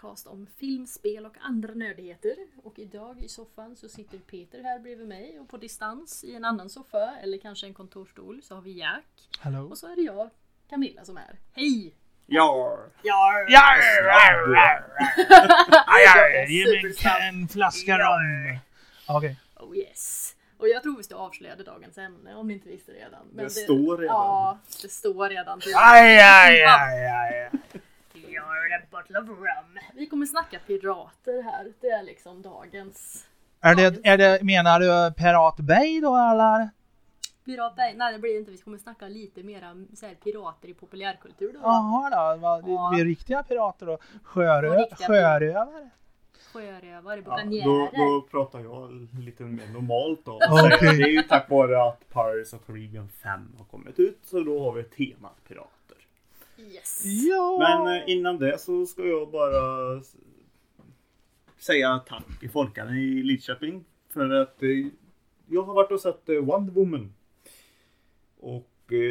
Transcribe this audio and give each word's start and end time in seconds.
podcast 0.00 0.26
om 0.26 0.46
film, 0.58 0.86
spel 0.86 1.26
och 1.26 1.36
andra 1.40 1.74
nördigheter. 1.74 2.36
Och 2.62 2.78
idag 2.78 3.22
i 3.22 3.28
soffan 3.28 3.76
så 3.76 3.88
sitter 3.88 4.18
Peter 4.18 4.62
här 4.62 4.78
bredvid 4.78 5.08
mig 5.08 5.38
och 5.40 5.48
på 5.48 5.56
distans 5.56 6.24
i 6.24 6.34
en 6.34 6.44
annan 6.44 6.70
soffa 6.70 7.16
eller 7.22 7.38
kanske 7.38 7.66
en 7.66 7.74
kontorsstol 7.74 8.42
så 8.42 8.54
har 8.54 8.62
vi 8.62 8.78
Jack. 8.78 9.04
Hallå? 9.38 9.68
Och 9.70 9.78
så 9.78 9.86
är 9.92 9.96
det 9.96 10.02
jag, 10.02 10.30
Camilla, 10.70 11.04
som 11.04 11.16
är. 11.16 11.38
Hej! 11.52 11.94
Ja. 12.26 12.78
Ja! 13.02 13.46
Ja, 13.48 13.62
Ge 16.48 16.64
mig 16.64 16.94
en, 17.28 17.48
flaska 17.48 17.98
rom. 17.98 18.58
Okej. 19.08 19.36
Oh 19.56 19.76
yes! 19.76 20.36
Och 20.58 20.68
jag 20.68 20.82
tror 20.82 20.96
vi 20.96 21.02
ska 21.02 21.14
avslöja 21.14 21.56
dagens 21.56 21.98
ämne 21.98 22.34
om 22.34 22.48
ni 22.48 22.54
inte 22.54 22.68
visste 22.68 22.92
redan. 22.92 23.26
Men 23.32 23.44
Det 23.44 23.50
står 23.50 23.98
redan. 23.98 24.16
Ja, 24.16 24.58
det 24.82 24.88
står 24.88 25.28
redan. 25.28 25.60
Aj, 25.74 26.18
aj, 26.18 26.64
aj, 26.64 27.06
aj. 27.06 27.50
You're 28.14 28.76
a 28.76 28.86
bottle 28.90 29.18
of 29.18 29.28
rum. 29.28 29.78
Vi 29.94 30.06
kommer 30.06 30.26
snacka 30.26 30.58
pirater 30.66 31.42
här. 31.42 31.72
Det 31.80 31.86
är 31.86 32.02
liksom 32.02 32.42
dagens 32.42 33.26
Är 33.60 33.74
det, 33.74 34.00
är 34.08 34.18
det, 34.18 34.42
menar 34.42 34.80
du 34.80 35.14
Pirat 35.14 35.56
Bay 35.56 36.00
då 36.00 36.16
eller? 36.16 36.68
Pirat 37.44 37.76
Bay. 37.76 37.94
Nej 37.96 38.12
det 38.12 38.18
blir 38.18 38.38
inte. 38.38 38.50
Vi 38.50 38.58
kommer 38.58 38.78
snacka 38.78 39.08
lite 39.08 39.42
mera 39.42 39.84
så 39.94 40.06
här, 40.06 40.14
pirater 40.14 40.68
i 40.68 40.74
populärkultur 40.74 41.52
då. 41.52 41.58
Jaha 41.62 42.10
då, 42.34 42.40
vad, 42.40 42.64
det 42.64 42.70
Ja. 42.72 42.90
blir 42.94 43.04
riktiga 43.04 43.42
pirater 43.42 43.86
då? 43.86 43.98
Sjörö, 44.22 44.74
Ja, 44.90 44.96
sjörövare? 45.06 45.90
Sjörövare, 46.52 47.16
Ja, 47.16 47.22
buccanerer. 47.22 47.64
då, 47.64 47.90
då 47.96 48.26
pratar 48.30 48.60
jag 48.60 49.08
lite 49.20 49.42
mer 49.42 49.66
normalt 49.68 50.24
då. 50.24 50.38
Så 50.40 50.68
Det 50.68 50.86
är 50.86 51.08
ju 51.08 51.22
tack 51.22 51.50
vare 51.50 51.82
att 51.88 52.08
Pirates 52.08 52.52
of 52.52 52.66
Caribbean 52.66 53.08
5 53.08 53.54
har 53.58 53.64
kommit 53.64 53.98
ut. 53.98 54.18
Så 54.24 54.40
då 54.40 54.62
har 54.64 54.72
vi 54.72 54.82
temat 54.84 55.44
pirater. 55.48 55.70
Yes. 56.60 57.02
Ja! 57.04 57.58
Men 57.84 57.96
eh, 57.96 58.10
innan 58.10 58.38
det 58.38 58.58
så 58.58 58.86
ska 58.86 59.06
jag 59.06 59.30
bara 59.30 60.00
säga 61.58 61.98
tack 61.98 62.42
i 62.42 62.48
Folkaren 62.48 62.96
i 62.96 63.22
Lidköping. 63.22 63.84
För 64.08 64.30
att 64.30 64.62
eh, 64.62 64.68
jag 65.48 65.62
har 65.62 65.74
varit 65.74 65.92
och 65.92 66.00
sett 66.00 66.28
eh, 66.28 66.36
Wonder 66.36 66.72
Woman. 66.72 67.14
Och 68.40 68.66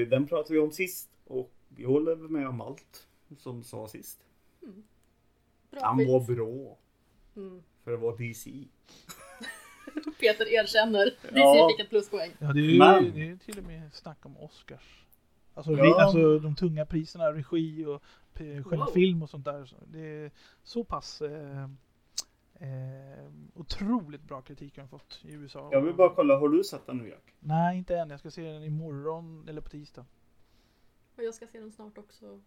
den 0.10 0.28
pratade 0.28 0.54
vi 0.54 0.60
om 0.60 0.72
sist. 0.72 1.10
Och 1.26 1.52
jag 1.78 1.90
håller 1.90 2.16
med 2.16 2.48
om 2.48 2.62
allt 2.62 3.08
som 3.38 3.64
sa 3.64 3.88
sist. 3.88 4.20
Bra 5.72 5.82
Han 5.84 5.98
var 5.98 6.36
bra. 6.36 6.78
Mm. 7.36 7.64
För 7.84 7.92
det 7.92 7.98
var 7.98 8.18
DC. 8.18 8.52
Peter 10.20 10.54
erkänner. 10.54 11.06
DC 11.06 11.40
Ja. 11.40 11.70
fick 11.72 11.80
ett 11.86 11.90
pluspoäng. 11.90 12.32
Ja, 12.40 12.54
det 12.54 12.60
är 12.60 12.64
ju 12.64 12.78
Men- 12.80 13.12
det 13.14 13.30
är 13.30 13.36
till 13.38 13.58
och 13.58 13.64
med 13.64 13.94
snack 13.94 14.26
om 14.26 14.38
Oscars. 14.38 15.06
Alltså, 15.60 15.72
Ja. 15.72 15.84
vi, 15.84 15.90
alltså 16.04 16.40
de 16.40 16.56
tunga 16.56 16.86
priserna, 16.86 17.34
regi 17.34 17.86
och 17.86 18.04
Wow. 18.66 18.86
film 18.94 19.24
och 19.24 19.30
sånt 19.30 19.46
där. 19.46 19.66
Så 19.66 19.76
Det 19.88 20.00
är 20.00 20.32
så 20.64 20.84
pass 20.84 21.22
eh, 21.22 21.64
eh, 22.56 23.26
otroligt 23.54 24.22
bra 24.24 24.42
kritik 24.42 24.76
har 24.78 24.82
den 24.82 24.90
fått 24.90 25.22
i 25.24 25.32
USA. 25.34 25.70
Jag 25.72 25.82
vill 25.82 25.94
bara 25.96 26.10
kolla, 26.10 26.38
har 26.40 26.50
du 26.50 26.64
sett 26.64 26.86
den 26.86 26.98
nu 26.98 27.10
Jack? 27.10 27.34
Nej, 27.40 27.78
inte 27.78 27.98
än. 27.98 28.10
Jag 28.10 28.20
ska 28.20 28.32
se 28.32 28.52
den 28.52 28.64
imorgon 28.64 29.46
eller 29.50 29.62
på 29.62 29.70
tisdag. 29.70 30.06
Och 31.18 31.24
jag 31.24 31.34
ska 31.34 31.48
se 31.48 31.60
den 31.60 31.72
snart 31.72 31.98
också. 31.98 32.40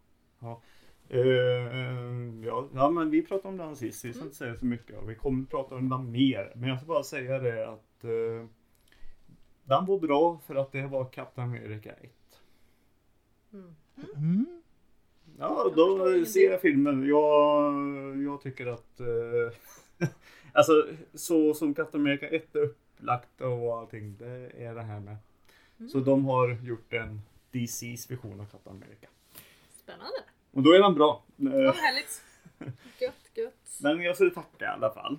Eh, 1.09 1.19
eh, 1.19 2.45
ja, 2.47 2.69
ja, 2.75 2.91
men 2.91 3.11
vi 3.11 3.23
pratade 3.23 3.49
om 3.49 3.57
den 3.57 3.77
sist. 3.77 4.05
Vi 4.05 4.13
ska 4.13 4.19
Mm. 4.19 4.27
inte 4.27 4.37
säga 4.37 4.57
så 4.57 4.65
mycket. 4.65 4.99
Och 4.99 5.11
vi 5.11 5.15
kommer 5.15 5.45
prata 5.47 5.75
om 5.75 5.89
den 5.89 6.11
mer. 6.11 6.53
Men 6.57 6.69
jag 6.69 6.79
ska 6.79 6.87
bara 6.87 7.03
säga 7.05 7.39
det 7.39 7.69
att 7.69 8.05
eh, 8.05 8.47
den 9.65 9.87
var 9.87 9.99
bra 9.99 10.39
för 10.47 10.55
att 10.55 10.73
det 10.73 10.87
var 10.87 11.05
Captain 11.05 11.49
America 11.51 11.91
1. 11.93 12.11
Mm. 13.53 13.75
Mm. 14.17 14.47
Ja, 15.39 15.73
då 15.77 16.25
ser 16.25 16.51
jag 16.51 16.61
filmen. 16.61 17.07
Jag, 17.09 17.73
jag 18.23 18.41
tycker 18.43 18.67
att 18.67 19.01
eh, 19.01 20.09
alltså 20.53 20.87
så 21.15 21.55
som 21.55 21.75
Captain 21.75 22.03
America 22.05 22.29
1 22.29 22.55
är 22.57 22.61
upplagt 22.61 23.41
och 23.41 23.79
allting. 23.79 24.17
Det 24.19 24.53
är 24.57 24.75
det 24.75 24.83
här 24.83 25.01
med. 25.01 25.17
Mm. 25.79 25.91
Så 25.91 25.99
de 26.01 26.25
har 26.25 26.59
gjort 26.65 26.93
en 26.93 27.21
DC's 27.53 28.11
version 28.11 28.41
av 28.41 28.45
Captain 28.45 28.77
America. 28.77 29.07
Spännande. 29.83 30.19
Och 30.51 30.63
då 30.63 30.73
är 30.73 30.79
den 30.83 30.95
bra. 30.95 31.25
Vad 31.37 31.55
Eh, 31.67 31.73
härligt. 31.75 32.23
Gött, 33.01 33.31
gött. 33.35 33.79
Men 33.83 34.01
jag 34.01 34.15
skulle 34.15 34.31
tacka 34.31 34.65
i 34.65 34.69
alla 34.69 34.91
fall. 34.95 35.19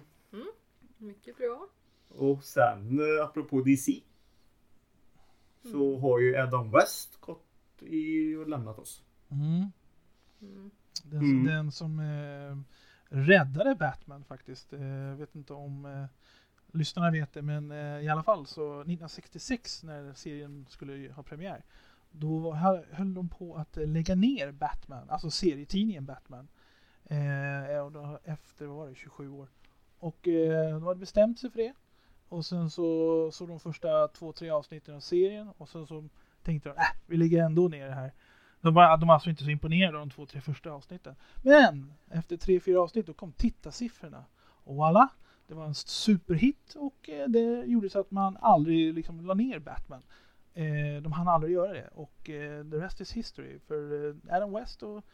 Mycket 0.97 1.37
bra. 1.37 1.67
Och 2.09 2.43
sen 2.43 2.99
eh, 2.99 3.25
apropå 3.25 3.61
DC. 3.61 3.99
Så 5.71 5.97
har 5.99 6.19
ju 6.19 6.37
Adam 6.37 6.71
West 6.71 7.21
gått 7.21 7.42
i 7.87 8.35
och 8.35 8.49
lämnat 8.49 8.79
oss. 8.79 9.03
Mm. 9.29 9.71
Mm. 10.41 10.71
Den, 11.03 11.19
Mm. 11.19 11.45
den 11.45 11.71
som 11.71 11.99
eh, 11.99 12.57
räddade 13.17 13.75
Batman 13.75 14.23
faktiskt. 14.23 14.73
Eh, 14.73 14.81
Jag 14.83 15.15
vet 15.15 15.35
inte 15.35 15.53
om 15.53 15.85
eh, 15.85 16.05
lyssnarna 16.77 17.11
vet 17.11 17.33
det, 17.33 17.41
men 17.41 17.71
eh, 17.71 17.99
i 17.99 18.09
alla 18.09 18.23
fall 18.23 18.47
så 18.47 18.73
1966 18.81 19.83
när 19.83 20.13
serien 20.13 20.65
skulle 20.69 21.11
ha 21.13 21.23
premiär. 21.23 21.63
Då 22.11 22.51
hö- 22.53 22.83
höll 22.91 23.13
de 23.13 23.29
på 23.29 23.55
att 23.55 23.77
eh, 23.77 23.87
lägga 23.87 24.15
ner 24.15 24.51
Batman, 24.51 25.09
alltså 25.09 25.29
serietidningen 25.31 26.05
Batman. 26.05 26.47
Eh, 27.05 27.77
och 27.85 27.91
då, 27.91 28.19
efter, 28.23 28.65
vad 28.65 28.77
var 28.77 28.87
det, 28.89 28.95
27 28.95 29.29
år. 29.29 29.47
Och 29.99 30.27
eh, 30.27 30.73
de 30.73 30.83
hade 30.83 30.99
bestämt 30.99 31.39
sig 31.39 31.49
för 31.49 31.57
det. 31.59 31.73
Och 32.29 32.45
sen 32.45 32.69
så 32.69 33.29
såg 33.31 33.47
de 33.47 33.59
första 33.59 34.07
två, 34.07 34.33
tre 34.33 34.49
avsnitten 34.49 34.95
av 34.95 34.99
serien 34.99 35.49
och 35.57 35.69
sen 35.69 35.87
så 35.87 36.09
tänkte 36.43 36.69
de, 36.69 36.75
äh, 36.75 36.85
vi 37.07 37.17
ligger 37.17 37.43
ändå 37.43 37.67
ner 37.67 37.89
här. 37.89 38.13
De 38.61 38.73
var, 38.73 38.97
de 38.97 39.07
var 39.07 39.13
alltså 39.13 39.29
inte 39.29 39.43
så 39.43 39.49
imponerade 39.49 39.97
av 39.97 40.07
de 40.07 40.09
två, 40.09 40.25
tre 40.25 40.41
första 40.41 40.71
avsnitten. 40.71 41.15
Men 41.41 41.93
efter 42.11 42.37
tre, 42.37 42.59
fyra 42.59 42.81
avsnitt 42.81 43.05
då 43.05 43.13
kom 43.13 43.31
tittarsiffrorna. 43.31 44.25
Och 44.63 44.75
voilà! 44.75 45.07
Det 45.47 45.53
var 45.53 45.65
en 45.65 45.75
superhit 45.75 46.75
och 46.75 47.09
eh, 47.09 47.27
det 47.27 47.63
gjorde 47.65 47.89
så 47.89 47.99
att 47.99 48.11
man 48.11 48.37
aldrig 48.41 48.93
liksom 48.93 49.25
la 49.25 49.33
ner 49.33 49.59
Batman. 49.59 50.03
Eh, 50.53 51.01
de 51.01 51.11
hann 51.11 51.27
aldrig 51.27 51.53
göra 51.53 51.73
det 51.73 51.87
och 51.87 52.29
eh, 52.29 52.63
the 52.63 52.77
rest 52.77 53.01
is 53.01 53.13
history. 53.13 53.59
För 53.59 54.15
Adam 54.29 54.53
West 54.53 54.83
och 54.83 55.05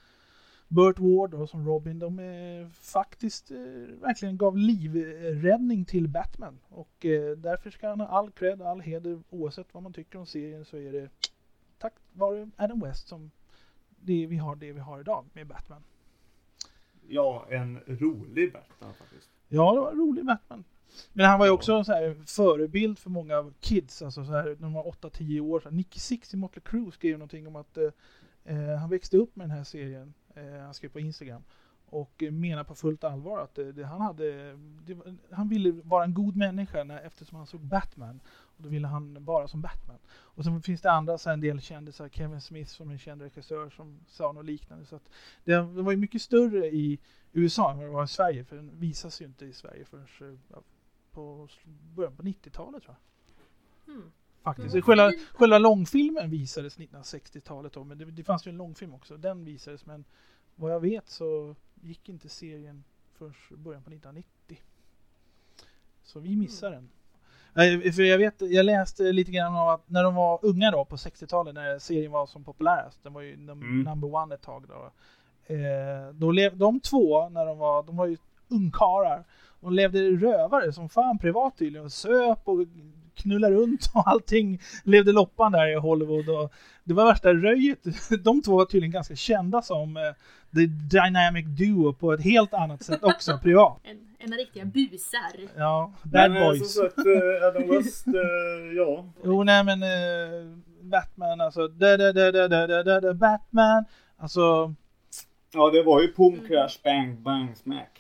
Burt 0.69 1.00
Ward 1.00 1.31
då, 1.31 1.47
som 1.47 1.68
Robin, 1.68 2.00
de 2.00 2.19
eh, 2.19 2.68
faktiskt 2.69 3.52
eh, 3.52 3.57
verkligen 4.02 4.38
gav 4.38 4.57
livräddning 4.57 5.85
till 5.85 6.07
Batman. 6.07 6.59
Och 6.69 7.06
eh, 7.06 7.38
därför 7.38 7.69
ska 7.69 7.90
han 7.90 8.00
ha 8.00 8.07
all 8.07 8.31
cred, 8.31 8.62
all 8.62 8.81
heder 8.81 9.19
oavsett 9.30 9.74
vad 9.74 9.84
man 9.84 9.94
tycker 9.94 10.19
om 10.19 10.25
serien 10.25 10.66
så 10.66 10.78
är 10.78 10.91
det 10.91 11.09
tack 11.78 11.94
vare 12.13 12.50
Adam 12.57 12.80
West 12.80 13.07
som 13.07 13.31
det, 13.90 14.25
vi 14.28 14.38
har 14.38 14.56
det 14.56 14.72
vi 14.72 14.80
har 14.80 15.00
idag 15.00 15.25
med 15.34 15.47
Batman. 15.47 15.84
Ja, 17.07 17.46
en 17.50 17.80
rolig 17.88 18.53
Batman 18.53 18.94
faktiskt. 18.94 19.30
Ja, 19.47 19.74
det 19.74 19.80
var 19.80 19.91
en 19.91 19.97
rolig 19.97 20.25
Batman. 20.25 20.63
Men 21.13 21.25
han 21.25 21.40
var 21.40 21.46
ju 21.46 21.51
också 21.51 21.74
en 21.74 21.86
så 21.86 21.94
här 21.94 22.16
förebild 22.25 23.00
för 23.00 23.09
många 23.09 23.51
kids, 23.59 24.01
alltså 24.01 24.25
så 24.25 24.31
här, 24.31 24.44
när 24.46 24.56
de 24.56 24.74
var 24.74 24.84
8-10 24.84 25.40
år. 25.40 25.59
Så 25.59 25.69
här, 25.69 25.75
Nicky 25.75 26.00
Six 26.00 26.34
i 26.34 26.38
Motley 26.38 26.62
Crue 26.66 26.91
skrev 26.91 27.13
någonting 27.13 27.47
om 27.47 27.56
att 27.56 27.78
eh, 27.78 27.90
eh, 28.44 28.75
han 28.75 28.90
växte 28.90 29.18
upp 29.18 29.36
med 29.36 29.50
den 29.50 29.57
här 29.57 29.63
serien. 29.63 30.13
Eh, 30.40 30.62
han 30.62 30.74
skrev 30.74 30.90
på 30.90 31.00
Instagram. 31.00 31.44
Och 31.86 32.24
eh, 32.24 32.31
menar 32.31 32.63
på 32.63 32.75
fullt 32.75 33.04
allvar 33.04 33.40
att 33.40 33.58
eh, 33.58 33.68
det, 33.68 33.84
han 33.84 34.02
hade, 34.02 34.58
det, 34.86 34.98
han 35.31 35.50
ville 35.50 35.72
vara 35.72 36.04
en 36.04 36.13
god 36.13 36.36
människa 36.36 36.84
när, 36.84 37.02
eftersom 37.02 37.38
han 37.38 37.48
såg 37.48 37.62
Batman. 37.62 38.19
Och 38.28 38.63
då 38.63 38.69
ville 38.69 38.88
han 38.88 39.25
vara 39.25 39.48
som 39.48 39.62
Batman. 39.62 39.98
Och 40.10 40.44
sen 40.44 40.62
finns 40.62 40.81
det 40.81 40.92
andra, 40.92 41.18
så 41.18 41.30
en 41.30 41.42
del 41.42 41.62
kändisar, 41.62 42.10
Kevin 42.10 42.42
Smith 42.42 42.72
som 42.72 42.90
är 42.90 42.94
en 42.94 43.00
känd 43.00 43.22
regissör 43.22 43.69
som 43.69 44.00
sa 44.08 44.31
något 44.31 44.46
liknande. 44.46 44.86
Så 44.86 45.00
det, 45.44 45.54
det 45.54 45.81
var 45.81 45.92
ju 45.92 45.98
mycket 45.98 46.22
större 46.22 46.68
i 46.68 47.00
USA 47.31 47.72
än 47.72 47.78
vad 47.78 47.88
det 47.88 47.92
var 47.92 48.04
i 48.04 48.08
Sverige, 48.08 48.46
för 48.46 48.56
den 48.56 48.80
visas 48.80 49.22
ju 49.22 49.25
inte 49.25 49.46
i 49.46 49.54
Sverige 49.54 49.86
förrän 49.86 50.40
ja, 50.50 50.62
på 51.12 51.48
början 51.96 52.16
på 52.16 52.24
90-talet 52.24 52.84
tror 52.84 52.96
jag. 52.96 53.96
Mm. 53.96 54.12
Faktiskt. 54.44 54.74
Mm. 54.74 54.81
Själva, 54.81 55.12
själva 55.34 55.58
långfilmen 55.58 56.30
visades 56.30 56.78
1960-talet 56.78 57.74
då, 57.74 57.84
men 57.84 57.98
det, 57.98 58.06
det 58.06 58.24
fanns 58.24 58.48
ju 58.48 58.50
en 58.50 58.58
långfilm 58.58 58.94
också. 58.94 59.18
Den 59.18 59.46
visades, 59.46 59.86
men 59.86 60.06
vad 60.60 60.72
jag 60.72 60.80
vet 60.80 61.10
så 61.10 61.56
gick 61.82 62.10
inte 62.10 62.30
serien 62.30 62.84
förrän 63.18 63.34
början 63.58 63.84
på 63.84 63.90
1990. 63.90 64.62
Så 66.04 66.20
vi 66.20 66.36
missar 66.36 66.72
den. 66.72 66.90
Eh, 67.56 67.92
För 67.92 68.02
jag 68.02 68.18
vet, 68.18 68.42
jag 68.42 68.66
läste 68.66 69.04
lite 69.12 69.32
grann 69.32 69.56
om 69.56 69.68
att 69.68 69.90
när 69.90 70.04
de 70.04 70.16
var 70.16 70.40
unga 70.42 70.72
då 70.72 70.86
på 70.86 70.96
60-talet 70.96 71.54
när 71.56 71.80
serien 71.80 72.12
var 72.12 72.26
som 72.26 72.44
populärast, 72.44 73.04
den 73.04 73.14
var 73.14 73.22
ju 73.22 73.34
Mm. 73.34 73.82
number 73.82 74.16
one 74.16 74.36
ett 74.36 74.42
tag 74.42 74.66
då. 74.68 74.92
Eh, 75.54 76.14
då 76.14 76.32
lev, 76.32 76.58
de 76.58 76.80
två, 76.80 77.30
när 77.30 77.46
de 77.46 77.58
var, 77.58 77.84
de 77.84 77.98
var 77.98 78.06
ju 78.06 78.18
ungkarlar, 78.48 79.24
de 79.62 79.74
levde 79.74 80.00
rövare 80.12 80.74
som 80.74 80.90
fan 80.90 81.18
privat 81.18 81.58
tydligen 81.58 81.86
och 81.86 81.92
söp 81.92 82.48
och 82.48 82.58
knullade 83.16 83.56
runt 83.56 83.92
och 83.96 84.04
allting. 84.08 84.62
Levde 84.84 85.12
loppan 85.12 85.52
där 85.52 85.68
i 85.72 85.76
Hollywood 85.76 86.30
och 86.30 86.52
det 86.89 86.95
var 86.95 87.06
värsta 87.06 87.33
röjet. 87.33 87.83
De 88.24 88.41
två 88.41 88.57
var 88.57 88.65
tydligen 88.65 88.91
ganska 88.91 89.15
kända 89.15 89.62
som 89.62 89.97
uh, 89.97 90.03
The 90.56 90.65
Dynamic 90.65 91.45
Duo 91.45 91.94
på 91.94 92.13
ett 92.13 92.24
helt 92.24 92.53
annat 92.53 92.83
sätt 92.83 93.03
också 93.03 93.38
privat. 93.44 93.80
En, 93.83 93.97
en 94.19 94.38
riktiga 94.38 94.65
busar. 94.65 95.57
Ja, 95.57 95.94
bad 96.03 96.31
men, 96.31 96.44
boys. 96.44 96.74
Som 96.74 96.83
sagt, 96.83 96.97
eh, 96.97 97.47
Adam 97.47 97.69
West, 97.69 98.07
eh, 98.07 98.75
ja. 98.75 99.06
Jo, 99.24 99.44
nej 99.44 99.63
men 99.63 99.80
Batman 100.81 101.41
alltså. 101.41 101.68
Da, 101.68 101.97
da, 101.97 102.13
da, 102.13 102.31
da, 102.31 102.47
da, 102.47 102.83
da, 102.83 103.00
da, 103.00 103.13
Batman. 103.13 103.86
Alltså. 104.18 104.75
Ja, 105.53 105.69
det 105.69 105.83
var 105.83 106.01
ju 106.01 106.13
Pum 106.13 106.33
mm. 106.33 106.47
Crash 106.47 106.83
Bang 106.83 107.19
Bang 107.19 107.57
Smack. 107.57 108.00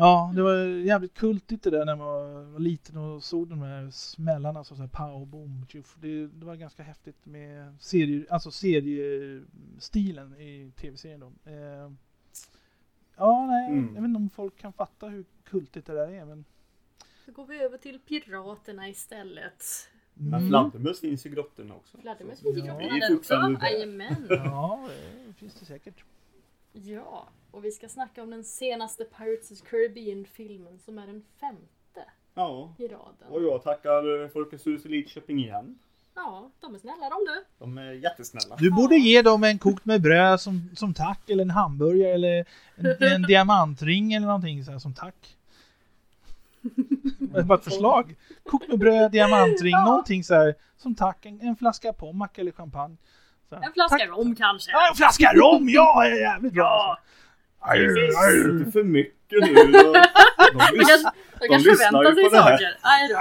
Ja, 0.00 0.32
det 0.34 0.42
var 0.42 0.56
jävligt 0.64 1.14
kultigt 1.14 1.62
det 1.62 1.70
där 1.70 1.84
när 1.84 1.96
man 1.96 2.52
var 2.52 2.58
liten 2.60 2.96
och 2.96 3.22
såg 3.24 3.48
de 3.48 3.62
här 3.62 3.90
smällarna, 3.90 4.64
så 4.64 4.74
så 4.76 4.80
här 4.82 4.88
pow, 4.88 5.26
boom, 5.26 5.66
tjuff. 5.68 5.96
Det, 6.00 6.26
det 6.26 6.46
var 6.46 6.54
ganska 6.56 6.82
häftigt 6.82 7.26
med 7.26 7.74
serie, 7.80 8.24
alltså 8.30 8.50
seriestilen 8.50 10.34
i 10.40 10.72
tv-serien 10.76 11.20
då. 11.20 11.32
Eh, 11.50 11.90
ja, 13.16 13.46
nej, 13.46 13.70
Mm. 13.72 13.84
jag 13.94 14.02
vet 14.02 14.08
inte 14.08 14.16
om 14.18 14.30
folk 14.30 14.56
kan 14.56 14.72
fatta 14.72 15.08
hur 15.08 15.24
kultigt 15.44 15.86
det 15.86 15.92
där 15.94 16.08
är, 16.08 16.24
men... 16.24 16.44
Så 17.26 17.32
går 17.32 17.46
vi 17.46 17.62
över 17.62 17.78
till 17.78 17.98
Piraterna 18.00 18.88
istället. 18.88 19.64
Men 20.14 20.34
Mm. 20.34 20.48
fladdermöss 20.48 21.00
finns 21.00 21.26
i 21.26 21.28
grottorna 21.28 21.74
också. 21.74 21.98
Fladdermöss 21.98 22.40
finns 22.40 22.56
i 22.56 22.60
Ja. 22.60 22.78
grottorna 22.78 22.98
där 23.08 23.16
också. 23.16 23.34
Jajamän. 23.64 24.26
Ja, 24.28 24.88
det 25.26 25.32
finns 25.32 25.54
det 25.54 25.64
säkert. 25.64 26.04
Ja, 26.72 27.28
och 27.50 27.64
vi 27.64 27.70
ska 27.70 27.88
snacka 27.88 28.22
om 28.22 28.30
den 28.30 28.44
senaste 28.44 29.04
Pirates 29.04 29.50
of 29.50 29.60
the 29.60 29.66
Caribbean-filmen 29.66 30.78
som 30.78 30.98
är 30.98 31.06
den 31.06 31.22
femte 31.40 32.10
Ja. 32.34 32.74
i 32.78 32.88
raden. 32.88 33.28
Och 33.28 33.42
jag 33.42 33.62
tackar 33.62 34.28
Folkets 34.28 34.66
hus 34.66 34.86
i 34.86 34.88
Lidköping 34.88 35.38
igen. 35.38 35.78
Ja, 36.14 36.50
de 36.60 36.74
är 36.74 36.78
snälla 36.78 37.08
de 37.10 37.16
du. 37.26 37.44
De 37.58 37.78
är 37.78 37.92
jättesnälla. 37.92 38.56
Du 38.56 38.70
borde 38.70 38.96
ge 38.96 39.22
dem 39.22 39.44
en 39.44 39.58
kokt 39.58 39.84
med 39.84 40.02
bröd 40.02 40.40
som, 40.40 40.70
som 40.76 40.94
tack, 40.94 41.30
eller 41.30 41.42
en 41.42 41.50
hamburgare, 41.50 42.12
eller 42.14 42.44
en, 42.76 42.86
en 43.12 43.22
diamantring 43.28 44.12
eller 44.12 44.26
någonting 44.26 44.64
så 44.64 44.70
här, 44.70 44.78
som 44.78 44.94
tack. 44.94 45.36
Det 47.18 47.38
är 47.38 47.42
bara 47.42 47.58
ett 47.58 47.64
förslag. 47.64 48.16
Kokt 48.50 48.68
med 48.68 48.78
bröd, 48.78 49.12
diamantring, 49.12 49.70
Ja. 49.72 49.84
någonting 49.84 50.24
så 50.24 50.34
här 50.34 50.54
som 50.76 50.94
tack. 50.94 51.26
En, 51.26 51.40
en 51.40 51.56
flaska 51.56 51.92
pommac 51.92 52.30
eller 52.34 52.52
champagne. 52.52 52.96
Så 53.50 53.56
En 53.56 53.72
flaska 53.72 53.98
tack. 53.98 54.08
rom 54.08 54.34
kanske. 54.36 54.70
Ja, 54.72 54.88
en 54.90 54.94
flaska 54.96 55.32
rom! 55.32 55.68
Ja, 55.68 56.00
det 56.04 56.08
är 56.10 56.20
jävligt 56.20 56.52
bra! 56.52 56.98
Ja, 57.60 57.76
Inte 57.76 58.70
för 58.72 58.84
mycket 58.84 59.30
nu. 59.30 59.54
De, 59.54 59.72
de 59.72 59.72
De 59.72 59.98
lys- 60.78 60.88
kanske, 60.88 61.10
de 61.40 61.48
kanske 61.48 61.70
förväntar 61.76 62.14
sig 62.14 62.30
saker. 62.30 62.76
Aj 62.80 63.08
då, 63.08 63.14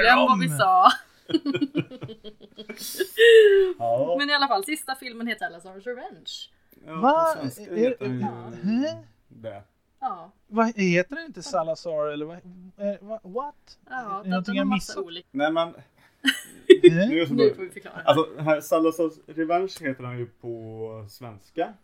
Glöm 0.00 0.18
vad 0.18 0.38
vi 0.40 0.48
sa. 0.48 0.90
ja. 3.78 4.14
Men 4.18 4.30
i 4.30 4.34
alla 4.34 4.48
fall, 4.48 4.64
sista 4.64 4.94
filmen 4.94 5.26
heter 5.26 5.46
Salazar's 5.50 5.80
Revenge. 5.84 6.30
ja, 6.86 6.94
Va? 7.00 7.36
Heter 7.76 8.04
den 8.04 8.20
Ja. 8.20 8.50
ju 8.62 8.70
Hä? 8.86 8.96
det. 9.28 9.62
Ja, 10.00 10.32
Vad 10.46 10.66
heter 10.76 11.16
den 11.16 11.24
inte 11.26 11.42
Salazar 11.42 12.06
eller 12.12 12.26
vad? 12.26 12.36
Eh, 12.36 12.42
va- 13.00 13.20
what? 13.22 13.78
ja 13.90 14.18
Är 14.20 14.24
det 14.24 14.30
någonting 14.30 14.54
jag 14.56 14.66
missat? 14.66 14.96
olika. 14.96 15.28
Nej 15.30 15.52
men? 15.52 15.74
Nu 16.90 17.26
får 17.54 17.62
vi 17.62 17.70
förklara. 17.70 17.94
Alltså, 18.04 18.42
här, 18.42 18.60
Salazars 18.60 19.12
Revenge 19.26 19.72
heter 19.80 20.04
han 20.04 20.18
ju 20.18 20.26
på 20.26 21.06
svenska. 21.10 21.74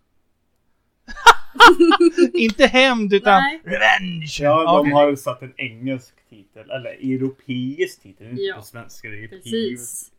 Inte 2.34 2.66
hämnd 2.66 3.12
utan 3.14 3.42
Nej. 3.42 3.60
revenge! 3.64 4.38
Ja, 4.40 4.72
de 4.72 4.80
Okej. 4.80 4.92
har 4.92 5.16
satt 5.16 5.42
en 5.42 5.52
engelsk 5.56 6.14
titel, 6.28 6.70
eller 6.70 6.90
europeisk 6.90 8.02
titel, 8.02 8.26
inte 8.30 8.42
Ja. 8.42 8.56
på 8.56 8.62
svenska. 8.62 9.08
Det 9.08 9.24
är. 9.24 9.28
Precis. 9.28 10.12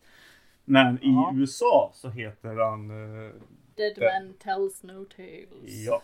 Men 0.65 0.95
i 0.95 0.99
Ja. 1.09 1.31
USA 1.35 1.91
så 1.95 2.09
heter 2.09 2.55
han... 2.69 2.89
eh, 2.89 3.31
Dead 3.75 3.93
Det- 3.95 4.01
man 4.23 4.33
tells 4.39 4.83
no 4.83 5.05
tales. 5.05 5.85
ja. 5.85 6.01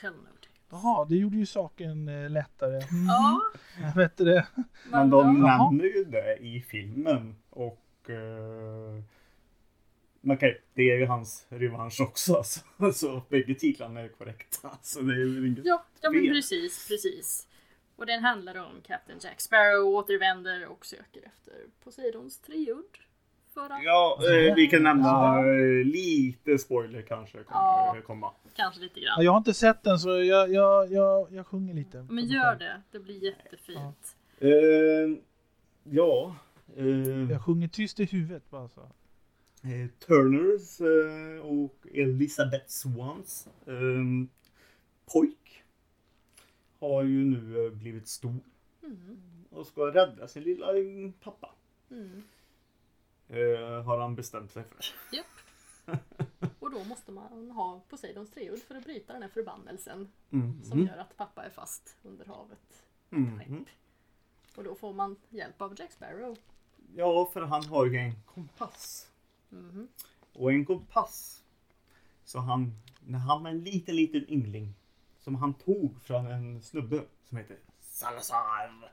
Tell 0.00 0.10
no 0.12 0.16
tales. 0.16 0.38
Jaha, 0.70 1.04
det 1.04 1.16
gjorde 1.16 1.36
ju 1.36 1.46
saken 1.46 2.08
eh, 2.08 2.30
lättare. 2.30 2.76
Mm. 2.76 3.06
Ja, 3.08 3.40
Jag 3.82 3.94
vet 3.96 4.16
det. 4.16 4.46
Men 4.90 5.10
de 5.10 5.40
Jaha. 5.46 5.70
nämner 5.70 5.84
ju 5.84 6.04
det 6.04 6.36
i 6.40 6.60
filmen 6.68 7.34
och... 7.50 7.78
eh, 8.10 9.02
Okej, 10.32 10.62
det 10.74 10.82
är 10.90 10.98
ju 10.98 11.06
hans 11.06 11.46
revansch 11.48 12.00
också. 12.00 12.42
Så, 12.44 12.92
så 12.92 13.22
bägge 13.28 13.54
titlarna 13.54 14.00
är 14.00 14.08
korrekta. 14.08 14.70
Så 14.82 15.00
det 15.00 15.14
är 15.14 15.18
väl 15.18 15.46
inget... 15.46 15.64
ja, 15.64 15.84
ja 16.00 16.10
men 16.10 16.26
precis, 16.28 16.88
precis. 16.88 17.48
Och 17.96 18.06
den 18.06 18.24
handlar 18.24 18.56
om 18.56 18.80
Captain 18.86 19.18
Jack 19.22 19.40
Sparrow 19.40 19.86
återvänder 19.94 20.66
och 20.66 20.86
söker 20.86 21.20
efter 21.26 21.54
Poseidons. 21.84 22.40
För 23.54 23.70
att 23.70 23.84
Ja, 23.84 24.18
eh, 24.48 24.54
vi 24.54 24.66
kan 24.66 24.82
nämna 24.82 25.08
Ja. 25.08 25.38
eh, 25.48 25.84
lite 25.84 26.58
spoiler 26.58 27.02
kanske 27.02 27.38
kommer 27.44 27.96
Ja. 27.96 27.96
komma. 28.06 28.32
kanske 28.56 28.80
lite 28.80 29.00
Ja, 29.00 29.06
grann. 29.14 29.24
jag 29.24 29.32
har 29.32 29.38
inte 29.38 29.54
sett 29.54 29.82
den 29.82 29.98
så 29.98 30.22
jag, 30.22 30.52
jag, 30.52 30.92
jag, 30.92 31.32
jag 31.32 31.46
sjunger 31.46 31.74
lite. 31.74 32.06
Men 32.10 32.24
gör 32.26 32.54
det, 32.56 32.82
det 32.90 32.98
blir 32.98 33.24
jättefint. 33.24 34.16
Eh, 34.40 34.48
ja. 35.84 36.36
Eh, 36.76 37.30
Jag 37.30 37.44
sjunger 37.44 37.68
tyst 37.68 38.00
i 38.00 38.04
huvudet 38.04 38.50
bara 38.50 38.68
så. 38.68 38.80
eh, 39.62 39.88
Turners 40.06 40.80
eh, 40.80 41.40
och 41.46 41.86
Elizabeth 41.94 42.66
Swans 42.68 43.48
eh, 43.66 44.28
pojk 45.12 45.64
har 46.78 47.02
ju 47.02 47.24
nu 47.24 47.70
blivit 47.70 48.08
stor 48.08 48.34
Mm. 48.84 49.44
och 49.50 49.66
ska 49.66 49.80
rädda 49.94 50.28
sin 50.28 50.42
lilla 50.42 50.66
pappa. 51.20 51.54
Mm. 51.90 52.22
Har 53.84 53.98
han 54.00 54.14
bestämt 54.14 54.52
sig 54.52 54.64
för. 54.64 54.84
Japp. 55.16 56.00
Och 56.58 56.70
då 56.70 56.84
måste 56.84 57.12
man 57.12 57.50
ha 57.50 57.80
Poseidons 57.88 58.30
treudd 58.30 58.58
för 58.58 58.74
att 58.74 58.84
bryta 58.84 59.12
den 59.12 59.22
här 59.22 59.28
förbannelsen 59.28 60.08
Mm. 60.30 60.62
som 60.64 60.78
gör 60.86 60.96
att 60.96 61.16
pappa 61.16 61.44
är 61.44 61.50
fast 61.50 61.96
under 62.02 62.24
havet. 62.26 62.84
Mm. 63.10 63.64
Och 64.56 64.64
då 64.64 64.74
får 64.74 64.92
man 64.92 65.16
hjälp 65.28 65.62
av 65.62 65.74
Jack 65.78 65.92
Sparrow. 65.92 66.36
Ja, 66.96 67.30
för 67.32 67.40
han 67.42 67.64
har 67.64 67.86
ju 67.86 67.96
en 67.96 68.14
kompass. 68.34 69.08
Mhm. 69.48 69.88
Och 70.32 70.52
en 70.52 70.64
kompass. 70.66 71.42
Så 72.24 72.38
han, 72.38 72.72
när 73.00 73.18
han 73.18 73.42
var 73.42 73.50
en 73.50 73.64
liten, 73.64 73.96
liten 73.96 74.30
yngling. 74.30 74.74
Som 75.18 75.34
han 75.34 75.54
tog 75.54 76.02
från 76.02 76.26
en 76.26 76.62
snubbe 76.62 77.02
som 77.28 77.36
heter 77.38 77.56
Salazar. 77.80 78.92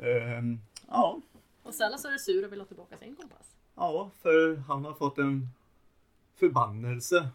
Ehm, 0.00 0.60
ja, 0.88 1.20
Och 1.62 1.74
Salazar 1.74 2.12
är 2.12 2.18
sur 2.18 2.44
och 2.46 2.52
vill 2.52 2.60
ha 2.60 2.66
tillbaka 2.66 2.98
sin 2.98 3.16
kompass. 3.16 3.56
ja, 3.74 4.10
för 4.22 4.56
han 4.56 4.84
har 4.84 4.92
fått 4.94 5.18
en 5.18 5.48
förbannelse. 6.34 7.28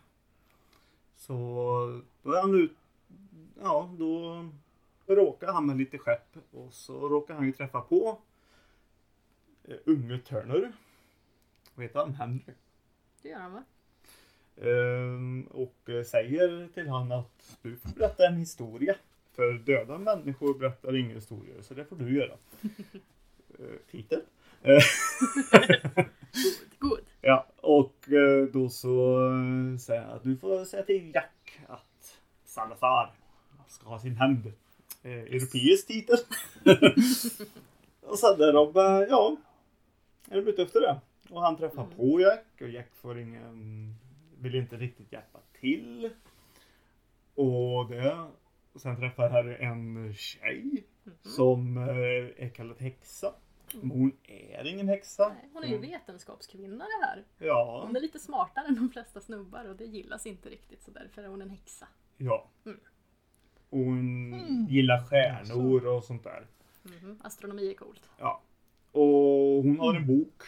Så 1.15 1.33
då 2.23 2.31
är 2.31 2.41
han 2.41 2.55
ut, 2.55 2.71
ja, 3.61 3.95
då 3.97 4.45
råkar 5.07 5.53
han 5.53 5.65
med 5.65 5.77
lite 5.77 5.97
skepp 5.97 6.37
och 6.51 6.73
så 6.73 7.09
råkar 7.09 7.33
han 7.33 7.45
ju 7.45 7.51
träffa 7.53 7.81
på 7.81 8.21
unge 9.85 10.17
Turner. 10.17 10.71
Heter 11.77 11.99
han? 11.99 12.13
Henry. 12.13 12.53
Det 13.21 13.29
gör 13.29 13.39
han 13.39 13.53
va? 13.53 13.63
Ehm, 14.61 15.47
och 15.51 15.89
eh, 15.89 16.03
säger 16.03 16.67
till 16.73 16.87
han 16.87 17.11
att 17.11 17.57
du 17.61 17.75
får 17.75 17.89
berätta 17.89 18.27
en 18.27 18.37
historia. 18.37 18.95
För 19.35 19.53
döda 19.53 19.97
människor 19.97 20.59
berättar 20.59 20.95
inga 20.95 21.13
historier, 21.13 21.61
så 21.61 21.73
det 21.73 21.85
får 21.85 21.95
du 21.95 22.17
göra. 22.17 22.33
uh, 23.59 23.75
titel. 23.91 24.21
Eh, 24.61 24.79
Good, 26.33 26.79
good. 26.79 26.99
ja, 27.21 27.47
och 27.55 28.11
eh, 28.11 28.45
då 28.53 28.69
så 28.69 29.25
eh, 29.27 29.77
säger 29.77 30.01
han 30.01 30.11
att 30.11 30.23
du 30.23 30.37
får 30.37 30.65
säga 30.65 30.83
till 30.83 31.11
Jack 31.13 31.59
att 31.67 32.17
Salazar 32.45 33.11
ska 33.67 33.89
ha 33.89 33.99
sin 33.99 34.15
hämnd. 34.15 34.45
Uh, 35.05 35.11
europeisk 35.11 35.87
titel. 35.87 36.17
och 38.01 38.19
sen 38.19 38.41
är 38.41 38.53
de, 38.53 38.75
eh, 38.75 39.07
ja, 39.09 39.37
är 40.27 40.35
de 40.41 40.47
ute 40.51 40.61
efter 40.61 40.81
det. 40.81 40.99
Och 41.29 41.41
han 41.41 41.57
träffar 41.57 41.83
Mm. 41.83 41.95
på 41.97 42.19
Jack 42.21 42.45
och 42.61 42.69
Jack 42.69 42.95
får 42.95 43.19
ingen, 43.19 43.95
vill 44.39 44.55
inte 44.55 44.77
riktigt 44.77 45.11
hjälpa 45.11 45.39
till. 45.59 46.09
Och 47.35 47.89
det, 47.89 48.27
och 48.73 48.81
sen 48.81 48.95
träffar 48.97 49.29
här 49.29 49.45
en 49.61 50.13
tjej 50.13 50.83
Mhm. 51.03 51.15
som 51.21 51.77
eh, 51.77 52.45
är 52.45 52.49
kallad 52.49 52.81
häxa. 52.81 53.33
Men 53.81 53.91
hon 53.91 54.11
är 54.23 54.67
ingen 54.67 54.87
häxa. 54.87 55.29
Nej, 55.29 55.49
hon 55.53 55.63
är 55.63 55.67
ju 55.67 55.75
Mm. 55.75 55.89
vetenskapskvinna 55.89 56.85
det 56.85 57.05
här. 57.05 57.23
Ja, 57.37 57.83
Hon 57.87 57.95
är 57.95 57.99
lite 57.99 58.19
smartare 58.19 58.67
än 58.67 58.75
de 58.75 58.89
flesta 58.89 59.21
snubbar 59.21 59.65
och 59.65 59.75
det 59.75 59.85
gillas 59.85 60.25
inte 60.25 60.49
riktigt 60.49 60.83
så 60.83 60.91
därför 60.91 61.23
är 61.23 61.27
hon 61.27 61.41
en 61.41 61.49
häxa. 61.49 61.87
ja. 62.17 62.47
Mm. 62.65 62.79
Och 63.69 63.77
hon 63.79 64.33
Mm. 64.33 64.65
gillar 64.69 65.05
stjärnor 65.05 65.85
och 65.85 66.03
sånt 66.03 66.23
där. 66.23 66.47
Mhm. 66.83 67.19
Astronomi 67.23 67.69
är 67.69 67.73
coolt. 67.73 68.09
Ja. 68.17 68.41
Och 68.91 69.63
hon 69.63 69.79
har 69.79 69.93
en 69.93 70.07
bok. 70.07 70.43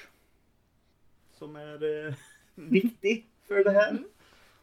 Som 1.31 1.55
är 1.55 2.07
eh, 2.07 2.13
viktig 2.55 3.25
för 3.48 3.63
det 3.63 3.71
här. 3.71 3.89
Mm. 3.89 4.03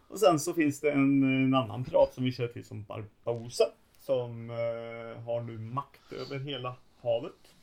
Och 0.08 0.20
sen 0.20 0.40
så 0.40 0.54
finns 0.54 0.80
det 0.80 0.90
en, 0.92 1.22
en 1.22 1.54
annan 1.54 1.84
pirat 1.84 2.14
som 2.14 2.24
vi 2.24 2.32
känner 2.32 2.48
till 2.48 2.64
som 2.64 2.84
Barbosa. 2.84 3.64
Som 3.98 4.50
eh, 4.50 5.22
har 5.22 5.40
nu 5.40 5.58
makt 5.58 6.12
över 6.12 6.38
hela 6.38 6.76
havet. 7.00 7.54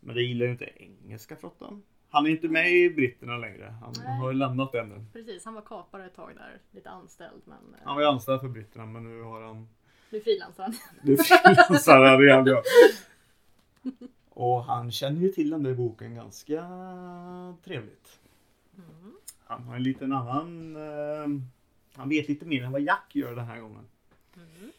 Men 0.00 0.14
det 0.14 0.22
gillar 0.22 0.46
ju 0.46 0.52
inte 0.52 0.70
engelska 0.76 1.36
flottan. 1.36 1.82
Han 2.10 2.26
är 2.26 2.30
inte 2.30 2.48
med 2.48 2.72
i 2.72 2.90
britterna 2.90 3.38
längre. 3.38 3.74
Han 3.82 3.94
Nej. 4.04 4.18
har 4.18 4.32
ju 4.32 4.38
lämnat 4.38 4.72
den 4.72 4.88
nu. 4.88 5.04
Precis, 5.12 5.44
han 5.44 5.54
var 5.54 5.62
kapare 5.62 6.06
ett 6.06 6.14
tag 6.16 6.32
där. 6.36 6.60
Lite 6.70 6.90
anställd 6.90 7.42
men 7.44 7.74
eh, 7.74 7.80
Han 7.84 7.94
var 7.94 8.02
ju 8.02 8.08
anställd 8.08 8.40
för 8.40 8.48
britterna 8.48 8.86
men 8.86 9.04
nu 9.04 9.22
har 9.22 9.42
han 9.42 9.68
nu 10.10 10.20
frilansar 10.20 10.62
han. 10.62 10.74
Nu 11.02 11.16
frilansar 11.16 12.04
han 12.04 12.22
igen 12.22 12.46
ja. 12.46 12.62
Och 14.38 14.64
han 14.64 14.92
känner 14.92 15.20
ju 15.20 15.28
till 15.28 15.50
den 15.50 15.62
där 15.62 15.74
boken 15.74 16.14
ganska 16.14 16.60
trevligt. 17.64 18.18
Mm. 18.76 19.12
Han 19.44 19.62
har 19.62 19.76
en 19.76 19.82
liten 19.82 20.12
annan 20.12 20.76
eh, 20.76 21.40
han 21.94 22.08
vet 22.08 22.28
lite 22.28 22.44
mer 22.46 22.62
än 22.64 22.72
vad 22.72 22.80
Jack 22.82 23.10
gör 23.14 23.34
den 23.36 23.44
här 23.44 23.60
gången. 23.60 23.84
Mm. 24.36 24.70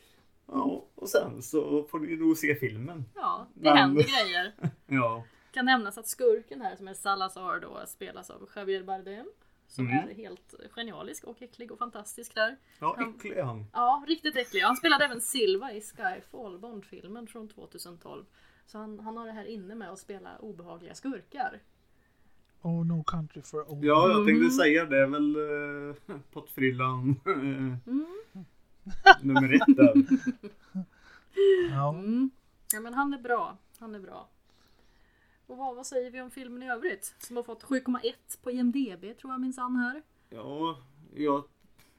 Ja, 0.45 0.85
och 0.95 1.09
sen 1.09 1.41
så 1.41 1.83
får 1.83 1.99
ni 1.99 2.15
då 2.15 2.35
se 2.35 2.55
filmen. 2.55 3.05
Ja, 3.15 3.47
det 3.53 3.69
Men- 3.69 3.77
händer 3.77 4.03
grejer. 4.03 4.53
Ja. 4.87 5.23
Kan 5.51 5.65
nämnas 5.65 5.97
att 5.97 6.07
skurken 6.07 6.61
här 6.61 6.75
som 6.75 6.87
är 6.87 6.93
Salazar 6.93 7.59
då 7.59 7.83
spelas 7.87 8.29
av 8.29 8.49
Javier 8.55 8.83
Bardem. 8.83 9.25
Som 9.67 9.87
Mm. 9.87 10.09
är 10.09 10.13
helt 10.13 10.53
genialisk 10.75 11.23
och 11.23 11.41
äcklig 11.41 11.71
och 11.71 11.77
fantastisk 11.79 12.35
där. 12.35 12.57
Ja, 12.79 12.95
Han- 12.97 13.15
äcklig 13.15 13.31
är 13.37 13.43
han. 13.43 13.65
Ja, 13.73 14.03
riktigt 14.07 14.35
äcklig. 14.35 14.61
Han 14.61 14.75
spelade 14.77 15.05
även 15.05 15.21
Silva 15.21 15.71
i 15.73 15.81
Skyfall, 15.81 16.59
Bond-filmen 16.59 17.27
från 17.27 17.47
2012. 17.47 18.25
Så 18.67 18.77
han, 18.77 18.99
han 18.99 19.17
har 19.17 19.25
det 19.25 19.31
här 19.31 19.45
inne 19.45 19.75
med 19.75 19.89
att 19.89 19.99
spela 19.99 20.37
obehagliga 20.37 20.93
skurkar. 20.95 21.59
Oh 22.61 22.85
no 22.85 23.03
country 23.03 23.41
for 23.41 23.71
old 23.71 23.85
Ja, 23.85 24.09
jag 24.09 24.25
tänkte 24.27 24.41
Mhm. 24.43 24.51
säga 24.51 24.85
det 24.85 24.97
är 24.97 25.07
väl 25.07 25.35
uh, 25.37 26.17
pottfrillan 26.31 27.15
eh, 27.25 27.31
Mm. 27.31 27.77
nummer 29.21 29.53
ett 29.53 29.77
där. 29.77 29.93
Ja. 31.71 31.89
Mm. 31.93 32.29
Ja 32.73 32.79
men 32.79 32.93
han 32.93 33.13
är 33.13 33.17
bra. 33.21 33.57
Han 33.79 33.95
är 33.95 33.99
bra. 33.99 34.29
Och 35.47 35.57
vad, 35.57 35.75
vad 35.75 35.85
säger 35.87 36.11
vi 36.11 36.21
om 36.21 36.31
filmen 36.31 36.63
i 36.63 36.69
övrigt? 36.71 37.15
Som 37.19 37.35
har 37.35 37.43
fått 37.43 37.63
7,1 37.63 38.43
på 38.43 38.51
IMDB 38.51 39.17
tror 39.19 39.33
jag 39.33 39.41
minsann 39.41 39.75
här. 39.75 40.01
Ja, 40.29 40.77
jag... 41.15 41.43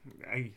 Nej, 0.01 0.53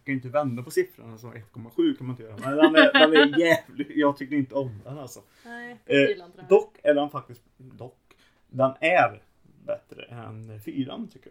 man 0.00 0.04
kan 0.04 0.12
ju 0.12 0.16
inte 0.16 0.28
vända 0.28 0.62
på 0.62 0.70
siffrorna 0.70 1.18
så 1.18 1.26
1,7 1.26 1.96
kan 1.96 2.06
man 2.06 2.10
inte 2.10 2.22
göra. 2.22 2.36
Men 2.36 2.56
den 2.56 2.74
är, 2.76 2.92
den 2.92 3.12
är 3.34 3.38
jävlig. 3.46 3.92
Jag 3.94 4.16
tycker 4.16 4.36
inte 4.36 4.54
om 4.54 4.80
den 4.84 4.98
alltså. 4.98 5.20
Nej, 5.44 5.76
Eh, 5.86 6.46
dock 6.48 6.76
är 6.82 6.94
den 6.94 7.10
faktiskt... 7.10 7.42
Dock. 7.58 8.16
Den 8.48 8.70
är 8.80 9.22
bättre 9.66 10.02
än 10.04 10.60
fyran 10.60 11.08
tycker 11.08 11.30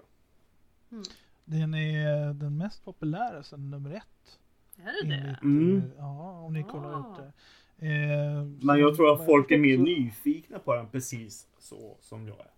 jag. 0.90 1.04
Den 1.46 1.74
är 1.74 2.34
den 2.34 2.58
mest 2.58 2.86
populära 2.86 3.44
sen 3.44 3.70
nummer 3.72 3.92
ett. 3.94 4.40
Är 4.78 5.04
det 5.04 5.10
det? 5.10 5.40
Mm. 5.42 5.78
eh, 5.78 5.84
Ja, 5.98 6.32
om 6.42 6.54
ni 6.54 6.64
kollar 6.64 6.94
Ah. 6.94 6.98
upp 7.00 7.18
det. 7.78 7.88
Eh, 7.88 8.44
Men 8.62 8.80
jag 8.80 8.96
tror 8.96 9.14
att 9.14 9.26
folk 9.26 9.52
är 9.52 9.58
mer 9.58 9.76
så- 9.78 9.84
nyfikna 9.84 10.60
på 10.60 10.76
den 10.76 10.88
precis 10.88 11.48
så 11.60 11.98
som 12.00 12.28
jag 12.28 12.40
är. 12.40 12.52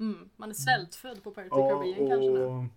Mm. 0.00 0.28
Man 0.36 0.50
är 0.50 0.54
svältfödd 0.54 1.22
på 1.22 1.30
Pirates 1.30 1.52
of 1.52 1.58
the 1.84 1.92
Caribbean 1.94 2.08
kanske 2.10 2.30
nu. 2.30 2.68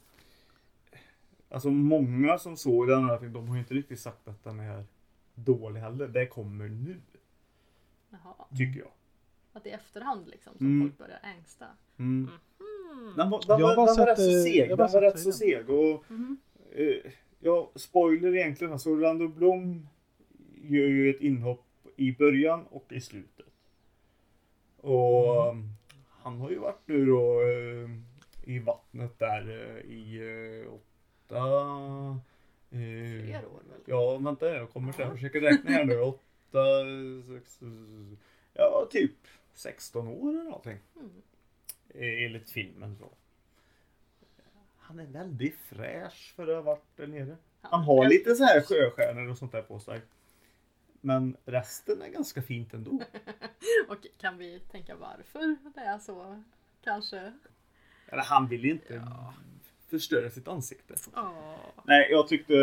Alltså 1.51 1.69
många 1.69 2.37
som 2.37 2.57
såg 2.57 2.87
den 2.87 3.03
här, 3.03 3.19
de 3.29 3.47
har 3.47 3.55
ju 3.55 3.59
inte 3.61 3.73
riktigt 3.73 3.99
sagt 3.99 4.27
att 4.27 4.43
den 4.43 4.59
är 4.59 4.83
dålig 5.35 5.81
heller. 5.81 6.07
Det 6.07 6.25
kommer 6.27 6.67
nu, 6.69 7.01
Jaha. 8.09 8.33
tycker 8.57 8.79
jag. 8.79 8.91
Att 9.53 9.65
i 9.65 9.69
efterhand 9.69 10.27
liksom 10.27 10.53
som 10.57 10.65
Mm. 10.67 10.87
folk 10.87 10.97
börjar 10.97 11.19
ängsta. 11.37 11.65
Mm. 11.97 12.29
Mm. 12.59 13.13
Den 13.17 13.29
var, 13.29 13.41
den 13.47 13.59
Jag 13.59 13.67
var, 13.67 13.75
bara 13.75 13.85
den 13.85 13.97
var 13.97 14.05
rätt 14.05 14.17
så 14.17 14.43
seg. 14.43 14.69
Den 14.69 14.77
var 14.77 15.01
rätt 15.01 15.19
så 15.19 15.31
seg. 15.31 15.69
Och, 15.69 16.03
Mhm. 16.11 16.37
eh, 16.75 17.11
ja, 17.39 17.71
spoiler 17.75 18.35
egentligen. 18.35 18.73
Alltså 18.73 18.89
Orlando 18.89 19.27
Bloom 19.27 19.87
gör 20.61 20.87
ju 20.87 21.09
ett 21.09 21.21
inhopp 21.21 21.65
i 21.95 22.11
början 22.11 22.65
och 22.69 22.85
i 22.91 23.01
slutet. 23.01 23.45
Och 24.77 25.47
Mm. 25.51 25.69
han 26.09 26.39
har 26.39 26.49
ju 26.49 26.57
varit 26.59 26.81
nu 26.87 27.05
då 27.05 27.41
eh, 27.41 27.89
i 28.55 28.59
vattnet 28.59 29.19
där 29.19 29.49
eh, 29.49 29.91
i 29.91 30.19
eh, 30.65 30.73
åtta... 31.31 32.19
Eh, 32.71 33.23
Fler 33.25 33.45
år 33.45 33.61
väl? 33.69 33.79
Ja, 33.85 34.17
vänta 34.17 34.49
jag 34.49 34.69
kommer 34.69 34.91
sen. 34.91 35.01
Ja. 35.01 35.07
Jag 35.07 35.15
försöker 35.15 35.41
räkna 35.41 35.71
här 35.71 35.85
nu. 35.85 35.99
Åtta, 35.99 36.65
sex, 37.33 37.59
ja 38.53 38.87
typ 38.91 39.15
16 39.53 40.07
år 40.07 40.29
eller 40.29 40.43
någonting. 40.43 40.77
Mm. 40.95 41.11
Eh, 41.89 42.25
Enligt 42.25 42.49
filmen 42.51 42.95
så. 42.95 43.09
Han 44.77 44.99
är 44.99 45.05
väldigt 45.05 45.55
fräsch 45.55 46.33
för 46.35 46.47
att 46.47 46.55
ha 46.55 46.61
varit 46.61 46.97
där 46.97 47.07
nere. 47.07 47.37
Han 47.61 47.83
har 47.83 48.09
lite 48.09 48.35
så 48.35 48.43
här 48.43 48.61
sjöstjärnor 48.61 49.29
och 49.29 49.37
sånt 49.37 49.51
där 49.51 49.61
på 49.61 49.79
sig. 49.79 50.01
Men 51.01 51.37
resten 51.45 52.01
är 52.01 52.09
ganska 52.09 52.41
fint 52.41 52.73
ändå. 52.73 52.91
Och 53.89 54.05
kan 54.17 54.37
vi 54.37 54.59
tänka 54.59 54.95
varför 54.95 55.55
det 55.75 55.81
är 55.81 55.99
så? 55.99 56.43
Kanske? 56.83 57.33
Eller 58.07 58.23
han 58.23 58.47
vill 58.47 58.63
ju 58.65 58.71
inte 58.71 58.93
Ja. 58.93 59.33
Förstöra 59.91 60.29
sitt 60.29 60.47
ansikte. 60.47 60.95
Ja. 61.15 61.55
Nej, 61.85 62.07
jag 62.11 62.27
tyckte... 62.27 62.53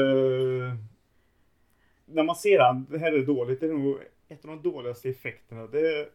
När 2.04 2.22
man 2.22 2.36
ser 2.36 2.58
han, 2.60 2.86
det 2.90 2.98
här 2.98 3.12
är 3.12 3.26
dåligt. 3.26 3.60
Det 3.60 3.66
är 3.66 3.72
nog 3.72 3.98
ett 4.28 4.44
av 4.44 4.50
de 4.50 4.62
dåligaste 4.70 5.08
effekterna. 5.08 5.66
Det, 5.66 6.08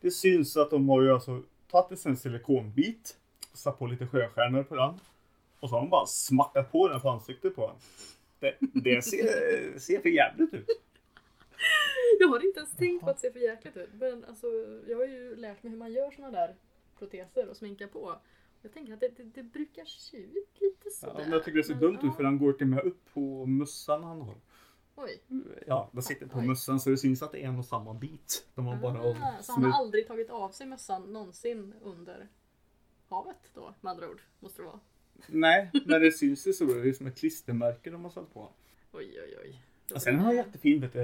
det 0.00 0.10
syns 0.10 0.56
att 0.56 0.70
de 0.70 0.88
har 0.88 1.02
ju 1.02 1.12
alltså 1.12 1.42
tagit 1.70 2.06
en 2.06 2.16
silikonbit, 2.16 3.16
satt 3.54 3.78
på 3.78 3.86
lite 3.86 4.06
sjöstjärnor 4.06 4.62
på 4.62 4.74
den. 4.76 5.00
Och 5.60 5.68
så 5.68 5.74
har 5.74 5.80
de 5.80 5.90
bara 5.90 6.06
smackat 6.06 6.72
på 6.72 6.88
den 6.88 7.00
på 7.00 7.08
ansiktet 7.08 7.56
på 7.56 7.66
den. 7.66 7.76
Det, 8.40 8.80
det 8.80 9.02
ser, 9.02 9.78
ser 9.78 10.00
för 10.00 10.08
jävligt 10.08 10.54
ut. 10.54 10.66
Jag 12.20 12.28
har 12.28 12.46
inte 12.46 12.60
ens 12.60 12.76
tänkt 12.76 13.04
på 13.04 13.10
att 13.10 13.20
ser 13.20 13.30
för 13.30 13.40
jäkligt 13.40 13.76
ut. 13.76 13.90
Men 13.92 14.24
alltså, 14.24 14.46
jag 14.86 14.96
har 14.96 15.06
ju 15.06 15.36
lärt 15.36 15.62
mig 15.62 15.70
hur 15.70 15.78
man 15.78 15.92
gör 15.92 16.10
såna 16.10 16.30
där 16.30 16.54
proteser 16.98 17.48
och 17.48 17.56
sminkar 17.56 17.86
på. 17.86 18.16
Jag 18.62 18.72
tänker 18.72 18.92
att 18.92 19.00
det, 19.00 19.08
det, 19.16 19.22
det 19.22 19.42
brukar 19.42 19.84
se 19.84 20.16
ut 20.16 20.60
lite 20.60 20.76
Ja, 20.84 20.90
sådär. 20.90 21.14
men 21.24 21.30
jag 21.32 21.44
tycker 21.44 21.58
det 21.58 21.64
ser 21.64 21.74
Men, 21.74 21.82
dumt 21.82 21.98
ja. 22.02 22.08
ut 22.08 22.14
för 22.16 22.22
den 22.22 22.38
går 22.38 22.52
till 22.52 22.64
och 22.66 22.70
med 22.70 22.84
upp 22.84 23.04
på 23.14 23.46
mössan 23.46 24.04
han 24.04 24.20
har. 24.20 24.36
Oj. 24.96 25.22
Ja, 25.66 25.90
den 25.92 26.02
sitter 26.02 26.26
på 26.26 26.38
Oj. 26.38 26.46
mössan 26.46 26.80
så 26.80 26.90
det 26.90 26.96
syns 26.96 27.22
att 27.22 27.32
det 27.32 27.44
är 27.44 27.48
en 27.48 27.58
och 27.58 27.64
samma 27.64 27.94
bit. 27.94 28.48
De 28.54 28.66
har 28.66 28.76
bara 28.76 29.00
Ah, 29.00 29.42
så 29.42 29.52
han 29.52 29.64
har 29.64 29.78
aldrig 29.80 30.06
tagit 30.06 30.30
av 30.30 30.50
sig 30.50 30.66
mössan 30.66 31.12
någonsin 31.12 31.74
under 31.82 32.28
havet 33.08 33.50
då 33.54 33.74
med 33.80 33.90
andra 33.90 34.10
ord. 34.10 34.22
Måste 34.40 34.62
det 34.62 34.66
vara. 34.66 34.80
Nej, 35.26 35.70
men 35.86 36.00
det 36.00 36.12
syns 36.12 36.46
ju 36.46 36.52
så. 36.52 36.64
Det 36.64 36.88
är 36.88 36.92
som 36.92 37.06
ett 37.06 37.18
klistermärke 37.18 37.90
de 37.90 38.04
har 38.04 38.10
satt 38.10 38.34
på. 38.34 38.52
Oj 38.92 39.20
oj 39.24 39.36
oj. 39.44 39.62
Och 39.94 40.02
sen 40.02 40.18
har 40.18 40.26
han 40.26 40.36
jättefin, 40.36 40.80
vet 40.80 40.92
du, 40.92 40.98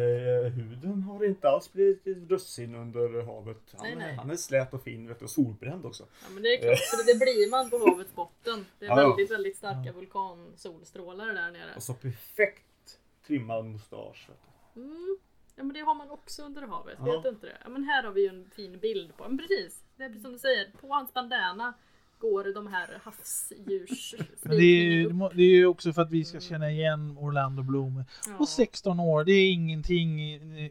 eh, 0.47 0.53
huden 0.53 1.03
har 1.03 1.25
inte 1.25 1.49
alls 1.49 1.73
blivit 1.73 2.07
russin 2.31 2.75
under 2.75 3.23
havet. 3.23 3.57
Han, 3.77 3.83
Nej, 3.83 3.97
nej. 3.97 4.11
Är, 4.13 4.17
han 4.17 4.31
är 4.31 4.37
slät 4.37 4.75
och 4.75 4.83
fin 4.83 5.09
vet 5.09 5.19
du, 5.19 5.25
och 5.25 5.31
solbränd 5.31 5.87
också. 5.87 6.05
Ja 6.23 6.29
men 6.35 6.43
det 6.43 6.49
är 6.49 6.63
klart, 6.63 6.79
för 6.79 7.07
det 7.07 7.19
blir 7.19 7.51
man 7.51 7.71
på 7.71 7.79
havets 7.91 8.15
botten. 8.15 8.67
Det 8.79 8.85
är 8.87 8.91
Ja, 8.91 9.01
ja. 9.03 9.09
väldigt, 9.09 9.31
väldigt 9.31 9.57
starka 9.57 9.93
vulkansolstrålar 9.93 11.27
där 11.27 11.51
nere. 11.51 11.75
Och 11.77 11.83
så 11.83 11.95
perfekt 11.95 12.99
trimmad 13.27 13.65
mustasch. 13.65 14.29
Mm. 14.77 15.19
Ja 15.57 15.65
men 15.65 15.73
det 15.75 15.81
har 15.81 15.95
man 15.95 16.11
också 16.11 16.43
under 16.43 16.63
havet, 16.63 16.97
Ja. 16.99 17.05
vet 17.13 17.23
du 17.23 17.29
inte 17.29 17.47
det? 17.47 17.57
Ja 17.65 17.69
men 17.69 17.85
här 17.85 18.03
har 18.03 18.11
vi 18.13 18.23
ju 18.23 18.29
en 18.29 18.51
fin 18.51 18.79
bild 18.79 19.17
på, 19.17 19.29
men 19.29 19.39
precis. 19.39 19.83
Det 19.97 20.05
är 20.05 20.09
precis 20.09 20.23
som 20.23 20.33
du 20.33 20.39
säger, 20.39 20.71
på 20.81 20.89
hans 20.89 21.15
bandana 21.15 21.75
går 22.19 22.55
de 22.55 22.67
här 22.67 22.89
havsdjurs 23.05 24.15
Men 24.43 24.57
det 24.57 24.65
är, 24.65 24.83
ju, 24.85 25.09
det 25.35 25.43
är 25.43 25.57
ju 25.57 25.67
också 25.67 25.93
för 25.93 26.03
att 26.03 26.11
vi 26.11 26.25
ska 26.25 26.41
känna 26.41 26.71
igen 26.71 27.17
Orlando 27.19 27.63
Bloom. 27.63 28.05
Ja. 28.29 28.33
Och 28.39 28.49
16 28.49 29.01
år, 29.01 29.25
det 29.25 29.33
är 29.33 29.53
ingenting 29.53 30.17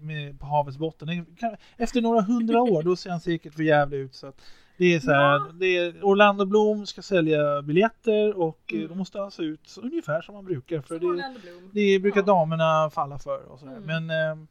med, 0.06 0.40
på 0.40 0.46
havets 0.46 0.78
botten. 0.78 1.26
Efter 1.78 2.02
några 2.02 2.22
hundra 2.22 2.62
år, 2.62 2.84
då 2.84 2.96
ser 2.96 3.10
han 3.10 3.20
säkert 3.20 3.54
för 3.54 3.64
jävligt 3.64 3.98
ut. 3.98 4.16
Så 4.16 4.28
att 4.28 4.42
det 4.78 4.86
är 4.96 5.00
så 5.00 5.12
här, 5.12 5.22
Ja. 5.34 5.48
det 5.60 5.78
är, 5.78 6.06
Orlando 6.06 6.46
Bloom 6.46 6.86
ska 6.86 7.02
sälja 7.02 7.62
biljetter 7.62 8.38
och 8.40 8.60
eh, 8.74 8.76
Mm. 8.78 8.88
då 8.88 8.96
måste 8.96 9.20
han 9.20 9.32
se 9.32 9.44
ut 9.44 9.78
ungefär 9.82 10.22
som 10.22 10.36
han 10.36 10.46
brukar. 10.46 10.82
För 10.82 11.00
det, 11.00 11.34
det 11.72 12.00
brukar 12.00 12.20
Ja. 12.22 12.26
damerna 12.26 12.90
falla 12.90 13.20
för. 13.20 13.44
Och 13.52 13.60
så. 13.60 13.66
Mm. 13.66 13.84
Men 13.84 14.10
eh, 14.10 14.46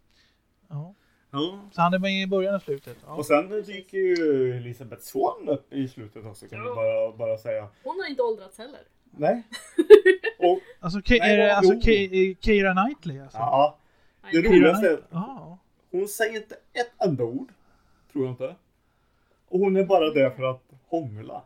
ja. 0.69 0.95
Ja. 1.35 1.59
Så 1.73 1.81
han 1.83 1.95
är 1.95 1.99
med 1.99 2.23
i 2.23 2.27
början 2.27 2.55
och 2.55 2.63
slutet. 2.63 2.97
Ja. 3.07 3.15
Och 3.15 3.27
sen 3.27 3.49
dyker 3.49 3.99
ju 3.99 4.57
Elisabeth 4.57 5.03
Swan 5.03 5.49
upp 5.49 5.73
i 5.73 5.89
slutet 5.89 6.27
också 6.27 6.47
kan 6.49 6.61
vi 6.63 6.67
Ja. 6.69 6.75
bara, 6.75 7.13
bara 7.27 7.39
säga. 7.39 7.69
Hon 7.85 8.01
har 8.01 8.11
inte 8.11 8.23
åldrats 8.23 8.59
heller. 8.59 8.81
Nej. 9.11 9.43
Och 10.39 10.61
Alltså, 10.81 10.99
Ke- 10.99 11.19
Nej, 11.21 11.37
det, 11.37 11.57
alltså. 11.57 11.73
Ke- 11.73 12.37
Keira 12.41 12.73
Knightley 12.85 13.21
alltså? 13.21 13.39
ja, 13.39 13.79
det 14.33 14.39
roligaste 14.43 14.89
är 14.89 14.93
att 14.95 15.59
hon 15.91 16.09
säger 16.09 16.37
inte 16.37 16.55
ett 16.55 16.93
enda 17.09 17.25
ord. 17.25 17.49
Tror 18.13 18.25
jag 18.25 18.33
inte. 18.33 18.55
Och 19.49 19.59
hon 19.61 19.77
är 19.77 19.85
bara 19.85 20.11
där 20.11 20.31
för 20.31 20.43
att 20.51 20.63
hångla. 20.89 21.43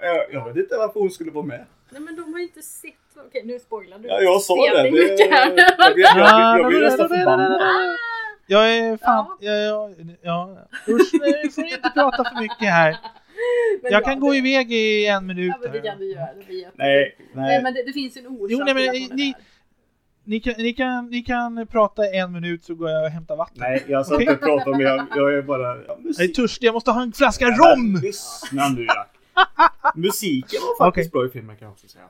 Jag, 0.00 0.32
jag 0.32 0.44
vet 0.48 0.56
inte 0.56 0.76
varför 0.76 1.00
hon 1.00 1.10
skulle 1.10 1.30
vara 1.30 1.44
med. 1.44 1.64
Nej 1.90 2.00
men 2.00 2.16
de 2.16 2.32
har 2.32 2.38
ju 2.40 2.46
inte 2.46 2.62
sett, 2.62 2.94
okej 3.26 3.42
nu 3.44 3.58
spoilar 3.58 3.98
du. 3.98 4.08
Ja, 4.08 4.20
jag 4.20 4.40
sa 4.42 4.54
det. 4.54 4.66
jag 4.66 4.92
blir 6.68 6.80
nästan 6.80 7.08
förbannad. 7.08 7.60
Jag 8.50 8.76
är 8.76 8.96
fan... 8.96 9.36
Ja. 9.40 9.52
Ja, 9.52 9.90
ja. 10.22 10.58
Usch, 10.88 11.12
nu 11.44 11.50
får 11.50 11.64
inte 11.64 11.90
prata 11.94 12.24
för 12.24 12.40
mycket 12.42 12.68
här. 12.68 12.90
Men 13.82 13.92
Jag 13.92 14.02
ja, 14.02 14.04
kan 14.06 14.20
gå 14.20 14.30
det- 14.32 14.38
iväg 14.38 14.72
i 14.72 15.06
en 15.06 15.26
minut. 15.26 15.46
Ja 15.48 15.58
men 15.62 15.72
det 15.72 15.80
kan 15.80 15.98
du 15.98 16.12
göra. 16.12 16.28
Det 16.38 16.46
blir. 16.46 16.62
Nej, 16.74 17.16
Nej 17.18 17.28
nej. 17.34 17.62
men 17.62 17.74
det, 17.74 17.82
det 17.82 17.92
finns 17.92 18.16
en 18.16 18.26
orsak 18.26 18.46
Jo, 18.50 18.58
nej, 18.64 18.74
men 18.74 19.16
ni-. 19.16 19.34
Ni 20.24 20.40
kan, 20.40 20.54
ni, 20.58 20.72
kan, 20.72 21.06
ni 21.10 21.22
kan 21.22 21.66
prata 21.66 22.06
en 22.06 22.32
minut 22.32 22.64
så 22.64 22.74
går 22.74 22.90
jag 22.90 23.04
och 23.04 23.10
hämtar 23.10 23.36
vatten. 23.36 23.56
Nej, 23.60 23.84
jag 23.88 24.06
ska 24.06 24.20
inte 24.20 24.34
prata 24.36 24.70
om 24.70 24.80
jag, 24.80 25.06
jag 25.16 25.34
är 25.34 25.42
bara... 25.42 25.76
Ja, 25.76 25.98
Jag 26.02 26.20
är 26.20 26.28
törstig, 26.28 26.66
jag 26.66 26.72
måste 26.74 26.90
ha 26.90 27.02
en 27.02 27.12
flaska 27.12 27.46
Men 27.46 27.56
rom! 27.58 28.00
Lyssna 28.02 28.68
nu 28.68 28.84
Jack. 28.84 29.14
Musiken 29.94 30.60
var 30.78 30.86
faktiskt 30.86 31.08
Okej. 31.14 31.20
bra 31.20 31.26
i 31.26 31.30
filmen 31.32 31.56
kan 31.56 31.66
jag 31.66 31.72
också 31.72 31.88
säga. 31.88 32.04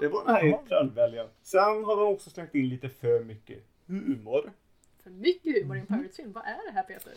Det 0.00 0.08
var 0.08 0.24
den 0.26 0.34
här 0.34 0.58
trallväljan. 0.68 1.26
Sen 1.42 1.60
har 1.84 1.96
de 1.96 2.08
också 2.14 2.30
slängt 2.30 2.54
in 2.54 2.68
lite 2.68 2.88
för 2.88 3.24
mycket 3.24 3.58
humor. 3.86 4.50
För 5.02 5.10
mycket 5.10 5.54
humor 5.62 5.76
i 5.76 5.80
Mhm. 5.80 5.86
en 5.92 5.98
Pirates-film. 5.98 6.32
Vad 6.32 6.44
är 6.44 6.66
det 6.66 6.72
här 6.72 6.82
Peter? 6.82 7.12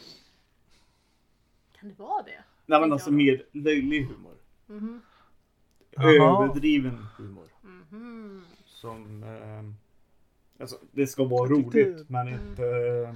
Kan 1.79 1.89
det 1.89 1.99
vara 1.99 2.23
det? 2.23 2.43
Nej 2.65 2.81
men 2.81 2.91
alltså 2.93 3.11
mer 3.11 3.45
löjlig 3.51 4.03
humor. 4.05 4.35
Mhm. 4.65 5.01
Jaha. 5.91 6.43
Överdriven 6.43 7.05
humor. 7.17 7.47
Mhm. 7.61 8.45
Så 8.65 8.77
som... 8.79 9.23
Eh, 9.23 10.61
alltså, 10.61 10.79
det 10.91 11.07
ska 11.07 11.23
vara 11.23 11.49
roligt 11.49 12.09
men 12.09 12.27
inte... 12.27 12.63
Eh, 12.63 13.13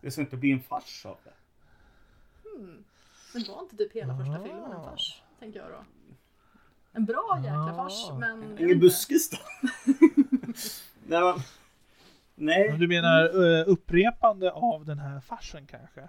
det 0.00 0.10
ska 0.10 0.20
inte 0.20 0.36
bli 0.36 0.50
en 0.52 0.60
fars 0.62 1.06
av 1.06 1.18
det. 1.24 1.32
Hmm. 2.48 2.84
Men 3.34 3.44
var 3.48 3.62
inte 3.62 3.76
typ 3.76 3.92
hela 3.92 4.16
första 4.18 4.32
Ah. 4.40 4.42
filmen 4.44 4.72
en 4.72 4.84
fars? 4.84 5.22
Tänker 5.38 5.60
jag 5.60 5.70
då. 5.70 5.84
En 6.92 7.04
bra 7.04 7.36
jäkla 7.38 7.74
fars 7.76 8.10
Ah. 8.10 8.18
men... 8.18 8.58
Ingen 8.58 8.80
buskis 8.80 9.30
då? 9.30 9.36
Nej, 11.06 11.20
men, 11.20 11.40
nej. 12.36 12.70
Men 12.70 12.80
du 12.80 12.88
menar 12.88 13.24
eh, 13.24 13.64
upprepande 13.66 14.52
av 14.52 14.84
den 14.84 14.98
här 14.98 15.20
farsen 15.20 15.66
kanske? 15.66 16.08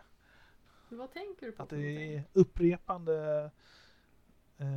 Vad 0.89 1.13
tänker 1.13 1.45
du 1.45 1.51
på? 1.51 1.63
Att 1.63 1.69
det 1.69 2.15
är 2.15 2.23
upprepande... 2.33 3.49
eh, 4.57 4.67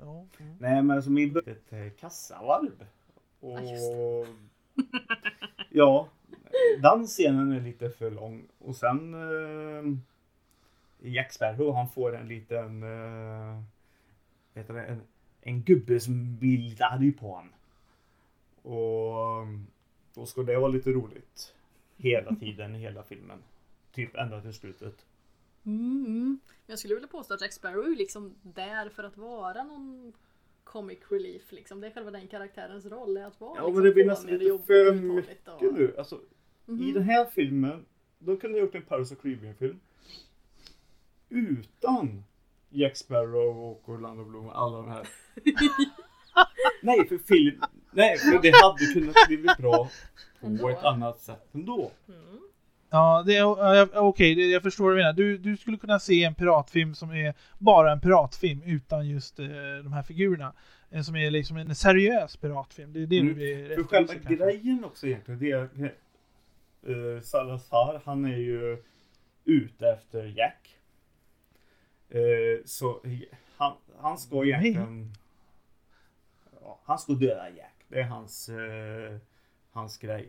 ja. 0.00 0.26
mm. 0.40 0.56
Nej 0.60 0.82
men 0.82 1.02
som 1.02 1.18
i 1.18 1.34
ett 1.46 1.72
eh, 1.72 1.90
kassavalv. 2.00 2.86
Och... 3.40 3.50
Ja, 3.50 3.60
just 3.60 3.92
ja, 5.70 6.08
den 6.82 7.06
scenen 7.06 7.52
är 7.52 7.60
lite 7.60 7.90
för 7.90 8.10
lång. 8.10 8.48
Och 8.58 8.76
sen 8.76 9.14
eh, 9.14 9.98
Jack 11.12 11.32
Sparrow 11.32 11.74
han 11.74 11.88
får 11.88 12.16
en 12.16 12.28
liten 12.28 12.80
vad 12.80 14.62
heter 14.62 14.74
det, 14.74 14.84
en, 14.84 15.02
en 15.40 15.62
gubbe 15.62 16.00
som 16.00 16.36
blir 16.36 16.58
lite 16.58 16.86
arg 16.86 17.12
på 17.12 17.28
honom. 17.28 17.52
Och 18.62 19.46
då 20.18 20.26
ska 20.26 20.42
det 20.42 20.58
vara 20.58 20.68
lite 20.72 20.90
roligt. 20.92 21.54
Hela 21.96 22.34
tiden 22.34 22.74
i 22.74 22.78
hela 22.78 23.02
filmen. 23.02 23.38
Typ 23.92 24.16
ända 24.16 24.40
till 24.40 24.54
slutet. 24.54 25.06
Mm, 25.66 26.04
mm. 26.06 26.38
Jag 26.66 26.78
skulle 26.78 26.94
vilja 26.94 27.08
påstå 27.08 27.34
att 27.34 27.40
Jack 27.40 27.52
Sparrow 27.52 27.86
är 27.86 27.96
liksom 27.96 28.34
där 28.42 28.88
för 28.88 29.04
att 29.04 29.16
vara 29.16 29.62
någon 29.64 30.12
comic 30.64 30.98
relief 31.10 31.52
liksom. 31.52 31.80
Det 31.80 31.86
är 31.86 31.90
själva 31.90 32.10
den 32.10 32.28
karaktärens 32.28 32.86
roll, 32.86 33.16
är 33.16 33.24
att 33.26 33.40
vara 33.40 33.56
Ja 33.58 33.62
liksom 33.62 33.74
men 33.74 33.84
det 33.84 33.90
blir 33.94 34.04
nästan 34.06 34.32
och 34.34 34.38
lite 34.38 34.58
för 34.66 34.88
och 34.88 34.94
uthålligt 34.94 35.48
och- 35.48 35.62
mycket 35.62 35.78
nu. 35.78 35.94
Alltså, 35.98 36.20
Mhm. 36.66 36.82
I 36.88 36.92
den 36.92 37.02
här 37.02 37.24
filmen, 37.24 37.84
då 38.18 38.36
kunde 38.36 38.58
jag 38.58 38.64
gjort 38.66 38.74
en 38.74 38.82
Pirates 38.82 39.12
of 39.12 39.18
Caribbean 39.22 39.54
film. 39.54 39.80
Utan 41.28 42.24
Jack 42.68 42.96
Sparrow 42.96 43.58
och 43.58 43.88
Orlando 43.88 44.24
Bloom 44.24 44.46
och 44.46 44.58
alla 44.62 44.76
de 44.76 44.88
här. 44.88 45.08
nej, 46.82 47.08
för 47.08 47.18
film, 47.18 47.60
nej, 47.90 48.18
för 48.18 48.42
det 48.42 48.50
hade 48.62 48.92
kunnat 48.92 49.14
bli 49.28 49.36
bra 49.58 49.90
på 50.60 50.70
ett 50.70 50.84
annat 50.84 51.20
sätt 51.20 51.46
ändå. 51.54 51.90
Mm. 52.08 52.20
Ja, 52.90 53.22
det 53.26 53.36
är, 53.36 53.98
okej, 53.98 54.34
det- 54.34 54.46
jag 54.46 54.62
förstår 54.62 54.84
vad 54.84 54.92
du 54.92 54.96
menar. 54.96 55.12
Du, 55.12 55.38
du 55.38 55.56
skulle 55.56 55.76
kunna 55.76 55.98
se 55.98 56.24
en 56.24 56.34
piratfilm 56.34 56.94
som 56.94 57.10
är 57.10 57.34
bara 57.58 57.92
en 57.92 58.00
piratfilm 58.00 58.62
utan 58.62 59.08
just 59.08 59.38
eh, 59.38 59.46
de 59.84 59.92
här 59.92 60.02
figurerna. 60.02 60.52
En 60.90 61.04
som 61.04 61.16
är 61.16 61.30
liksom 61.30 61.56
en 61.56 61.74
seriös 61.74 62.36
piratfilm. 62.36 62.92
Det 62.92 63.02
är 63.02 63.06
det 63.06 63.18
Mm. 63.18 63.34
du 63.38 63.64
är 63.72 63.74
För 63.76 63.82
själva 63.84 64.14
kanske. 64.14 64.34
grejen 64.36 64.84
också 64.84 65.06
egentligen, 65.06 65.40
det 65.40 65.50
är 65.50 65.94
uh, 66.94 67.20
Salazar, 67.20 68.02
han 68.04 68.24
är 68.24 68.36
ju 68.36 68.82
ute 69.44 69.88
efter 69.88 70.24
Jack. 70.36 70.78
Eh, 72.10 72.64
så 72.64 73.00
han, 73.56 73.72
han 74.00 74.18
ska 74.18 74.44
egentligen... 74.44 75.12
Ja, 76.60 76.80
han 76.84 76.98
ska 76.98 77.12
döda 77.12 77.50
Jack. 77.50 77.77
Det 77.88 78.00
är 78.00 78.04
hans, 78.04 78.48
eh, 78.48 79.16
hans 79.70 79.98
grej. 79.98 80.28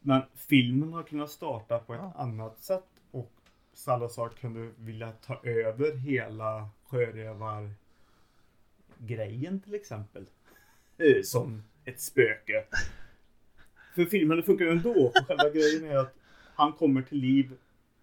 Men 0.00 0.22
filmen 0.34 0.92
har 0.92 1.02
kunnat 1.02 1.30
starta 1.30 1.78
på 1.78 1.94
ett 1.94 2.00
Ja. 2.02 2.12
annat 2.16 2.58
sätt 2.58 2.88
och 3.10 3.32
Salazar 3.72 4.28
kunde 4.28 4.70
vilja 4.78 5.12
ta 5.12 5.40
över 5.44 5.96
hela 5.96 6.68
sjörövar 6.84 7.70
grejen 8.98 9.60
till 9.60 9.74
exempel. 9.74 10.26
Eh, 10.98 11.22
Som 11.22 11.62
ett 11.84 12.00
spöke. 12.00 12.64
För 13.94 14.04
filmen 14.04 14.42
funkar 14.42 14.64
ju 14.64 14.70
ändå. 14.70 15.12
Själva 15.28 15.50
grejen 15.54 15.84
är 15.84 15.96
att 15.96 16.14
han 16.54 16.72
kommer 16.72 17.02
till 17.02 17.18
liv. 17.18 17.52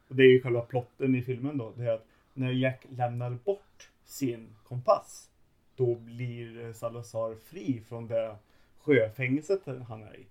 Och 0.07 0.15
det 0.15 0.23
är 0.23 0.27
ju 0.31 0.41
själva 0.41 0.62
plotten 0.62 1.15
i 1.15 1.21
filmen 1.21 1.57
då. 1.57 1.73
Det 1.77 1.83
är 1.83 1.93
att 1.93 2.05
när 2.33 2.51
Jack 2.51 2.85
lämnar 2.89 3.29
bort 3.31 3.89
sin 4.05 4.55
kompass. 4.63 5.29
Då 5.75 5.95
blir 5.95 6.73
Salazar 6.73 7.35
fri 7.45 7.81
från 7.88 8.07
det 8.07 8.35
sjöfängelset 8.81 9.61
han 9.87 10.03
är 10.03 10.15
i. 10.19 10.25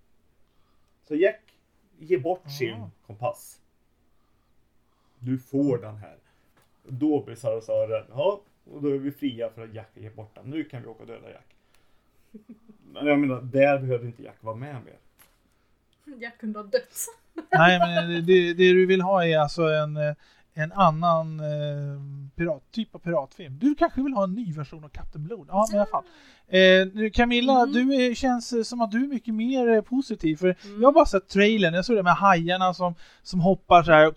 Så 1.08 1.14
Jack 1.14 1.40
ger 1.98 2.18
bort 2.18 2.42
Ah. 2.46 2.48
sin 2.48 2.90
kompass. 3.06 3.60
Du 5.18 5.38
får 5.38 5.78
den 5.78 5.96
här. 5.96 6.16
Då 6.88 7.22
blir 7.24 7.34
Salazar 7.34 7.88
rädd. 7.88 8.06
Ja, 8.10 8.40
och 8.72 8.82
då 8.82 8.88
är 8.88 8.98
vi 8.98 9.10
fria 9.12 9.50
för 9.50 9.64
att 9.64 9.74
Jack 9.74 9.90
ger 9.94 10.10
bort 10.10 10.34
den. 10.34 10.44
Nu 10.50 10.64
kan 10.64 10.82
vi 10.82 10.88
åka 10.88 11.00
och 11.02 11.06
döda 11.06 11.30
Jack. 11.30 11.46
Men 12.92 13.06
jag 13.06 13.18
menar, 13.18 13.40
där 13.40 13.78
behöver 13.78 14.06
inte 14.06 14.22
Jack 14.22 14.36
vara 14.42 14.56
med 14.56 14.76
mer. 14.84 14.96
Jack 16.18 16.38
kunde 16.38 16.58
ha 16.58 16.66
dött. 16.66 17.06
Nej, 17.50 17.78
men 17.78 18.08
det, 18.08 18.20
det, 18.20 18.54
det 18.54 18.72
du 18.72 18.86
vill 18.86 19.00
ha 19.00 19.26
är 19.26 19.38
alltså 19.38 19.62
en, 19.62 19.96
eh, 19.96 20.14
en 20.58 20.72
annan 20.72 21.40
eh, 21.40 22.00
pirat, 22.36 22.62
typ 22.72 22.94
av 22.94 22.98
piratfilm. 22.98 23.58
Du 23.58 23.74
kanske 23.74 24.02
vill 24.02 24.12
ha 24.12 24.24
en 24.24 24.34
ny 24.34 24.52
version 24.52 24.84
av 24.84 24.88
Captain 24.88 25.24
Blood? 25.24 25.46
Ja, 25.48 25.66
men 25.70 25.76
i 25.76 25.80
alla 25.80 25.90
fall. 25.90 26.04
Eh, 26.48 26.88
nu, 26.94 27.10
Camilla, 27.14 27.62
Mm. 27.62 27.72
du 27.72 27.94
är, 27.94 28.14
känns 28.14 28.52
eh, 28.52 28.62
som 28.62 28.80
att 28.80 28.90
du 28.90 29.04
är 29.04 29.08
mycket 29.08 29.34
mer 29.34 29.68
eh, 29.68 29.80
positiv. 29.82 30.36
För 30.36 30.46
Mm. 30.64 30.80
jag 30.82 30.88
har 30.88 30.92
bara 30.92 31.06
sett 31.06 31.28
trailern, 31.28 31.74
jag 31.74 31.84
såg 31.84 31.96
det 31.96 32.02
med 32.02 32.14
hajarna 32.14 32.74
som, 32.74 32.94
som 33.22 33.40
hoppar 33.40 33.82
så 33.82 33.92
här. 33.92 34.06
Och, 34.08 34.14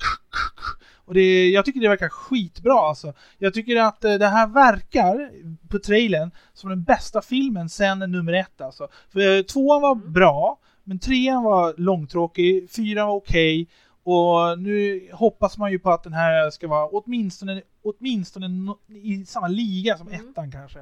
och 1.06 1.14
det, 1.14 1.50
jag 1.50 1.66
tycker 1.66 1.80
det 1.80 1.88
verkar 1.90 2.10
skitbra 2.10 2.80
alltså. 2.80 3.14
Jag 3.38 3.54
tycker 3.54 3.76
att 3.82 4.04
eh, 4.06 4.14
det 4.14 4.28
här 4.28 4.48
verkar 4.48 5.32
på 5.70 5.80
trailern 5.80 6.32
som 6.54 6.70
den 6.70 6.84
bästa 6.84 7.22
filmen 7.22 7.70
sen 7.70 8.00
nummer 8.00 8.34
ett 8.34 8.62
alltså. 8.62 8.88
För 9.14 9.44
tvåan 9.44 9.82
var 9.82 9.96
Mm. 9.96 10.14
bra, 10.14 10.60
men 10.84 11.00
trean 11.00 11.44
var 11.44 11.74
långtråkig, 11.78 12.70
fyran 12.72 13.08
var 13.08 13.16
okej. 13.16 13.68
Och 14.04 14.60
nu 14.60 15.10
hoppas 15.14 15.58
man 15.58 15.72
ju 15.72 15.80
på 15.80 15.90
att 15.92 16.04
den 16.04 16.14
här 16.14 16.50
ska 16.50 16.68
vara 16.68 16.88
åtminstone, 16.88 17.62
åtminstone 17.82 18.48
no, 18.48 18.80
i 18.88 19.26
samma 19.26 19.48
liga 19.48 19.98
som 19.98 20.08
Mm. 20.08 20.30
ettan 20.30 20.52
kanske. 20.52 20.80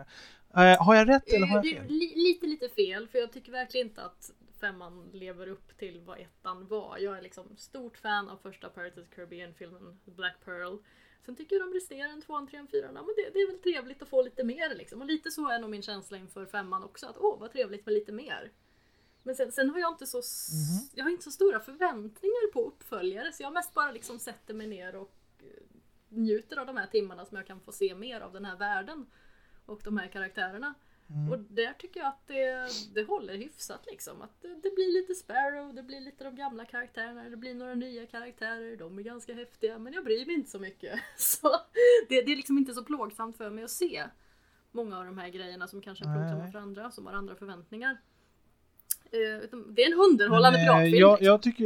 Eh, 0.56 0.84
har 0.86 0.96
jag 0.96 1.10
rätt 1.10 1.34
eller 1.34 1.48
har 1.48 1.56
jag 1.56 1.64
Det 1.64 1.70
är 1.78 1.82
fel? 1.82 1.88
li- 1.92 2.14
lite, 2.16 2.46
lite 2.48 2.70
fel, 2.70 3.08
för 3.08 3.20
jag 3.20 3.32
tycker 3.34 3.52
verkligen 3.52 3.88
inte 3.88 4.02
att 4.04 4.32
femman 4.62 5.10
lever 5.14 5.48
upp 5.48 5.78
till 5.78 6.02
vad 6.06 6.20
ettan 6.20 6.68
var. 6.68 6.98
Jag 6.98 7.18
är 7.18 7.22
liksom 7.22 7.44
stort 7.58 7.98
fan 7.98 8.30
av 8.30 8.38
första 8.38 8.70
Pirates 8.70 8.98
of 8.98 9.10
the 9.10 9.16
Caribbean-filmen 9.16 10.00
Black 10.06 10.36
Pearl. 10.46 10.78
Sen 11.26 11.36
tycker 11.36 11.56
jag 11.56 11.68
de 11.68 11.74
resterande 11.74 12.22
tvåan, 12.26 12.48
trean, 12.48 12.68
fyran, 12.68 12.94
men 12.94 13.06
det, 13.06 13.30
det 13.34 13.40
är 13.40 13.52
väl 13.52 13.60
trevligt 13.62 14.02
att 14.02 14.08
få 14.10 14.22
lite 14.22 14.44
mer 14.44 14.76
liksom. 14.76 15.02
Och 15.02 15.08
lite 15.08 15.32
så 15.32 15.50
är 15.50 15.60
nog 15.60 15.70
min 15.70 15.82
känsla 15.82 16.18
inför 16.18 16.46
femman 16.46 16.84
också, 16.84 17.08
att 17.08 17.18
åh 17.18 17.40
vad 17.40 17.52
trevligt 17.52 17.86
med 17.86 17.94
lite 17.94 18.12
mer. 18.12 18.52
Men 19.30 19.36
sen, 19.36 19.52
sen 19.52 19.70
har 19.70 19.80
jag 19.80 19.94
inte 19.94 20.08
så, 20.08 20.20
s- 20.20 20.50
Mhm. 20.54 20.90
jag 20.94 21.04
har 21.06 21.12
inte 21.12 21.24
så 21.24 21.32
stora 21.32 21.60
förväntningar 21.60 22.52
på 22.54 22.62
uppföljare, 22.68 23.32
så 23.34 23.44
jag 23.44 23.54
mest 23.54 23.74
bara 23.74 23.92
liksom 23.92 24.20
sätter 24.20 24.54
mig 24.54 24.68
ner 24.68 24.96
och 24.96 25.16
eh, 25.40 25.46
njuter 26.10 26.58
av 26.58 26.66
de 26.66 26.78
här 26.78 26.88
timmarna 26.88 27.26
som 27.26 27.38
jag 27.38 27.48
kan 27.48 27.60
få 27.62 27.72
se 27.72 27.96
mer 27.96 28.22
av 28.22 28.34
den 28.34 28.46
här 28.46 28.58
världen 28.58 29.06
och 29.66 29.82
de 29.84 29.98
här 29.98 30.08
karaktärerna. 30.08 30.74
Mm. 31.10 31.32
Och 31.32 31.40
där 31.40 31.74
tycker 31.74 32.00
jag 32.00 32.08
att 32.08 32.28
det, 32.28 32.68
det 32.94 33.04
håller 33.04 33.38
hyfsat 33.38 33.86
liksom. 33.86 34.22
Att 34.22 34.42
det, 34.42 34.48
det 34.48 34.76
blir 34.76 34.94
lite 35.02 35.16
Sparrow, 35.16 35.74
det 35.76 35.84
blir 35.84 36.00
lite 36.02 36.24
de 36.24 36.36
gamla 36.36 36.66
karaktärerna, 36.66 37.30
det 37.30 37.38
blir 37.38 37.54
några 37.56 37.76
nya 37.76 38.06
karaktärer, 38.06 38.78
de 38.78 38.98
är 39.00 39.04
ganska 39.04 39.34
häftiga 39.34 39.80
men 39.80 39.94
jag 39.94 40.04
bryr 40.04 40.26
mig 40.26 40.36
inte 40.36 40.50
så 40.52 40.60
mycket. 40.60 41.00
Så 41.18 41.50
det, 42.10 42.22
det 42.22 42.32
är 42.32 42.36
liksom 42.36 42.58
inte 42.58 42.74
så 42.74 42.84
plågsamt 42.84 43.38
för 43.38 43.50
mig 43.50 43.64
att 43.64 43.72
se 43.72 44.04
många 44.72 44.98
av 45.00 45.06
de 45.06 45.18
här 45.18 45.30
grejerna 45.30 45.68
som 45.68 45.82
kanske 45.82 46.06
är 46.06 46.14
plågsamma 46.14 46.52
för 46.52 46.60
andra, 46.60 46.92
som 46.92 47.06
har 47.06 47.14
andra 47.14 47.36
förväntningar. 47.36 47.98
Eh, 49.12 49.60
det 49.76 49.82
är 49.84 49.88
en 49.94 50.00
underhållande 50.12 50.60
eh, 50.60 50.66
piratfilm. 50.66 51.00
jag, 51.00 51.12
liksom. 51.12 51.26
jag, 51.26 51.42
tycker, 51.42 51.66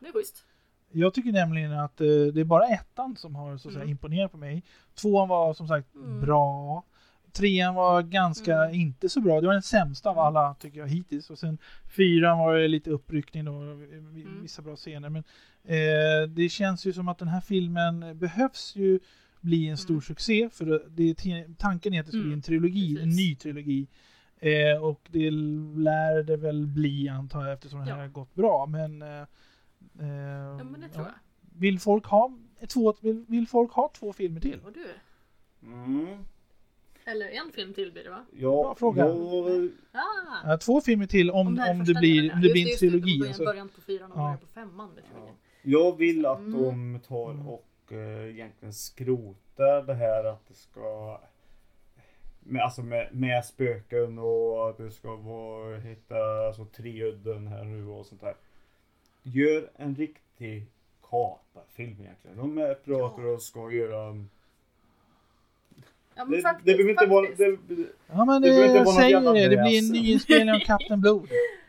Det 0.00 0.08
är 0.08 0.12
schysst. 0.12 0.44
jag 0.92 1.14
tycker 1.14 1.32
nämligen 1.32 1.72
att 1.72 2.00
eh, 2.00 2.06
det 2.06 2.40
är 2.40 2.44
bara 2.44 2.66
ettan 2.68 3.16
som 3.16 3.34
har 3.36 3.56
så 3.58 3.68
att 3.68 3.72
säga, 3.74 3.82
Mm. 3.82 3.90
imponerat 3.90 4.32
på 4.32 4.38
mig. 4.38 4.62
Tvåan 4.94 5.28
var 5.28 5.54
som 5.54 5.68
sagt 5.68 5.94
Mm. 5.94 6.20
bra. 6.20 6.84
Trean 7.32 7.74
var 7.74 8.02
ganska 8.02 8.54
Mm. 8.56 8.74
inte 8.74 9.08
så 9.08 9.20
bra. 9.20 9.40
Det 9.40 9.46
var 9.46 9.52
den 9.54 9.62
sämsta 9.62 10.10
av 10.10 10.14
Mm. 10.16 10.24
alla 10.26 10.54
tycker 10.54 10.78
jag 10.80 10.88
hittills. 10.88 11.30
Och 11.30 11.38
sen 11.38 11.58
fyran 11.96 12.38
var 12.38 12.68
lite 12.68 12.90
uppryckning 12.90 13.44
då. 13.44 13.52
Mm. 13.52 14.42
Vissa 14.42 14.62
bra 14.62 14.76
scener. 14.76 15.08
Men 15.08 15.24
eh, 15.64 16.28
det 16.28 16.48
känns 16.48 16.86
ju 16.86 16.92
som 16.92 17.08
att 17.08 17.18
den 17.18 17.28
här 17.28 17.40
filmen 17.40 18.18
behövs 18.18 18.72
ju 18.76 19.00
bli 19.40 19.68
en 19.68 19.76
stor 19.76 19.94
Mm. 19.94 20.02
succé. 20.02 20.48
För 20.52 20.82
det- 20.88 21.14
tanken 21.58 21.94
är 21.94 22.00
att 22.00 22.06
det 22.06 22.12
ska 22.12 22.18
bli 22.18 22.24
Mm, 22.26 22.32
en 22.38 22.42
trilogi, 22.42 22.90
en 22.90 22.96
precis. 22.96 23.16
ny 23.16 23.36
trilogi. 23.36 23.86
Eh, 24.40 24.82
och 24.84 25.00
det 25.10 25.30
lär 25.76 26.22
det 26.22 26.36
väl 26.36 26.66
bli 26.66 27.08
antar 27.08 27.44
jag 27.44 27.52
eftersom 27.52 27.78
det 27.78 27.84
här 27.84 27.92
Ja. 27.96 28.02
har 28.02 28.08
gått 28.08 28.34
bra. 28.34 28.66
Men, 28.66 29.02
eh, 29.02 29.08
eh, 29.08 29.26
Ja 30.58 30.64
men 30.64 30.80
det 30.80 30.88
tror 30.88 31.04
jag. 31.06 31.14
Vill 31.60 31.80
folk 31.80 32.06
ha 32.06 32.32
två, 32.68 32.94
vill, 33.00 33.24
vill 33.28 33.46
folk 33.48 33.72
ha 33.72 33.90
två 33.94 34.12
filmer 34.12 34.40
till? 34.40 34.60
Och 34.66 34.72
du? 34.72 34.86
Mm. 35.62 36.06
Eller 37.04 37.26
en 37.28 37.52
film 37.52 37.74
till 37.74 37.92
blir 37.92 38.04
det 38.04 38.10
va? 38.10 38.24
Ja, 38.32 38.62
Bra 38.62 38.74
fråga. 38.74 39.06
Jag, 39.06 39.70
Ah! 39.92 40.50
Ja, 40.50 40.58
två 40.58 40.80
filmer 40.80 41.06
till 41.06 41.30
om, 41.30 41.46
den 41.46 41.58
här 41.58 41.70
om, 41.70 41.84
det, 41.84 41.94
blir, 41.94 42.32
om 42.34 42.40
det 42.40 42.48
blir 42.52 42.62
en 42.62 42.68
Just 42.68 42.80
det, 42.80 42.86
just 42.86 42.92
det. 42.92 43.00
trilogi. 43.00 43.18
De 43.18 43.26
Alltså. 43.28 43.44
början 43.44 43.68
på 43.68 43.80
fyran 43.80 44.12
och 44.12 44.18
Ja. 44.18 44.22
början 44.22 44.38
på 44.38 44.46
femman. 44.46 44.90
Det 44.96 45.02
tror 45.02 45.26
jag. 45.26 45.34
jag 45.74 45.96
vill 45.96 46.26
att 46.26 46.38
Mm. 46.38 46.92
de 46.92 47.00
tar 47.00 47.30
Mm. 47.30 47.48
och 47.48 47.92
eh, 47.92 48.30
egentligen 48.34 48.72
skrotar 48.74 49.82
det 49.86 49.94
här 49.94 50.24
att 50.24 50.48
det 50.48 50.54
ska... 50.54 51.20
med, 52.48 52.62
alltså 52.62 52.82
med, 52.82 53.08
med 53.12 53.44
spöken 53.44 54.18
och 54.18 54.70
att 54.70 54.76
det 54.76 54.90
ska 54.90 55.16
vara 55.16 55.76
hitta 55.78 56.46
alltså, 56.46 56.64
treudden 56.64 57.46
här 57.46 57.64
nu 57.64 57.86
och 57.86 58.06
sånt 58.06 58.20
där. 58.20 58.34
Gör 59.22 59.70
en 59.76 59.94
riktig 59.94 60.66
kaparfilm 61.10 61.96
egentligen. 62.00 62.36
De 62.36 62.58
är 62.58 62.74
pratar 62.74 63.26
och 63.26 63.42
ska 63.42 63.70
göra 63.70 64.08
en 64.08 64.30
Ja, 66.14 66.24
men 66.24 66.42
det, 66.42 66.58
det 66.64 66.76
behöver 66.76 66.90
inte 66.90 67.06
vara... 67.06 67.26
faktiskt. 67.26 67.68
Det, 67.68 67.84
Ja 68.06 68.24
men 68.24 68.42
Det 68.42 68.48
det, 68.48 68.66
inte 68.66 68.84
vara 68.84 68.96
säger 68.96 69.20
det, 69.20 69.48
det 69.48 69.62
blir 69.62 69.78
en 69.78 69.88
nyinspelning 69.88 70.54
av 70.54 70.58
Kapten 70.58 71.00
Blod. 71.00 71.28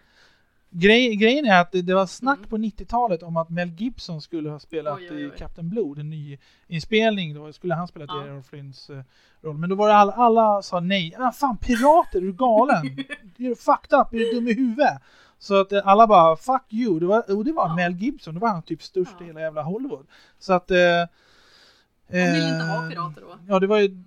Grej, 0.72 1.16
grejen 1.16 1.46
är 1.46 1.62
att 1.62 1.72
det, 1.72 1.82
det 1.82 1.94
var 1.96 2.06
snack 2.06 2.38
Mm. 2.38 2.50
på 2.50 2.58
90-talet 2.58 3.24
om 3.24 3.38
att 3.38 3.50
Mel 3.50 3.70
Gibson 3.70 4.22
skulle 4.22 4.50
ha 4.50 4.60
spelat 4.60 4.98
Oj, 5.00 5.08
oj, 5.12 5.16
oj. 5.16 5.32
i 5.36 5.38
Kapten 5.38 5.70
Blod, 5.70 6.00
en 6.00 6.10
ny 6.10 6.38
inspelning. 6.68 7.34
Då 7.34 7.54
skulle 7.54 7.74
han 7.76 7.88
spela 7.88 8.06
Ja. 8.08 8.24
Errol 8.24 8.44
Flynns 8.44 8.90
eh, 8.90 9.02
roll. 9.42 9.58
Men 9.58 9.70
då 9.70 9.76
var 9.76 9.88
det 9.88 9.96
alla, 9.96 10.12
alla 10.14 10.62
sa 10.62 10.80
nej. 10.80 11.16
Ah, 11.20 11.32
fan 11.32 11.58
pirater, 11.58 12.18
är 12.18 12.22
du 12.22 12.34
galen? 12.34 12.86
Är 13.38 13.50
du 13.50 13.56
fucked 13.56 14.00
up? 14.00 14.14
Är 14.14 14.18
du 14.18 14.32
dum 14.34 14.48
i 14.48 14.54
huvudet? 14.54 15.02
Så 15.40 15.62
att 15.62 15.72
eh, 15.72 15.88
alla 15.88 16.08
bara 16.08 16.36
fuck 16.36 16.74
you. 16.74 17.00
Det 17.00 17.06
var, 17.06 17.36
och 17.38 17.46
det 17.46 17.52
var 17.52 17.68
Ja. 17.68 17.76
Mel 17.76 17.94
Gibson, 17.94 18.34
det 18.34 18.40
var 18.40 18.50
han 18.50 18.62
typ 18.64 18.84
störst 18.84 19.12
i 19.12 19.16
Ja. 19.20 19.26
hela 19.26 19.40
jävla 19.42 19.64
Hollywood. 19.64 20.08
Så 20.40 20.54
att... 20.54 20.72
Eh, 20.72 20.78
De 22.12 22.32
vill 22.32 22.44
inte 22.54 22.66
ha 22.66 22.84
eh, 22.84 22.90
pirater 22.90 23.22
då. 23.22 23.28
Ja, 23.48 23.60
det 23.60 23.68
var 23.68 23.78
ju... 23.80 24.04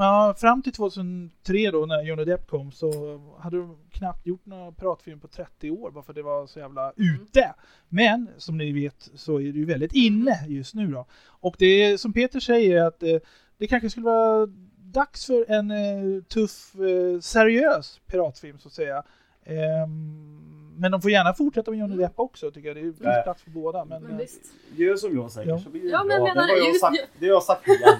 Ja, 0.00 0.34
fram 0.38 0.62
till 0.62 0.72
2003 0.72 1.70
då 1.70 1.86
när 1.86 2.02
Johnny 2.02 2.24
Depp 2.24 2.46
kom 2.46 2.72
så 2.72 3.20
hade 3.38 3.56
de 3.56 3.78
knappt 3.90 4.26
gjort 4.26 4.46
några 4.46 4.72
piratfilm 4.72 5.20
på 5.20 5.28
30 5.28 5.70
år 5.70 5.90
bara 5.90 6.04
för 6.04 6.12
det 6.12 6.22
var 6.22 6.46
så 6.46 6.58
jävla 6.58 6.92
ute. 6.96 7.54
Men 7.88 8.28
som 8.36 8.58
ni 8.58 8.72
vet 8.72 9.10
så 9.14 9.40
är 9.40 9.52
det 9.52 9.58
ju 9.58 9.64
väldigt 9.64 9.92
inne 9.92 10.46
just 10.48 10.74
nu 10.74 10.86
då. 10.86 11.06
Och 11.24 11.56
det 11.58 11.66
är 11.66 11.96
som 11.96 12.12
Peter 12.12 12.40
säger 12.40 12.84
att 12.84 13.02
eh, 13.02 13.16
det 13.58 13.66
kanske 13.66 13.90
skulle 13.90 14.06
vara 14.06 14.46
dags 14.76 15.26
för 15.26 15.50
en 15.50 15.70
eh, 15.70 16.22
tuff, 16.22 16.74
eh, 16.74 17.20
seriös 17.20 18.00
piratfilm 18.06 18.58
så 18.58 18.68
att 18.68 18.74
säga. 18.74 19.02
Ehm, 19.44 20.47
men 20.78 20.92
de 20.92 21.02
får 21.02 21.10
gärna 21.10 21.34
fortsätta 21.34 21.70
med 21.70 21.80
Johnny 21.80 21.96
Depp 21.96 22.12
också 22.16 22.50
tycker 22.50 22.68
jag. 22.68 22.76
Det 22.76 22.80
finns 22.80 23.00
Nej. 23.00 23.22
plats 23.22 23.42
för 23.42 23.50
båda. 23.50 23.84
Men, 23.84 24.02
Men 24.02 24.12
eh, 24.12 24.18
visst. 24.18 24.40
gör 24.76 24.96
som 24.96 25.16
jag 25.16 25.30
säger 25.30 25.48
Ja. 25.50 25.58
så 25.58 25.70
blir 25.70 25.82
det 25.82 25.88
Ja, 25.88 26.04
men 26.04 26.16
bra. 26.22 26.26
menar 26.34 26.46
det, 26.46 26.52
har 26.52 26.58
jag 26.58 26.68
just- 26.68 26.80
sagt, 26.80 26.96
det 27.18 27.26
har 27.26 27.32
jag 27.32 27.42
sagt 27.42 27.68
igen. 27.68 27.96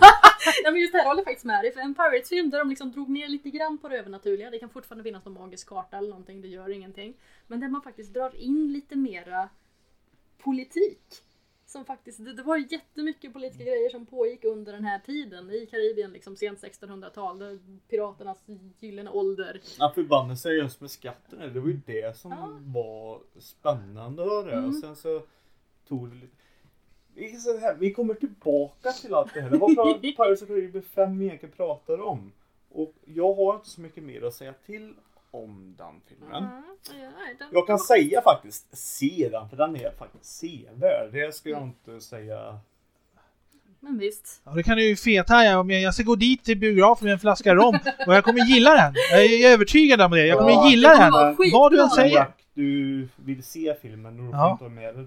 Ja, 0.64 0.70
men 0.70 0.80
just 0.80 0.92
det 0.92 0.98
här 0.98 1.06
håller 1.08 1.24
faktiskt 1.24 1.44
med 1.44 1.64
dig. 1.64 1.72
För 1.72 1.80
en 1.80 1.94
Pirates-film 1.94 2.50
där 2.50 2.58
de 2.58 2.68
liksom 2.70 2.92
drog 2.92 3.08
ner 3.08 3.28
lite 3.28 3.50
grann 3.50 3.78
på 3.78 3.88
det 3.88 3.98
övernaturliga. 3.98 4.50
Det 4.50 4.58
kan 4.58 4.68
fortfarande 4.68 5.04
finnas 5.04 5.24
någon 5.24 5.34
magisk 5.34 5.68
karta 5.68 5.96
eller 5.98 6.08
någonting, 6.08 6.40
det 6.42 6.48
gör 6.48 6.68
ingenting. 6.70 7.14
Men 7.46 7.60
där 7.60 7.68
man 7.68 7.82
faktiskt 7.82 8.14
drar 8.14 8.36
in 8.36 8.72
lite 8.72 8.96
mera 8.96 9.48
politik. 10.44 11.00
Som 11.68 11.84
faktiskt, 11.84 12.24
det, 12.24 12.32
det 12.32 12.42
var 12.42 12.72
jättemycket 12.72 13.32
politiska 13.32 13.64
grejer 13.64 13.90
som 13.90 14.06
pågick 14.06 14.44
under 14.44 14.72
den 14.72 14.84
här 14.84 14.98
tiden 14.98 15.50
i 15.50 15.66
Karibien, 15.66 16.10
liksom 16.12 16.36
sent 16.36 16.58
1600-tal. 16.62 17.38
där 17.38 17.58
Piraternas 17.88 18.38
gyllene 18.80 19.10
ålder. 19.10 19.60
Att 19.78 19.94
förbanna 19.94 20.36
sig 20.36 20.56
just 20.56 20.80
med 20.80 20.90
skatten, 20.90 21.54
det 21.54 21.60
var 21.60 21.68
ju 21.68 21.80
det 21.86 22.16
som 22.16 22.30
Ja. 22.30 22.58
var 22.80 23.20
spännande 23.40 24.22
att 24.22 24.28
höra. 24.28 24.52
Mm. 24.52 24.68
Och 24.68 24.74
sen 24.74 24.96
så 24.96 25.22
tog 25.88 26.08
det 26.10 26.14
lite... 26.14 26.36
Här, 27.60 27.76
vi 27.78 27.92
kommer 27.92 28.14
tillbaka 28.14 28.92
till 28.92 29.14
allt 29.14 29.34
det 29.34 29.40
här. 29.40 29.50
Det 29.50 29.58
var 29.58 29.98
Pirates 30.00 30.42
of 30.42 30.48
Caribbean 30.48 30.82
5 30.82 31.18
vi 31.18 31.24
egentligen 31.26 31.54
pratar 31.54 32.00
om. 32.00 32.32
Och 32.70 32.94
jag 33.04 33.34
har 33.34 33.54
inte 33.54 33.68
så 33.70 33.80
mycket 33.80 34.04
mer 34.04 34.22
att 34.22 34.34
säga 34.34 34.54
till 34.66 34.94
om 35.30 35.74
den 35.78 36.00
filmen. 36.08 36.44
Mm, 36.44 36.62
ja, 36.86 36.92
nej, 37.18 37.36
den- 37.38 37.48
Jag 37.52 37.66
kan 37.66 37.78
säga 37.78 38.22
faktiskt, 38.22 38.66
se 38.78 39.28
den, 39.32 39.48
för 39.48 39.56
den 39.56 39.76
är 39.76 39.90
faktiskt 39.90 40.24
sevärd. 40.24 41.12
Det 41.12 41.34
ska 41.34 41.48
jag 41.48 41.62
inte 41.62 42.00
säga. 42.00 42.58
Men 43.80 43.98
visst. 43.98 44.40
Ja, 44.44 44.50
det 44.52 44.62
kan 44.62 44.76
du 44.76 44.88
ju 44.88 44.96
fethaja 44.96 45.60
om 45.60 45.70
jag, 45.70 45.80
jag 45.82 45.94
ska 45.94 46.02
gå 46.02 46.14
dit 46.16 46.44
till 46.44 46.58
biografen 46.58 47.04
med 47.04 47.12
en 47.12 47.18
flaska 47.18 47.54
rom 47.54 47.78
och 48.06 48.14
jag 48.14 48.24
kommer 48.24 48.40
gilla 48.46 48.70
den. 48.74 48.94
Jag 49.10 49.24
är 49.24 49.48
övertygad 49.52 50.00
om 50.00 50.10
det. 50.10 50.26
Jag 50.26 50.38
kommer 50.38 50.50
Ja, 50.52 50.68
gilla 50.70 50.88
den. 50.96 51.36
Vad 51.52 51.72
du 51.72 51.82
än 51.82 51.90
säger. 51.90 52.26
du 52.54 53.08
vill 53.16 53.42
se 53.44 53.74
filmen 53.82 54.18
och 54.20 54.24
du 54.26 54.30
får 54.30 54.38
Ja. 54.40 54.52
inte 54.52 54.64
ha 54.64 54.68
med 54.68 54.94
dig. 54.94 55.06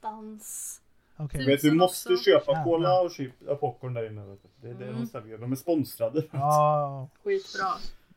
Dans. 0.00 0.80
Okej. 1.16 1.40
Typ. 1.40 1.48
Vet, 1.48 1.60
du 1.62 1.72
måste 1.72 2.12
också. 2.12 2.24
köpa 2.24 2.52
Jävlar. 2.52 2.64
cola 2.64 3.00
och 3.00 3.10
chip- 3.10 3.56
popcorn 3.60 3.94
där 3.94 4.06
inne. 4.10 4.36
Det 4.62 4.68
är 4.68 4.74
det 4.74 4.84
Mm. 4.84 5.00
de 5.00 5.06
serverar. 5.06 5.38
De 5.38 5.52
är 5.52 5.56
sponsrade. 5.56 6.22
Ja, 6.30 7.08
Skitbra. 7.24 7.66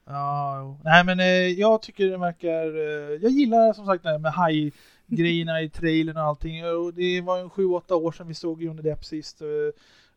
Ja, 0.08 0.60
jo. 0.62 0.78
Nej 0.84 1.04
men 1.04 1.20
eh, 1.20 1.26
jag 1.60 1.82
tycker 1.82 2.06
det 2.10 2.17
verkar... 2.17 2.78
Eh, 2.78 3.20
jag 3.22 3.32
gillar 3.32 3.74
som 3.74 3.86
sagt 3.86 4.04
det 4.04 4.10
här 4.10 4.20
med 4.20 4.32
haj-grejerna 4.34 5.62
i 5.62 5.70
trailern 5.70 6.17
och 6.17 6.24
allting. 6.24 6.65
Och 6.65 6.93
det 6.93 7.22
var 7.22 7.38
ju 7.38 7.43
7-8 7.43 7.93
år 7.93 8.12
sedan 8.12 8.28
vi 8.28 8.34
såg 8.34 8.63
Johnny 8.63 8.82
Depp 8.82 9.06
sist. 9.06 9.41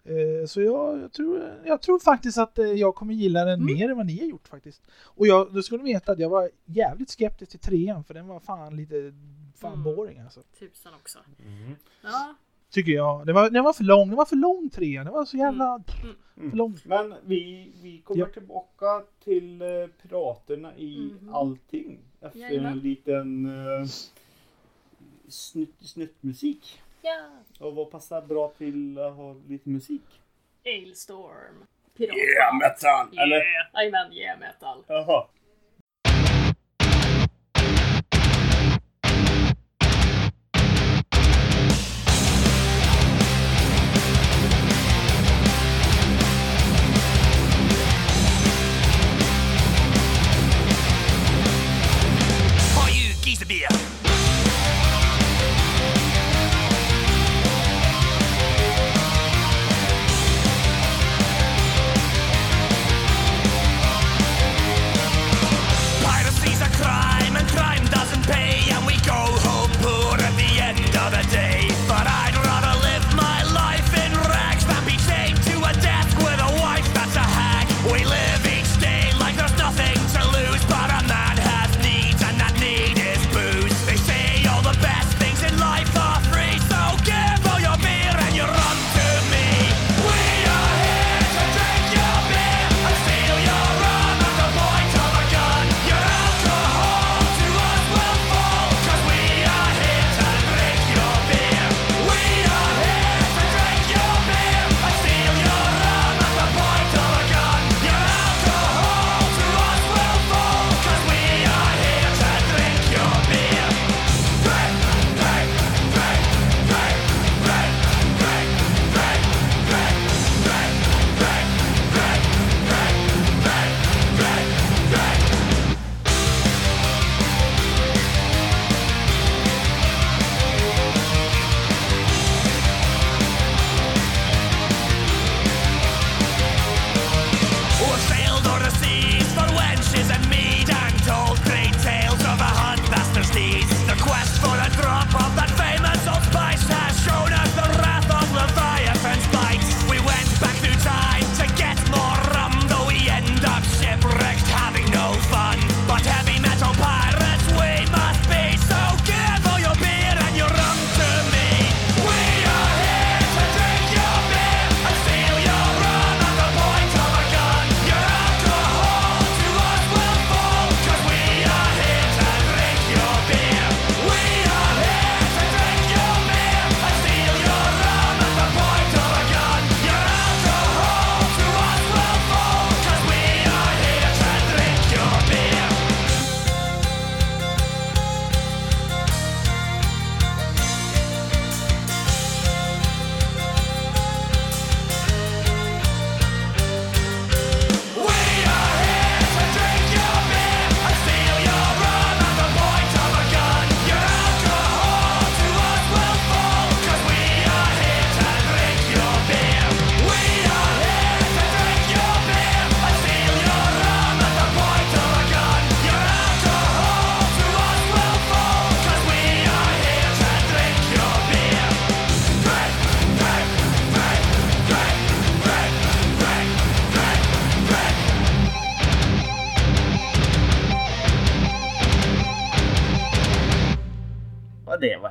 Eh, 0.05 0.47
så 0.47 0.63
jag, 0.63 0.99
jag, 1.03 1.13
tror, 1.13 1.43
jag 1.65 1.83
tror 1.83 1.99
faktiskt 1.99 2.39
att 2.39 2.59
eh, 2.59 2.65
jag 2.67 2.95
kommer 2.95 3.15
gilla 3.15 3.45
den 3.45 3.61
Mm. 3.61 3.75
mer 3.75 3.91
än 3.91 3.97
vad 3.97 4.07
ni 4.07 4.19
har 4.21 4.27
gjort 4.27 4.49
faktiskt. 4.49 4.83
Och 5.05 5.27
jag, 5.27 5.55
då 5.55 5.63
ska 5.63 5.77
ni 5.77 5.93
veta 5.93 6.13
att 6.13 6.19
jag 6.19 6.29
var 6.29 6.51
jävligt 6.65 7.11
skeptisk 7.11 7.51
till 7.51 7.61
trean 7.61 8.05
för 8.05 8.15
den 8.15 8.27
var 8.27 8.41
fan 8.41 8.77
lite 8.77 9.13
fan 9.57 9.73
Mm. 9.73 9.83
boring 9.85 10.19
alltså. 10.21 10.41
Tusen 10.59 10.93
också. 11.01 11.19
Mm. 11.47 11.77
Ja. 12.03 12.35
Tycker 12.71 12.93
jag. 12.93 13.27
Den 13.27 13.35
var, 13.35 13.51
den 13.51 13.65
var 13.65 13.73
för 13.73 13.85
lång, 13.85 14.09
den 14.09 14.17
var 14.17 14.25
för 14.25 14.37
lång 14.37 14.71
trean. 14.71 15.05
Den 15.05 15.15
var 15.15 15.25
så 15.25 15.37
jävla 15.37 15.83
Mm. 16.03 16.51
för 16.51 16.57
lång. 16.57 16.79
Men 16.85 17.15
vi, 17.25 17.73
vi 17.83 17.99
kommer 17.99 18.21
Ja. 18.21 18.27
tillbaka 18.27 19.03
till 19.25 19.63
eh, 19.63 19.69
piraterna 20.03 20.77
i 20.77 21.11
Mhm. 21.23 21.35
allting. 21.35 21.99
Efter 22.21 22.39
Jajamän. 22.41 22.73
en 22.73 22.79
liten 22.79 23.47
uh, 23.47 23.87
snutt, 25.29 25.75
snuttmusik. 25.81 26.81
ja. 27.03 27.21
Och 27.61 27.75
vad 27.75 27.91
passar 27.91 28.23
bra 28.23 28.49
till 28.59 28.99
att 28.99 29.15
ha 29.17 29.35
lite 29.49 29.69
musik? 29.69 30.03
Ailstorm. 30.65 31.65
Pirat. 31.97 32.15
metal! 32.63 33.15
Yeah. 33.15 33.23
Eller? 33.25 33.43
Jajamän, 33.75 34.13
yeah 34.13 34.39
metal. 34.41 34.79
Jaha. 34.87 35.27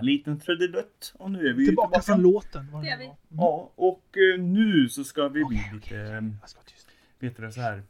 Ja, 0.02 0.06
det 0.06 0.06
var 0.06 0.12
en 0.12 0.18
liten 0.18 0.40
trudelutt. 0.40 1.14
Och 1.18 1.32
nu 1.32 1.48
är 1.48 1.54
vi 1.54 1.66
Tillbaka 1.66 1.88
tillbaka. 1.88 2.02
från 2.02 2.22
låten. 2.22 2.68
vad 2.72 2.84
Det 2.84 2.90
är 2.90 2.98
nu 2.98 3.04
vi. 3.04 3.08
var. 3.08 3.14
Mm. 3.14 3.38
Ja, 3.38 3.72
och 3.76 4.18
eh, 4.36 4.40
nu 4.40 4.90
så 4.90 5.04
ska 5.04 5.24
vi 5.28 5.30
bli 5.30 5.44
Okej, 5.44 5.60
okej, 5.66 5.74
lite, 5.74 5.86
okej. 5.96 6.18
eh, 6.18 6.24
Jag 6.42 6.50
ska 6.50 6.58
vara 6.60 6.66
tyst. 6.66 6.88
vet 7.20 7.38
du 7.38 7.44
det, 7.46 7.52
så 7.52 7.62
här. 7.62 7.84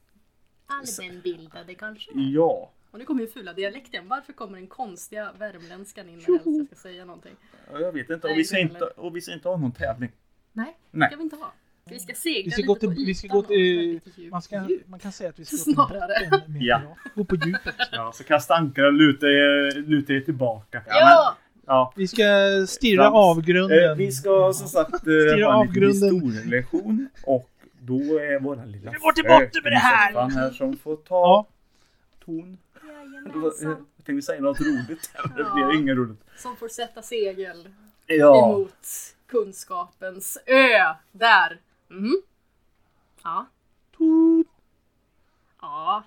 Allmänbildade 0.67 1.75
kanske? 1.75 2.11
Ja, 2.13 2.71
Och 2.91 2.99
nu 2.99 3.05
kommer 3.05 3.21
ju 3.21 3.27
fula 3.27 3.53
dialekten. 3.53 4.07
Varför 4.07 4.33
kommer 4.33 4.57
den 4.57 4.67
konstiga 4.67 5.31
värmländskan 5.39 6.09
in 6.09 6.15
när 6.15 6.25
helst 6.27 6.45
jag 6.45 6.65
ska 6.67 6.75
säga 6.75 7.05
någonting? 7.05 7.35
jag 7.71 7.91
vet 7.91 8.09
inte. 8.09 8.27
Och 8.27 8.37
vi, 8.37 8.43
ska 8.43 8.59
inte 8.59 8.83
och 8.85 9.15
vi 9.15 9.21
ska 9.21 9.33
inte 9.33 9.49
ha 9.49 9.57
någon 9.57 9.71
tävling. 9.71 10.11
Nej, 10.53 10.77
Nej. 10.91 11.09
ska 11.09 11.17
vi 11.17 11.23
inte 11.23 11.35
ha. 11.35 11.53
Vi 11.85 11.99
ska 11.99 12.13
segla 12.13 12.43
Vi 12.45 12.51
ska 12.51 12.57
lite 12.61 12.67
gå 12.67 12.75
till, 12.75 12.89
på 12.89 12.95
vi 13.05 13.15
ska 13.15 13.27
gå 13.27 13.41
till, 13.43 13.99
man, 14.31 14.41
ska, 14.41 14.67
man 14.85 14.99
kan 14.99 15.11
säga 15.11 15.29
att 15.29 15.39
vi 15.39 15.45
ska 15.45 15.55
gå 15.55 15.63
till 15.63 15.73
Snarare. 15.73 16.29
botten 16.31 16.53
med 16.53 16.61
Ja. 16.61 16.81
Gå 17.15 17.23
på 17.25 17.35
djupet. 17.35 17.75
Ja, 17.91 18.11
så 18.15 18.23
kasta 18.23 18.55
ankar 18.55 18.83
och 18.83 18.93
luta 18.93 19.25
er, 19.27 19.81
luta 19.81 20.13
er 20.13 20.19
tillbaka. 20.21 20.83
Ja! 20.87 21.35
Men, 21.37 21.38
ja. 21.69 21.93
Vi 21.95 22.07
ska 22.07 22.23
stirra 22.67 23.03
Frans. 23.03 23.13
avgrunden. 23.15 23.89
Eh, 23.89 23.95
vi 23.95 24.11
ska 24.11 24.53
som 24.53 24.67
sagt 24.67 24.93
eh, 24.93 24.99
Stirra 24.99 25.45
ha 25.45 25.53
av 25.53 25.61
en 25.61 25.67
liten 25.67 25.81
grunden. 25.81 26.21
historielektion. 26.31 27.09
Och 27.25 27.49
då 27.81 27.95
är 28.19 28.39
våran 28.39 28.71
lilla 28.71 28.91
Vi 28.91 28.97
går 28.97 29.11
till 29.11 29.23
botten 29.23 29.63
med 29.63 29.71
det 29.71 29.77
här. 29.77 30.29
här 30.29 30.49
som 30.51 30.77
får 30.77 30.95
ta 30.95 31.15
Ja. 31.15 31.47
ton. 32.25 32.57
Jajamensan. 32.87 33.69
Jag 33.97 34.05
tänkte 34.05 34.25
säga 34.25 34.41
något 34.41 34.59
roligt, 34.61 35.11
men 35.25 35.31
det 35.35 35.41
Ja. 35.43 35.53
blir 35.69 35.79
inget 35.81 35.97
roligt. 35.97 36.19
Som 36.37 36.55
får 36.55 36.67
sätta 36.67 37.01
segel 37.01 37.69
Ja, 38.05 38.49
emot 38.55 38.85
kunskapens 39.27 40.37
ö. 40.45 40.93
Där. 41.11 41.59
Mhm. 41.87 42.21
Ja. 43.23 43.45
Toot. 43.97 44.47
Ja. 45.61 46.03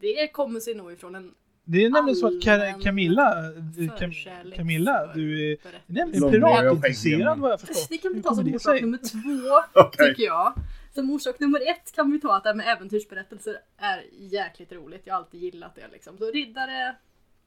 Det 0.00 0.28
kommer 0.28 0.60
sig 0.60 0.74
nog 0.74 0.92
ifrån 0.92 1.14
en 1.14 1.34
Det 1.70 1.84
är 1.84 1.90
nämligen 1.90 2.16
så 2.16 2.26
att 2.26 2.32
Ka- 2.32 2.82
Camilla, 2.82 3.50
du, 3.76 3.88
Cam, 3.88 4.12
Camilla, 4.56 5.12
du 5.14 5.52
är 5.52 5.58
nämligen 5.86 6.30
piratintresserad 6.30 7.38
vad 7.38 7.50
jag 7.52 7.60
förstår. 7.60 7.86
Det 7.88 7.98
kan 7.98 8.14
vi 8.14 8.22
ta 8.22 8.34
som 8.34 8.44
det 8.44 8.56
orsak 8.56 8.80
nummer 8.80 8.98
två, 8.98 9.62
Okej. 9.80 10.08
tycker 10.08 10.22
jag. 10.22 10.54
Som 10.94 11.10
orsak 11.10 11.40
nummer 11.40 11.60
ett 11.70 11.92
kan 11.94 12.10
vi 12.12 12.20
ta 12.20 12.36
att 12.36 12.42
det 12.42 12.48
här 12.48 12.54
med 12.54 12.68
äventyrsberättelser 12.76 13.58
är 13.78 14.04
jäkligt 14.18 14.72
roligt. 14.72 15.02
Jag 15.04 15.14
har 15.14 15.18
alltid 15.18 15.40
gillat 15.40 15.74
det 15.74 15.88
liksom. 15.92 16.18
Så 16.18 16.30
riddare 16.30 16.94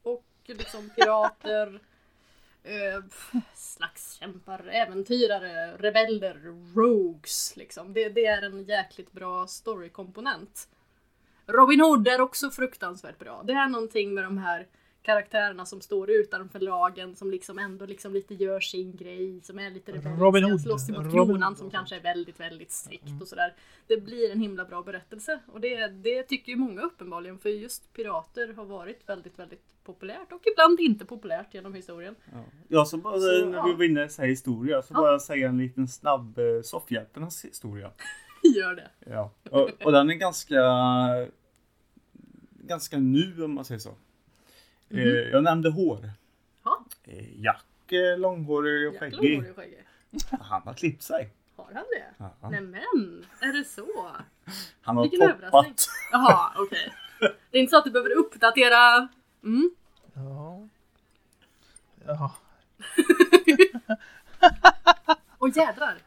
och 0.03 0.25
liksom 0.45 0.89
pirater, 0.89 1.67
eh, 2.63 3.03
slagskämpar, 3.55 4.69
äventyrare, 4.71 5.77
rebeller, 5.77 6.35
rogues 6.75 7.53
liksom. 7.57 7.93
Det, 7.93 8.09
det 8.09 8.25
är 8.25 8.41
en 8.41 8.63
jäkligt 8.63 9.11
bra 9.11 9.47
storykomponent. 9.47 10.67
Robin 11.51 11.81
Hood 11.81 12.07
är 12.07 12.21
också 12.21 12.49
fruktansvärt 12.51 13.19
bra. 13.19 13.43
Det 13.47 13.53
är 13.53 13.69
någonting 13.69 14.13
med 14.13 14.23
de 14.23 14.37
här 14.37 14.67
karaktärerna 15.03 15.65
som 15.65 15.81
står 15.81 16.11
utanför 16.11 16.59
lagen 16.59 17.15
som 17.15 17.31
liksom 17.31 17.59
ändå 17.59 17.85
liksom 17.85 18.13
lite 18.13 18.33
gör 18.33 18.59
sin 18.59 18.95
grej, 18.95 19.41
som 19.43 19.59
är 19.59 19.69
lite 19.69 19.91
rebelliska, 19.91 20.23
Robin 20.23 20.43
Hood. 20.43 20.61
slåss 20.61 20.89
emot 20.89 20.99
Robin 21.05 21.11
kronan 21.11 21.43
Hood. 21.43 21.57
som 21.57 21.71
kanske 21.71 21.95
är 21.95 21.99
väldigt, 22.01 22.39
väldigt 22.39 22.71
strikt 22.71 23.21
och 23.21 23.27
sådär. 23.27 23.53
Det 23.87 23.97
blir 23.97 24.31
en 24.31 24.39
himla 24.39 24.65
bra 24.65 24.81
berättelse 24.83 25.39
och 25.47 25.61
det, 25.61 25.87
det 25.87 26.23
tycker 26.23 26.51
ju 26.51 26.55
många 26.57 26.81
uppenbarligen 26.81 27.37
för 27.37 27.49
just 27.49 27.93
pirater 27.93 28.53
har 28.53 28.65
varit 28.65 29.09
väldigt, 29.09 29.39
väldigt 29.39 29.63
populärt 29.83 30.31
och 30.31 30.41
ibland 30.53 30.79
inte 30.79 31.05
populärt 31.05 31.53
genom 31.53 31.73
historien. 31.73 32.15
Ja. 32.33 32.43
Jag 32.67 32.87
så 32.87 32.97
bara, 32.97 33.19
Så, 33.19 33.45
när 33.45 33.57
ja. 33.57 33.63
vi 33.65 33.73
var 33.73 33.83
inne 33.83 34.03
och 34.03 34.11
säger 34.11 34.29
historia, 34.29 34.81
så 34.81 34.93
Ja. 34.93 35.01
bara 35.01 35.19
säga 35.19 35.47
en 35.49 35.57
liten 35.57 35.87
snabb 35.87 36.37
eh, 36.37 36.45
soffhjältarnas 36.63 37.45
historia. 37.45 37.91
Gör 38.55 38.75
det. 38.75 38.89
Ja. 39.11 39.31
Och, 39.51 39.69
och 39.85 39.91
den 39.91 40.09
är 40.09 40.13
ganska 40.15 40.57
ganska 42.71 42.97
nu 42.97 43.43
om 43.43 43.53
man 43.53 43.65
säger 43.65 43.79
så. 43.79 43.95
Eh, 44.89 44.99
jag 45.07 45.43
nämnde 45.43 45.69
hår. 45.69 46.11
Ja, 46.63 46.85
Eh, 47.03 47.41
Jack 47.41 47.91
eh, 47.91 48.19
långhårig 48.19 48.89
och 48.89 48.95
skäggig. 48.99 49.33
långhårig 49.33 49.55
skäggig. 49.55 49.85
Han 50.41 50.61
har 50.65 50.73
klippt 50.73 51.03
sig. 51.03 51.29
Har 51.55 51.65
han 51.73 51.83
det? 51.83 52.05
Ja. 52.41 52.49
Nämen, 52.49 53.25
är 53.39 53.53
det 53.53 53.63
så? 53.65 53.87
Han 54.81 54.95
har 54.97 55.03
Vilken 55.03 55.21
överraskning. 55.29 55.51
toppat. 55.73 55.87
Jaha, 56.11 56.51
okej. 56.57 56.93
Det 57.51 57.57
är 57.57 57.61
inte 57.61 57.71
så 57.71 57.77
att 57.77 57.83
du 57.83 57.91
behöver 57.91 58.11
uppdatera... 58.17 59.07
Mm. 59.43 59.71
Ja. 60.13 60.67
Ja. 62.05 62.35
Och 65.37 65.49
jädrar! 65.57 65.97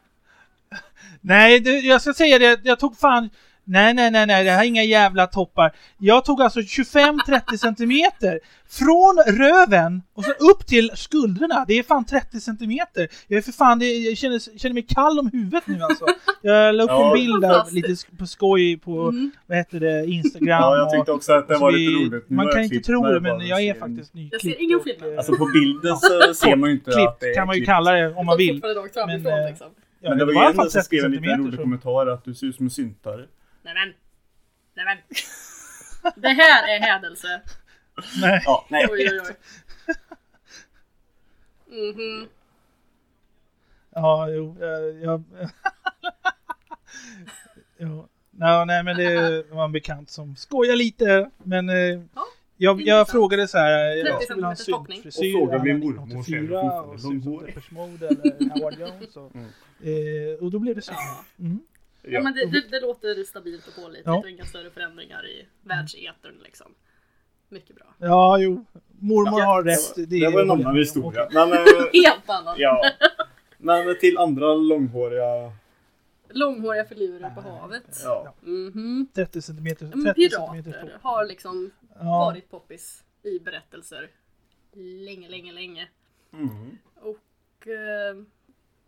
Nej, 1.21 1.59
det, 1.59 1.79
jag 1.79 2.01
ska 2.01 2.13
säga 2.13 2.39
det. 2.39 2.59
Jag 2.65 2.79
tog 2.79 2.97
fan... 2.97 3.29
Nej, 3.67 3.93
nej, 3.93 4.11
nej, 4.11 4.25
nej, 4.27 4.43
det 4.43 4.51
här 4.51 4.63
är 4.63 4.67
inga 4.67 4.83
jävla 4.83 5.27
toppar. 5.27 5.71
Jag 5.97 6.25
tog 6.25 6.41
alltså 6.41 6.59
25-30 6.59 7.57
centimeter 7.57 8.39
från 8.69 9.37
röven 9.37 10.01
och 10.15 10.23
så 10.25 10.31
upp 10.31 10.67
till 10.67 10.91
skuldrorna. 10.95 11.65
Det 11.67 11.73
är 11.79 11.83
fan 11.83 12.05
30 12.05 12.39
centimeter. 12.39 13.07
Jag 13.27 13.37
är 13.37 13.41
för 13.41 13.51
fan, 13.51 13.79
det, 13.79 13.85
jag 13.85 14.17
känner, 14.17 14.57
känner 14.59 14.73
mig 14.73 14.83
kall 14.89 15.19
om 15.19 15.29
huvudet 15.33 15.67
nu 15.67 15.81
alltså. 15.81 16.05
Jag 16.41 16.75
la 16.75 16.83
upp 16.83 16.89
Ja. 16.89 17.07
en 17.07 17.13
bild 17.13 17.41
där, 17.41 17.63
lite 17.71 17.95
på 18.17 18.25
skoj 18.27 18.77
på, 18.77 19.01
Mm. 19.01 19.31
vad 19.47 19.57
heter 19.57 19.79
det, 19.79 20.05
Instagram. 20.05 20.47
Ja, 20.47 20.77
jag 20.77 20.91
tyckte 20.91 21.11
också 21.11 21.33
att 21.33 21.47
det 21.47 21.57
var 21.57 21.71
lite 21.71 21.91
roligt. 22.15 22.29
Nu 22.29 22.35
Man 22.35 22.47
kan 22.47 22.61
inte 22.61 22.69
klippt 22.69 22.85
tro 22.85 23.03
det, 23.03 23.19
men 23.19 23.47
jag 23.47 23.61
är 23.61 23.73
faktiskt 23.73 24.13
nyklippt. 24.13 24.43
Jag 24.43 24.53
ser 24.53 24.61
ingen 24.63 24.79
skillnad. 24.79 25.17
Alltså 25.17 25.35
på 25.35 25.45
bilden 25.53 25.97
så 25.97 26.33
ser 26.45 26.55
man 26.55 26.69
ju 26.69 26.75
inte 26.75 26.91
att 27.03 27.19
det 27.19 27.29
är 27.29 27.35
kan 27.35 27.47
man 27.47 27.55
ju 27.55 27.59
klippt. 27.59 27.69
kalla 27.69 27.91
det 27.91 28.13
om 28.13 28.25
man 28.25 28.37
vill. 28.37 28.61
Framifrån 28.61 29.07
Men, 29.23 29.25
eh, 29.43 29.49
liksom. 29.49 29.67
Ja, 30.01 30.09
Men 30.09 30.17
det 30.17 30.25
var 30.25 30.33
ju 30.33 30.39
en 30.39 30.53
som 30.55 30.63
30 30.69 30.81
skrev 30.81 31.05
en 31.05 31.11
liten 31.11 31.39
rolig 31.39 31.53
så- 31.55 31.61
kommentar 31.61 32.07
att 32.07 32.25
du 32.25 32.33
ser 32.33 32.47
ut 32.47 32.55
som 32.55 32.65
en 32.65 32.69
syntare. 32.69 33.21
Nämen! 33.65 33.93
Nämen! 34.75 34.97
Det 36.15 36.29
här 36.29 36.75
är 36.75 36.79
hädelse. 36.79 37.41
Nej. 38.21 38.41
Ja, 38.45 38.65
nej. 38.69 38.87
Oj, 38.91 39.09
oj, 39.11 39.21
oj. 39.27 39.35
Mhm. 41.67 42.27
Ja, 43.89 44.29
jo, 44.29 44.55
jag... 44.59 44.99
jag 45.03 45.23
jo. 47.77 48.07
Ja, 48.39 48.65
nej, 48.65 48.83
men 48.83 48.97
det 48.97 49.43
var 49.51 49.65
en 49.65 49.71
bekant 49.71 50.09
som 50.09 50.35
skojar 50.35 50.75
lite, 50.75 51.29
men 51.37 51.69
eh, 51.69 51.75
Ja, 51.75 52.25
jag, 52.57 52.81
jag 52.81 53.07
frågade 53.09 53.47
så 53.47 53.57
här, 53.57 53.95
30 53.95 54.07
jag 54.09 54.23
skulle 54.23 54.43
ha 54.45 54.51
en 54.51 54.57
syntfrisyr, 54.57 55.35
Och 55.35 55.39
frågade 55.49 55.63
min 55.63 55.79
mormor 55.79 56.19
1984 56.19 56.61
själv, 56.61 56.89
och 56.89 57.01
fortfarande 57.01 57.01
ser 57.01 57.13
ut 57.13 57.23
som 57.23 57.31
långhårig. 57.31 57.55
Depeche 57.55 57.73
Mode 57.73 58.07
eller 58.07 58.49
Howard 58.49 58.79
Jones. 58.79 59.17
Och, 59.17 59.31
Mm. 59.35 59.47
eh, 60.33 60.43
och 60.43 60.51
då 60.51 60.59
blev 60.59 60.75
det 60.75 60.81
så. 60.81 60.93
Mm. 61.39 61.59
Ja, 62.07 62.21
men 62.23 62.33
det, 62.33 62.45
det, 62.45 62.67
det 62.71 62.79
låter 62.79 63.23
stabilt 63.23 63.67
och 63.67 63.75
pålitligt 63.75 64.05
Ja. 64.07 64.17
och 64.17 64.29
inga 64.29 64.45
större 64.45 64.69
förändringar 64.69 65.27
i 65.27 65.45
världsetern 65.61 66.35
liksom. 66.43 66.73
Mycket 67.49 67.75
bra. 67.75 67.85
Ja, 67.99 68.37
jo. 68.39 68.65
Mormor 68.99 69.39
Ja, 69.39 69.45
har 69.45 69.63
Det 69.63 69.71
rätt. 69.71 69.97
var, 69.97 70.05
Det, 70.05 70.19
det 70.19 70.29
var 70.29 70.41
en 70.41 70.51
annan 70.51 70.75
historia. 70.75 71.27
Men, 71.31 71.51
eh, 71.51 71.57
Helt 71.93 72.29
annan! 72.29 72.55
ja. 72.57 72.91
Men 73.57 73.97
till 73.99 74.17
andra 74.17 74.53
långhåriga. 74.53 75.51
Långhåriga 76.29 76.85
filurer 76.85 77.29
på 77.29 77.41
havet. 77.41 78.01
Ja. 78.03 78.33
Mhm. 78.41 79.07
30 79.13 79.41
centimeter. 79.41 79.85
Men 79.85 80.03
30 80.05 80.29
centimeter 80.29 80.71
Pirater 80.71 80.87
topp. 80.93 81.01
har 81.01 81.25
liksom 81.25 81.71
Ja. 81.99 82.03
varit 82.03 82.49
poppis 82.51 83.03
i 83.23 83.39
berättelser 83.39 84.09
länge, 85.05 85.29
länge, 85.29 85.51
länge. 85.53 85.87
Mm. 86.33 86.77
Och 86.95 87.67
eh, 87.67 88.15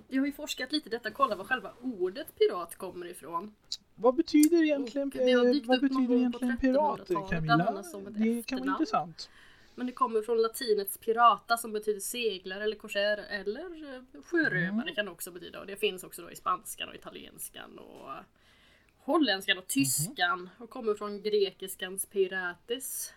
jag 0.07 0.21
har 0.21 0.27
ju 0.27 0.33
forskat 0.33 0.71
lite 0.71 0.89
i 0.89 0.91
detta, 0.91 1.11
kolla 1.11 1.35
var 1.35 1.45
själva 1.45 1.71
ordet 1.81 2.35
pirat 2.35 2.75
kommer 2.75 3.05
ifrån. 3.05 3.55
Vad 3.95 4.15
betyder 4.15 4.63
egentligen, 4.63 5.11
eh, 5.15 5.67
vad 5.67 5.81
betyder 5.81 6.15
egentligen 6.15 6.57
pirat, 6.57 6.99
1300-talet, 6.99 7.29
Camilla? 7.29 7.83
Det 8.09 8.47
kan 8.47 8.59
vara 8.59 8.71
intressant. 8.71 9.29
Men 9.75 9.87
det 9.87 9.93
kommer 9.93 10.21
från 10.21 10.41
latinets 10.41 10.97
pirata 10.97 11.57
som 11.57 11.73
betyder 11.73 11.99
seglare 11.99 12.63
eller 12.63 12.75
korsär 12.75 13.17
eller 13.29 13.95
eh, 13.95 14.21
sjörövare 14.23 14.81
Mm. 14.81 14.95
kan 14.95 15.05
det 15.05 15.11
också 15.11 15.31
betyda. 15.31 15.59
Och 15.59 15.67
det 15.67 15.75
finns 15.75 16.03
också 16.03 16.21
då 16.21 16.31
i 16.31 16.35
spanskan 16.35 16.89
och 16.89 16.95
italienskan 16.95 17.77
och 17.79 18.09
holländskan 18.97 19.57
och 19.57 19.67
tyskan. 19.67 20.49
Och 20.57 20.69
kommer 20.69 20.93
från 20.95 21.21
grekiskans 21.21 22.05
pirates 22.05 23.13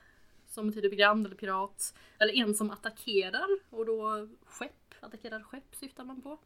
som 0.48 0.66
betyder 0.66 0.90
brand 0.96 1.26
eller 1.26 1.37
pirat. 1.37 1.94
Eller 2.18 2.35
en 2.35 2.55
som 2.55 2.70
attackerar 2.70 3.48
och 3.70 3.87
då 3.87 4.29
skepp, 4.46 4.94
attackerar 5.00 5.42
skepp 5.42 5.76
syftar 5.76 6.05
man 6.05 6.22
på. 6.22 6.38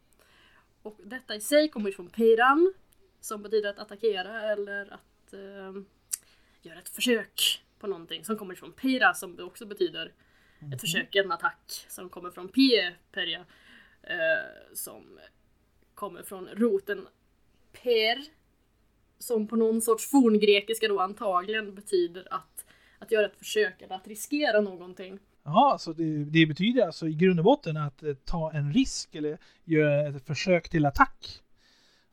Och 0.85 0.99
detta 1.03 1.35
i 1.35 1.41
sig 1.41 1.69
kommer 1.69 1.91
från 1.91 2.09
piran 2.09 2.73
som 3.21 3.41
betyder 3.41 3.69
att 3.69 3.79
attackera 3.79 4.41
eller 4.51 4.93
att 4.93 5.33
eh, 5.33 5.81
göra 6.61 6.79
ett 6.79 6.89
försök 6.89 7.63
på 7.79 7.87
någonting 7.87 8.25
som 8.25 8.37
kommer 8.37 8.55
från 8.55 8.71
pira 8.71 9.13
som 9.13 9.39
också 9.39 9.65
betyder 9.65 10.13
ett 10.73 10.81
försök, 10.81 11.15
en 11.15 11.31
attack 11.31 11.85
som 11.89 12.09
kommer 12.09 12.31
från 12.31 12.47
pie, 12.47 12.95
peria, 13.11 13.45
eh, 14.03 14.73
som 14.73 15.19
kommer 15.95 16.23
från 16.23 16.47
roten 16.47 17.07
per 17.71 18.25
som 19.19 19.47
på 19.47 19.55
någon 19.55 19.81
sorts 19.81 20.09
forngrekiska 20.11 20.87
då 20.87 20.99
antagligen 20.99 21.75
betyder 21.75 22.27
att, 22.33 22.65
att 22.99 23.11
göra 23.11 23.25
ett 23.25 23.37
försök 23.37 23.81
eller 23.81 23.95
att 23.95 24.07
riskera 24.07 24.61
någonting. 24.61 25.19
Jaha, 25.45 25.77
så 25.77 25.93
det, 25.93 26.23
det 26.25 26.45
betyder 26.45 26.85
alltså 26.85 27.07
i 27.07 27.13
grund 27.13 27.39
och 27.39 27.45
botten 27.45 27.77
att 27.77 28.03
eh, 28.03 28.13
ta 28.13 28.51
en 28.51 28.73
risk 28.73 29.15
eller 29.15 29.37
göra 29.63 30.07
ett 30.07 30.27
försök 30.27 30.69
till 30.69 30.85
attack? 30.85 31.41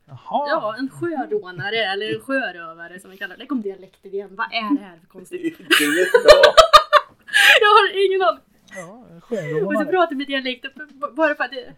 Jaha. 0.05 0.19
Ja, 0.49 0.75
en 0.79 0.89
sjörånare 0.91 1.77
eller 1.77 2.15
en 2.15 2.21
sjörövare 2.21 3.01
som 3.01 3.11
vi 3.11 3.17
kallar 3.17 3.37
det. 3.37 3.43
Det 3.43 3.47
kom 3.47 3.63
dialekter 3.63 4.15
igen. 4.15 4.31
Vad 4.37 4.47
är 4.47 4.77
det 4.79 4.85
här 4.85 4.99
för 4.99 5.07
konstigt? 5.07 5.59
Jag 7.61 7.69
har 7.69 8.07
ingen 8.07 8.23
aning. 8.29 8.43
Ja, 8.75 9.07
en 9.11 9.17
Och 9.17 9.23
sjörövare. 9.25 9.85
pratar 9.87 10.17
med 10.17 10.27
dialekt 10.27 10.67
bara 11.17 11.35
för 11.35 11.45
att 11.45 11.51
det... 11.51 11.73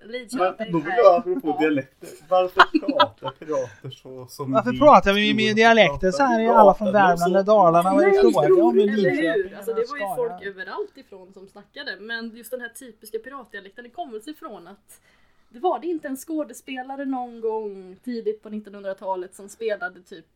Men 0.00 0.08
Lidköping. 0.12 0.72
då 0.72 0.78
vill 0.78 0.88
nej. 0.88 0.98
jag 0.98 1.16
apropå 1.16 1.56
dialekter. 1.60 2.08
Varför 2.28 2.60
pratar 2.86 3.30
pirater 3.30 3.90
så 3.90 4.26
som 4.26 4.52
Varför 4.52 4.72
vi 4.72 4.78
pratar 4.78 5.12
vi 5.12 5.34
med 5.34 5.56
dialekter 5.56 6.10
så 6.10 6.22
här 6.22 6.40
i 6.40 6.46
alla 6.46 6.74
från 6.74 6.92
Värmland 6.92 7.36
och 7.36 7.44
Dalarna? 7.44 7.94
Vad 7.94 8.04
är 8.04 8.06
det 8.06 8.22
Nej, 8.22 8.32
fråga 8.32 8.64
om? 8.64 8.78
Eller 8.78 9.10
hur? 9.10 9.56
Alltså 9.56 9.74
det 9.74 9.84
var 9.88 9.96
ju 9.96 10.04
eller 10.04 10.16
folk 10.16 10.42
överallt 10.42 10.96
ifrån 10.96 11.32
som 11.32 11.48
snackade. 11.48 11.96
Men 12.00 12.36
just 12.36 12.50
den 12.50 12.60
här 12.60 12.68
typiska 12.68 13.18
piratdialekten, 13.18 13.84
det 13.84 13.90
kommer 13.90 14.20
sig 14.20 14.34
från 14.34 14.68
att 14.68 15.00
det 15.48 15.58
var 15.58 15.78
det 15.78 15.86
inte 15.86 16.08
en 16.08 16.16
skådespelare 16.16 17.04
någon 17.04 17.40
gång 17.40 17.96
tidigt 18.04 18.42
på 18.42 18.48
1900-talet 18.48 19.34
som 19.34 19.48
spelade 19.48 20.02
typ 20.02 20.26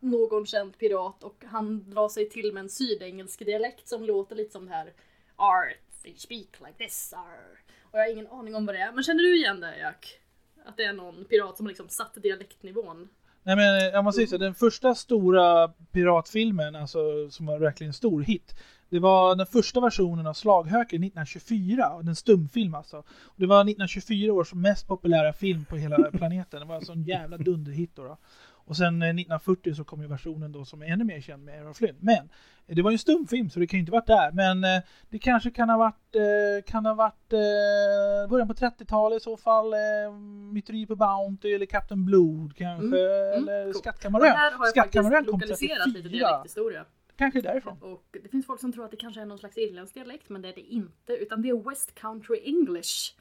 någon 0.00 0.46
känd 0.46 0.78
pirat 0.78 1.22
och 1.22 1.44
han 1.46 1.90
drar 1.90 2.08
sig 2.08 2.28
till 2.28 2.52
med 2.52 2.60
en 2.60 2.68
sydengelsk 2.68 3.38
dialekt 3.38 3.88
som 3.88 4.04
låter 4.04 4.36
lite 4.36 4.52
som 4.52 4.66
det 4.66 4.72
här 4.72 4.92
Art, 5.36 6.02
they 6.02 6.14
speak 6.16 6.60
like 6.60 6.84
this, 6.84 7.12
are. 7.12 7.61
Och 7.92 7.98
jag 7.98 8.04
har 8.04 8.12
ingen 8.12 8.26
aning 8.26 8.54
om 8.54 8.66
vad 8.66 8.74
det 8.74 8.78
är. 8.78 8.92
Men 8.92 9.04
känner 9.04 9.22
du 9.22 9.36
igen 9.36 9.60
det 9.60 9.78
Jack? 9.78 10.18
Att 10.66 10.76
det 10.76 10.84
är 10.84 10.92
någon 10.92 11.24
pirat 11.24 11.56
som 11.56 11.66
har 11.66 11.70
liksom 11.70 11.88
satt 11.88 12.14
dialektnivån? 12.14 13.08
Nej 13.42 13.56
men 13.56 13.92
eh, 13.92 13.98
om 13.98 14.04
man 14.04 14.12
säger 14.12 14.28
så, 14.28 14.36
den 14.36 14.54
första 14.54 14.94
stora 14.94 15.68
piratfilmen, 15.68 16.76
alltså 16.76 17.30
som 17.30 17.46
var 17.46 17.58
verkligen 17.58 17.88
en 17.88 17.94
stor 17.94 18.22
hit. 18.22 18.54
Det 18.88 18.98
var 18.98 19.36
den 19.36 19.46
första 19.46 19.80
versionen 19.80 20.26
av 20.26 20.34
Slaghöken 20.34 21.04
1924, 21.04 21.90
och 21.90 22.04
den 22.04 22.16
stumfilm 22.16 22.74
alltså. 22.74 22.96
Och 23.22 23.40
det 23.40 23.46
var 23.46 23.60
1924 23.60 24.32
års 24.32 24.54
mest 24.54 24.86
populära 24.88 25.32
film 25.32 25.64
på 25.64 25.76
hela 25.76 26.10
planeten. 26.12 26.60
Det 26.60 26.66
var 26.66 26.76
en 26.76 26.84
sån 26.84 27.02
jävla 27.02 27.36
dunderhit 27.36 27.96
då. 27.96 28.02
då. 28.02 28.18
Och 28.64 28.76
sen 28.76 29.02
eh, 29.02 29.08
1940 29.08 29.74
så 29.74 29.84
kom 29.84 30.02
ju 30.02 30.08
versionen 30.08 30.52
då 30.52 30.64
som 30.64 30.82
är 30.82 30.86
ännu 30.86 31.04
mer 31.04 31.20
känd 31.20 31.44
med 31.44 31.60
Errol 31.60 31.74
Flynn. 31.74 31.96
Men 32.00 32.28
eh, 32.66 32.76
det 32.76 32.82
var 32.82 32.90
ju 32.90 32.94
en 32.94 32.98
stumfilm 32.98 33.50
så 33.50 33.60
det 33.60 33.66
kan 33.66 33.78
ju 33.78 33.80
inte 33.80 33.92
varit 33.92 34.06
där. 34.06 34.32
Men 34.32 34.64
eh, 34.64 34.82
det 35.10 35.18
kanske 35.18 35.50
kan 35.50 35.70
ha 35.70 35.76
varit, 35.76 36.14
eh, 36.14 36.64
kan 36.66 36.86
ha 36.86 36.94
varit 36.94 37.32
eh, 37.32 38.30
början 38.30 38.48
på 38.48 38.54
30-talet 38.54 39.16
i 39.16 39.20
så 39.20 39.36
fall. 39.36 39.72
Eh, 39.72 40.12
Myteri 40.52 40.86
på 40.86 40.96
Bounty 40.96 41.54
eller 41.54 41.66
Captain 41.66 42.04
Blood 42.04 42.56
kanske. 42.56 42.86
Mm, 42.86 43.48
Eller 43.48 43.64
coolt. 43.64 43.76
Och 43.76 43.80
Skattkammarön. 43.82 44.26
här 44.36 44.52
har 44.52 44.66
jag 44.66 44.70
Skattkammarön 44.70 45.12
faktiskt 45.12 45.30
kom 45.30 45.40
lokaliserat 45.40 45.86
lite 45.86 46.02
34. 46.02 46.18
dialekthistoria. 46.18 46.84
Kanske 47.16 47.40
därifrån. 47.40 47.78
Och 47.82 48.16
det 48.22 48.28
finns 48.28 48.46
folk 48.46 48.60
som 48.60 48.72
tror 48.72 48.84
att 48.84 48.90
det 48.90 48.96
kanske 48.96 49.20
är 49.20 49.26
någon 49.26 49.38
slags 49.38 49.58
irländsk 49.58 49.94
dialekt, 49.94 50.28
men 50.28 50.42
det 50.42 50.48
är 50.48 50.54
det 50.54 50.60
inte. 50.60 51.12
Utan 51.12 51.42
det 51.42 51.48
är 51.48 51.70
West 51.70 51.94
Country 51.94 52.40
English 52.44 53.14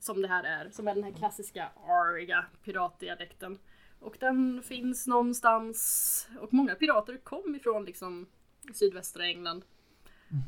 som 0.00 0.22
det 0.22 0.28
här 0.28 0.44
är. 0.44 0.70
Som 0.70 0.88
är 0.88 0.94
den 0.94 1.04
här 1.04 1.12
klassiska 1.12 1.68
ariga 1.88 2.44
piratdialekten. 2.64 3.58
Och 4.00 4.16
den 4.20 4.62
finns 4.62 5.06
någonstans, 5.06 6.28
och 6.40 6.52
många 6.52 6.74
pirater 6.74 7.16
kom 7.16 7.54
ifrån 7.54 7.84
liksom 7.84 8.26
sydvästra 8.74 9.26
England. 9.26 9.64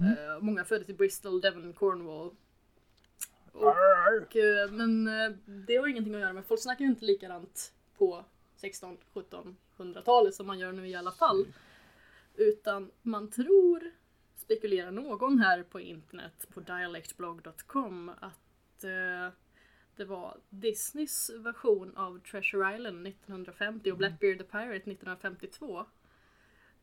Eh, 0.00 0.40
många 0.40 0.64
föddes 0.64 0.88
i 0.88 0.94
Bristol, 0.94 1.40
Devon, 1.40 1.72
Cornwall. 1.72 2.30
Och, 3.52 4.36
eh, 4.36 4.70
men 4.70 5.08
eh, 5.08 5.30
det 5.46 5.76
har 5.76 5.88
ingenting 5.88 6.14
att 6.14 6.20
göra 6.20 6.32
med, 6.32 6.46
folk 6.46 6.60
snackar 6.60 6.84
ju 6.84 6.90
inte 6.90 7.04
likadant 7.04 7.72
på 7.98 8.24
16, 8.56 8.96
17, 9.14 9.56
100-talet 9.76 10.34
som 10.34 10.46
man 10.46 10.58
gör 10.58 10.72
nu 10.72 10.88
i 10.88 10.94
alla 10.94 11.12
fall. 11.12 11.46
Utan 12.34 12.90
man 13.02 13.30
tror, 13.30 13.90
spekulerar 14.36 14.90
någon 14.90 15.38
här 15.38 15.62
på 15.62 15.80
internet 15.80 16.46
på 16.54 16.60
dialectblog.com 16.60 18.08
att 18.08 18.84
eh, 18.84 19.32
det 19.96 20.04
var 20.04 20.36
Disneys 20.48 21.30
version 21.36 21.96
av 21.96 22.18
Treasure 22.20 22.74
Island 22.76 23.06
1950 23.06 23.90
och 23.92 23.98
Blackbeard 23.98 24.38
the 24.38 24.44
Pirate 24.44 24.90
1952. 24.90 25.84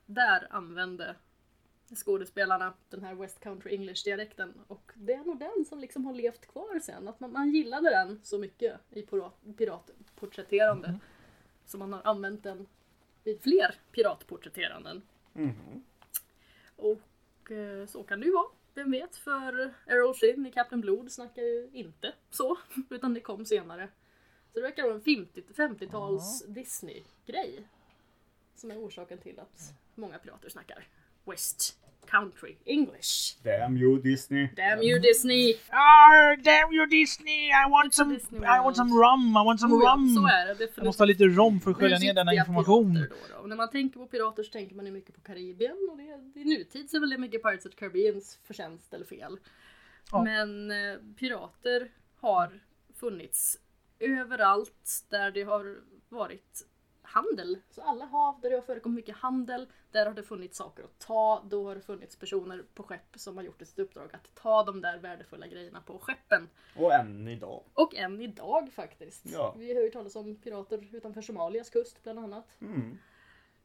Där 0.05 0.47
använde 0.49 1.15
skådespelarna 1.95 2.73
den 2.89 3.03
här 3.03 3.15
West 3.15 3.39
Country 3.39 3.73
English 3.75 4.03
dialekten 4.05 4.53
och 4.67 4.91
det 4.95 5.13
är 5.13 5.23
nog 5.23 5.39
den 5.39 5.65
som 5.65 5.79
liksom 5.79 6.05
har 6.05 6.13
levt 6.13 6.47
kvar 6.47 6.79
sen. 6.79 7.07
Att 7.07 7.19
man, 7.19 7.31
man 7.31 7.49
gillade 7.49 7.89
den 7.89 8.19
så 8.23 8.37
mycket 8.37 8.79
i 8.91 9.01
pirat- 9.01 9.55
piratporträtterande. 9.57 10.99
Så 11.65 11.77
man 11.77 11.93
har 11.93 12.01
använt 12.03 12.43
den 12.43 12.67
vid 13.23 13.41
fler 13.41 13.75
piratporträtteranden. 13.91 15.01
Mhm. 15.33 15.83
Och 16.75 17.51
eh, 17.51 17.85
så 17.85 18.03
kan 18.03 18.19
det 18.19 18.25
ju 18.25 18.31
vara. 18.33 18.47
Vem 18.77 18.91
vet, 18.91 19.15
för 19.15 19.73
Errol 19.85 20.15
Flynn 20.15 20.45
i 20.45 20.51
Captain 20.51 20.81
Blood 20.81 21.11
snackar 21.11 21.41
ju 21.41 21.69
inte 21.73 22.13
så, 22.29 22.57
utan 22.89 23.13
det 23.13 23.19
kom 23.19 23.45
senare. 23.45 23.89
Så 24.53 24.59
det 24.59 24.61
verkar 24.61 24.83
vara 24.83 24.93
en 24.93 25.01
50 25.01 25.41
50-tals 25.41 26.45
Disney-grej. 26.47 27.67
Som 28.55 28.71
är 28.71 28.77
orsaken 28.77 29.17
till 29.17 29.39
att 29.39 29.73
många 29.95 30.17
pirater 30.17 30.49
snackar 30.49 30.87
West 31.25 31.79
Country 32.11 32.55
English. 32.65 33.37
Damn 33.43 33.77
you 33.77 34.01
Disney. 34.01 34.49
Damn 34.55 34.81
you 34.83 34.99
Disney! 34.99 35.53
Ah, 35.69 36.35
damn 36.43 36.71
you 36.73 36.85
Disney! 36.85 37.49
I 37.49 37.69
want 37.69 37.93
some, 37.93 38.13
Disney 38.13 38.39
I 38.39 38.59
want 38.63 38.75
some 38.75 38.91
rum, 38.91 39.37
I 39.37 39.43
want 39.45 39.59
some 39.59 39.73
Oh 39.75 39.81
ja, 39.83 39.93
rum! 39.93 40.15
så 40.15 40.27
är 40.27 40.45
det 40.45 40.51
definitivt. 40.53 40.77
Jag 40.77 40.85
måste 40.85 41.03
ha 41.03 41.05
lite 41.05 41.23
rom 41.23 41.59
för 41.61 41.71
att 41.71 41.77
skölja 41.77 41.97
ner 41.99 42.13
denna 42.13 42.33
information. 42.33 42.93
Då 42.93 43.15
då. 43.29 43.41
Och 43.41 43.49
när 43.49 43.55
man 43.55 43.69
tänker 43.69 43.99
på 43.99 44.07
pirater 44.07 44.43
så 44.43 44.51
tänker 44.51 44.75
man 44.75 44.85
ju 44.85 44.91
mycket 44.91 45.15
på 45.15 45.21
Karibien 45.21 45.77
och 45.91 45.97
det, 45.97 46.39
i 46.39 46.43
nutid 46.45 46.89
så 46.89 46.97
är 46.97 47.01
väl 47.01 47.09
det 47.09 47.17
mycket 47.17 47.43
Pirates 47.43 47.65
of 47.65 47.71
the 47.71 47.77
Caribbeans 47.77 48.39
förtjänst 48.43 48.93
eller 48.93 49.05
fel. 49.05 49.37
Ja. 50.11 50.23
Men 50.23 50.71
eh, 50.71 50.97
pirater 51.19 51.91
har 52.21 52.59
funnits 52.99 53.57
överallt 53.99 55.05
där 55.09 55.31
det 55.31 55.43
har 55.43 55.75
varit 56.09 56.65
handel. 57.07 57.57
Så 57.69 57.81
alla 57.81 58.05
hav 58.05 58.39
där 58.41 58.49
det 58.49 58.55
har 58.55 58.61
förekommit 58.61 58.95
mycket 58.95 59.15
handel, 59.15 59.67
där 59.91 60.05
har 60.05 60.13
det 60.13 60.23
funnits 60.23 60.57
saker 60.57 60.83
att 60.83 60.99
ta. 60.99 61.43
Då 61.49 61.67
har 61.67 61.75
det 61.75 61.81
funnits 61.81 62.15
personer 62.15 62.65
på 62.73 62.83
skepp 62.83 63.15
som 63.15 63.37
har 63.37 63.43
gjort 63.43 63.59
sitt 63.61 63.79
uppdrag 63.79 64.09
att 64.13 64.35
ta 64.35 64.63
de 64.63 64.81
där 64.81 64.97
värdefulla 64.97 65.47
grejerna 65.47 65.81
på 65.81 65.99
skeppen. 65.99 66.49
Och 66.75 66.93
än 66.93 67.27
idag. 67.27 67.63
Och 67.73 67.95
än 67.95 68.21
idag 68.21 68.69
faktiskt. 68.73 69.25
Ja. 69.25 69.55
Vi 69.57 69.75
har 69.75 69.81
ju 69.81 69.89
talat 69.89 70.15
om 70.15 70.35
pirater 70.35 70.95
utanför 70.95 71.21
Somalias 71.21 71.69
kust 71.69 72.03
bland 72.03 72.19
annat. 72.19 72.57
Mm. 72.61 72.97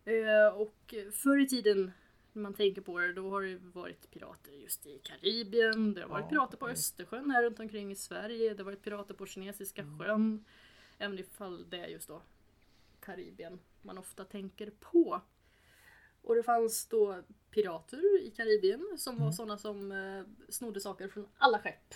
Eh, 0.05 0.55
och 0.61 0.95
förr 1.13 1.43
i 1.43 1.49
tiden 1.49 1.93
när 2.33 2.43
man 2.43 2.55
tänker 2.55 2.81
på 2.83 2.99
det, 2.99 3.13
då 3.13 3.31
har 3.31 3.43
det 3.43 3.59
varit 3.63 4.11
pirater 4.11 4.53
just 4.53 4.87
i 4.87 4.99
Karibien, 4.99 5.95
det 5.95 6.01
har 6.01 6.09
varit 6.09 6.23
Ja, 6.25 6.29
pirater 6.29 6.57
på 6.57 6.65
okej. 6.65 6.73
Östersjön 6.73 7.31
här 7.31 7.43
runt 7.43 7.61
omkring 7.61 7.93
i 7.93 7.97
Sverige, 7.97 8.55
det 8.55 8.59
har 8.59 8.65
varit 8.65 8.83
pirater 8.83 9.15
på 9.15 9.27
Kinesiska 9.27 9.83
Mm. 9.83 9.99
sjön. 9.99 10.45
Även 10.99 11.19
ifall 11.19 11.71
det 11.71 11.87
just 11.87 12.09
då 12.09 12.23
Karibien 13.03 13.61
man 13.83 13.99
ofta 13.99 14.25
tänker 14.25 14.71
på. 14.81 15.21
Och 16.23 16.35
det 16.35 16.43
fanns 16.43 16.87
då 16.87 17.23
pirater 17.51 18.23
i 18.23 18.31
Karibien 18.31 18.99
som 18.99 19.15
Mm. 19.15 19.25
var 19.25 19.33
sådana 19.33 19.59
som 19.59 19.93
eh, 19.93 20.25
snodde 20.49 20.81
saker 20.81 21.09
från 21.09 21.29
alla 21.39 21.59
skepp. 21.59 21.95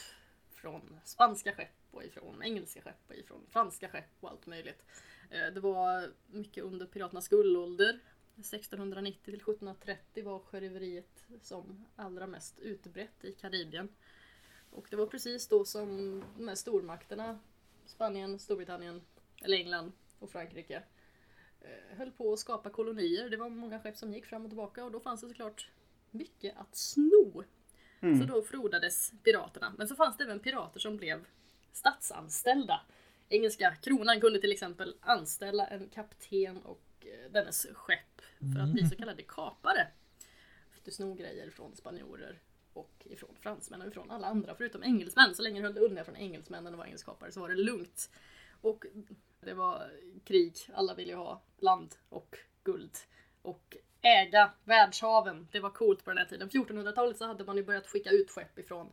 Från 0.50 1.00
spanska 1.04 1.52
skepp 1.52 1.70
och 1.90 2.04
ifrån 2.04 2.42
engelska 2.42 2.82
skepp 2.82 3.09
och 3.09 3.14
ifrån 3.14 3.46
franska 3.48 3.88
skepp 3.88 4.11
och 4.20 4.30
allt 4.30 4.46
möjligt. 4.46 4.84
Eh, 5.30 5.46
Det 5.54 5.61
var 5.61 6.12
mycket 6.26 6.64
under 6.64 6.86
piraternas 6.86 7.28
guldålder. 7.28 8.00
1690 8.36 9.20
till 9.24 9.34
1730 9.34 10.24
var 10.24 10.38
sjöröveriet 10.38 11.26
som 11.40 11.84
allra 11.96 12.26
mest 12.26 12.59
utbrett 12.59 13.24
i 13.24 13.32
Karibien. 13.32 13.88
Och 14.70 14.86
det 14.90 14.96
var 14.96 15.07
precis 15.07 15.48
då 15.48 15.64
som 15.64 16.22
de 16.36 16.48
här 16.48 16.54
stormakterna, 16.54 17.38
Spanien, 17.86 18.38
Storbritannien, 18.38 19.02
eller 19.42 19.57
England 19.57 19.92
och 20.18 20.30
Frankrike, 20.30 20.82
höll 21.96 22.10
på 22.10 22.32
att 22.32 22.38
skapa 22.38 22.70
kolonier. 22.70 23.30
Det 23.30 23.36
var 23.36 23.48
många 23.48 23.80
skepp 23.80 23.96
som 23.96 24.12
gick 24.12 24.26
fram 24.26 24.44
och 24.44 24.50
tillbaka 24.50 24.84
och 24.84 24.92
då 24.92 25.00
fanns 25.00 25.20
det 25.20 25.28
såklart 25.28 25.70
mycket 26.10 26.56
att 26.56 26.76
sno. 26.76 27.44
Mm. 28.00 28.20
Så 28.20 28.26
då 28.26 28.42
frodades 28.42 29.12
piraterna. 29.22 29.74
Men 29.78 29.88
så 29.88 29.94
fanns 29.94 30.16
det 30.16 30.24
även 30.24 30.40
pirater 30.40 30.80
som 30.80 30.96
blev 30.96 31.26
statsanställda. 31.72 32.80
Engelska 33.28 33.74
kronan 33.82 34.20
kunde 34.20 34.40
till 34.40 34.52
exempel 34.52 34.96
anställa 35.00 35.66
en 35.66 35.88
kapten 35.88 36.62
och 36.62 36.82
eh, 37.00 37.32
dennes 37.32 37.66
skepp 37.72 38.20
för 38.54 38.60
att 38.60 38.72
bli 38.72 38.88
så 38.88 38.96
kallade 38.96 39.22
kapare. 39.22 39.88
För 40.70 40.80
att 40.80 40.94
sno 40.94 41.14
grejer 41.14 41.50
från 41.50 41.76
spanjorer 41.76 42.38
och 42.72 43.06
ifrån 43.10 43.36
fransmän 43.40 43.82
och 43.82 43.88
ifrån 43.88 44.10
alla 44.10 44.26
andra 44.26 44.54
förutom 44.54 44.82
engelsmän. 44.82 45.34
Så 45.34 45.42
länge 45.42 45.60
du 45.60 45.66
höll 45.66 45.74
dig 45.74 45.84
undan 45.84 46.04
från 46.04 46.16
engelsmännen 46.16 46.74
och 46.74 46.78
var 46.78 46.84
engelskkapare 46.84 47.32
så 47.32 47.40
var 47.40 47.48
det 47.48 47.54
lugnt. 47.54 48.10
Och 48.60 48.84
det 49.41 49.55
var 49.55 49.91
krig, 50.24 50.55
alla 50.74 50.95
ville 50.95 51.11
ju 51.11 51.16
ha 51.16 51.43
land 51.59 51.95
och 52.09 52.39
guld. 52.64 52.97
Och 53.43 53.76
äga 54.01 54.53
världshaven, 54.64 55.49
det 55.53 55.61
var 55.61 55.70
coolt 55.70 56.05
på 56.05 56.11
den 56.11 56.18
här 56.18 56.24
tiden. 56.24 56.51
1400-talet 56.51 57.18
så 57.18 57.26
hade 57.26 57.45
man 57.45 57.57
ju 57.57 57.64
börjat 57.64 57.87
skicka 57.87 58.11
ut 58.11 58.30
skepp 58.30 58.59
ifrån 58.59 58.93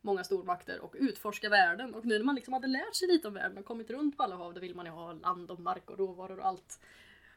många 0.00 0.24
stormakter 0.24 0.80
och 0.80 0.94
utforska 0.98 1.48
världen. 1.48 1.94
Och 1.94 2.04
nu 2.04 2.18
när 2.18 2.24
man 2.24 2.34
liksom 2.34 2.54
hade 2.54 2.66
lärt 2.66 2.94
sig 2.94 3.08
lite 3.08 3.28
om 3.28 3.34
världen 3.34 3.58
och 3.58 3.64
kommit 3.64 3.90
runt 3.90 4.16
på 4.16 4.22
alla 4.22 4.36
hav, 4.36 4.54
då 4.54 4.60
vill 4.60 4.74
man 4.74 4.86
ju 4.86 4.92
ha 4.92 5.12
land 5.12 5.50
och 5.50 5.60
mark 5.60 5.90
och 5.90 5.98
råvaror 5.98 6.38
och 6.38 6.46
allt. 6.46 6.80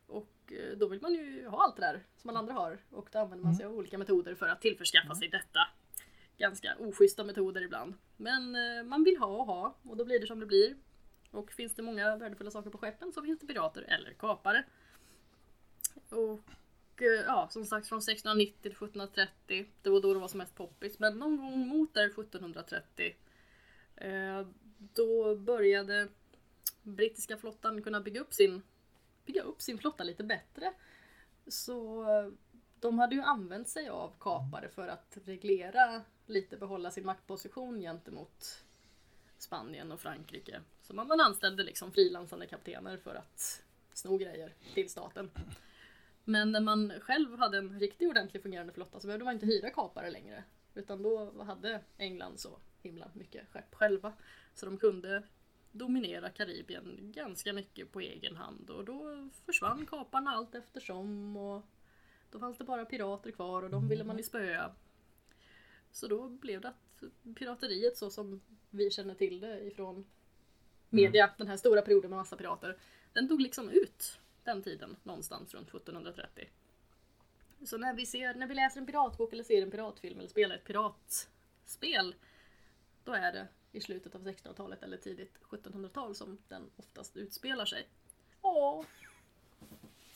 Och 0.08 0.54
eh, 0.54 0.78
då 0.78 0.88
vill 0.88 1.02
man 1.02 1.14
ju 1.14 1.48
ha 1.48 1.64
allt 1.64 1.76
det 1.76 1.82
där 1.82 2.04
som 2.18 2.30
alla 2.30 2.40
andra 2.40 2.54
har. 2.54 2.80
Och 2.92 3.10
då 3.12 3.20
använder 3.20 3.46
man 3.46 3.56
sig 3.56 3.66
av 3.66 3.76
olika 3.76 3.98
metoder 3.98 4.36
för 4.36 4.48
att 4.48 4.62
tillförskaffa 4.62 5.16
sig 5.16 5.28
detta. 5.28 5.60
Ganska 6.38 6.76
oschyssta 6.80 7.24
metoder 7.24 7.62
ibland. 7.62 7.94
Men 8.18 8.56
eh, 8.56 8.84
man 8.84 9.04
vill 9.04 9.18
ha 9.18 9.28
och 9.28 9.46
ha 9.46 9.76
och 9.84 9.98
då 9.98 10.06
blir 10.06 10.20
det 10.20 10.28
som 10.28 10.40
det 10.40 10.46
blir. 10.46 10.76
Och 11.38 11.52
finns 11.52 11.76
det 11.76 11.82
många 11.82 12.16
värdefulla 12.16 12.52
saker 12.52 12.70
på 12.70 12.78
skeppen 12.78 13.12
så 13.14 13.22
finns 13.22 13.40
det 13.40 13.48
pirater 13.48 13.82
eller 13.82 14.14
kapare. 14.14 14.64
Och 16.10 17.02
eh, 17.02 17.26
ja, 17.28 17.48
som 17.52 17.66
sagt 17.66 17.88
från 17.88 18.00
1690 18.00 18.62
till 18.62 18.72
1730. 18.72 19.66
Det 19.82 19.90
var 19.90 20.02
då 20.02 20.14
det 20.14 20.20
var 20.20 20.28
som 20.28 20.38
mest 20.38 20.56
poppis. 20.56 21.00
Men 21.00 21.20
någon 21.20 21.38
gång 21.38 21.68
mot 21.68 21.94
där 21.94 22.06
1730 22.06 23.16
eh, 23.96 24.48
då 24.78 25.36
började 25.36 26.08
brittiska 26.84 27.38
flottan 27.38 27.82
kunna 27.82 28.02
bygga 28.02 28.22
upp 28.22 28.34
sin, 28.34 28.62
bygga 29.26 29.42
upp 29.42 29.62
sin 29.62 29.78
flotta 29.78 30.04
lite 30.04 30.24
bättre. 30.24 30.74
Så 31.48 32.04
eh, 32.04 32.32
de 32.80 33.00
hade 33.00 33.16
ju 33.16 33.22
använt 33.22 33.70
sig 33.70 33.90
av 33.90 34.14
kapare 34.20 34.70
för 34.70 34.88
att 34.88 35.18
reglera 35.26 36.02
lite, 36.26 36.58
behålla 36.58 36.92
sin 36.92 37.06
maktposition 37.06 37.80
gentemot 37.80 38.64
Spanien 39.38 39.92
och 39.92 40.00
Frankrike. 40.00 40.62
Så 40.82 40.94
man, 40.94 41.08
man 41.08 41.20
anställde 41.20 41.64
liksom 41.64 41.92
frilansande 41.92 42.48
kaptener 42.48 42.98
för 42.98 43.16
att 43.16 43.64
sno 43.94 44.18
grejer 44.18 44.56
till 44.74 44.90
staten. 44.90 45.30
Men 46.24 46.52
när 46.52 46.62
man 46.62 46.94
själv 47.02 47.38
hade 47.38 47.58
en 47.58 47.80
riktigt 47.80 48.10
ordentlig 48.10 48.44
fungerande 48.44 48.74
flotta 48.74 49.00
så 49.00 49.08
behövde 49.08 49.26
man 49.26 49.34
inte 49.34 49.46
hyra 49.46 49.70
kapare 49.70 50.10
längre. 50.12 50.44
Utan 50.74 51.04
då 51.04 51.44
hade 51.44 51.82
England 51.98 52.40
så 52.40 52.60
himla 52.82 53.12
mycket 53.14 53.50
skepp 53.50 53.76
själva. 53.76 54.14
Så 54.54 54.66
de 54.66 54.78
kunde 54.78 55.24
dominera 55.72 56.30
Karibien 56.30 57.12
ganska 57.16 57.54
mycket 57.54 57.92
på 57.92 58.00
egen 58.00 58.36
hand. 58.36 58.70
Och 58.70 58.86
då 58.86 59.30
försvann 59.46 59.86
kaparna 59.86 60.32
allt 60.32 60.56
eftersom. 60.56 61.38
Och 61.38 61.66
då 62.32 62.40
fanns 62.40 62.58
det 62.58 62.64
bara 62.64 62.86
pirater 62.86 63.32
kvar 63.32 63.64
och 63.64 63.70
de 63.70 63.90
ville 63.90 64.04
man 64.04 64.18
ju 64.18 64.24
spöa. 64.24 64.72
Så 65.92 66.08
då 66.08 66.30
blev 66.30 66.62
det 66.62 66.68
att 66.68 66.87
pirateriet 67.36 67.98
så 67.98 68.10
som 68.10 68.42
vi 68.70 68.92
känner 68.92 69.16
till 69.16 69.40
det 69.40 69.60
ifrån 69.60 70.06
media, 70.90 71.34
den 71.38 71.48
här 71.48 71.58
stora 71.58 71.82
perioden 71.82 72.10
med 72.10 72.18
massa 72.18 72.36
pirater, 72.36 72.78
den 73.14 73.28
dog 73.28 73.42
liksom 73.42 73.70
ut 73.70 74.20
den 74.44 74.64
tiden 74.64 74.96
någonstans 75.04 75.54
runt 75.54 75.68
1730. 75.68 76.50
Så 77.66 77.78
när 77.78 77.94
vi, 77.94 78.06
ser, 78.06 78.34
när 78.34 78.48
vi 78.48 78.56
läser 78.56 78.80
en 78.80 78.86
piratbok 78.86 79.34
eller 79.34 79.44
ser 79.44 79.62
en 79.62 79.72
piratfilm 79.72 80.20
eller 80.20 80.30
spelar 80.30 80.56
ett 80.56 80.64
piratspel, 80.64 82.16
då 83.04 83.14
är 83.14 83.32
det 83.32 83.48
i 83.72 83.82
slutet 83.82 84.16
av 84.16 84.28
1600-talet 84.28 84.84
eller 84.84 84.98
tidigt 84.98 85.38
1700-tal 85.42 86.16
som 86.16 86.38
den 86.48 86.70
oftast 86.76 87.18
utspelar 87.18 87.66
sig. 87.66 87.88
Åh. 88.42 88.86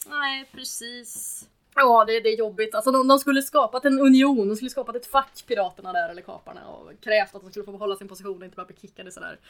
Nej, 0.08 0.50
precis. 0.52 1.50
Ja, 1.76 2.06
det, 2.08 2.20
det 2.20 2.30
är 2.30 2.38
jobbigt. 2.40 2.76
Alltså 2.76 2.92
de, 2.92 3.08
de 3.08 3.20
skulle 3.20 3.42
skapat 3.42 3.86
en 3.86 4.00
union, 4.00 4.48
de 4.50 4.56
skulle 4.56 4.70
skapat 4.70 4.96
ett 4.96 5.06
fack, 5.06 5.44
piraterna 5.48 5.94
där, 5.94 6.10
eller 6.10 6.22
kaparna, 6.22 6.68
och 6.68 6.92
krävt 7.02 7.36
att 7.36 7.42
de 7.42 7.50
skulle 7.52 7.66
få 7.66 7.72
behålla 7.72 7.96
sin 7.96 8.08
position 8.08 8.38
och 8.38 8.44
inte 8.46 8.56
bara 8.56 8.66
bli 8.66 8.76
kickade 8.82 9.12
sådär. 9.12 9.40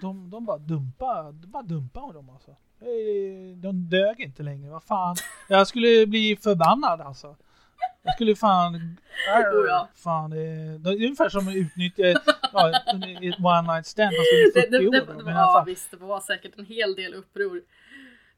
De, 0.00 0.30
de 0.30 0.44
bara 0.44 0.58
dumpa, 0.58 1.32
de 1.32 1.46
bara 1.50 1.62
dumpa 1.62 2.00
dem 2.12 2.30
alltså. 2.30 2.56
De 3.56 3.88
dög 3.90 4.20
inte 4.20 4.42
längre, 4.42 4.70
vad 4.70 4.82
fan. 4.82 5.16
Jag 5.48 5.66
skulle 5.66 6.06
bli 6.06 6.36
förbannad 6.42 7.00
alltså. 7.00 7.36
Jag 8.02 8.14
skulle 8.14 8.36
fan... 8.36 8.74
Oh 9.30 9.66
ja. 9.66 9.88
Fan, 9.94 10.30
det, 10.30 10.78
det 10.78 10.90
är 10.90 10.94
ungefär 10.94 11.28
som 11.28 11.48
att 11.48 11.54
utnyttja 11.54 12.02
ja, 12.52 12.70
ett 12.70 12.94
one 13.44 13.74
night 13.74 13.86
stand 13.86 14.10
fast 14.16 14.70
Det, 14.70 14.78
under 14.78 14.78
40 14.78 14.78
det, 14.78 14.78
det, 14.78 14.88
år. 15.00 15.06
då. 15.06 15.12
det, 15.18 15.24
Men 15.24 15.34
i 15.34 15.38
ja 15.38 15.52
fall. 15.52 15.66
visst, 15.66 15.90
det 15.90 15.96
var 15.96 16.20
säkert 16.20 16.58
en 16.58 16.66
hel 16.66 16.94
del 16.94 17.14
uppror. 17.14 17.62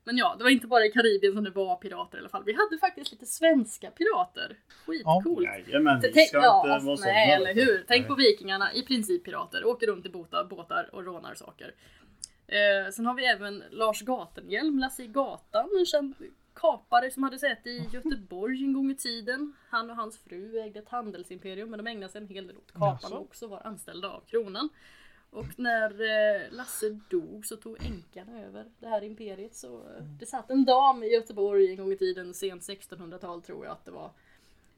Men 0.05 0.17
ja, 0.17 0.35
det 0.39 0.45
var 0.45 0.51
inte 0.51 0.67
bara 0.67 0.87
i 0.87 0.91
Karibien 0.91 1.35
som 1.35 1.45
det 1.45 1.51
var 1.51 1.77
pirater 1.77 2.19
i 2.19 2.21
alla 2.21 2.29
fall. 2.29 2.45
Vi 2.45 2.53
hade 2.53 2.79
faktiskt 2.79 3.13
lite 3.13 3.27
svenska 3.27 3.91
pirater. 3.91 4.57
Skitcoolt. 4.87 5.45
Jajamän, 5.47 6.01
vi 6.01 6.13
Tänk, 6.13 6.29
ska 6.29 6.39
ja, 6.39 6.61
inte 6.61 6.69
vara 6.69 6.97
sådana. 6.97 7.13
nej, 7.13 7.33
eller 7.33 7.55
hur? 7.55 7.85
Tänk 7.89 8.01
Nej. 8.01 8.09
på 8.09 8.15
vikingarna, 8.15 8.73
i 8.73 8.83
princip 8.83 9.25
pirater. 9.25 9.65
Åker 9.65 9.87
runt 9.87 10.07
i 10.07 10.09
båtar, 10.09 10.45
båtar 10.45 10.91
och 10.93 11.05
rånar 11.05 11.35
saker. 11.35 11.75
Eh, 12.47 12.91
sen 12.93 13.07
har 13.07 13.15
vi 13.15 13.27
även 13.27 13.63
Lars 13.71 14.03
Gatenhjelm, 14.03 14.79
Lasse 14.79 15.03
i 15.03 15.07
gatan, 15.07 15.69
en 15.79 15.87
känd 15.87 16.15
kapare 16.55 17.11
som 17.11 17.23
hade 17.23 17.39
sett 17.39 17.67
i 17.67 17.89
Göteborg 17.93 18.65
en 18.65 18.73
gång 18.73 18.91
i 18.91 18.95
tiden. 18.97 19.53
Han 19.71 19.91
och 19.91 19.97
hans 19.97 20.19
fru 20.19 20.59
ägde 20.61 20.79
ett 20.79 20.89
handelsimperium 20.89 21.71
men 21.71 21.85
de 21.85 21.91
ägnade 21.91 22.13
sig 22.13 22.21
en 22.21 22.29
hel 22.29 22.47
del 22.47 22.57
åt 22.57 22.73
kaparna 22.73 23.19
också, 23.19 23.47
var 23.47 23.67
anställda 23.67 24.09
av 24.11 24.21
kronan. 24.27 24.69
Och 25.33 25.59
när 25.59 25.91
eh, 25.91 26.51
Lasse 26.51 26.99
dog 27.09 27.47
så 27.47 27.57
tog 27.57 27.85
änkan 27.85 28.29
över 28.29 28.67
det 28.79 28.87
här 28.87 29.05
imperiet. 29.05 29.55
Så 29.55 29.77
eh, 29.77 30.05
det 30.21 30.27
satt 30.27 30.51
en 30.51 30.65
dam 30.65 31.03
i 31.03 31.07
Göteborg 31.07 31.71
en 31.71 31.77
gång 31.77 31.93
i 31.93 31.97
tiden, 31.97 32.35
sent 32.35 32.63
1600-tal 32.63 33.43
tror 33.43 33.65
jag 33.65 33.73
att 33.73 33.85
det 33.85 33.91
var. 33.91 34.11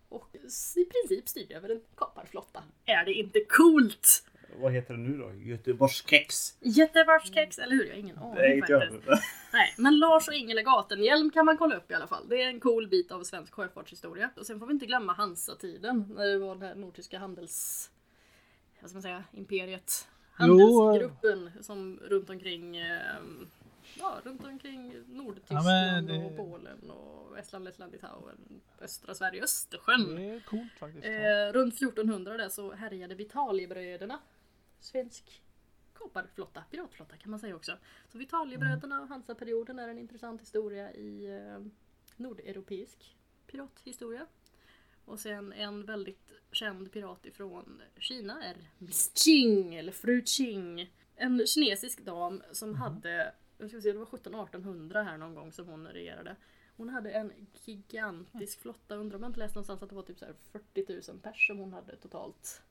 Och 0.09 0.29
i 0.77 0.85
princip 0.85 1.29
styrde 1.29 1.55
över 1.55 1.69
en 1.69 1.81
kaparflotta. 1.97 2.63
Är 2.85 3.05
det 3.05 3.13
inte 3.13 3.41
coolt? 3.49 4.25
Vad 4.57 4.73
heter 4.73 4.95
det 4.95 5.01
nu 5.01 5.19
då? 5.19 5.33
Göteborgskex? 5.35 6.57
Jättevarskex, 6.61 7.59
eller 7.59 7.73
hur? 7.73 7.85
Jag 7.85 7.93
har 7.93 8.01
ingen 8.01 8.19
aning 8.19 8.35
Nej, 8.35 8.57
inte 8.57 8.81
faktiskt. 8.81 9.25
Nej, 9.53 9.75
men 9.79 9.99
Lars 9.99 10.29
och 10.29 10.35
Ingela 10.35 10.63
Gatenhjelm 10.63 11.31
kan 11.31 11.47
man 11.47 11.57
kolla 11.57 11.77
upp 11.77 11.91
i 11.91 11.95
alla 11.95 12.07
fall. 12.07 12.29
Det 12.29 12.43
är 12.43 12.49
en 12.49 12.61
cool 12.61 12.89
bit 12.89 13.13
av 13.13 13.23
svensk 13.23 13.55
sjöfartshistoria. 13.55 14.31
Och 14.37 14.47
sen 14.47 14.59
får 14.59 14.67
vi 14.67 14.73
inte 14.73 14.87
glömma 14.87 15.13
Hansa-tiden, 15.13 16.15
när 16.17 16.27
det 16.27 16.39
var 16.39 16.55
den 16.55 16.69
här 16.69 16.75
nordiska 16.75 17.19
handels... 17.19 17.91
Vad 18.81 18.91
ska 18.91 18.97
man 18.97 19.03
säga? 19.03 19.25
Imperiet. 19.33 20.09
Jo, 20.39 20.82
Handelsgruppen 20.85 21.51
som 21.62 21.99
runt 22.03 22.30
omkring... 22.30 22.76
Eh, 22.76 23.16
ja, 23.99 24.20
runt 24.24 24.45
omkring 24.45 24.95
Nordtyskland 25.09 25.66
Ja, 25.68 26.01
det- 26.01 26.24
och 26.24 26.37
Polen 26.37 26.91
och 26.91 27.39
Estland, 27.39 27.64
Lettland, 27.64 27.93
Litauen, 27.93 28.61
östra 28.80 29.14
Sverige, 29.14 29.43
Östersjön. 29.43 30.14
Det 30.16 30.22
är 30.30 30.41
coolt 30.41 30.72
faktiskt. 30.78 31.05
Eh, 31.07 31.53
runt 31.53 31.74
1400 31.74 32.37
där 32.37 32.49
så 32.49 32.72
härjade 32.72 33.14
Vitaliebröderna. 33.14 34.18
Svensk 34.80 35.43
kaparflotta, 35.99 36.62
piratflotta 36.70 37.16
kan 37.16 37.30
man 37.30 37.41
säga 37.41 37.57
också. 37.57 37.72
Så 38.12 38.18
Vitaliebröderna 38.18 39.03
och 39.03 39.09
Hansaperioden 39.09 39.78
är 39.78 39.89
en 39.89 39.99
intressant 39.99 40.41
historia 40.41 40.93
i 40.93 41.26
eh, 41.37 41.64
nordeuropeisk 42.16 43.16
pirathistoria. 43.47 44.26
Och 45.05 45.21
sen 45.21 45.53
en 45.53 45.85
väldigt 45.85 46.33
känd 46.53 46.93
pirat 46.93 47.27
ifrån 47.27 47.83
Kina 47.99 48.45
är 48.45 48.57
Miss 48.79 49.13
Qing, 49.15 49.75
eller 49.75 49.93
Fru 49.93 50.23
Qing. 50.27 50.93
En 51.17 51.47
kinesisk 51.47 52.05
dam 52.05 52.43
som 52.53 52.75
hade, 52.75 53.33
jag 53.59 53.71
ska 53.71 53.81
se, 53.81 53.93
det 53.93 53.99
var 53.99 54.07
1700-1800 54.07 55.05
här 55.05 55.19
någon 55.19 55.35
gång 55.35 55.53
som 55.53 55.69
hon 55.69 55.87
regerade. 55.87 56.37
Hon 56.77 56.89
hade 56.89 57.11
en 57.11 57.33
gigantisk 57.65 58.61
flotta, 58.61 58.97
undrar 58.97 59.17
om 59.17 59.23
jag 59.23 59.31
inte 59.31 59.41
läst 59.41 59.55
någonstans 59.55 59.83
att 59.83 59.89
det 59.89 59.95
var 59.95 60.03
typ 60.03 60.19
så 60.19 60.25
här 60.25 60.35
40 60.53 61.11
000 61.13 61.21
pers 61.21 61.47
som 61.47 61.59
hon 61.59 61.73
hade 61.73 61.97
totalt 61.97 62.63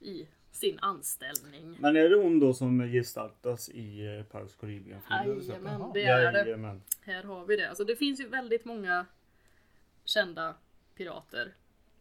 i 0.00 0.28
sin 0.50 0.78
anställning. 0.80 1.76
Men 1.80 1.96
är 1.96 2.08
det 2.08 2.16
hon 2.16 2.40
då 2.40 2.54
som 2.54 2.80
gestaltas 2.80 3.68
i 3.68 4.06
eh, 4.06 4.24
Pirates 4.24 4.56
Caribbean? 4.56 5.00
Jajamän, 5.10 5.90
det 5.94 6.02
är 6.02 6.32
det. 6.32 6.80
Här 7.02 7.22
har 7.22 7.44
vi 7.46 7.56
det. 7.56 7.68
Alltså 7.68 7.84
det 7.84 7.96
finns 7.96 8.20
ju 8.20 8.28
väldigt 8.28 8.64
många 8.64 9.06
kända 10.04 10.54
pirater 11.00 11.52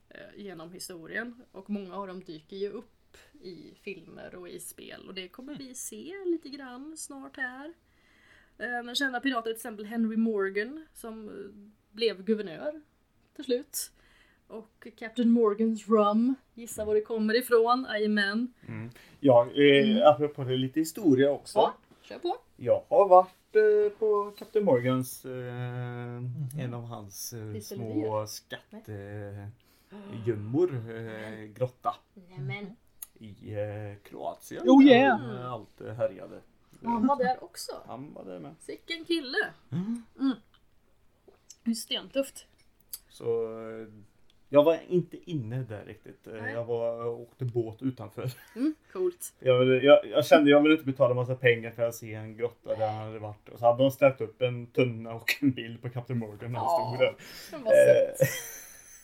eh, 0.10 0.44
genom 0.44 0.72
historien 0.72 1.36
och 1.52 1.70
många 1.70 1.96
av 1.96 2.08
dem 2.08 2.24
dyker 2.24 2.58
ju 2.58 2.70
upp 2.70 3.18
i 3.42 3.74
filmer 3.82 4.36
och 4.36 4.50
i 4.50 4.60
spel 4.60 5.08
och 5.08 5.14
det 5.14 5.28
kommer 5.28 5.56
vi 5.56 5.76
se 5.76 6.14
lite 6.26 6.50
grann 6.50 6.98
snart 6.98 7.38
här. 7.38 7.74
Eh, 8.58 8.94
kända 8.94 9.20
pirater 9.20 9.44
till 9.44 9.56
exempel 9.56 9.86
Henry 9.86 10.18
Morgan 10.18 10.86
som 10.94 11.30
eh, 11.30 11.70
blev 11.92 12.24
guvernör 12.24 12.82
till 13.36 13.46
slut. 13.46 13.92
Och 14.48 14.88
Captain 14.98 15.30
Morgans 15.30 15.88
Rum, 15.88 16.36
gissa 16.54 16.86
var 16.86 16.96
det 16.96 17.02
kommer 17.02 17.38
ifrån, 17.38 17.86
jajamän. 17.90 18.54
Ja, 19.20 19.50
eh, 19.52 20.08
apropå 20.08 20.44
det 20.44 20.58
lite 20.58 20.80
historia 20.80 21.32
också. 21.32 21.60
Ja, 21.60 21.76
kör 22.10 22.20
på. 22.20 22.38
Jag 22.56 22.84
har 22.90 23.08
varit 23.08 23.56
eh, 23.56 23.90
på 24.00 24.34
Captain 24.38 24.66
Morgans, 24.66 25.26
eh, 25.26 26.24
en 26.64 26.74
av 26.74 26.84
hans 26.84 27.34
eh, 27.34 27.60
små 27.60 28.28
skattegömmor, 28.28 30.76
eh, 30.92 31.44
grotta 31.46 31.96
Nämen. 32.14 32.76
i 33.14 33.54
eh, 33.54 33.96
Kroatien. 34.04 34.64
Oh, 34.70 34.84
yeah. 34.84 35.20
han, 35.20 35.36
eh, 35.38 35.52
Allt 35.52 35.80
härjade. 35.98 36.42
Han 36.84 37.08
var 37.08 37.16
där 37.16 37.44
också. 37.44 37.72
Han 37.88 38.14
var 38.14 38.26
där 38.26 38.40
med. 38.40 38.56
Sicken 38.60 39.06
kille! 39.06 39.38
Mm. 39.72 40.04
Det 41.64 41.72
är 41.72 41.76
stentufft. 41.76 42.46
Så 43.10 43.26
jag 44.50 44.64
var 44.64 44.78
inte 44.88 45.18
inne 45.32 45.58
där 45.70 45.86
riktigt. 45.86 46.28
Eh, 46.28 46.34
Nej. 46.42 46.54
Jag 46.54 46.66
var, 46.66 47.06
åkte 47.08 47.46
båt 47.46 47.82
utanför. 47.82 48.32
Mm, 48.56 48.76
coolt. 48.94 49.34
Jag, 49.40 49.84
jag, 49.84 50.06
jag 50.06 50.26
kände 50.26 50.52
jag 50.52 50.62
ville 50.62 50.74
inte 50.74 50.86
betala 50.86 51.14
massa 51.14 51.36
pengar 51.36 51.72
för 51.72 51.84
att 51.84 51.96
se 51.96 52.14
en 52.14 52.38
grotta 52.38 52.76
där 52.76 52.88
han 52.88 53.08
hade 53.08 53.20
varit. 53.20 53.50
Och 53.50 53.60
så 53.60 53.66
hade 53.66 53.84
de 53.84 53.92
ställt 53.92 54.22
upp 54.22 54.42
en 54.42 54.68
tunna 54.68 55.14
och 55.14 55.36
en 55.42 55.52
bild 55.52 55.82
på 55.82 55.90
Captain 55.90 56.20
Morgan 56.20 56.52
när 56.52 56.60
han 56.60 56.70
stod 56.96 57.00
där. 57.08 57.16
Han 57.52 57.64
var. 57.64 57.72
Eh, 57.72 58.28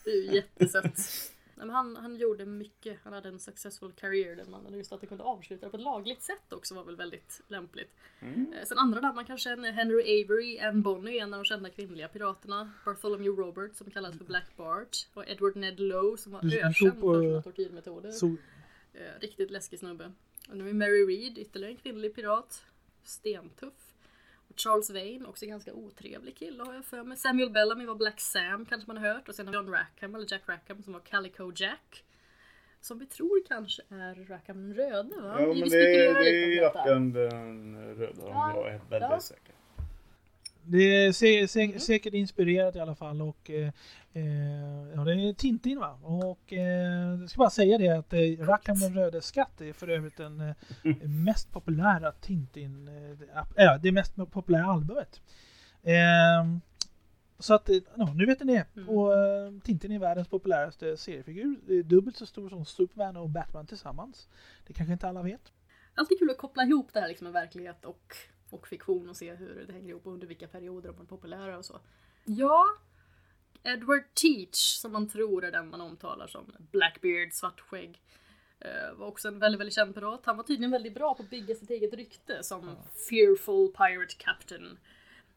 Det 0.04 0.10
är 0.10 0.22
ju 0.24 0.34
jättesött. 0.34 0.98
Nej, 1.56 1.66
men 1.66 1.76
han, 1.76 1.96
han 1.96 2.16
gjorde 2.16 2.46
mycket. 2.46 2.98
Han 3.04 3.12
hade 3.12 3.28
en 3.28 3.38
successful 3.38 3.92
career 3.92 4.36
den 4.36 4.50
mannen. 4.50 4.74
Just 4.74 4.92
att 4.92 5.00
det 5.00 5.06
kunde 5.06 5.24
avsluta 5.24 5.70
på 5.70 5.76
ett 5.76 5.82
lagligt 5.82 6.22
sätt 6.22 6.52
också 6.52 6.74
var 6.74 6.84
väl 6.84 6.96
väldigt 6.96 7.40
lämpligt. 7.48 7.90
Mm. 8.20 8.52
Eh, 8.52 8.64
Sen 8.64 8.78
andra 8.78 9.00
där 9.00 9.12
man 9.12 9.24
kanske 9.24 9.44
känner 9.50 9.72
Henry 9.72 10.24
Avery, 10.24 10.58
Anne 10.58 10.82
Bonny, 10.82 11.18
en 11.18 11.34
av 11.34 11.38
de 11.40 11.44
kända 11.44 11.70
kvinnliga 11.70 12.08
piraterna. 12.08 12.70
Bartholomew 12.84 13.42
Robert 13.42 13.74
som 13.76 13.90
kallas 13.90 14.18
för 14.18 14.24
Black 14.24 14.56
Bart. 14.56 14.96
Och 15.14 15.28
Edward 15.28 15.56
Ned 15.56 15.80
Lowe 15.80 16.16
som 16.18 16.32
var 16.32 16.40
ökänd 16.44 16.74
för 17.00 17.20
sina 17.22 17.42
tortyrmetoder. 17.42 18.10
Så, 18.10 18.36
Eh, 18.94 19.20
riktigt 19.20 19.50
läskig 19.50 19.78
snubbe. 19.78 20.12
Och 20.48 20.56
nu 20.56 20.68
är 20.68 20.72
Mary 20.74 21.04
Read, 21.04 21.38
ytterligare 21.38 21.72
en 21.72 21.76
kvinnlig 21.78 22.14
pirat. 22.14 22.64
Stentuff. 23.04 23.85
Charles 24.60 24.90
Vane, 24.90 25.24
också 25.26 25.46
ganska 25.46 25.72
otrevlig 25.72 26.36
kille 26.36 26.64
har 26.64 26.74
jag 26.74 26.84
för 26.84 27.02
mig. 27.04 27.16
Samuel 27.16 27.50
Bellamy 27.50 27.86
var 27.86 27.94
Black 27.94 28.20
Sam 28.20 28.66
kanske 28.66 28.92
man 28.92 28.96
har 29.02 29.14
hört. 29.14 29.28
Och 29.28 29.34
sen 29.34 29.52
John 29.52 29.70
Rackham, 29.70 30.14
eller 30.14 30.26
Jack 30.32 30.42
Rackham, 30.46 30.82
som 30.82 30.92
var 30.92 31.00
Calico 31.00 31.52
Jack. 31.56 32.04
Som 32.80 32.98
vi 32.98 33.06
tror 33.06 33.42
kanske 33.48 33.82
är 33.88 34.28
Rackham 34.28 34.62
den 34.62 34.74
röde 34.74 35.20
va? 35.20 35.36
Ja 35.40 35.46
men 35.46 35.68
det 35.68 35.68
det 35.68 36.06
är. 36.06 36.62
Jackan 36.62 37.12
den 37.12 37.76
röda 37.94 38.22
om 38.22 38.28
Ja, 38.28 38.52
jag 38.56 38.66
är 38.74 38.80
väldigt 38.90 39.10
ja. 39.10 39.20
säker. 39.20 39.54
Det 40.68 40.78
är 41.06 41.12
sä 41.12 41.46
sä 41.48 41.60
Mm. 41.60 41.78
säkert 41.80 42.14
inspirerat 42.14 42.76
i 42.76 42.80
alla 42.80 42.94
fall 42.94 43.22
och 43.22 43.50
eh, 43.50 43.68
eh, 44.12 44.88
ja, 44.94 45.04
det 45.04 45.12
är 45.12 45.32
Tintin 45.34 45.78
va. 45.78 45.98
Och 46.02 46.52
eh, 46.52 47.20
jag 47.20 47.30
ska 47.30 47.38
bara 47.38 47.50
säga 47.50 47.78
det 47.78 47.88
att 47.88 48.12
eh, 48.12 48.46
Rackham 48.46 48.78
den 48.78 48.94
röde 48.94 49.22
skatt 49.22 49.60
är 49.60 49.72
för 49.72 49.88
övrigt 49.88 50.16
den 50.16 50.40
eh, 50.40 50.54
mest 51.08 51.52
populära 51.52 52.12
Tintin, 52.12 52.88
eh, 52.88 53.44
ja, 53.56 53.78
det 53.78 53.92
mest 53.92 54.16
populära 54.30 54.64
albumet. 54.66 55.20
Eh, 55.82 56.58
så 57.38 57.54
att, 57.54 57.68
eh, 57.68 57.76
ja, 57.96 58.12
nu 58.14 58.26
vet 58.26 58.40
ni 58.44 58.52
det. 58.52 58.66
Mm. 58.76 58.88
Och 58.88 59.12
eh, 59.18 59.52
Tintin 59.64 59.92
är 59.92 59.98
världens 59.98 60.28
populäraste 60.28 60.96
seriefigur. 60.96 61.56
Det 61.66 61.74
är 61.74 61.82
dubbelt 61.82 62.16
så 62.16 62.26
stor 62.26 62.48
som 62.48 62.64
Superman 62.64 63.16
och 63.16 63.30
Batman 63.30 63.66
tillsammans. 63.66 64.28
Det 64.66 64.72
kanske 64.72 64.92
inte 64.92 65.08
alla 65.08 65.22
vet. 65.22 65.52
Alltid 65.94 66.18
kul 66.18 66.30
att 66.30 66.38
koppla 66.38 66.62
ihop 66.62 66.88
det 66.92 67.00
här 67.00 67.08
liksom 67.08 67.24
med 67.24 67.32
verklighet 67.32 67.84
och, 67.84 68.14
och 68.50 68.68
fiktion 68.68 69.08
och 69.08 69.16
se 69.16 69.34
hur 69.34 69.64
det 69.66 69.72
hänger 69.72 69.88
ihop 69.88 70.06
och 70.06 70.12
under 70.12 70.26
vilka 70.26 70.48
perioder 70.48 70.92
de 70.92 71.00
är 71.00 71.04
populära 71.04 71.58
och 71.58 71.64
så. 71.64 71.80
Ja, 72.24 72.66
Edward 73.62 74.14
Teach, 74.14 74.56
som 74.56 74.92
man 74.92 75.08
tror 75.08 75.44
är 75.44 75.52
den 75.52 75.70
man 75.70 75.80
omtalar 75.80 76.26
som 76.26 76.52
Blackbeard, 76.58 77.32
svartskägg, 77.32 78.02
eh, 78.60 78.94
var 78.94 79.06
också 79.06 79.28
en 79.28 79.38
väldigt, 79.38 79.60
väldigt 79.60 79.74
känd 79.74 79.94
pirat. 79.94 80.20
Han 80.24 80.36
var 80.36 80.44
tydligen 80.44 80.70
väldigt 80.70 80.94
bra 80.94 81.14
på 81.14 81.22
att 81.22 81.30
bygga 81.30 81.54
sitt 81.54 81.70
eget 81.70 81.94
rykte 81.94 82.42
som 82.42 82.76
fearful 83.08 83.68
pirate 83.68 84.14
captain. 84.18 84.78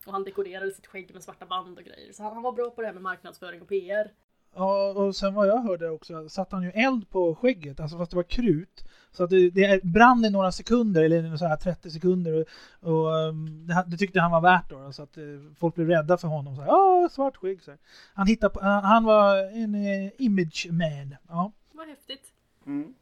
Och 0.05 0.11
han 0.11 0.23
dekorerade 0.23 0.71
sitt 0.71 0.87
skägg 0.87 1.13
med 1.13 1.23
svarta 1.23 1.45
band 1.45 1.77
och 1.77 1.83
grejer. 1.83 2.13
Så 2.13 2.23
han, 2.23 2.33
han 2.33 2.43
var 2.43 2.51
bra 2.51 2.69
på 2.69 2.81
det 2.81 2.87
här 2.87 2.93
med 2.93 3.03
marknadsföring 3.03 3.61
och 3.61 3.67
PR. 3.67 4.11
Ja, 4.55 4.93
och 4.93 5.15
sen 5.15 5.33
vad 5.33 5.47
jag 5.47 5.61
hörde 5.61 5.89
också 5.89 6.29
satte 6.29 6.55
han 6.55 6.63
ju 6.63 6.71
eld 6.71 7.09
på 7.09 7.35
skägget, 7.35 7.79
alltså 7.79 7.97
fast 7.97 8.11
det 8.11 8.17
var 8.17 8.23
krut. 8.23 8.85
Så 9.11 9.23
att 9.23 9.29
det, 9.29 9.49
det 9.49 9.83
brann 9.83 10.25
i 10.25 10.29
några 10.29 10.51
sekunder, 10.51 11.03
eller 11.03 11.37
så 11.37 11.45
här 11.45 11.57
30 11.57 11.91
sekunder. 11.91 12.33
Och, 12.33 12.47
och 12.89 13.13
um, 13.13 13.67
det, 13.67 13.85
det 13.87 13.97
tyckte 13.97 14.19
han 14.19 14.31
var 14.31 14.41
värt 14.41 14.69
då, 14.69 14.91
så 14.91 15.03
att 15.03 15.17
eh, 15.17 15.23
folk 15.59 15.75
blev 15.75 15.87
rädda 15.87 16.17
för 16.17 16.27
honom. 16.27 16.55
Så 16.55 16.61
här, 16.61 16.67
Ja, 16.67 17.09
svart 17.11 17.37
skägg. 17.37 17.63
Så 17.63 17.71
här. 17.71 17.79
Han, 18.13 18.27
hittade 18.27 18.53
på, 18.53 18.59
han, 18.59 18.83
han 18.83 19.03
var 19.03 19.37
en 19.37 19.75
eh, 19.75 20.11
image 20.17 20.67
man. 20.71 21.15
Ja. 21.27 21.51
Vad 21.71 21.87
häftigt. 21.87 22.33
Mm. 22.65 22.93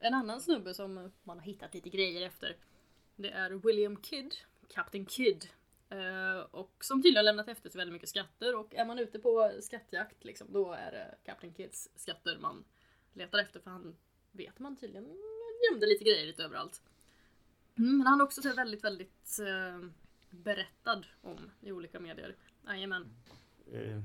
En 0.00 0.14
annan 0.14 0.40
snubbe 0.40 0.74
som 0.74 1.10
man 1.24 1.38
har 1.38 1.46
hittat 1.46 1.74
lite 1.74 1.88
grejer 1.88 2.26
efter. 2.26 2.56
Det 3.16 3.30
är 3.30 3.50
William 3.50 3.96
Kidd, 4.02 4.34
Captain 4.74 5.06
Kidd. 5.06 5.46
Eh, 5.90 6.40
och 6.50 6.76
som 6.80 7.02
tydligen 7.02 7.24
lämnat 7.24 7.48
efter 7.48 7.70
sig 7.70 7.78
väldigt 7.78 7.92
mycket 7.92 8.08
skatter. 8.08 8.56
Och 8.56 8.74
är 8.74 8.84
man 8.84 8.98
ute 8.98 9.18
på 9.18 9.50
skattjakt 9.60 10.24
liksom, 10.24 10.46
då 10.52 10.72
är 10.72 10.90
det 10.92 11.14
Captain 11.24 11.52
Kidds 11.54 11.88
skatter 11.96 12.38
man 12.40 12.64
letar 13.12 13.38
efter. 13.38 13.60
För 13.60 13.70
han 13.70 13.96
vet 14.32 14.58
man 14.58 14.76
tydligen 14.76 15.16
gömde 15.70 15.86
lite 15.86 16.04
grejer 16.04 16.26
lite 16.26 16.44
överallt. 16.44 16.82
Mm, 17.78 17.98
men 17.98 18.06
han 18.06 18.20
är 18.20 18.24
också 18.24 18.42
så 18.42 18.54
väldigt, 18.54 18.84
väldigt 18.84 19.38
eh, 19.40 19.88
berättad 20.30 21.02
om 21.22 21.50
i 21.60 21.72
olika 21.72 22.00
medier. 22.00 22.36
Jajamän. 22.66 23.10
Eh, 23.72 24.00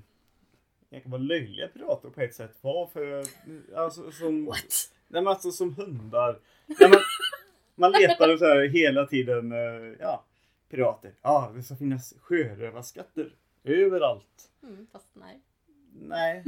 Egentligen 0.89 1.11
vad 1.11 1.21
löjliga 1.21 1.67
pirater 1.67 2.09
på 2.09 2.21
ett 2.21 2.36
sätt 2.36 2.57
var 2.61 2.88
för... 2.88 3.25
Alltså 3.75 4.11
som... 4.11 4.45
What? 4.45 4.91
Nej 5.07 5.21
men 5.21 5.27
alltså 5.27 5.51
som 5.51 5.75
hundar. 5.75 6.39
Nej, 6.65 6.89
man, 6.89 6.99
man 7.75 7.91
letade 7.91 8.38
så 8.38 8.45
här 8.45 8.67
hela 8.67 9.05
tiden. 9.05 9.51
eh, 9.51 9.95
Ja, 9.99 10.25
pirater. 10.78 11.13
Ja, 11.21 11.51
det 11.55 11.63
ska 11.63 11.76
finnas 11.76 12.13
sjörövarskatter. 12.21 13.36
Överallt. 13.63 14.51
Mm, 14.63 14.88
fast 14.91 15.07
nej. 15.13 15.41
Nej. 16.01 16.43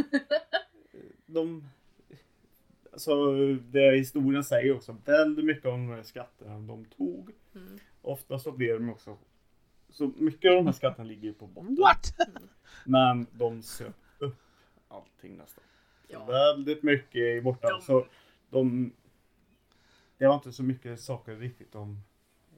De... 1.25 1.67
Alltså 2.91 3.33
det 3.55 3.97
historien 3.97 4.43
säger 4.43 4.75
också 4.75 4.97
väldigt 5.05 5.45
mycket 5.45 5.65
om 5.65 5.87
de 5.87 5.95
här 5.95 6.03
skatterna 6.03 6.59
de 6.59 6.85
tog. 6.85 7.31
Mm. 7.55 7.79
Ofta 8.01 8.39
så 8.39 8.51
blev 8.51 8.79
de 8.79 8.89
också... 8.89 9.17
Så 9.89 10.11
mycket 10.17 10.49
av 10.51 10.55
de 10.55 10.65
här 10.65 10.73
skatterna 10.73 11.03
ligger 11.03 11.23
ju 11.23 11.33
på 11.33 11.47
botten. 11.47 11.75
What? 11.75 12.13
Men 12.85 13.27
de 13.31 13.61
söp 13.63 13.95
upp 14.19 14.35
allting 14.87 15.37
nästan. 15.37 15.63
Ja. 16.07 16.25
Väldigt 16.25 16.83
mycket 16.83 17.15
är 17.21 17.41
borta. 17.41 17.69
De- 17.69 17.81
Så 17.81 18.05
de... 18.49 18.91
Det 20.17 20.27
var 20.27 20.35
inte 20.35 20.51
så 20.51 20.63
mycket 20.63 20.99
saker 20.99 21.35
riktigt 21.35 21.71
de 21.71 22.01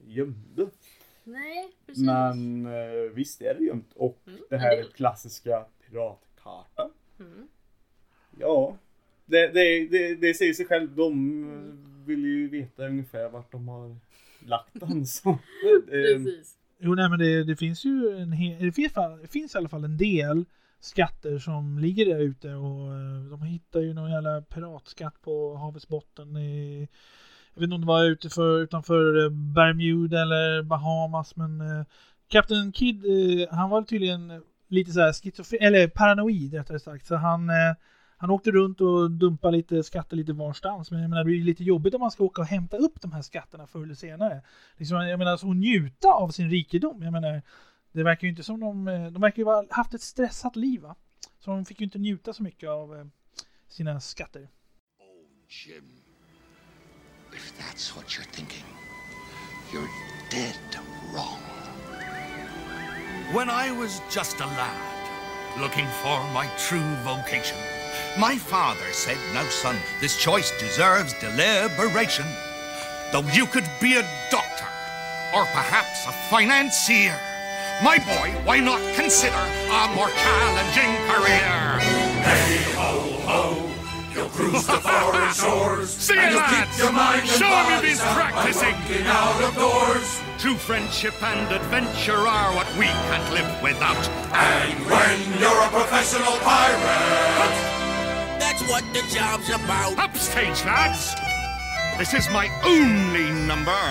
gömde. 0.06 0.70
Nej, 1.32 1.70
precis. 1.86 2.04
Men 2.04 2.66
eh, 2.66 3.12
visst 3.14 3.42
är 3.42 3.54
det 3.54 3.64
gömt. 3.64 3.92
Och 3.94 4.18
Mm, 4.26 4.40
det 4.50 4.56
här 4.58 4.76
del. 4.76 4.86
klassiska 4.88 5.64
piratkartan. 5.86 6.90
Mm. 7.20 7.48
Ja. 8.38 8.76
Det, 9.26 9.48
det, 9.48 9.86
det, 9.88 10.14
det 10.14 10.34
säger 10.34 10.52
sig 10.54 10.66
själv. 10.66 10.96
De 10.96 11.44
eh, 11.52 12.06
vill 12.06 12.24
ju 12.24 12.48
veta 12.48 12.86
ungefär 12.86 13.28
vart 13.28 13.52
de 13.52 13.68
har 13.68 13.96
lagt 14.46 14.70
den. 14.80 15.06
Så, 15.06 15.28
eh, 15.30 15.36
Precis. 15.90 16.54
Jo, 16.78 16.94
nej, 16.94 17.10
men 17.10 17.18
det, 17.18 17.44
det 17.44 17.56
finns 17.56 17.84
ju 17.84 18.16
en 18.18 18.32
hel, 18.32 18.66
det 18.66 18.72
finns, 18.72 18.92
det 19.22 19.28
finns 19.30 19.54
i 19.54 19.58
alla 19.58 19.68
fall 19.68 19.84
en 19.84 19.96
del 19.96 20.44
skatter 20.80 21.38
som 21.38 21.78
ligger 21.78 22.06
där 22.06 22.18
ute 22.20 22.48
och 22.54 22.92
eh, 22.94 23.22
de 23.30 23.42
hittar 23.42 23.80
ju 23.80 23.94
någon 23.94 24.10
jävla 24.10 24.42
piratskatt 24.42 25.22
på 25.22 25.54
havets 25.54 25.88
botten 25.88 26.36
i 26.36 26.88
jag 27.54 27.60
vet 27.60 27.64
inte 27.64 27.74
om 27.74 27.80
det 27.80 27.86
var 27.86 28.04
utanför, 28.04 28.60
utanför 28.60 29.30
Bermuda 29.30 30.22
eller 30.22 30.62
Bahamas 30.62 31.36
men 31.36 31.60
eh, 31.60 31.84
Captain 32.28 32.72
Kidd 32.72 33.04
eh, 33.04 33.56
han 33.56 33.70
var 33.70 33.82
tydligen 33.82 34.42
lite 34.68 34.92
så 34.92 35.00
här 35.00 35.12
schizofren, 35.12 35.62
eller 35.62 35.88
paranoid 35.88 36.54
rättare 36.54 36.78
sagt 36.78 37.06
så 37.06 37.16
han 37.16 37.50
eh, 37.50 37.74
han 38.20 38.30
åkte 38.30 38.50
runt 38.50 38.80
och 38.80 39.10
dumpade 39.10 39.56
lite 39.56 39.82
skatter 39.82 40.16
lite 40.16 40.32
varstans 40.32 40.90
men 40.90 41.00
jag 41.00 41.10
menar 41.10 41.24
det 41.24 41.30
blir 41.30 41.44
lite 41.44 41.64
jobbigt 41.64 41.94
om 41.94 42.00
man 42.00 42.10
ska 42.10 42.24
åka 42.24 42.42
och 42.42 42.48
hämta 42.48 42.76
upp 42.76 43.00
de 43.00 43.12
här 43.12 43.22
skatterna 43.22 43.66
förr 43.66 43.82
eller 43.82 43.94
senare. 43.94 44.42
Liksom, 44.76 44.96
jag 44.96 45.18
menar, 45.18 45.36
så 45.36 45.52
njuta 45.54 46.08
av 46.08 46.28
sin 46.28 46.50
rikedom. 46.50 47.02
Jag 47.02 47.12
menar, 47.12 47.42
det 47.92 48.02
verkar 48.02 48.24
ju 48.24 48.30
inte 48.30 48.42
som 48.42 48.60
de... 48.60 48.88
Eh, 48.88 49.06
de 49.06 49.22
verkar 49.22 49.38
ju 49.38 49.44
ha 49.44 49.64
haft 49.70 49.94
ett 49.94 50.02
stressat 50.02 50.56
liv 50.56 50.80
va? 50.80 50.96
Så 51.38 51.50
de 51.50 51.64
fick 51.64 51.80
ju 51.80 51.84
inte 51.84 51.98
njuta 51.98 52.32
så 52.32 52.42
mycket 52.42 52.68
av 52.68 52.94
eh, 52.96 53.04
sina 53.68 54.00
skatter. 54.00 54.48
Jim, 55.48 55.97
if 57.32 57.56
that's 57.58 57.96
what 57.96 58.16
you're 58.16 58.24
thinking, 58.26 58.64
you're 59.72 59.88
dead 60.30 60.56
wrong. 61.12 61.40
When 63.32 63.50
I 63.50 63.70
was 63.70 64.00
just 64.10 64.40
a 64.40 64.46
lad, 64.46 65.60
looking 65.60 65.86
for 66.02 66.18
my 66.32 66.48
true 66.56 66.94
vocation, 67.04 67.56
my 68.18 68.36
father 68.36 68.92
said, 68.92 69.18
Now, 69.34 69.44
son, 69.44 69.76
this 70.00 70.16
choice 70.16 70.50
deserves 70.58 71.14
deliberation. 71.20 72.26
Though 73.12 73.26
you 73.32 73.46
could 73.46 73.68
be 73.80 73.94
a 73.96 74.02
doctor, 74.30 74.66
or 75.34 75.44
perhaps 75.44 76.06
a 76.06 76.12
financier, 76.30 77.18
my 77.82 77.98
boy, 77.98 78.34
why 78.44 78.60
not 78.60 78.80
consider 78.94 79.36
a 79.36 79.94
more 79.94 80.08
challenging 80.08 80.96
career? 81.06 81.78
Hey 82.24 82.72
ho 82.74 83.00
ho, 83.24 83.54
you'll 83.54 83.67
cruise 84.38 84.66
to 84.66 84.78
foreign 84.80 85.32
shores. 85.34 85.90
See 85.90 86.14
it, 86.14 86.30
you'll 86.30 86.38
lads. 86.38 86.70
keep 86.70 86.84
your 86.84 86.92
mind 86.92 87.20
and 87.22 87.30
Show 87.30 87.46
'em 87.50 87.72
you've 87.72 87.82
been 87.82 87.96
sound 87.96 88.16
by 88.16 88.30
practicing. 88.30 89.06
out 89.06 89.40
of 89.42 89.54
doors. 89.56 90.08
True 90.38 90.54
friendship 90.56 91.14
and 91.22 91.50
adventure 91.52 92.22
are 92.36 92.50
what 92.54 92.68
we 92.78 92.86
can't 92.86 93.28
live 93.32 93.50
without. 93.62 94.02
And 94.32 94.78
when 94.86 95.18
you're 95.40 95.62
a 95.68 95.70
professional 95.78 96.36
pirate, 96.46 97.54
That's 98.38 98.62
what 98.70 98.84
the 98.94 99.02
job's 99.14 99.50
about. 99.50 99.98
Upstage, 99.98 100.64
lads! 100.64 101.14
This 101.98 102.14
is 102.14 102.28
my 102.30 102.46
only 102.64 103.30
number. 103.50 103.82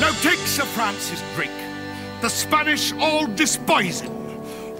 Now 0.00 0.12
take 0.22 0.38
Sir 0.46 0.64
Francis 0.64 1.22
Drake. 1.36 1.50
The 2.22 2.30
Spanish 2.30 2.92
all 2.94 3.26
despise 3.26 4.00
him. 4.00 4.12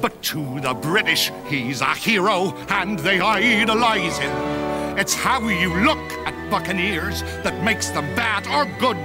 But 0.00 0.22
to 0.32 0.60
the 0.60 0.72
British, 0.72 1.30
he's 1.48 1.82
a 1.82 1.94
hero 1.94 2.54
and 2.70 2.98
they 2.98 3.20
idolize 3.20 4.16
him. 4.18 4.32
It's 5.00 5.14
how 5.14 5.40
you 5.48 5.72
look 5.80 6.04
at 6.28 6.34
buccaneers 6.50 7.22
that 7.42 7.56
makes 7.64 7.88
them 7.88 8.04
bad 8.14 8.46
or 8.48 8.66
good. 8.78 8.98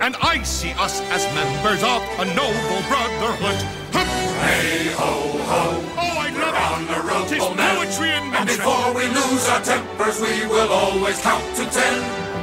And 0.00 0.14
I 0.22 0.42
see 0.44 0.70
us 0.78 1.00
as 1.10 1.26
members 1.34 1.82
of 1.82 2.00
a 2.22 2.26
noble 2.38 2.80
brotherhood. 2.86 3.58
Hup! 3.90 4.06
hey 4.46 4.92
ho 4.94 5.12
ho, 5.50 5.62
Oh, 5.98 6.18
I 6.26 6.28
love 6.30 6.54
on 6.54 6.82
it! 6.84 6.88
the 6.94 7.00
rope, 7.08 7.28
Tis 7.28 7.42
old 7.42 7.56
man. 7.56 7.76
poetry 7.76 8.10
in 8.10 8.22
and 8.30 8.46
motion. 8.46 8.46
before 8.62 8.94
we 8.94 9.04
lose 9.10 9.48
our 9.48 9.60
tempers, 9.62 10.20
we 10.22 10.46
will 10.46 10.70
always 10.70 11.20
count 11.20 11.42
to 11.58 11.64
ten. 11.66 11.94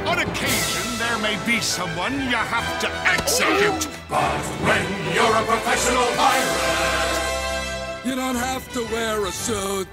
On 0.06 0.18
occasion, 0.18 0.84
there 0.98 1.18
may 1.24 1.36
be 1.46 1.60
someone 1.60 2.12
you 2.28 2.36
have 2.36 2.68
to 2.84 2.88
execute. 3.08 3.88
Oh, 3.88 4.20
but 4.20 4.44
when 4.68 4.84
you're 5.16 5.36
a 5.42 5.44
professional 5.48 6.08
pirate, 6.20 8.04
You 8.04 8.16
don't 8.16 8.36
have 8.36 8.64
to 8.74 8.80
wear 8.92 9.24
a 9.24 9.32
suit. 9.32 9.88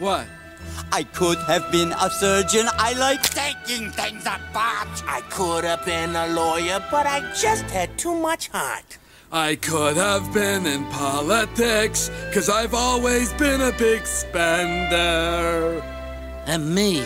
What? 0.00 0.26
I 0.92 1.02
could 1.02 1.38
have 1.38 1.70
been 1.70 1.92
a 1.92 2.10
surgeon. 2.10 2.66
I 2.78 2.92
like 2.94 3.22
taking 3.22 3.90
things 3.90 4.24
apart. 4.24 4.88
I 5.06 5.20
could 5.30 5.64
have 5.64 5.84
been 5.84 6.16
a 6.16 6.28
lawyer, 6.28 6.82
but 6.90 7.06
I 7.06 7.20
just 7.34 7.64
had 7.70 7.98
too 7.98 8.14
much 8.14 8.48
heart. 8.48 8.98
I 9.32 9.56
could 9.56 9.96
have 9.96 10.32
been 10.32 10.66
in 10.66 10.84
politics, 10.86 12.10
cause 12.32 12.48
I've 12.48 12.74
always 12.74 13.32
been 13.34 13.60
a 13.60 13.72
big 13.72 14.06
spender. 14.06 15.82
And 16.46 16.74
me, 16.74 17.02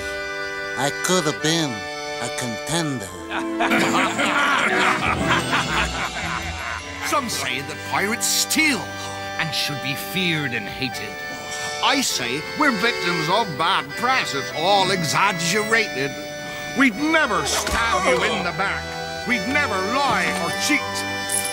I 0.76 0.90
could 1.04 1.24
have 1.24 1.42
been 1.42 1.70
a 2.20 2.28
contender. 2.38 3.08
Some 7.08 7.28
say 7.28 7.60
that 7.62 7.76
pirates 7.90 8.26
steal 8.26 8.78
and 9.40 9.52
should 9.54 9.82
be 9.82 9.94
feared 9.94 10.52
and 10.52 10.68
hated. 10.68 11.29
I 11.82 12.02
say 12.02 12.42
we're 12.58 12.72
victims 12.72 13.26
of 13.30 13.46
bad 13.56 13.88
press. 13.96 14.34
It's 14.34 14.52
all 14.54 14.90
exaggerated. 14.90 16.10
We'd 16.78 16.94
never 16.96 17.46
stab 17.46 18.04
you 18.06 18.22
in 18.22 18.44
the 18.44 18.52
back. 18.60 18.84
We'd 19.26 19.48
never 19.48 19.72
lie 19.96 20.26
or 20.44 20.50
cheat. 20.68 20.84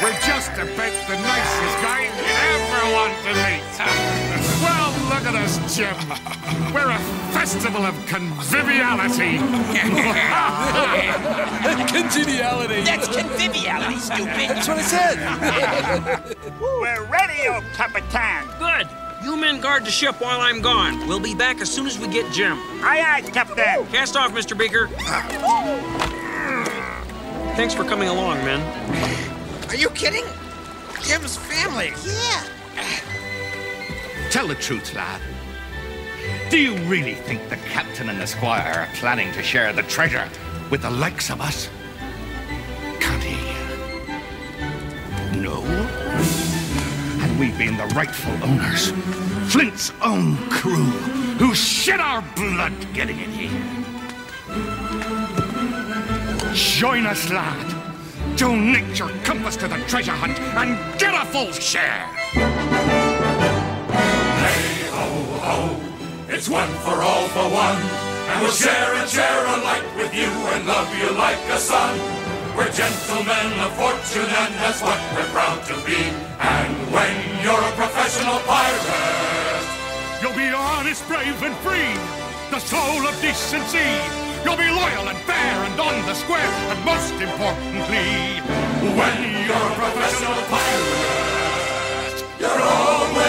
We're 0.04 0.20
just 0.28 0.52
about 0.52 0.92
the 1.08 1.16
nicest 1.16 1.80
guys 1.82 2.12
you'd 2.20 2.28
ever 2.54 2.92
want 2.94 3.16
to 3.24 3.32
meet. 3.40 3.64
well, 4.62 4.92
look 5.10 5.24
at 5.26 5.34
us, 5.34 5.58
Jim. 5.76 5.96
We're 6.74 6.92
a 6.92 7.00
festival 7.32 7.86
of 7.86 7.96
conviviality. 8.06 9.40
Congeniality. 11.88 12.82
That's 12.84 13.08
conviviality, 13.08 13.98
stupid. 14.00 14.50
That's 14.50 14.68
what 14.68 14.78
I 14.78 14.82
said. 14.84 15.18
We're 16.62 17.06
ready, 17.06 17.48
oh 17.48 17.62
Capitan. 17.74 18.46
Good. 18.60 18.88
You 19.28 19.36
men 19.36 19.60
guard 19.60 19.84
the 19.84 19.92
ship 19.92 20.22
while 20.22 20.40
I'm 20.40 20.62
gone. 20.62 21.06
We'll 21.06 21.20
be 21.20 21.36
back 21.36 21.60
as 21.60 21.70
soon 21.70 21.86
as 21.86 22.00
we 22.00 22.08
get 22.08 22.32
Jim. 22.32 22.58
Aye, 22.82 23.04
aye, 23.06 23.22
Captain. 23.30 23.86
Cast 23.88 24.16
off, 24.16 24.32
Mr. 24.32 24.58
Beaker. 24.58 24.88
Thanks 27.58 27.74
for 27.74 27.84
coming 27.84 28.08
along, 28.08 28.38
men. 28.46 28.62
Are 29.68 29.76
you 29.76 29.90
kidding? 29.90 30.24
Jim's 31.02 31.36
family. 31.36 31.92
Yeah. 32.06 32.42
Tell 34.32 34.48
the 34.48 34.56
truth, 34.56 34.96
lad. 34.96 35.20
Do 36.50 36.58
you 36.58 36.78
really 36.86 37.16
think 37.16 37.50
the 37.50 37.58
captain 37.58 38.08
and 38.08 38.22
the 38.22 38.28
squire 38.28 38.80
are 38.80 38.96
planning 38.96 39.34
to 39.34 39.44
share 39.44 39.74
the 39.74 39.84
treasure 39.84 40.30
with 40.70 40.84
the 40.84 40.90
likes 40.90 41.30
of 41.30 41.42
us? 41.42 41.70
Can't 43.02 43.24
he? 43.24 43.36
No? 45.38 46.07
We 47.40 47.52
being 47.52 47.78
the 47.78 47.86
rightful 47.94 48.34
owners, 48.44 48.90
Flint's 49.52 49.94
own 50.02 50.38
crew, 50.50 50.86
who 51.38 51.54
shed 51.54 52.00
our 52.00 52.24
blood 52.36 52.74
getting 52.96 53.20
it 53.20 53.30
here. 53.30 53.52
Join 56.56 57.06
us, 57.06 57.30
lad. 57.30 58.38
Donate 58.38 58.98
your 58.98 59.10
compass 59.24 59.56
to 59.58 59.68
the 59.68 59.78
treasure 59.88 60.14
hunt 60.14 60.40
and 60.40 61.00
get 61.00 61.14
a 61.14 61.26
full 61.28 61.52
share. 61.52 62.08
Hey 64.42 64.90
ho 64.90 65.08
ho, 65.46 65.80
it's 66.30 66.50
one 66.50 66.70
for 66.80 67.04
all 67.04 67.28
for 67.28 67.48
one. 67.54 67.78
And 68.30 68.42
we'll 68.42 68.52
share 68.52 68.96
and 68.96 69.08
share 69.08 69.46
alike 69.46 69.96
with 69.96 70.12
you 70.16 70.26
and 70.26 70.66
love 70.66 70.92
you 70.98 71.12
like 71.12 71.38
a 71.50 71.60
son. 71.60 72.27
We're 72.58 72.72
gentlemen 72.74 73.54
of 73.62 73.72
fortune 73.78 74.26
and 74.26 74.54
that's 74.56 74.82
what 74.82 75.00
we're 75.14 75.30
proud 75.30 75.64
to 75.70 75.76
be. 75.86 76.02
And 76.42 76.74
when 76.92 77.14
you're 77.44 77.54
a 77.54 77.72
professional 77.78 78.40
pirate, 78.50 79.68
You'll 80.22 80.34
be 80.34 80.50
honest, 80.50 81.08
brave, 81.08 81.44
and 81.44 81.56
free. 81.58 81.94
The 82.50 82.60
soul 82.60 83.06
of 83.06 83.14
decency. 83.22 83.86
You'll 84.44 84.58
be 84.58 84.70
loyal 84.70 85.08
and 85.08 85.18
fair 85.30 85.56
and 85.68 85.80
on 85.80 86.04
the 86.08 86.16
square. 86.16 86.52
And 86.74 86.84
most 86.84 87.14
importantly, 87.14 88.42
when 88.98 89.18
you're 89.46 89.68
a 89.70 89.76
professional 89.78 90.42
pirate, 90.50 92.26
you're 92.40 92.62
always 92.62 93.27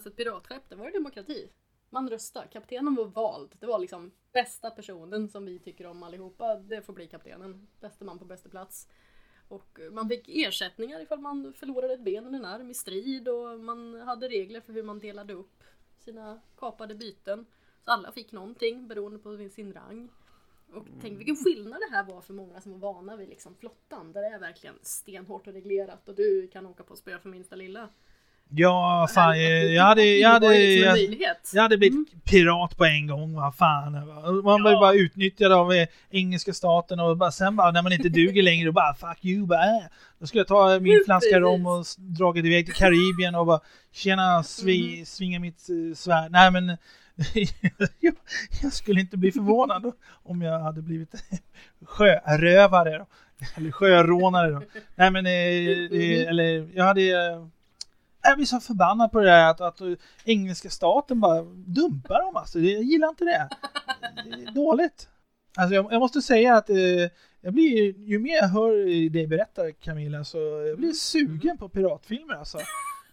Medan 0.00 0.12
ett 0.12 0.16
piratskepp, 0.16 0.68
det 0.68 0.74
var 0.76 0.86
ju 0.86 0.92
demokrati. 0.92 1.50
Man 1.90 2.10
röstar, 2.10 2.46
kaptenen 2.52 2.94
var 2.94 3.04
vald. 3.04 3.56
Det 3.60 3.66
var 3.66 3.78
liksom 3.78 4.12
bästa 4.32 4.70
personen 4.70 5.28
som 5.28 5.46
vi 5.46 5.58
tycker 5.58 5.86
om 5.86 6.02
allihopa. 6.02 6.56
Det 6.56 6.82
får 6.82 6.92
bli 6.92 7.06
kaptenen. 7.06 7.68
Bäste 7.80 8.04
man 8.04 8.18
på 8.18 8.24
bästa 8.24 8.48
plats. 8.48 8.88
Och 9.48 9.80
man 9.92 10.08
fick 10.08 10.28
ersättningar 10.28 11.00
ifall 11.00 11.20
man 11.20 11.52
förlorade 11.52 11.94
ett 11.94 12.04
ben 12.04 12.26
eller 12.26 12.38
en 12.38 12.44
arm 12.44 12.70
i 12.70 12.74
strid 12.74 13.28
och 13.28 13.60
man 13.60 14.00
hade 14.00 14.28
regler 14.28 14.60
för 14.60 14.72
hur 14.72 14.82
man 14.82 14.98
delade 14.98 15.34
upp 15.34 15.64
sina 15.98 16.40
kapade 16.56 16.94
byten. 16.94 17.46
Så 17.84 17.90
alla 17.90 18.12
fick 18.12 18.32
någonting 18.32 18.88
beroende 18.88 19.18
på 19.18 19.48
sin 19.48 19.72
rang. 19.72 20.08
Och 20.72 20.86
tänk 21.00 21.18
vilken 21.18 21.36
skillnad 21.36 21.80
det 21.80 21.96
här 21.96 22.04
var 22.04 22.20
för 22.20 22.34
många 22.34 22.60
som 22.60 22.80
var 22.80 22.92
vana 22.92 23.16
vid 23.16 23.28
liksom 23.28 23.54
flottan. 23.54 24.12
Där 24.12 24.22
det 24.22 24.28
är 24.28 24.38
verkligen 24.38 24.78
stenhårt 24.82 25.46
och 25.46 25.52
reglerat 25.52 26.08
och 26.08 26.14
du 26.14 26.48
kan 26.48 26.66
åka 26.66 26.82
på 26.82 26.96
spö 26.96 27.18
för 27.18 27.28
minsta 27.28 27.56
lilla. 27.56 27.88
Ja, 28.52 29.08
fan, 29.14 29.40
jag 29.74 29.82
hade, 29.84 30.04
jag 30.04 30.28
hade, 30.30 30.54
jag, 30.56 30.98
jag 31.52 31.62
hade 31.62 31.76
blivit 31.78 32.24
pirat 32.24 32.76
på 32.76 32.84
en 32.84 33.06
gång, 33.06 33.34
vad 33.34 33.54
fan. 33.54 33.92
Man 34.44 34.62
blev 34.62 34.72
Ja. 34.72 34.80
bara 34.80 34.92
utnyttjad 34.94 35.52
av 35.52 35.72
eh, 35.72 35.88
engelska 36.10 36.52
staten 36.52 37.00
och 37.00 37.16
bara, 37.16 37.30
sen 37.30 37.56
bara 37.56 37.70
när 37.70 37.82
man 37.82 37.92
inte 37.92 38.08
duger 38.08 38.42
längre, 38.42 38.66
då 38.66 38.72
bara 38.72 38.94
fuck 38.94 39.24
you, 39.24 39.46
bara, 39.46 39.64
äh. 39.64 39.82
Då 40.18 40.26
skulle 40.26 40.40
jag 40.40 40.46
ta 40.48 40.80
min 40.80 41.02
flaska 41.04 41.40
rom 41.40 41.66
och 41.66 41.84
dragit 41.98 42.44
iväg 42.44 42.64
till 42.66 42.74
Karibien 42.74 43.34
och 43.34 43.46
bara 43.46 43.60
tjena, 43.92 44.42
svi, 44.42 44.96
Mhm. 44.96 45.06
svinga 45.06 45.38
mitt 45.40 45.68
eh, 45.68 45.94
svärd. 45.96 46.30
Nej 46.32 46.50
men 46.50 46.68
jag, 48.00 48.14
jag 48.62 48.72
skulle 48.72 49.00
inte 49.00 49.16
bli 49.16 49.32
förvånad 49.32 49.92
om 50.22 50.42
jag 50.42 50.60
hade 50.60 50.82
blivit 50.82 51.14
sjörövare 51.86 52.98
då. 52.98 53.06
Eller 53.56 53.70
sjörånare 53.70 54.50
då. 54.50 54.62
Nej 54.94 55.10
men, 55.10 55.26
eh, 55.26 55.32
eh, 55.32 56.28
eller 56.28 56.68
jag 56.74 56.84
hade 56.84 57.00
jag 58.22 58.36
blir 58.36 58.46
så 58.46 58.60
förbannad 58.60 59.12
på 59.12 59.20
det 59.20 59.26
där 59.26 59.50
att, 59.50 59.60
att 59.60 59.80
engelska 60.24 60.70
staten 60.70 61.20
bara 61.20 61.42
dumpar 61.52 62.22
dem 62.24 62.36
alltså. 62.36 62.58
Jag 62.60 62.82
gillar 62.82 63.08
inte 63.08 63.24
det. 63.24 63.48
Det 64.24 64.42
är 64.42 64.54
dåligt. 64.54 65.08
Alltså 65.56 65.74
jag, 65.74 65.92
jag 65.92 66.00
måste 66.00 66.22
säga 66.22 66.54
att 66.56 66.70
eh, 66.70 66.76
jag 67.40 67.52
blir, 67.54 67.98
ju 67.98 68.18
mer 68.18 68.34
jag 68.36 68.48
hör 68.48 69.10
dig 69.10 69.26
berätta 69.26 69.72
Camilla 69.72 70.24
så 70.24 70.38
jag 70.68 70.78
blir 70.78 70.92
sugen 70.92 71.58
på 71.58 71.68
piratfilmer 71.68 72.34
alltså. 72.34 72.58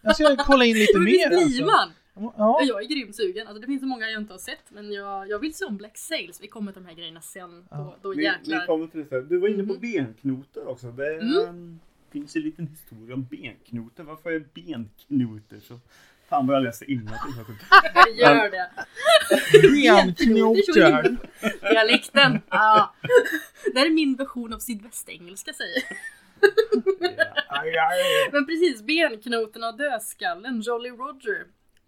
Jag 0.02 0.14
ska 0.14 0.36
kolla 0.36 0.64
in 0.64 0.76
lite 0.76 0.98
mer 1.00 1.30
visst 1.30 1.42
alltså. 1.42 1.64
man? 1.64 1.92
Ja. 2.36 2.60
Jag 2.64 2.82
är 2.82 2.88
grymt 2.88 3.16
sugen. 3.16 3.46
Alltså 3.46 3.60
det 3.60 3.66
finns 3.66 3.80
så 3.80 3.86
många 3.86 4.06
jag 4.10 4.20
inte 4.22 4.32
har 4.32 4.38
sett 4.38 4.64
men 4.68 4.92
jag, 4.92 5.28
jag 5.30 5.38
vill 5.38 5.54
se 5.54 5.64
om 5.64 5.76
Black 5.76 5.98
Sails. 5.98 6.40
Vi 6.42 6.46
kommer 6.48 6.72
till 6.72 6.82
de 6.82 6.88
här 6.88 6.94
grejerna 6.96 7.20
sen. 7.20 7.64
Då, 7.70 7.96
då 8.02 8.10
Vi, 8.10 8.16
vi 8.16 8.24
jäklar. 8.24 8.66
kommer 8.66 8.86
till 8.86 9.06
det. 9.10 9.22
Du 9.22 9.38
var 9.38 9.48
inne 9.48 9.64
på 9.64 9.72
Mhm. 9.72 9.80
benknotor 9.80 10.68
också. 10.68 10.86
Det 10.90 11.14
Mm. 11.14 11.80
Finns 12.10 12.36
en 12.36 12.42
liten 12.42 12.66
historia 12.66 13.14
om 13.14 13.24
benknotor. 13.24 14.04
Varför 14.04 14.30
är 14.30 14.44
benknotor 14.54 15.60
så... 15.60 15.80
Fan 16.28 16.46
vad 16.46 16.56
jag 16.56 16.62
läser 16.62 16.90
innantill. 16.90 17.32
Gör 18.14 18.50
det. 18.50 18.70
Benknotor. 19.62 21.16
Dialekten. 21.72 22.40
Ja. 22.50 22.94
Det 23.72 23.78
här 23.78 23.86
är 23.86 23.90
min 23.90 24.16
version 24.16 24.52
av 24.52 24.58
sydvästengelska 24.58 25.52
säger 25.52 25.82
jag. 25.82 25.98
Men 28.32 28.46
precis, 28.46 28.82
benknotorna 28.82 29.68
och 29.68 29.76
dödskallen, 29.76 30.60
Jolly 30.60 30.90
Roger. 30.90 31.46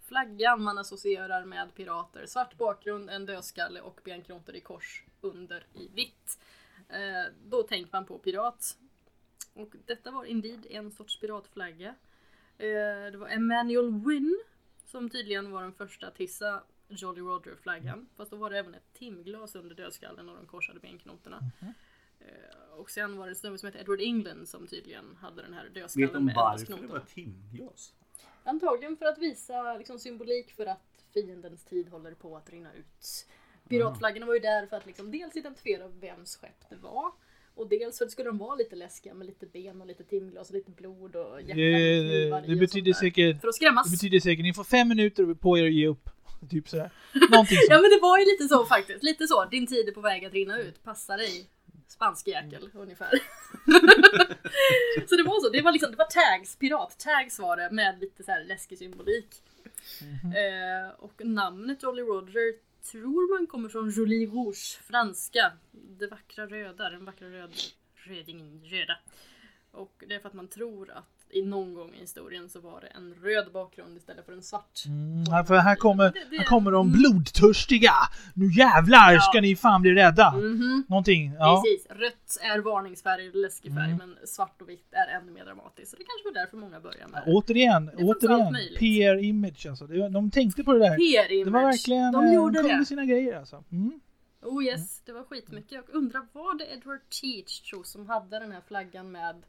Flaggan 0.09 0.63
man 0.63 0.79
associerar 0.79 1.45
med 1.45 1.75
pirater. 1.75 2.27
Svart 2.27 2.59
bakgrund, 2.59 3.11
en 3.11 3.27
dödskalle 3.27 3.81
och 3.81 4.01
benknotor 4.05 4.57
i 4.57 4.61
kors 4.61 5.05
under 5.21 5.67
i 5.75 5.89
vitt. 5.95 6.39
Eh, 6.89 7.33
då 7.45 7.63
tänker 7.63 7.93
man 7.93 8.07
på 8.07 8.19
pirat. 8.19 8.77
Och 9.53 9.75
detta 9.87 10.11
var 10.11 10.25
indeed 10.25 10.67
en 10.71 10.91
sorts 10.91 11.21
piratflagga. 11.21 11.95
Eh, 12.59 13.11
det 13.13 13.17
var 13.17 13.29
Emmanuel 13.29 13.91
Wynne 14.07 14.37
som 14.85 15.11
tydligen 15.11 15.51
var 15.51 15.63
den 15.63 15.73
första 15.73 16.07
att 16.07 16.19
hissa 16.19 16.63
Jolly 16.89 17.21
Roger-flaggan. 17.21 18.09
Fast 18.17 18.31
då 18.31 18.37
var 18.37 18.51
det 18.51 18.59
även 18.59 18.75
ett 18.75 18.93
timglas 18.93 19.55
under 19.55 19.75
dödskallen 19.75 20.29
och 20.29 20.37
de 20.37 20.47
korsade 20.47 20.81
benknotorna. 20.81 21.41
Eh, 22.21 22.73
och 22.73 22.91
sen 22.91 23.17
var 23.17 23.27
det 23.27 23.31
en 23.31 23.37
snubbe 23.37 23.59
som 23.59 23.67
hette 23.67 23.79
Edward 23.79 24.01
England 24.01 24.49
som 24.49 24.67
tydligen 24.67 25.17
hade 25.17 25.43
den 25.43 25.55
här 25.55 25.65
Vet 25.65 25.75
dödskallen 25.75 26.13
de 26.13 26.25
med 26.25 26.35
varför 26.35 26.77
det 26.77 26.87
var 26.87 27.01
timglas? 27.01 27.95
Antagligen 28.45 28.97
för 28.97 29.07
att 29.07 29.19
visa 29.19 29.75
liksom, 29.75 29.99
symbolik 29.99 30.53
för 30.53 30.67
att 30.67 31.05
fiendens 31.15 31.65
tid 31.65 31.89
håller 31.89 32.15
på 32.15 32.37
att 32.37 32.51
rinna 32.51 32.75
ut. 32.75 33.27
Piratflaggorna 33.69 34.27
var 34.27 34.35
ju 34.35 34.41
där 34.41 34.67
för 34.67 34.77
att 34.77 34.87
liksom, 34.87 35.11
dels 35.11 35.37
identifiera 35.37 35.89
vems 35.89 36.37
skepp 36.37 36.69
det 36.69 36.77
var. 36.77 37.13
Och 37.55 37.69
dels 37.69 37.99
för 37.99 38.05
att 38.05 38.11
skulle 38.11 38.29
de 38.29 38.39
vara 38.39 38.55
lite 38.55 38.77
läskiga 38.77 39.15
med 39.15 39.27
lite 39.27 39.47
ben 39.47 39.81
och 39.81 39.87
lite 39.87 40.05
timglas 40.05 40.49
och 40.49 40.55
lite 40.55 40.71
blod 40.71 41.17
och 41.17 41.41
hjärtan 41.43 41.57
Det, 41.57 42.33
och 42.33 42.43
det, 42.43 42.53
och 42.53 42.59
betyder 42.59 42.93
där. 42.93 42.99
säkert... 43.01 43.41
För 43.41 43.49
att 43.49 43.55
skrämmas. 43.55 43.87
Det 43.87 43.91
betyder 43.97 44.21
säkert, 44.21 44.43
ni 44.43 44.55
får 44.55 44.65
fem 44.65 44.89
minuter 44.89 45.35
på 45.35 45.59
er 45.59 45.65
att 45.67 45.73
ge 45.73 45.87
upp. 45.87 46.11
Typ 46.51 46.69
sådär. 46.69 46.91
Någonting 47.31 47.59
Ja 47.69 47.75
sånt. 47.75 47.83
men 47.83 47.91
det 47.91 47.99
var 48.03 48.19
ju 48.19 48.25
lite 48.25 48.49
så 48.49 48.65
faktiskt. 48.67 49.03
Lite 49.03 49.27
så. 49.27 49.45
Din 49.45 49.67
tid 49.67 49.89
är 49.89 49.93
på 49.93 50.01
väg 50.01 50.25
att 50.25 50.33
rinna 50.33 50.59
ut. 50.59 50.83
Passa 50.83 51.17
dig. 51.17 51.47
Spansk 51.89 52.27
jäkel 52.29 52.69
ungefär. 52.75 53.11
så 55.09 55.17
det 55.17 55.23
var 55.23 55.41
så. 55.45 55.49
Det 55.53 55.63
var 55.63 55.73
liksom, 55.73 55.91
det 55.91 55.97
var 55.97 56.05
tags, 56.11 56.57
pirat-tags 56.57 57.39
var 57.39 57.57
det 57.57 57.71
med 57.71 58.01
lite 58.01 58.23
så 58.25 58.31
här 58.31 58.45
läskig 58.45 58.79
symbolik. 58.79 59.29
Mhm. 60.03 60.33
Eh, 60.33 60.91
och 60.99 61.25
namnet 61.25 61.83
Jolly 61.83 62.03
Roger 62.03 62.55
tror 62.91 63.39
man 63.39 63.47
kommer 63.47 63.69
från 63.69 63.91
Jolie 63.91 64.27
Rouge, 64.27 64.81
franska. 64.83 65.53
Det 65.73 66.07
vackra 66.07 66.47
röda, 66.47 66.91
den 66.91 67.05
vackra 67.05 67.29
röd, 67.29 67.51
rödingen, 67.95 68.65
röda. 68.65 68.99
Och 69.71 70.05
det 70.09 70.15
är 70.15 70.21
för 70.21 70.29
att 70.29 70.35
man 70.35 70.49
tror 70.49 70.91
att 70.91 71.20
i 71.33 71.43
någon 71.43 71.75
gång 71.75 71.95
i 71.95 72.01
historien 72.01 72.49
så 72.49 72.61
var 72.61 72.81
det 72.81 72.87
en 72.87 73.15
röd 73.23 73.53
bakgrund 73.53 73.97
istället 73.97 74.27
för 74.27 74.33
en 74.33 74.43
svart. 74.43 74.83
Mm, 74.87 75.25
här- 75.33 75.45
för 75.45 75.57
här 75.57 75.75
kommer, 75.77 76.05
Det- 76.05 76.25
det- 76.31 76.37
här 76.39 76.45
kommer 76.45 76.71
de 76.71 76.93
blodtörstiga! 76.93 77.93
Nu 78.35 78.53
jävlar 78.53 79.13
Ja. 79.13 79.21
ska 79.21 79.41
ni 79.41 79.57
fan 79.57 79.83
bli 79.83 79.95
rädda! 79.95 80.31
Mhm. 80.37 80.85
Någonting, 80.89 81.33
ja. 81.39 81.63
Precis, 81.65 81.87
rött 81.91 82.37
är 82.41 82.59
varningsfärg, 82.59 83.31
läskig 83.35 83.75
färg, 83.75 83.85
Mm. 83.93 83.97
men 83.99 84.27
svart 84.27 84.63
och 84.63 84.69
vitt 84.69 84.89
är 84.93 85.17
ännu 85.21 85.33
mer 85.33 85.45
dramatiskt. 85.45 85.91
Så 85.91 85.97
det 85.97 86.05
kanske 86.05 86.25
var 86.29 86.33
därför 86.35 86.57
många 86.57 86.81
började 86.81 87.13
med 87.13 87.23
det. 87.27 87.33
Återigen, 87.33 87.87
Det 87.87 88.05
återigen. 88.05 88.53
möjligt. 88.53 88.79
PR-image 88.81 89.67
alltså. 89.71 89.87
De 89.87 90.31
tänkte 90.31 90.65
på 90.65 90.73
det 90.73 90.79
där. 90.79 90.97
PR-image. 90.97 91.45
Det 91.45 91.51
var 91.51 91.63
verkligen, 91.63 92.13
De 92.13 92.25
eh, 92.25 92.35
gjorde 92.35 92.59
kunde 92.59 92.79
det. 92.79 92.85
sina 92.85 93.05
grejer 93.05 93.39
alltså. 93.39 93.65
Mm. 93.73 94.01
Oh 94.43 94.65
yes, 94.65 95.01
det 95.07 95.13
var 95.13 95.25
skitmycket. 95.25 95.73
Jag 95.73 95.85
undrar, 95.93 96.23
var 96.33 96.59
det 96.59 96.65
Edward 96.73 97.01
Teach 97.21 97.61
tror 97.61 97.85
som 97.85 98.07
hade 98.09 98.39
den 98.39 98.53
här 98.53 98.61
flaggan 98.69 99.13
med 99.13 99.43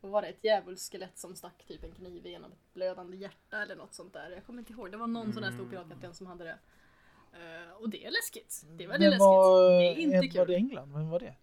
vad 0.00 0.10
var 0.12 0.22
det? 0.22 0.28
Ett 0.28 0.44
djävulskelett 0.44 1.18
som 1.18 1.36
stack 1.36 1.64
typ 1.68 1.84
en 1.84 1.92
kniv 1.92 2.26
genom 2.26 2.52
ett 2.52 2.74
blödande 2.74 3.16
hjärta 3.16 3.62
eller 3.62 3.76
något 3.76 3.94
sånt 3.94 4.12
där. 4.12 4.30
Jag 4.30 4.46
kommer 4.46 4.58
inte 4.58 4.72
ihåg. 4.72 4.90
Det 4.90 4.96
var 4.96 5.06
någon 5.06 5.32
sån 5.32 5.42
där 5.42 5.52
stor 5.52 5.68
piratkapten 5.70 6.14
som 6.14 6.26
hade 6.26 6.44
det. 6.44 6.58
Eh, 7.32 7.72
och 7.72 7.88
det 7.90 8.06
är 8.06 8.10
läskigt. 8.10 8.64
Det 8.76 8.84
är 8.84 8.88
väldigt 8.88 9.06
Det 9.06 9.10
läskigt. 9.10 9.20
var 9.20 9.70
det 9.80 9.86
är 9.86 9.98
inte 9.98 10.16
Edward 10.16 10.46
kul. 10.46 10.54
England, 10.56 10.92
vem 10.92 11.10
var 11.10 11.20
det? 11.20 11.34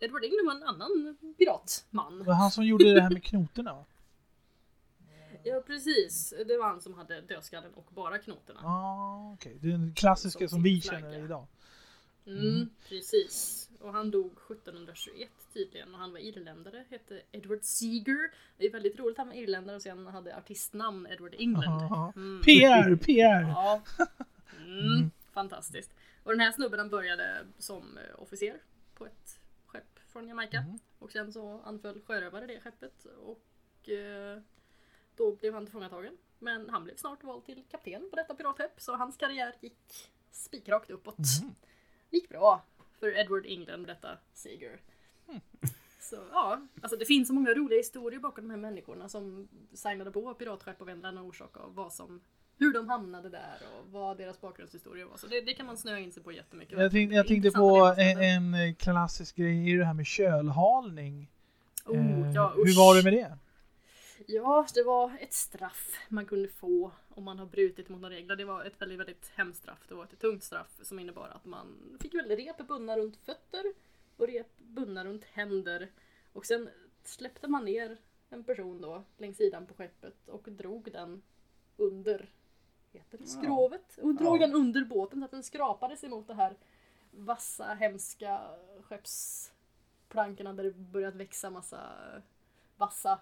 Edward 0.00 0.24
England 0.24 0.46
var 0.46 0.54
en 0.54 0.62
annan 0.62 1.16
piratman. 1.38 2.18
Det 2.18 2.24
var 2.24 2.34
han 2.34 2.50
som 2.50 2.64
gjorde 2.64 2.94
det 2.94 3.00
här 3.02 3.10
med 3.10 3.24
knotorna 3.24 3.74
va? 3.74 3.84
Ja 5.44 5.62
precis, 5.66 6.34
det 6.48 6.56
var 6.58 6.66
han 6.68 6.80
som 6.80 6.94
hade 6.94 7.20
dödskallen 7.20 7.74
och 7.74 7.86
bara 7.94 8.18
knotorna. 8.18 8.60
Ah, 8.60 9.36
är 9.44 9.68
den 9.70 9.94
klassiska 9.94 10.38
Som 10.38 10.48
som 10.48 10.62
vi 10.62 10.80
känner 10.80 11.24
idag. 11.24 11.46
Mm, 12.26 12.70
precis. 12.88 13.67
Och 13.80 13.92
han 13.92 14.10
dog 14.10 14.32
1721 14.32 15.30
tydligen 15.52 15.94
och 15.94 16.00
han 16.00 16.12
var 16.12 16.18
irländare, 16.18 16.84
hette 16.90 17.22
Edward 17.32 17.62
Seeger. 17.62 18.30
Det 18.56 18.66
är 18.66 18.72
väldigt 18.72 18.98
roligt 18.98 19.12
att 19.12 19.18
han 19.18 19.28
var 19.28 19.34
irländare 19.34 19.76
och 19.76 19.82
sen 19.82 20.06
hade 20.06 20.36
artistnamn 20.36 21.06
Edward 21.06 21.34
England. 21.38 22.12
Mm. 22.16 22.42
PR, 22.42 22.96
PR! 22.96 23.42
Ja. 23.42 23.82
Mm, 24.58 25.10
fantastiskt. 25.32 25.94
Och 26.22 26.30
den 26.30 26.40
här 26.40 26.52
snubben 26.52 26.78
han 26.78 26.88
började 26.88 27.46
som 27.58 27.98
eh, 27.98 28.22
officer 28.22 28.60
på 28.94 29.06
ett 29.06 29.40
skepp 29.66 29.98
från 30.12 30.28
Jamaica. 30.28 30.64
Och 30.98 31.12
sen 31.12 31.32
så 31.32 31.60
anföll 31.60 32.00
sjörövare 32.00 32.46
det 32.46 32.60
skeppet 32.60 33.04
och 33.04 33.88
eh, 33.88 34.40
då 35.16 35.36
blev 35.36 35.54
han 35.54 35.66
tillfångatagen. 35.66 36.16
Men 36.38 36.70
han 36.70 36.84
blev 36.84 36.96
snart 36.96 37.24
vald 37.24 37.44
till 37.44 37.64
kapten 37.70 38.10
på 38.10 38.16
detta 38.16 38.34
piratskepp 38.34 38.80
så 38.80 38.96
hans 38.96 39.16
karriär 39.16 39.54
gick 39.60 40.10
spikrakt 40.30 40.90
uppåt. 40.90 41.16
Gick 42.10 42.28
bra 42.28 42.64
för 43.00 43.18
Edward 43.18 43.46
England 43.46 43.86
detta 43.86 44.18
Seeger. 44.34 44.80
Så 46.00 46.16
ja, 46.32 46.60
alltså 46.82 46.96
det 46.98 47.04
finns 47.04 47.28
så 47.28 47.34
många 47.34 47.54
roliga 47.54 47.78
historier 47.78 48.20
bakom 48.20 48.44
de 48.44 48.50
här 48.50 48.58
människorna 48.58 49.08
som 49.08 49.48
signade 49.74 50.10
på 50.10 50.34
piratskepp 50.34 50.82
av 50.82 50.88
en 50.88 50.98
eller 50.98 51.08
annan 51.08 51.24
orsak 51.24 51.56
och 51.56 51.74
vad 51.74 51.92
som, 51.92 52.20
hur 52.58 52.72
de 52.72 52.88
hamnade 52.88 53.28
där 53.28 53.56
och 53.76 53.92
vad 53.92 54.18
deras 54.18 54.40
bakgrundshistoria 54.40 55.06
var. 55.06 55.16
Så 55.16 55.26
det, 55.26 55.40
det 55.40 55.54
kan 55.54 55.66
man 55.66 55.76
snöa 55.76 55.98
in 55.98 56.12
sig 56.12 56.22
på 56.22 56.32
jättemycket. 56.32 56.78
Jag 56.78 56.90
tänkte, 56.90 57.16
jag 57.16 57.26
tänkte 57.26 57.50
på 57.50 57.94
en, 57.98 58.54
en 58.54 58.74
klassisk 58.74 59.36
grej 59.36 59.70
i 59.70 59.76
det 59.76 59.84
här 59.84 59.94
med 59.94 60.06
kölhalning. 60.06 61.30
Oh, 61.86 61.96
Eh, 61.96 62.32
ja, 62.34 62.52
hur 62.56 62.76
var 62.76 62.96
det 62.96 63.02
med 63.02 63.12
det? 63.12 63.38
Ja, 64.26 64.66
det 64.74 64.82
var 64.82 65.12
ett 65.20 65.32
straff 65.32 65.90
man 66.08 66.26
kunde 66.26 66.48
få 66.48 66.92
om 67.18 67.24
man 67.24 67.38
har 67.38 67.46
brutit 67.46 67.88
mot 67.88 68.00
några 68.00 68.14
regler. 68.14 68.36
Det 68.36 68.44
var 68.44 68.64
ett 68.64 68.80
väldigt, 68.82 68.98
väldigt 68.98 69.28
hemskt 69.34 69.62
straff. 69.62 69.84
Det 69.88 69.94
var 69.94 70.04
ett 70.04 70.18
tungt 70.18 70.42
straff 70.44 70.78
som 70.82 70.98
innebar 70.98 71.28
att 71.28 71.44
man 71.44 71.96
fick 72.00 72.14
väl 72.14 72.28
rep 72.36 72.66
bundna 72.68 72.96
runt 72.98 73.16
fötter 73.16 73.64
och 74.16 74.26
rep 74.26 74.58
bundna 74.58 75.04
runt 75.04 75.24
händer. 75.24 75.90
Och 76.32 76.46
sen 76.46 76.68
släppte 77.04 77.48
man 77.48 77.64
ner 77.64 77.98
en 78.30 78.44
person 78.44 78.80
då 78.80 79.04
längs 79.16 79.36
sidan 79.36 79.66
på 79.66 79.74
skeppet 79.74 80.28
och 80.28 80.52
drog 80.52 80.92
den 80.92 81.22
under 81.76 82.30
heter 82.92 83.18
det, 83.18 83.26
skrovet. 83.26 83.98
Och 84.02 84.14
drog 84.14 84.36
Ja. 84.36 84.46
den 84.46 84.54
under 84.56 84.84
båten 84.84 85.18
så 85.20 85.24
att 85.24 85.30
den 85.30 85.42
skrapades 85.42 86.04
emot 86.04 86.26
det 86.26 86.34
här 86.34 86.56
vassa, 87.10 87.74
hemska 87.74 88.40
skeppsplankorna 88.82 90.52
där 90.52 90.64
det 90.64 90.70
börjat 90.70 91.14
växa 91.14 91.50
massa 91.50 91.82
vassa 92.76 93.20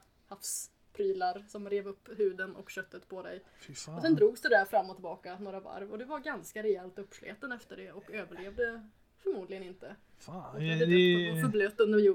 havsprylar 0.97 1.44
som 1.49 1.70
rev 1.70 1.86
upp 1.86 2.09
huden 2.18 2.57
och 2.57 2.70
köttet 2.70 3.09
på 3.09 3.22
dig. 3.22 3.40
Och 3.68 4.03
sen 4.03 4.14
drogs 4.14 4.40
du 4.40 4.49
där 4.49 4.64
fram 4.64 4.90
och 4.90 4.97
tillbaka 4.97 5.38
några 5.38 5.61
varv 5.61 5.92
och 5.92 5.99
du 5.99 6.05
var 6.05 6.20
ganska 6.20 6.62
rejält 6.62 6.99
uppsleten 6.99 7.53
efter 7.53 7.76
det 7.76 7.92
och 7.92 8.11
överlevde 8.11 8.88
förmodligen 9.22 9.62
inte. 9.62 9.97
fan. 10.18 10.55
Och 10.55 10.61
Det, 10.61 11.40
förblöt 11.42 11.80
under, 11.80 12.09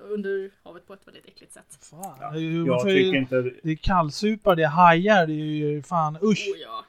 under 0.00 0.50
havet 0.62 0.86
på 0.86 0.94
ett 0.94 1.06
väldigt 1.06 1.26
äckligt 1.26 1.52
sätt. 1.52 1.78
fan. 1.80 2.16
Ja, 2.20 2.36
jag 2.38 2.82
tycker 2.82 3.18
inte... 3.18 3.42
Det 3.62 3.70
är 3.70 3.76
kallsupar, 3.76 4.56
det 4.56 4.62
är 4.62 4.68
hajar, 4.68 5.26
det 5.26 5.32
är 5.32 5.70
ju 5.72 5.82
fan 5.82 6.16
usch. 6.22 6.48
Oh 6.54 6.60
ja. 6.60 6.84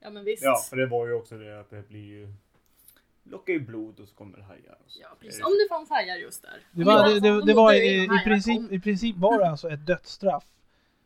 Ja 0.00 0.10
men 0.10 0.24
visst. 0.24 0.42
Ja, 0.42 0.56
för 0.70 0.76
det 0.76 0.86
var 0.86 1.06
ju 1.06 1.12
också 1.12 1.38
det 1.38 1.60
att 1.60 1.70
det 1.70 1.88
blir 1.88 2.04
ju... 2.04 2.32
Lockar 3.26 3.52
ju 3.52 3.60
blod 3.60 4.00
och 4.00 4.08
så 4.08 4.14
kommer 4.14 4.38
det 4.38 4.44
hajar. 4.44 4.78
Ja, 5.00 5.08
precis. 5.20 5.44
Om 5.44 5.52
det 5.52 5.68
fanns 5.68 5.90
hajar 5.90 6.16
just 6.16 6.42
där. 6.42 6.60
Det 6.72 6.84
var, 6.84 7.08
det 7.08 7.20
det, 7.20 7.46
det, 7.46 7.54
var 7.54 7.74
i, 7.74 8.04
i, 8.04 8.24
princip, 8.24 8.72
i 8.72 8.80
princip 8.80 9.16
var 9.16 9.38
det 9.38 9.48
alltså 9.50 9.70
ett 9.70 9.86
dödsstraff. 9.86 10.44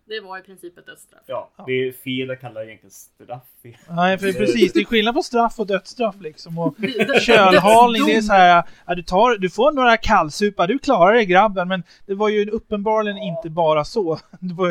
Det 0.09 0.21
var 0.21 0.39
i 0.39 0.43
princip 0.43 0.79
ett 0.79 0.87
dödsstraff. 0.87 1.23
Ja, 1.27 1.51
det 1.67 1.73
är 1.73 1.93
fel 1.93 2.31
att 2.31 2.41
kalla 2.41 2.61
det 2.61 2.67
egentligen 2.67 2.91
straff. 2.91 3.43
Nej, 3.89 4.19
för 4.19 4.33
precis. 4.33 4.73
Det 4.73 4.81
är 4.81 4.85
skillnad 4.85 5.15
på 5.15 5.23
straff 5.23 5.59
och 5.59 5.67
dödsstraff 5.67 6.21
liksom. 6.21 6.59
Och 6.59 6.77
kölhalning, 7.21 8.07
det 8.07 8.17
är 8.17 8.21
så 8.21 8.33
här, 8.33 8.65
ja, 8.87 8.95
du, 8.95 9.03
tar, 9.03 9.39
du 9.39 9.51
får 9.51 9.73
några 9.73 9.97
kallsupar, 9.97 10.67
du 10.67 10.79
klarar 10.79 11.15
det 11.15 11.25
grabben. 11.25 11.69
Men 11.69 11.83
det 12.07 12.15
var 12.15 12.29
ju 12.29 12.51
uppenbarligen 12.51 13.19
inte 13.19 13.51
bara 13.51 13.85
så. 13.85 14.21
Det, 14.41 14.55
var, 14.55 14.69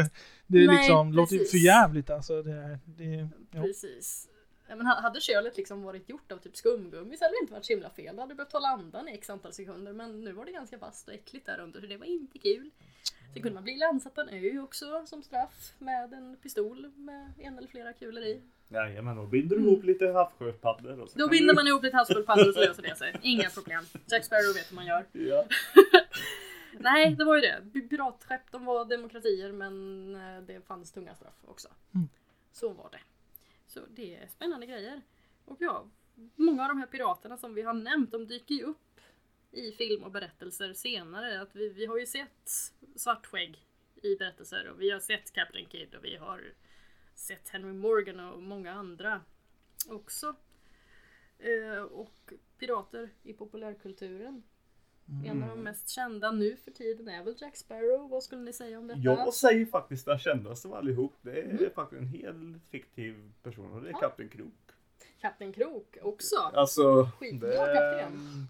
det 0.47 0.57
är 0.63 0.67
Nej, 0.67 0.77
liksom, 0.77 1.13
låter 1.13 1.35
ju 1.35 1.45
för 1.45 1.57
jävligt 1.57 2.09
alltså. 2.09 2.43
Det, 2.43 2.79
det, 2.85 3.29
ja. 3.51 3.61
Precis. 3.61 4.27
Men 4.67 4.85
ha- 4.85 5.01
hade 5.01 5.21
kölet 5.21 5.57
liksom 5.57 5.81
varit 5.83 6.09
gjort 6.09 6.31
av 6.31 6.37
typ 6.37 6.55
skumgummi 6.57 7.17
så 7.17 7.23
hade 7.25 7.33
det 7.35 7.41
inte 7.41 7.53
varit 7.53 7.65
så 7.65 7.73
himla 7.73 7.89
fel. 7.89 8.15
Då 8.15 8.21
hade 8.21 8.33
du 8.33 8.35
behövt 8.35 8.53
hålla 8.53 8.67
andan 8.67 9.07
i 9.09 9.13
x 9.13 9.29
antal 9.29 9.53
sekunder. 9.53 9.93
Men 9.93 10.21
nu 10.21 10.31
var 10.31 10.45
det 10.45 10.51
ganska 10.51 10.77
vasst 10.77 11.07
och 11.07 11.13
äckligt 11.13 11.45
där 11.45 11.59
under 11.59 11.81
så 11.81 11.87
det 11.87 11.97
var 11.97 12.05
inte 12.05 12.39
kul. 12.39 12.69
Sen 13.33 13.41
kunde 13.41 13.53
man 13.55 13.63
bli 13.63 13.77
landsatt 13.77 14.15
på 14.15 14.21
en 14.21 14.29
ö 14.29 14.59
också 14.59 15.05
som 15.05 15.23
straff 15.23 15.73
med 15.79 16.13
en 16.13 16.35
pistol 16.37 16.91
med 16.95 17.31
en 17.39 17.57
eller 17.57 17.67
flera 17.67 17.93
kulor 17.93 18.23
i. 18.23 18.41
Jajamän, 18.69 19.15
då 19.15 19.25
binder 19.25 19.55
du 19.57 19.61
ihop 19.63 19.83
lite 19.83 20.07
havssjöpaddor. 20.07 20.99
och 20.99 21.09
så 21.09 21.19
Då 21.19 21.27
binder 21.27 21.53
du- 21.53 21.55
man 21.55 21.67
ihop 21.67 21.83
lite 21.83 21.97
havssköldpaddor 21.97 22.47
och 22.47 22.53
så 22.53 22.59
löser 22.59 22.81
det 22.83 22.95
sig. 22.95 23.15
Inga 23.21 23.49
problem. 23.49 23.83
Jack 24.07 24.25
Sparrow 24.25 24.53
vet 24.55 24.71
hur 24.71 24.75
man 24.75 24.85
gör. 24.85 25.05
Ja. 25.11 25.45
Nej, 26.79 27.15
det 27.15 27.23
var 27.25 27.35
ju 27.35 27.41
det. 27.41 27.61
Pi- 27.73 27.89
Piratskepp, 27.89 28.51
de 28.51 28.65
var 28.65 28.85
demokratier 28.85 29.51
men 29.51 30.15
eh, 30.15 30.41
det 30.47 30.67
fanns 30.67 30.91
tunga 30.91 31.15
straff 31.15 31.35
också. 31.45 31.67
Mm. 31.95 32.07
Så 32.51 32.69
var 32.73 32.89
det. 32.91 32.99
Så 33.67 33.79
det 33.89 34.15
är 34.15 34.27
spännande 34.27 34.65
grejer. 34.65 35.01
Och 35.45 35.57
ja, 35.59 35.87
många 36.35 36.63
av 36.63 36.69
de 36.69 36.77
här 36.77 36.87
piraterna 36.87 37.37
som 37.37 37.53
vi 37.53 37.61
har 37.61 37.73
nämnt, 37.73 38.11
de 38.11 38.27
dyker 38.27 38.55
ju 38.55 38.63
upp 38.63 39.01
i 39.51 39.71
film 39.71 40.03
och 40.03 40.11
berättelser 40.11 40.73
senare. 40.73 41.41
Att 41.41 41.55
vi, 41.55 41.69
vi 41.69 41.85
har 41.85 41.97
ju 41.97 42.05
sett 42.05 42.49
Svartskägg 42.95 43.65
i 43.95 44.15
berättelser 44.15 44.67
och 44.67 44.81
vi 44.81 44.89
har 44.91 44.99
sett 44.99 45.33
Captain 45.33 45.69
Kidd 45.69 45.95
och 45.95 46.05
vi 46.05 46.15
har 46.15 46.53
sett 47.15 47.49
Henry 47.49 47.73
Morgan 47.73 48.19
och 48.19 48.41
många 48.41 48.73
andra 48.73 49.21
också. 49.87 50.35
Eh, 51.39 51.81
och 51.81 52.33
pirater 52.57 53.09
i 53.23 53.33
populärkulturen. 53.33 54.43
En 55.25 55.43
av 55.43 55.49
de 55.49 55.63
mest 55.63 55.89
kända 55.89 56.31
nu 56.31 56.55
för 56.63 56.71
tiden 56.71 57.07
är 57.07 57.23
väl 57.23 57.33
Jack 57.41 57.55
Sparrow. 57.57 58.09
Vad 58.09 58.23
skulle 58.23 58.41
ni 58.41 58.53
säga 58.53 58.79
om 58.79 58.87
detta? 58.87 58.99
Jag 58.99 59.33
säger 59.33 59.65
faktiskt 59.65 60.05
den 60.05 60.19
kändaste 60.19 60.67
av 60.67 60.73
allihop. 60.73 61.13
Det 61.21 61.31
är 61.39 61.43
Mm. 61.43 61.57
faktiskt 61.75 62.01
en 62.01 62.07
helt 62.07 62.63
fiktiv 62.71 63.15
person 63.43 63.71
och 63.73 63.81
det 63.81 63.87
är 63.87 63.91
Ja. 63.91 63.99
Kapten 63.99 64.29
Krok. 64.29 64.53
Kapten 65.21 65.53
Krok 65.53 65.97
också. 66.01 66.35
Alltså, 66.53 67.09
Skitbra 67.19 67.49
det... 67.49 67.73
kapten. 67.73 68.47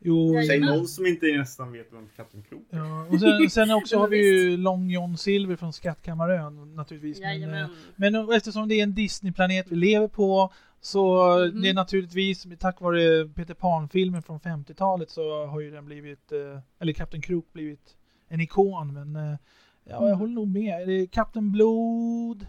Jo, 0.00 0.34
Säg 0.46 0.60
någon 0.60 0.88
som 0.88 1.06
inte 1.06 1.26
nästan 1.26 1.72
vet 1.72 1.92
vem 1.92 2.08
Kapten 2.16 2.42
Krok 2.42 2.62
är. 2.70 2.76
ja. 2.78 3.06
Och 3.10 3.20
sen, 3.20 3.50
sen 3.50 3.70
också 3.76 3.98
har 3.98 4.08
vi 4.08 4.16
ju 4.16 4.56
Long 4.56 4.90
John 4.90 5.16
Silver 5.16 5.56
från 5.56 5.72
Skattkammarön 5.72 6.74
naturligtvis. 6.74 7.20
Men, 7.20 7.54
eh. 7.54 7.66
Men 7.96 8.32
eftersom 8.32 8.68
det 8.68 8.74
är 8.74 8.82
en 8.82 8.94
Disney-planet 8.94 9.66
vi 9.68 9.76
lever 9.76 10.08
på 10.08 10.52
så 10.80 11.28
Mhm. 11.52 11.62
det 11.62 11.68
är 11.68 11.74
naturligtvis 11.74 12.46
tack 12.58 12.80
vare 12.80 13.28
Peter 13.28 13.54
Pan-filmen 13.54 14.22
från 14.22 14.40
50-talet 14.40 15.10
så 15.10 15.46
har 15.46 15.60
ju 15.60 15.70
den 15.70 15.84
blivit, 15.86 16.32
eh, 16.32 16.60
eller 16.78 16.92
Kapten 16.92 17.20
Krok 17.22 17.52
blivit 17.52 17.96
en 18.28 18.40
ikon. 18.40 18.92
Men 18.94 19.16
eh, 19.16 19.36
ja, 19.84 19.92
jag 19.92 20.06
Mm. 20.06 20.18
håller 20.18 20.32
nog 20.34 20.48
med. 20.48 21.10
Kapten 21.12 21.52
Blod? 21.52 22.46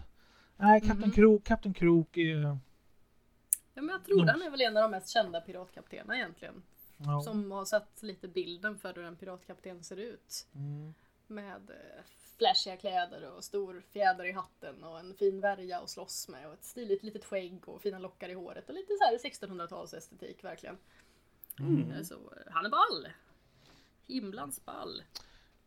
Nej, 0.56 0.80
Kapten 0.80 0.98
Mhm. 1.00 1.10
Krok, 1.10 1.44
Kapten 1.44 1.74
Krok 1.74 2.16
är... 2.16 2.58
Ja, 3.74 3.82
men 3.82 3.88
jag 3.88 4.04
tror 4.04 4.26
han 4.26 4.42
är 4.42 4.50
väl 4.50 4.60
en 4.60 4.76
av 4.76 4.82
de 4.82 4.90
mest 4.90 5.08
kända 5.08 5.40
piratkaptenerna 5.40 6.16
egentligen. 6.16 6.62
Ja. 6.96 7.20
Som 7.20 7.52
har 7.52 7.64
satt 7.64 8.02
lite 8.02 8.28
bilden 8.28 8.78
för 8.78 8.94
hur 8.94 9.04
en 9.04 9.16
piratkapten 9.16 9.82
ser 9.84 9.96
ut. 9.96 10.46
Mm. 10.54 10.94
Med 11.26 11.70
flashiga 12.40 12.76
kläder 12.76 13.30
och 13.36 13.44
stor 13.44 13.82
fjäder 13.92 14.24
i 14.24 14.32
hatten 14.32 14.84
och 14.84 15.00
en 15.00 15.14
fin 15.14 15.40
värja 15.40 15.78
att 15.78 15.90
slåss 15.90 16.28
med 16.28 16.46
och 16.46 16.52
ett 16.54 16.64
stiligt 16.64 17.02
litet 17.02 17.24
skägg 17.24 17.68
och 17.68 17.82
fina 17.82 17.98
lockar 17.98 18.28
i 18.28 18.34
håret 18.34 18.68
och 18.68 18.74
lite 18.74 18.92
så 18.98 19.04
här 19.04 19.18
1600-tals 19.30 19.94
estetik 19.94 20.44
verkligen. 20.44 20.76
Mm. 21.58 22.04
Så 22.04 22.14
eh, 22.14 22.52
han 22.52 22.66
är 22.66 22.70
ball! 22.70 23.08
Himlans 24.06 24.64
ball! 24.64 25.02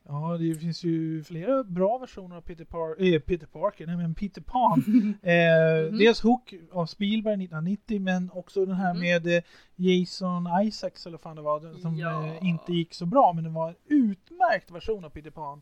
Ja, 0.05 0.37
det 0.39 0.55
finns 0.55 0.83
ju 0.83 1.23
flera 1.23 1.63
bra 1.63 1.97
versioner 1.97 2.35
av 2.35 2.41
Peter, 2.41 2.65
Par 2.65 3.03
äh, 3.13 3.19
Peter 3.19 3.47
Parker, 3.47 3.87
nej 3.87 3.97
men 3.97 4.15
Peter 4.15 4.41
Pan. 4.41 4.83
eh, 5.23 5.87
Mhm. 5.89 5.97
Dels 5.97 6.21
Hook 6.21 6.53
av 6.71 6.85
Spielberg 6.85 7.33
1990 7.33 8.01
men 8.01 8.31
också 8.33 8.65
den 8.65 8.75
här 8.75 8.93
Mhm. 8.93 8.99
med 9.01 9.27
eh, 9.37 9.43
Jason 9.75 10.47
Isaacs 10.63 11.05
eller 11.05 11.17
vad 11.17 11.21
fan 11.21 11.35
det 11.35 11.41
var, 11.41 11.79
som 11.81 11.95
Ja. 11.97 12.27
eh, 12.27 12.45
inte 12.45 12.73
gick 12.73 12.93
så 12.93 13.05
bra 13.05 13.33
men 13.33 13.43
det 13.43 13.49
var 13.49 13.69
en 13.69 13.75
utmärkt 13.85 14.71
version 14.71 15.05
av 15.05 15.09
Peter 15.09 15.31
Pan. 15.31 15.61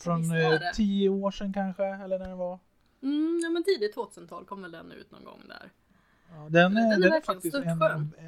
Från 0.00 0.36
eh, 0.36 0.60
tio 0.74 1.08
år 1.08 1.30
sedan 1.30 1.52
kanske, 1.52 1.84
eller 1.84 2.18
när 2.18 2.28
det 2.28 2.34
var. 2.34 2.58
Mm, 3.02 3.40
ja 3.42 3.50
men 3.50 3.64
tidigt 3.64 3.96
2000-tal 3.96 4.44
kom 4.44 4.62
väl 4.62 4.70
den 4.72 4.92
ut 4.92 5.10
någon 5.10 5.24
gång 5.24 5.40
där. 5.48 5.70
Ja, 6.30 6.36
den, 6.48 6.50
Den 6.50 6.76
är, 6.76 6.90
den 6.90 6.92
är 6.92 7.10
verkligen 7.10 7.22
faktiskt 7.22 7.54
en... 7.54 7.62
störtskön. 7.76 8.12
eh, 8.18 8.24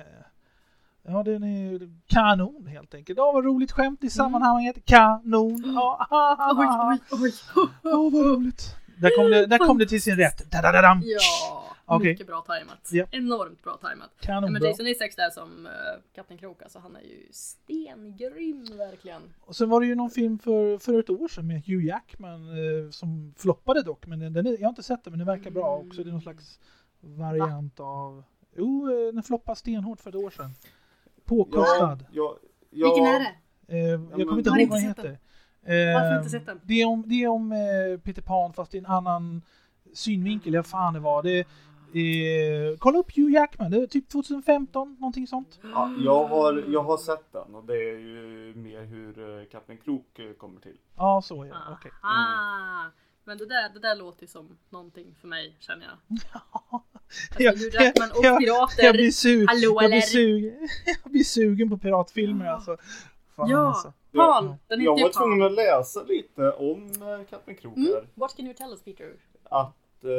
Ja, 1.02 1.22
den 1.22 1.42
är 1.44 1.90
kanon 2.06 2.66
helt 2.66 2.94
enkelt. 2.94 3.18
Ja, 3.18 3.32
vad 3.32 3.44
roligt 3.44 3.72
skämt 3.72 3.98
i 4.00 4.04
Mm. 4.06 4.10
sammanhanget. 4.10 4.84
Kanon! 4.84 5.62
Ja, 5.74 6.06
ha, 6.10 6.34
ha, 6.34 6.54
Oj, 6.58 6.66
ha. 6.66 6.98
oj, 7.10 7.32
oj! 7.56 7.68
Åh, 7.84 8.12
vad 8.12 8.26
roligt. 8.26 8.62
Där 8.96 9.16
kom 9.16 9.30
det, 9.30 9.46
där 9.46 9.58
kom 9.58 9.78
det 9.78 9.86
till 9.86 10.02
sin 10.02 10.16
rätt. 10.16 10.50
Da-da-da-dam. 10.50 11.02
Ja, 11.04 11.64
Okej. 11.88 12.12
mycket 12.12 12.26
bra 12.26 12.40
tajmat. 12.40 12.88
Ja. 12.92 13.04
Enormt 13.10 13.62
bra 13.62 13.76
tajmat. 13.76 14.10
Ja, 14.20 14.26
Kanonbra. 14.26 14.50
men 14.50 14.62
Jason 14.62 14.86
Isaacs 14.86 15.16
där 15.16 15.30
som 15.30 15.66
uh, 15.66 15.72
Kapten 16.14 16.38
Krok, 16.38 16.62
alltså 16.62 16.78
han 16.78 16.96
är 16.96 17.00
ju 17.00 17.28
stengrym 17.30 18.64
verkligen. 18.76 19.22
Och 19.40 19.56
sen 19.56 19.68
var 19.68 19.80
det 19.80 19.86
ju 19.86 19.94
någon 19.94 20.10
film 20.10 20.38
för, 20.38 20.78
för 20.78 20.98
ett 20.98 21.10
år 21.10 21.28
sedan 21.28 21.46
med 21.46 21.66
Hugh 21.66 21.86
Jackman 21.86 22.48
eh, 22.48 22.90
som 22.90 23.34
floppade 23.36 23.82
dock. 23.82 24.06
Men 24.06 24.18
den, 24.18 24.32
den 24.32 24.46
är, 24.46 24.50
jag 24.50 24.62
har 24.62 24.68
inte 24.68 24.82
sett 24.82 25.04
den 25.04 25.10
men 25.12 25.18
den 25.18 25.26
verkar 25.26 25.50
bra 25.50 25.76
också. 25.76 26.02
Det 26.04 26.10
är 26.10 26.12
någon 26.12 26.20
slags 26.20 26.60
variant 27.00 27.80
av... 27.80 28.24
Jo, 28.56 28.90
eh, 28.90 29.14
den 29.14 29.22
floppade 29.22 29.56
stenhårt 29.56 30.00
för 30.00 30.10
ett 30.10 30.16
år 30.16 30.30
sedan. 30.30 30.50
Påkostad. 31.24 32.04
Ja, 32.12 32.38
ja, 32.70 32.86
Vilken 32.86 33.06
är 33.06 33.18
det? 33.18 33.34
Jag 34.18 34.28
kommer 34.28 34.38
inte 34.38 34.50
ihåg 34.50 34.68
vad 34.68 34.78
den 34.78 34.88
heter. 34.88 35.18
Varför 35.94 36.18
inte 36.18 36.30
sett 36.30 36.46
den? 36.46 36.60
Det 36.62 36.82
är 36.82 36.86
om, 36.86 37.04
det 37.06 37.14
är 37.14 37.28
om 37.28 37.54
Peter 38.02 38.22
Pan 38.22 38.52
fast 38.52 38.74
i 38.74 38.78
en 38.78 38.86
annan 38.86 39.42
synvinkel. 39.94 40.54
Jag 40.54 40.66
fan 40.66 40.94
det 40.94 41.00
var. 41.00 41.22
Det, 41.22 41.46
eh, 41.94 42.76
kolla 42.78 42.98
upp 42.98 43.16
Hugh 43.16 43.32
Jackman. 43.32 43.70
Det 43.70 43.82
är 43.82 43.86
typ 43.86 44.08
2015, 44.08 44.96
någonting 45.00 45.26
sånt. 45.26 45.58
Ja, 45.62 45.90
jag, 46.04 46.24
har, 46.24 46.64
jag 46.68 46.82
har 46.82 46.96
sett 46.96 47.32
den 47.32 47.54
och 47.54 47.64
det 47.64 47.74
är 47.74 47.98
ju 47.98 48.52
mer 48.56 48.82
hur 48.84 49.38
eh, 49.40 49.44
Kapten 49.44 49.76
Krok 49.76 50.18
eh, 50.18 50.32
kommer 50.32 50.60
till. 50.60 50.76
Ja, 50.96 51.22
så 51.24 51.42
är 51.42 51.48
det. 51.48 51.54
Okej. 51.72 51.90
Ah, 52.02 52.84
men 53.24 53.38
det 53.38 53.46
där, 53.46 53.68
det 53.74 53.78
där 53.80 53.96
låter 53.96 54.22
ju 54.22 54.26
som 54.28 54.58
någonting 54.70 55.14
för 55.20 55.28
mig 55.28 55.56
känner 55.60 55.86
jag. 55.86 56.18
Jag- 57.38 57.50
Alltså, 57.52 57.64
Hugh 57.66 57.84
Jackman 57.84 58.10
och 58.10 58.24
jag- 58.24 58.38
pirater. 58.38 58.84
Jag 58.84 58.94
blir, 58.94 59.10
su- 59.10 59.46
Hallå, 59.48 59.60
jag, 59.62 59.76
blir 59.78 59.88
eller? 59.88 60.00
sugen, 60.00 60.68
jag 61.02 61.12
blir 61.12 61.24
sugen 61.24 61.70
på 61.70 61.78
piratfilmer 61.78 62.46
alltså. 62.46 62.76
Fan, 63.36 63.50
Ja, 63.50 63.58
alltså. 63.68 63.92
Pan! 64.14 64.54
Den 64.68 64.80
jag 64.82 65.00
var 65.00 65.08
tvungen 65.08 65.42
att 65.46 65.52
läsa 65.54 66.02
lite 66.02 66.52
om 66.52 66.86
eh, 67.02 67.26
Kapten 67.30 67.54
Krok 67.54 67.76
Mm. 67.76 67.90
What 68.14 68.36
can 68.36 68.46
you 68.46 68.54
tell 68.54 68.70
us 68.70 68.82
Peter? 68.82 69.12
Att 69.44 70.04
eh. 70.04 70.10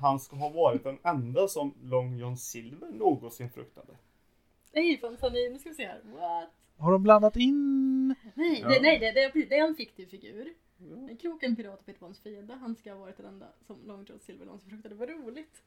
Han 0.00 0.20
ska 0.20 0.36
ha 0.36 0.48
varit 0.48 0.84
den 0.84 0.98
enda 1.04 1.48
som 1.48 1.74
Long 1.82 2.18
John 2.18 2.36
Silver 2.36 2.88
någonsin 2.90 3.50
fruktade. 3.50 3.92
Nej, 4.72 4.98
fan, 5.00 5.16
så 5.18 5.30
ni, 5.30 5.50
nu 5.50 5.58
ska 5.58 5.68
vi 5.68 5.74
se 5.74 5.86
här. 5.86 6.00
What? 6.04 6.50
Har 6.78 6.92
de 6.92 7.02
blandat 7.02 7.36
in... 7.36 8.14
Nej, 8.34 8.60
Ja. 8.60 8.68
det, 8.68 8.80
nej 8.82 8.98
det, 8.98 9.12
det, 9.12 9.22
är, 9.22 9.48
det 9.48 9.58
är 9.58 9.68
en 9.68 9.74
fiktiv 9.74 10.06
figur. 10.06 10.54
En 10.80 11.16
kroken 11.16 11.56
pirat 11.56 11.80
och 11.80 11.86
Peter 11.86 12.00
Pans 12.00 12.20
fiende. 12.20 12.54
Han 12.54 12.76
ska 12.76 12.92
ha 12.92 13.00
varit 13.00 13.16
den 13.16 13.26
enda 13.26 13.46
som 13.66 13.76
Long 13.86 14.04
John 14.08 14.18
Silver 14.20 14.44
någonsin 14.46 14.70
fruktade. 14.70 14.94
Vad 14.94 15.08
roligt. 15.08 15.62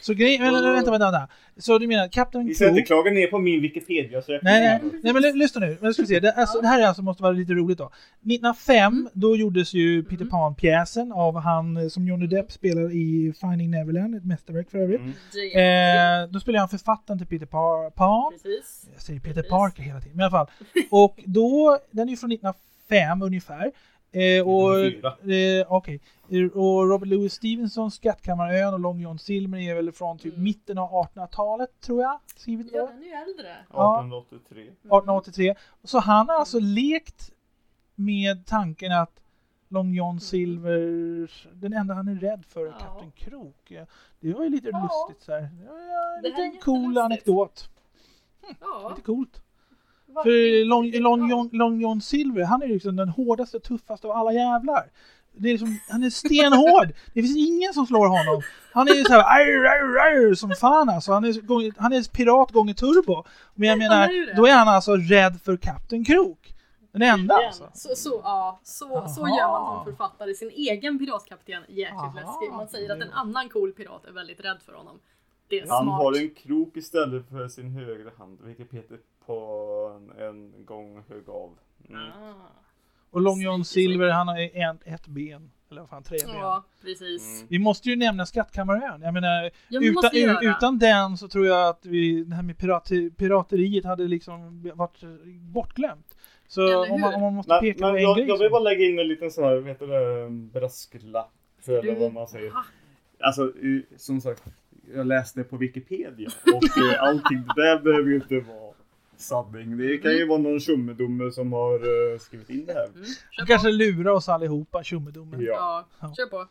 Så 0.00 0.14
grejen... 0.14 0.42
Vänta, 0.42 0.72
vänta, 0.72 0.90
vänta, 0.90 1.10
vänta. 1.10 1.28
Så 1.58 1.78
du 1.78 1.86
menar 1.86 2.08
Captain 2.08 2.46
Ni 2.46 2.54
ska 2.54 2.68
inte 2.68 2.82
klaga 2.82 3.10
ner 3.10 3.26
på 3.26 3.38
min 3.38 3.62
Wikipedia 3.62 4.22
så 4.22 4.32
jag 4.32 4.44
Nej, 4.44 4.60
nej, 4.82 4.90
nej 5.02 5.12
men 5.12 5.22
ly- 5.22 5.32
lyssna 5.32 5.60
nu. 5.60 5.76
Men 5.80 5.92
ska 5.94 6.02
vi 6.02 6.08
se. 6.08 6.20
Det, 6.20 6.32
alltså, 6.32 6.60
det 6.60 6.66
här 6.66 6.80
är 6.80 6.86
alltså, 6.86 7.02
måste 7.02 7.22
vara 7.22 7.32
lite 7.32 7.52
roligt 7.52 7.78
då. 7.78 7.84
1905, 7.84 9.08
då 9.12 9.36
gjordes 9.36 9.74
ju 9.74 10.04
Peter 10.04 10.24
Pan-pjäsen 10.24 11.12
av 11.12 11.40
han 11.40 11.76
eh, 11.76 11.88
som 11.88 12.08
Johnny 12.08 12.26
Depp 12.26 12.52
spelar 12.52 12.90
i 12.92 13.32
Finding 13.40 13.70
Neverland, 13.70 14.14
ett 14.14 14.24
mästerverk 14.24 14.70
för 14.70 14.78
övrigt. 14.78 15.00
Mm. 15.00 16.24
Eh, 16.24 16.30
då 16.30 16.40
spelar 16.40 16.58
han 16.58 16.68
författaren 16.68 17.18
till 17.18 17.26
Peter 17.28 17.46
Pa- 17.46 17.90
Pan. 17.90 18.32
Precis. 18.32 18.88
Jag 18.92 19.02
säger 19.02 19.20
Peter 19.20 19.34
Precis. 19.34 19.50
Parker 19.50 19.82
hela 19.82 20.00
tiden, 20.00 20.16
men 20.16 20.20
i 20.20 20.24
alla 20.24 20.30
fall. 20.30 20.46
Och 20.90 21.20
då, 21.24 21.78
den 21.90 22.08
är 22.08 22.10
ju 22.10 22.16
från 22.16 22.32
1905 22.32 23.22
ungefär. 23.22 23.72
Eh, 24.16 24.48
och, 24.48 24.76
1904. 24.86 25.60
eh, 25.60 25.72
okej. 25.72 26.00
Eh, 26.30 26.44
och 26.46 26.88
Robert 26.90 27.08
Louis 27.08 27.32
Stevensons 27.34 27.94
Skattkammarön 27.94 28.74
och 28.74 28.80
Long 28.80 29.00
John 29.00 29.18
Silver 29.18 29.58
är 29.58 29.74
väl 29.74 29.92
från 29.92 30.18
typ 30.18 30.32
Mm. 30.32 30.44
mitten 30.44 30.78
av 30.78 30.90
1800-talet 30.90 31.80
tror 31.80 32.02
jag. 32.02 32.20
Skrivet 32.36 32.66
Ja, 32.72 32.78
ja. 32.78 32.86
den 32.86 33.02
är 33.02 33.06
ju 33.06 33.12
äldre. 33.12 33.50
1883. 33.52 34.62
1883. 34.62 35.54
Så 35.84 35.98
han 35.98 36.28
har 36.28 36.36
alltså 36.36 36.58
lekt 36.60 37.32
med 37.94 38.46
tanken 38.46 38.92
att 38.92 39.20
Long 39.68 39.94
John 39.94 40.20
Silver, 40.20 41.30
den 41.54 41.72
enda 41.72 41.94
han 41.94 42.08
är 42.08 42.14
rädd 42.14 42.44
för 42.48 42.60
är 42.60 42.66
Mm. 42.66 42.78
Ja. 42.80 42.86
Kapten 42.86 43.10
Krok. 43.10 43.56
Ja, 43.70 43.86
Det 44.20 44.32
var 44.32 44.44
ju 44.44 44.50
lite 44.50 44.68
Ja. 44.72 44.82
lustigt 45.08 45.24
så 45.24 45.32
här. 45.32 45.40
Det 45.40 45.68
var 45.70 45.78
ja, 45.80 46.16
en 46.16 46.22
Det 46.22 46.28
här 46.30 46.42
är 46.42 46.46
liten 46.46 46.60
cool 46.62 46.98
anekdot. 46.98 47.70
Ja. 48.60 48.88
Lite 48.90 49.02
coolt. 49.02 49.42
För? 50.22 50.64
Long, 50.64 50.90
Long, 50.92 51.30
John, 51.30 51.48
Long 51.52 51.80
John 51.80 52.00
Silver, 52.00 52.44
han 52.44 52.62
är 52.62 52.68
liksom 52.68 52.96
den 52.96 53.08
hårdaste, 53.08 53.60
tuffaste 53.60 54.06
av 54.06 54.12
alla 54.16 54.32
jävlar. 54.32 54.90
Det 55.38 55.48
är 55.48 55.52
liksom, 55.52 55.78
han 55.88 56.02
är 56.04 56.10
stenhård. 56.10 56.88
Det 57.14 57.22
finns 57.22 57.36
ingen 57.36 57.74
som 57.74 57.86
slår 57.86 58.06
honom. 58.08 58.42
Han 58.72 58.88
är 58.88 58.94
ju 58.94 59.04
såhär 59.04 59.20
arr, 59.20 59.64
arr, 59.64 59.98
arr, 59.98 60.34
som 60.34 60.50
fan 60.50 60.88
alltså. 60.88 61.12
Han 61.12 61.24
är, 61.24 61.32
gång- 61.32 61.72
han 61.76 61.92
är 61.92 62.02
pirat 62.12 62.50
gånger 62.52 62.74
turbo. 62.74 63.24
Men 63.54 63.68
jag 63.68 63.78
menar, 63.78 64.36
då 64.36 64.46
är 64.46 64.52
han 64.54 64.68
alltså 64.68 64.96
rädd 64.96 65.40
för 65.44 65.56
Kapten 65.56 66.04
Krok. 66.04 66.52
Den 66.92 67.02
enda 67.02 67.34
alltså. 67.34 67.70
Så, 67.74 67.88
så, 67.96 68.20
ja, 68.24 68.60
så, 68.62 69.08
så 69.08 69.20
gör 69.20 69.48
man 69.60 69.84
som 69.84 69.84
författare. 69.84 70.34
Sin 70.34 70.50
egen 70.50 70.98
piratkapten 70.98 71.62
jäkligt 71.68 71.92
Aha. 72.00 72.12
läskig. 72.14 72.52
Man 72.56 72.68
säger 72.68 72.92
att 72.96 73.02
en 73.02 73.12
annan 73.12 73.48
cool 73.48 73.72
pirat 73.72 74.04
är 74.04 74.12
väldigt 74.12 74.40
rädd 74.40 74.58
för 74.66 74.72
honom. 74.72 74.98
Det 75.48 75.56
är 75.60 75.66
Han 75.68 75.84
smart. 75.84 76.02
har 76.02 76.18
en 76.20 76.30
krok 76.30 76.76
istället 76.76 77.28
för 77.28 77.48
sin 77.48 77.70
högra 77.70 78.10
hand, 78.18 78.38
vilket 78.44 78.70
Peter 78.70 78.98
Pan 79.26 80.12
en 80.18 80.64
gång 80.64 81.02
högg 81.08 81.28
av. 81.28 81.58
Mm. 81.88 82.00
Ah. 82.02 82.34
Och 83.10 83.20
Long 83.20 83.40
John 83.40 83.64
Silver, 83.64 84.08
han 84.10 84.28
har 84.28 84.38
en, 84.38 84.78
ett 84.84 85.06
ben. 85.06 85.50
Eller 85.70 85.80
vad 85.80 85.90
fan, 85.90 86.02
tre 86.02 86.18
ben. 86.26 86.34
Ja, 86.34 86.64
precis. 86.82 87.36
Mm. 87.36 87.46
Vi 87.50 87.58
måste 87.58 87.88
ju 87.88 87.96
nämna 87.96 88.26
Skattkammarön. 88.26 89.02
Jag 89.02 89.14
menar, 89.14 89.50
Ja, 89.68 89.80
utan, 89.82 90.10
göra. 90.14 90.40
utan 90.56 90.78
den 90.78 91.16
så 91.16 91.28
tror 91.28 91.46
jag 91.46 91.68
att 91.68 91.86
vi, 91.86 92.24
det 92.24 92.34
här 92.34 92.42
med 92.42 92.58
pirat, 92.58 92.90
pirateriet 93.16 93.84
hade 93.84 94.04
liksom 94.08 94.70
varit 94.74 95.02
bortglömt. 95.40 96.16
Så 96.48 96.66
Eller 96.66 96.92
om 96.92 97.00
man, 97.00 97.14
om 97.14 97.20
man 97.20 97.34
måste 97.34 97.52
Men, 97.52 97.60
peka 97.60 97.84
men 97.84 97.92
på 97.92 97.96
en 97.96 98.02
jag, 98.02 98.16
grej 98.16 98.28
jag 98.28 98.38
vill 98.38 98.50
bara 98.50 98.60
lägga 98.62 98.84
in 98.84 98.98
en 98.98 99.08
liten 99.08 99.30
sån 99.30 99.44
här, 99.44 99.54
vad 99.54 99.66
heter 99.68 99.86
det, 99.86 100.30
brasklapp. 100.30 101.32
Eller 101.66 101.82
Du- 101.82 101.94
vad 101.94 102.12
man 102.12 102.28
säger. 102.28 102.50
Aha. 102.50 102.64
Alltså, 103.20 103.52
som 103.96 104.20
sagt, 104.20 104.44
jag 104.94 105.06
läste 105.06 105.42
på 105.44 105.56
Wikipedia 105.56 106.30
och 106.54 106.78
eh, 106.92 107.02
allting 107.02 107.44
det 107.56 107.62
där 107.62 107.78
behöver 107.80 108.08
ju 108.10 108.14
inte 108.16 108.40
vara 108.40 108.65
sanning. 109.20 109.76
Det 109.78 109.98
kan 109.98 110.10
ju 110.10 110.16
Mm. 110.16 110.28
vara 110.28 110.38
någon 110.38 110.60
tjommedumme 110.60 111.30
som 111.30 111.52
har 111.52 111.74
eh, 111.74 112.18
skrivit 112.18 112.50
in 112.50 112.66
det 112.66 112.72
här. 112.72 112.84
Mm, 112.86 113.04
på. 113.40 113.46
kanske 113.46 113.68
lurar 113.70 114.10
oss 114.10 114.28
allihopa, 114.28 114.82
tjommedomen. 114.84 115.40
Ja. 115.40 115.86
Ja, 116.00 116.14
kör 116.16 116.26
på. 116.26 116.48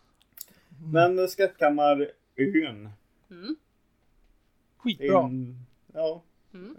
Men 0.93 1.19
eh, 1.19 1.25
Skattkammarön. 1.27 2.89
Mm. 3.31 3.55
Skitbra. 4.77 5.19
En, 5.23 5.65
ja, 5.93 6.23
Mm. 6.53 6.75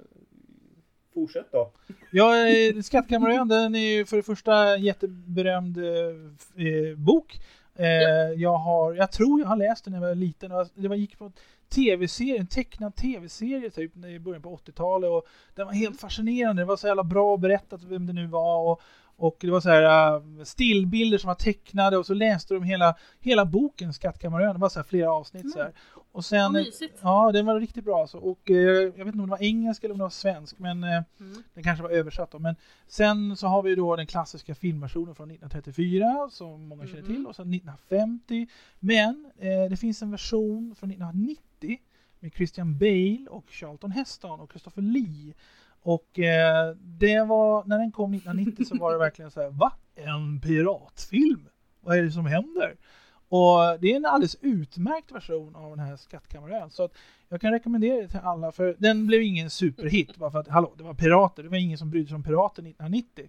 fortsätt 1.15 1.53
då. 1.53 1.73
Ja, 2.11 2.47
eh, 2.49 2.81
Skattkammarön, 2.83 3.49
den 3.49 3.75
är 3.75 3.95
ju 3.97 4.05
för 4.05 4.17
det 4.17 4.23
första 4.23 4.75
en 4.75 4.83
jätteberömd 4.83 5.79
eh, 5.79 6.67
eh, 6.67 6.97
bok. 6.97 7.41
Eh, 7.75 8.33
jag, 8.37 8.57
har, 8.57 8.95
jag 8.95 9.13
tror 9.13 9.41
jag 9.41 9.47
har 9.47 9.57
läst 9.57 9.85
den 9.85 9.93
när 9.93 10.01
jag 10.01 10.09
var 10.09 10.15
liten. 10.15 10.53
och 10.53 10.69
Det 10.75 10.89
var, 10.89 10.97
gick 10.97 11.19
på 11.19 11.33
tv-serie, 11.69 12.39
en 12.41 12.47
tecknad 12.47 12.95
tv-serie 12.97 13.71
typ 13.71 14.05
i 14.05 14.19
början 14.19 14.43
på 14.43 14.57
80-talet. 14.57 15.11
Och 15.11 15.27
den 15.55 15.67
var 15.67 15.73
helt 15.73 16.01
fascinerande. 16.01 16.63
Det 16.63 16.67
var 16.67 16.77
så 16.77 16.87
jävla 16.87 17.05
bra 17.05 17.37
berättat 17.37 17.83
vem 17.85 18.07
det 18.07 18.13
nu 18.13 18.27
var. 18.27 18.71
Och, 18.73 18.81
och 19.19 19.37
det 19.41 19.51
var 19.51 19.61
så 19.61 19.69
här 19.71 20.17
uh, 20.17 20.43
stillbilder 20.45 21.19
som 21.19 21.29
var 21.29 21.35
tecknade 21.35 21.97
och 21.99 22.07
så 22.07 22.15
läste 22.15 22.55
de 22.55 22.63
hela, 22.63 22.95
hela 23.21 23.45
boken 23.45 23.93
Skattkammarön. 23.93 24.53
Det 24.55 24.61
var 24.61 24.69
så 24.69 24.79
här 24.79 24.85
flera 24.85 25.13
avsnitt 25.13 25.53
så 25.53 25.59
här. 25.59 25.73
Och 26.13 26.25
sen, 26.25 26.43
Vad 26.43 26.53
mysigt. 26.53 26.99
ja, 27.03 27.33
den 27.33 27.47
var 27.47 27.61
riktigt 27.61 27.85
bra 27.85 28.01
alltså. 28.01 28.19
Och 28.19 28.51
eh, 28.51 28.57
jag 28.57 28.91
vet 28.91 29.07
inte 29.07 29.19
om 29.19 29.25
det 29.27 29.31
var 29.31 29.43
engelsk 29.43 29.85
eller 29.85 29.93
om 29.95 29.99
det 29.99 30.05
var 30.05 30.11
svensk, 30.11 30.59
men 30.59 30.85
eh, 30.85 31.03
Mm. 31.21 31.43
den 31.55 31.65
kanske 31.65 31.83
var 31.83 31.91
översatt 31.91 32.31
då. 32.31 32.39
Men 32.39 32.57
sen 32.87 33.37
så 33.37 33.47
har 33.47 33.63
vi 33.63 33.75
då 33.75 33.97
den 33.97 34.07
klassiska 34.07 34.55
filmversionen 34.55 35.15
från 35.15 35.31
1934 35.31 36.29
som 36.31 36.69
många 36.69 36.87
känner 36.87 37.03
till 37.03 37.19
Mhm. 37.19 37.27
och 37.27 37.37
sen 37.37 37.51
1950. 37.55 38.47
Men 38.81 39.31
eh, 39.39 39.71
det 39.71 39.77
finns 39.77 40.03
en 40.03 40.11
version 40.11 40.75
från 40.79 40.91
1990 40.91 41.37
med 42.21 42.35
Christian 42.35 42.79
Bale 42.79 43.27
och 43.31 43.51
Charlton 43.51 43.91
Heston 43.91 44.41
och 44.41 44.53
Christopher 44.53 44.83
Lee. 44.83 45.35
Och 45.83 46.19
eh, 46.19 46.75
det 46.77 47.23
var, 47.23 47.65
när 47.65 47.79
den 47.79 47.93
kom 47.93 48.15
1990 48.15 48.65
så 48.65 48.77
var 48.77 48.93
det 48.93 48.99
verkligen 48.99 49.31
så 49.31 49.41
här, 49.41 49.51
va? 49.51 49.73
en 49.95 50.41
piratfilm. 50.41 51.49
Vad 51.81 51.99
är 51.99 52.03
det 52.03 52.11
som 52.11 52.27
händer? 52.27 52.77
Och 53.29 53.81
det 53.81 53.93
är 53.93 53.97
en 53.97 54.07
alldeles 54.07 54.37
utmärkt 54.41 55.13
version 55.13 55.57
av 55.57 55.77
den 55.77 55.87
här 55.87 55.97
Skattkammarön. 55.97 56.71
Så 56.71 56.85
att 56.85 56.93
jag 57.29 57.41
kan 57.41 57.53
rekommendera 57.53 58.03
det 58.03 58.09
till 58.09 58.21
alla, 58.23 58.53
för 58.53 58.77
den 58.79 59.07
blev 59.07 59.23
ingen 59.23 59.51
superhit. 59.51 60.17
Bara 60.17 60.31
för 60.31 60.39
att, 60.39 60.49
hallå, 60.49 60.75
det 60.77 60.85
var 60.85 60.95
pirater. 60.95 61.43
Det 61.43 61.49
var 61.49 61.57
ingen 61.57 61.79
som 61.79 61.91
brydde 61.91 62.09
sig 62.09 62.15
om 62.15 62.23
pirater 62.23 62.63
1990. 62.63 63.29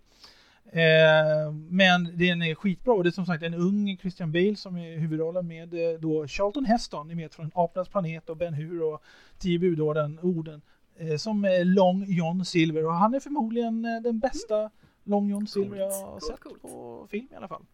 Eh, 0.71 1.51
men 1.69 2.17
den 2.17 2.41
är 2.41 2.55
skitbra 2.55 2.93
och 2.93 3.03
det 3.03 3.09
är 3.09 3.11
som 3.11 3.25
sagt 3.25 3.43
en 3.43 3.53
ung 3.53 3.97
Christian 3.97 4.31
Bale 4.31 4.55
som 4.55 4.77
är 4.77 4.97
huvudrollen 4.97 5.47
med 5.47 5.73
eh, 5.73 5.99
då 5.99 6.27
Charlton 6.27 6.65
Heston, 6.65 7.07
ni 7.07 7.15
vet 7.15 7.35
från 7.35 7.51
Apornas 7.55 7.89
planet 7.89 8.29
och 8.29 8.37
Ben 8.37 8.53
Hur 8.53 8.83
och 8.83 9.03
Tio 9.39 9.59
budorden, 9.59 10.19
orden, 10.21 10.61
eh, 10.97 11.17
som 11.17 11.45
är 11.45 11.65
Long 11.65 12.05
John 12.07 12.45
Silver 12.45 12.85
och 12.85 12.93
han 12.93 13.13
är 13.13 13.19
förmodligen 13.19 13.85
eh, 13.85 14.01
den 14.01 14.19
bästa 14.19 14.69
Long 15.03 15.29
John 15.29 15.47
Silver 15.47 15.77
jag 15.77 15.91
har 15.91 16.19
sett 16.19 16.39
coolt. 16.39 16.61
på 16.61 17.07
film 17.09 17.27
i 17.31 17.35
alla 17.35 17.47
fall. 17.47 17.65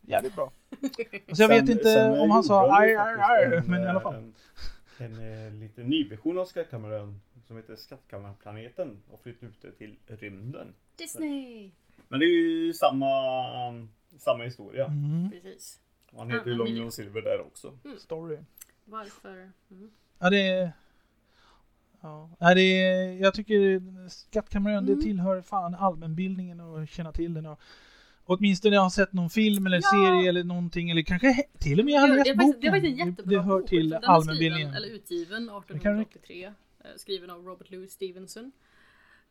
Jävligt 0.00 0.34
bra. 0.34 0.52
Så 1.32 1.42
jag 1.42 1.48
vet 1.48 1.68
inte 1.68 2.10
om 2.10 2.30
han 2.30 2.44
sa 2.44 2.78
aj, 2.78 2.96
aj, 2.96 3.16
aj, 3.18 3.44
en, 3.44 3.64
men 3.66 3.82
i 3.82 3.86
alla 3.86 3.98
eh, 3.98 4.02
fall. 4.02 4.14
En, 4.14 4.34
en, 4.98 5.46
eh, 5.46 5.52
liten 5.52 5.86
nyversion 5.86 6.38
av 6.38 6.44
Skattkammarön 6.44 7.20
som 7.46 7.56
heter 7.56 7.76
Skattkammarplaneten 7.76 9.02
och 9.10 9.20
flyttade 9.20 9.46
ut 9.46 9.62
det 9.62 9.72
till 9.72 9.96
rymden. 10.06 10.74
Disney! 10.96 11.70
Men 12.08 12.20
det 12.20 12.26
är 12.26 12.30
ju 12.66 12.72
samma, 12.72 13.08
samma 14.18 14.44
historia. 14.44 14.86
Mm. 14.86 15.30
Precis. 15.30 15.80
Han 16.16 16.30
heter 16.30 16.46
ju 16.46 16.50
Annan 16.52 16.58
Long 16.58 16.68
miljö. 16.68 16.82
John 16.82 16.92
Silver 16.92 17.22
där 17.22 17.40
också. 17.40 17.78
Story. 17.98 18.38
Varför? 18.84 19.50
Mm. 19.70 19.90
Ja, 20.18 20.30
det 20.30 20.48
är... 20.48 20.72
Ja, 22.00 22.30
Nej, 22.40 22.54
det 22.54 22.60
är, 22.62 23.12
jag 23.22 23.34
tycker 23.34 24.08
Skattkammarön, 24.08 24.84
Mm. 24.84 24.96
det 24.96 25.02
tillhör 25.02 25.40
fan 25.42 25.74
allmänbildningen 25.74 26.60
och 26.60 26.88
känna 26.88 27.12
till 27.12 27.34
den. 27.34 27.46
Och, 27.46 27.60
åtminstone 28.24 28.74
jag 28.74 28.82
har 28.82 28.90
sett 28.90 29.12
någon 29.12 29.30
film 29.30 29.66
eller 29.66 29.76
Ja. 29.82 29.90
serie 29.90 30.28
eller 30.28 30.44
någonting, 30.44 30.90
eller 30.90 31.02
kanske 31.02 31.26
he- 31.28 31.58
till 31.58 31.78
och 31.78 31.84
med 31.84 31.94
jag 31.94 32.00
har 32.00 32.08
det, 32.08 32.14
läst 32.14 32.28
är 32.30 32.34
faktiskt, 32.34 32.60
det 32.60 32.66
är 32.66 32.70
boken. 32.70 32.82
faktiskt 32.82 33.00
en 33.00 33.08
jättebra 33.08 33.38
det 33.38 33.42
hör 33.44 33.58
bok. 33.60 33.68
till 33.68 33.88
Den 33.90 34.02
är 34.04 34.06
allmänbildningen. 34.08 34.72
skriven, 34.72 34.74
eller 34.84 34.94
utgiven 34.96 35.46
kan 35.48 35.58
1883. 35.62 36.44
eh, 36.44 36.52
Skriven 36.96 37.30
av 37.30 37.42
Robert 37.44 37.70
Louis 37.70 37.92
Stevenson. 37.92 38.52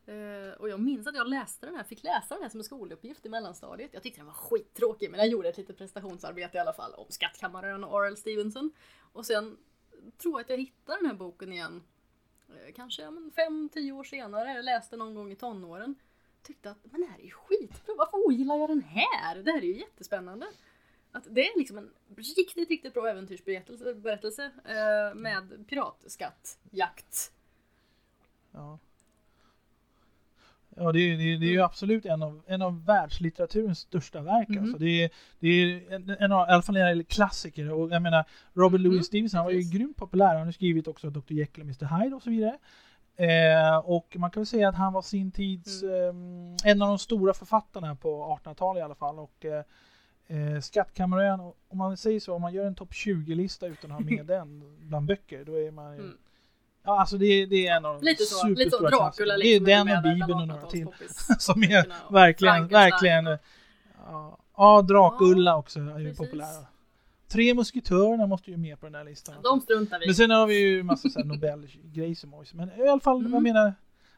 Eh, 0.06 0.54
och 0.60 0.70
jag 0.70 0.80
minns 0.80 1.08
att 1.08 1.16
jag 1.16 1.28
läste 1.28 1.66
den 1.66 1.76
här, 1.76 1.84
fick 1.84 2.04
läsa 2.04 2.36
den 2.36 2.44
här 2.44 2.50
som 2.50 2.60
en 2.60 2.64
skoluppgift 2.64 3.26
i 3.26 3.30
mellanstadiet. 3.30 3.94
Jag 3.94 4.04
tyckte 4.04 4.20
den 4.20 4.26
var 4.26 4.34
skittråkig 4.34 5.12
men 5.12 5.20
jag 5.20 5.30
gjorde 5.30 5.50
ett 5.50 5.58
litet 5.58 5.78
prestationsarbete 5.78 6.58
i 6.58 6.62
alla 6.62 6.74
fall 6.74 6.94
om 6.94 7.06
Skattkammaren 7.10 7.84
och 7.84 8.06
R.L. 8.06 8.18
Stevenson. 8.18 8.72
Och 9.14 9.26
sen 9.26 9.58
tror 10.18 10.34
jag 10.34 10.42
att 10.42 10.50
jag 10.50 10.58
hittade 10.58 11.00
den 11.00 11.06
här 11.06 11.16
boken 11.16 11.54
igen. 11.54 11.84
Eh, 12.50 12.74
kanske 12.76 13.02
ja, 13.02 13.12
men 13.12 13.32
fem, 13.32 13.70
tio 13.74 13.92
år 13.92 14.04
senare. 14.04 14.62
Läste 14.62 14.98
någon 14.98 15.16
gång 15.16 15.32
i 15.32 15.36
tonåren. 15.36 15.96
Tyckte 16.42 16.72
att 16.72 16.78
men 16.84 17.02
det 17.02 17.08
här 17.08 17.20
är 17.20 17.24
ju 17.24 17.32
skitbra, 17.32 17.96
varför 17.98 18.18
ogillar 18.18 18.58
jag 18.58 18.70
den 18.70 18.82
här? 18.82 19.36
Det 19.36 19.52
här 19.52 19.62
är 19.62 19.66
ju 19.66 19.80
jättespännande. 19.80 20.48
Att 21.12 21.28
det 21.30 21.48
är 21.48 21.58
liksom 21.58 21.78
en 21.78 21.94
riktigt, 22.16 22.70
riktigt 22.70 22.94
bra 22.94 23.10
äventyrsberättelse 23.10 23.94
berättelse, 23.94 24.52
eh, 24.66 25.16
med 25.16 25.68
piratskattjakt. 25.68 27.32
Ja. 28.52 28.80
Ja, 30.78 30.92
det 30.92 31.00
är, 31.00 31.18
det 31.18 31.24
är, 31.24 31.38
det 31.38 31.46
är 31.46 31.52
ju 31.52 31.62
absolut 31.62 32.06
en 32.06 32.24
av, 32.24 32.42
en 32.48 32.62
av 32.62 32.86
världslitteraturens 32.86 33.80
största 33.80 34.22
verk. 34.22 34.50
Mhm. 34.50 34.60
Alltså. 34.64 34.78
Det 34.78 35.04
är, 35.04 35.10
det 35.40 35.48
är 35.48 35.94
en, 35.94 36.10
en 36.20 36.32
av, 36.32 36.50
i 36.50 36.52
alla 36.52 36.62
fall 36.62 36.76
gäller 36.78 37.04
klassiker. 37.04 37.72
Och 37.72 37.90
jag 37.90 38.02
menar, 38.02 38.26
Robert 38.54 38.82
Mhm, 38.82 38.92
Louis 38.92 39.06
Stevenson, 39.06 39.38
han 39.38 39.46
var 39.46 39.52
ju 39.52 39.72
grymt 39.78 39.98
populär. 39.98 40.36
Han 40.36 40.46
har 40.46 40.52
skrivit 40.52 40.88
också 40.88 41.10
Dr. 41.10 41.34
Jekyll 41.34 41.62
och 41.62 41.66
Mr. 41.68 42.00
Hyde 42.04 42.16
och 42.16 42.22
så 42.24 42.30
vidare. 42.30 42.58
Eh, 43.18 43.78
och 43.78 44.16
man 44.20 44.32
kan 44.32 44.42
väl 44.42 44.48
säga 44.48 44.70
att 44.70 44.76
han 44.76 44.94
var 44.94 45.02
sin 45.02 45.32
tids, 45.32 45.84
Mm. 45.84 46.56
eh, 46.64 46.72
en 46.72 46.82
av 46.82 46.88
de 46.88 47.00
stora 47.00 47.34
författarna 47.34 47.96
på 47.96 48.40
1800-talet 48.44 48.82
i 48.82 48.84
alla 48.84 48.96
fall. 48.96 49.20
Och, 49.20 49.46
eh, 49.46 49.64
eh, 50.28 51.52
om 51.68 51.78
man 51.78 51.98
säger 51.98 52.20
så, 52.20 52.34
om 52.34 52.42
man 52.42 52.54
gör 52.54 52.66
en 52.66 52.76
topp 52.76 52.92
20-lista 52.92 53.68
utan 53.68 53.92
att 53.92 53.98
ha 53.98 54.06
med 54.06 54.26
den 54.26 54.78
bland 54.80 55.08
böcker, 55.08 55.46
då 55.46 55.60
är 55.60 55.72
man 55.72 55.94
ju... 55.94 56.00
Mm. 56.00 56.18
Ja, 56.86 57.00
alltså 57.00 57.18
det, 57.18 57.46
det 57.46 57.68
är 57.68 57.76
en 57.76 57.86
av 57.86 57.96
de 58.02 58.06
Lite 58.06 58.24
så, 58.24 58.48
lite 58.48 58.70
så 58.72 58.78
superstora 58.78 58.90
Dracula 58.90 59.38
liksom. 59.38 59.66
Det 59.66 59.72
är 59.72 59.80
är 59.82 59.86
den 59.86 59.98
och 59.98 60.04
Bibeln 60.04 60.40
och 60.42 60.48
några 60.48 60.62
till. 60.62 60.86
1800-talspoppis. 60.88 61.36
Som 61.40 61.64
är 61.64 62.12
verkligen, 62.14 62.68
verkligen... 62.68 63.28
och- 63.28 63.40
Ja, 64.08 64.38
ja 64.58 64.82
Drakulla 64.82 65.58
också 65.58 65.80
är 65.80 66.00
ju 66.00 66.16
populära. 66.16 66.66
Tre 67.28 67.54
musketörerna 67.54 68.28
måste 68.28 68.52
ju 68.52 68.58
med 68.58 68.80
på 68.80 68.86
den 68.86 68.96
här 68.96 69.04
listan. 69.04 69.36
De 69.44 69.62
struntar 69.62 70.00
vi. 70.00 70.06
Men 70.06 70.16
sen 70.16 70.30
har 70.30 70.48
vi 70.48 70.60
ju 70.60 70.84
massa 70.84 71.10
så 71.10 71.20
här 71.20 71.26
Nobelgrejer 71.26 72.16
som. 72.16 72.44
Men 72.54 72.80
i 72.80 72.88
alla 72.90 73.00
fall, 73.02 73.20
Mm. 73.20 73.32
vad 73.32 73.42
menar 73.42 73.74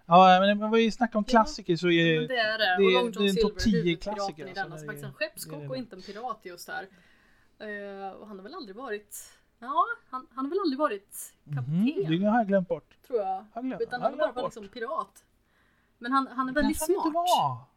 Ja, 0.10 0.40
men 0.40 0.60
vad 0.60 0.72
vi 0.72 0.92
snackar 0.92 1.18
om 1.20 1.24
klassiker 1.24 1.76
så 1.76 1.88
är 1.88 1.92
Ja, 2.22 2.28
det 2.28 2.38
är 2.38 2.58
det. 2.58 2.66
det 2.78 2.98
och 2.98 3.08
är- 3.08 3.20
det 3.20 3.26
är 3.26 3.30
en 3.30 3.36
topp 3.50 3.60
10 3.60 3.72
huvudpiraten 3.72 4.16
klassiker, 4.16 4.46
alltså, 4.48 4.64
det 4.64 4.78
som 4.80 4.88
faktiskt 4.88 5.04
är- 5.04 5.08
en 5.08 5.14
skeppskock 5.14 5.64
är- 5.64 5.70
och 5.70 5.78
inte 5.78 5.96
en 5.96 6.02
pirat 6.02 6.40
just 6.44 6.70
här. 6.70 6.84
Eh, 7.60 8.12
och 8.12 8.28
han 8.28 8.38
har 8.38 8.44
väl 8.44 8.54
aldrig 8.54 8.76
varit... 8.76 9.16
Ja, 9.60 9.86
han, 10.10 10.28
han 10.36 10.46
har 10.46 10.50
väl 10.50 10.60
aldrig 10.60 10.80
varit 10.80 11.34
kapten, 11.56 11.74
Mhm, 11.74 12.20
det 12.20 12.26
har 12.26 12.38
jag 12.38 12.48
glömt 12.48 12.68
bort. 12.68 12.98
tror 13.08 13.20
jag. 13.20 13.46
Har 13.54 13.62
glömt- 13.62 13.82
Utan 13.82 14.02
han 14.02 14.12
har 14.12 14.18
bara 14.20 14.32
varit 14.32 14.46
liksom 14.46 14.68
pirat. 14.68 15.26
Men 15.98 16.12
han, 16.12 16.28
han 16.28 16.50
är 16.50 16.54
Det 16.54 16.62
väldigt 16.62 16.80
han 16.80 16.88
smart. 17.12 17.68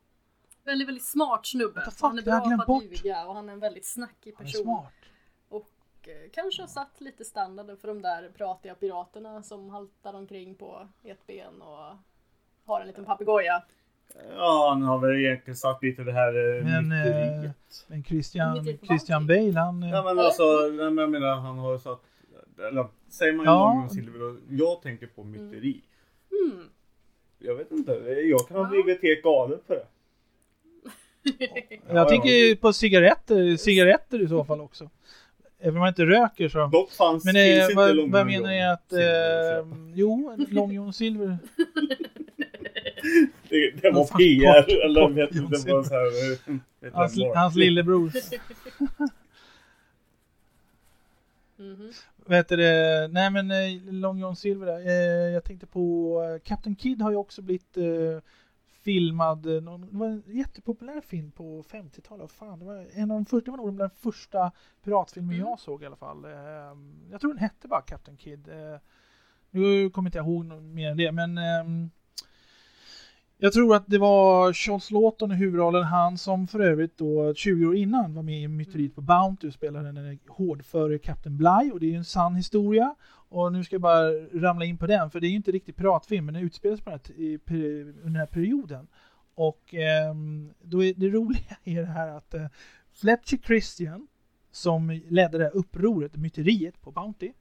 Väldigt, 0.64 0.88
väldigt 0.88 1.04
smart 1.04 1.46
snubbe. 1.46 1.80
Fuck, 1.84 2.00
han 2.00 2.18
är 2.18 2.22
bra 2.22 2.64
på 2.66 2.76
att 2.76 2.82
ljuga 2.84 3.26
och 3.26 3.34
han 3.34 3.48
är 3.48 3.52
en 3.52 3.60
väldigt 3.60 3.86
snackig 3.86 4.34
Han 4.36 4.44
person. 4.46 4.62
smart. 4.62 4.92
Och 5.48 6.08
eh, 6.08 6.30
kanske 6.32 6.62
har 6.62 6.66
satt 6.68 7.00
lite 7.00 7.24
standarden 7.24 7.76
för 7.76 7.88
de 7.88 8.02
där 8.02 8.28
pratiga 8.36 8.74
piraterna 8.74 9.42
som 9.42 9.70
haltar 9.70 10.14
omkring 10.14 10.54
på 10.54 10.88
ett 11.02 11.26
ben 11.26 11.62
och 11.62 11.96
har 12.64 12.80
en 12.80 12.86
liten 12.86 13.04
papegoja. 13.04 13.62
Ja, 14.36 14.66
han 14.72 14.82
har 14.82 14.98
väl 14.98 15.16
egentligen 15.24 15.56
sagt 15.56 15.82
lite 15.82 16.02
det 16.02 16.12
här 16.12 16.56
eh, 16.58 16.64
Men, 16.64 16.92
eh, 16.92 17.50
men 17.88 18.04
Christian, 18.04 18.66
Christian 18.86 19.26
Bale, 19.26 19.58
han... 19.58 19.82
eh, 19.82 19.90
Ja 19.90 20.02
men 20.02 20.18
alltså, 20.18 20.42
nej, 20.72 20.90
men 20.90 20.98
jag 20.98 21.10
menar 21.10 21.34
han 21.34 21.58
har 21.58 21.78
satt, 21.78 22.00
eller 22.68 22.86
säger 23.10 23.32
man 23.32 23.44
ju 23.46 23.50
Ja. 23.50 23.88
Silver 23.90 24.36
jag 24.50 24.82
tänker 24.82 25.06
på 25.06 25.24
myteri. 25.24 25.80
Mm. 26.30 26.64
Jag 27.38 27.54
vet 27.54 27.70
inte, 27.70 27.92
jag 28.30 28.48
kan 28.48 28.56
ha 28.56 28.64
Ja. 28.64 28.70
blivit 28.70 29.02
helt 29.02 29.22
galen 29.22 29.58
för 29.66 29.74
det. 29.74 29.86
Jag 31.92 32.08
tänker 32.08 32.56
på 32.56 32.72
cigaretter, 32.72 33.56
cigaretter 33.56 34.22
i 34.22 34.28
så 34.28 34.44
fall 34.44 34.60
också. 34.60 34.90
Även 35.58 35.74
om 35.74 35.80
man 35.80 35.88
inte 35.88 36.06
röker 36.06 36.48
så. 36.48 36.66
Dock 36.66 36.90
fanns, 36.92 37.24
Men 37.24 37.34
finns 37.34 37.46
eh, 37.58 37.62
inte 37.64 37.74
vad, 37.74 38.10
vad 38.10 38.26
menar 38.26 38.52
jag 38.52 38.72
att... 38.72 38.92
Eh, 38.92 39.68
jo, 39.94 40.36
Long 40.50 40.72
John 40.72 40.92
Silver. 40.92 41.38
Det, 43.48 43.70
det 43.82 43.90
var 43.90 44.04
PR, 44.18 44.62
kort- 44.62 44.84
eller 44.84 45.00
kort 45.06 45.12
vet, 45.16 45.34
John 45.34 45.50
det 45.50 45.72
var 45.72 45.82
så 45.84 45.94
här... 45.94 46.50
eh, 46.52 46.56
vet 46.80 46.92
Hans, 46.94 47.14
hans 47.34 47.54
lillebror. 47.54 48.12
Mhm. 51.56 51.92
Vad 52.26 52.36
heter 52.36 52.56
det? 52.56 53.08
Nej 53.12 53.30
men 53.30 53.50
eh, 53.50 53.92
Long 53.94 54.18
John 54.18 54.36
Silver 54.36 54.66
där. 54.66 54.86
Eh, 54.86 55.32
jag 55.32 55.44
tänkte 55.44 55.66
på 55.66 56.14
eh, 56.22 56.48
Captain 56.48 56.74
Kid 56.76 57.02
har 57.02 57.10
ju 57.10 57.16
också 57.16 57.42
blivit 57.42 57.76
eh, 57.76 57.84
filmad. 58.82 59.46
Någon, 59.62 59.80
det 59.92 59.96
var 59.98 60.06
en 60.06 60.22
jättepopulär 60.26 61.00
film 61.00 61.30
på 61.30 61.62
50-talet. 61.70 62.20
Vad 62.20 62.30
Fan, 62.30 62.58
det 62.58 62.64
var 62.64 62.86
en 62.94 63.10
av 63.10 63.16
de 63.16 63.24
första, 63.24 63.44
det 63.44 63.50
var 63.50 63.56
nog 63.58 63.78
den 63.78 63.90
första 64.00 64.52
piratfilmen 64.84 65.30
Mm. 65.36 65.46
jag 65.48 65.60
såg 65.60 65.82
i 65.82 65.86
alla 65.86 65.96
fall. 65.96 66.24
Eh, 66.24 66.30
jag 67.10 67.20
tror 67.20 67.30
den 67.30 67.38
hette 67.38 67.68
bara 67.68 67.80
Captain 67.82 68.16
Kid. 68.16 68.48
Eh, 68.48 68.80
nu 69.50 69.90
kommer 69.90 70.08
inte 70.08 70.18
jag 70.18 70.26
ihåg 70.26 70.44
mer 70.62 70.90
än 70.90 70.96
det 70.96 71.12
men 71.12 71.38
ehm, 71.38 71.90
jag 73.42 73.52
tror 73.52 73.74
att 73.74 73.86
det 73.86 73.98
var 73.98 74.52
Charles 74.52 74.90
Lawton 74.90 75.32
i 75.32 75.34
huvudrollen, 75.34 75.84
han 75.84 76.18
som 76.18 76.46
för 76.46 76.60
övrigt 76.60 76.98
då 76.98 77.34
20 77.34 77.66
år 77.66 77.76
innan 77.76 78.14
var 78.14 78.22
med 78.22 78.42
i 78.42 78.48
Myteriet 78.48 78.94
på 78.94 79.00
Bounty 79.00 79.48
och 79.48 79.54
spelade 79.54 79.92
den 79.92 80.18
hårdföre 80.28 80.98
Captain 80.98 81.36
Bly 81.36 81.70
och 81.72 81.80
det 81.80 81.86
är 81.86 81.90
ju 81.90 81.96
en 81.96 82.04
sann 82.04 82.34
historia. 82.34 82.94
Och 83.28 83.52
nu 83.52 83.64
ska 83.64 83.74
jag 83.74 83.80
bara 83.80 84.10
ramla 84.32 84.64
in 84.64 84.78
på 84.78 84.86
den, 84.86 85.10
för 85.10 85.20
det 85.20 85.26
är 85.26 85.28
ju 85.28 85.36
inte 85.36 85.52
riktigt 85.52 85.76
piratfilm, 85.76 86.24
men 86.24 86.34
den 86.34 86.42
utspelar 86.42 86.76
sig 86.76 86.84
på 86.84 86.90
den 86.90 87.00
här, 87.06 87.80
under 87.80 88.02
den 88.02 88.16
här 88.16 88.26
perioden. 88.26 88.88
Och 89.34 89.74
eh, 89.74 90.14
då 90.62 90.84
är 90.84 90.94
det 90.96 91.08
roliga 91.08 91.56
är 91.64 91.80
det 91.80 91.86
här 91.86 92.08
att 92.08 92.34
eh, 92.34 92.46
Fletcher 92.92 93.36
Christian, 93.46 94.06
som 94.52 95.00
ledde 95.08 95.38
det 95.38 95.44
här 95.44 95.56
upproret, 95.56 96.16
myteriet 96.16 96.80
på 96.80 96.92
Bounty, 96.92 97.32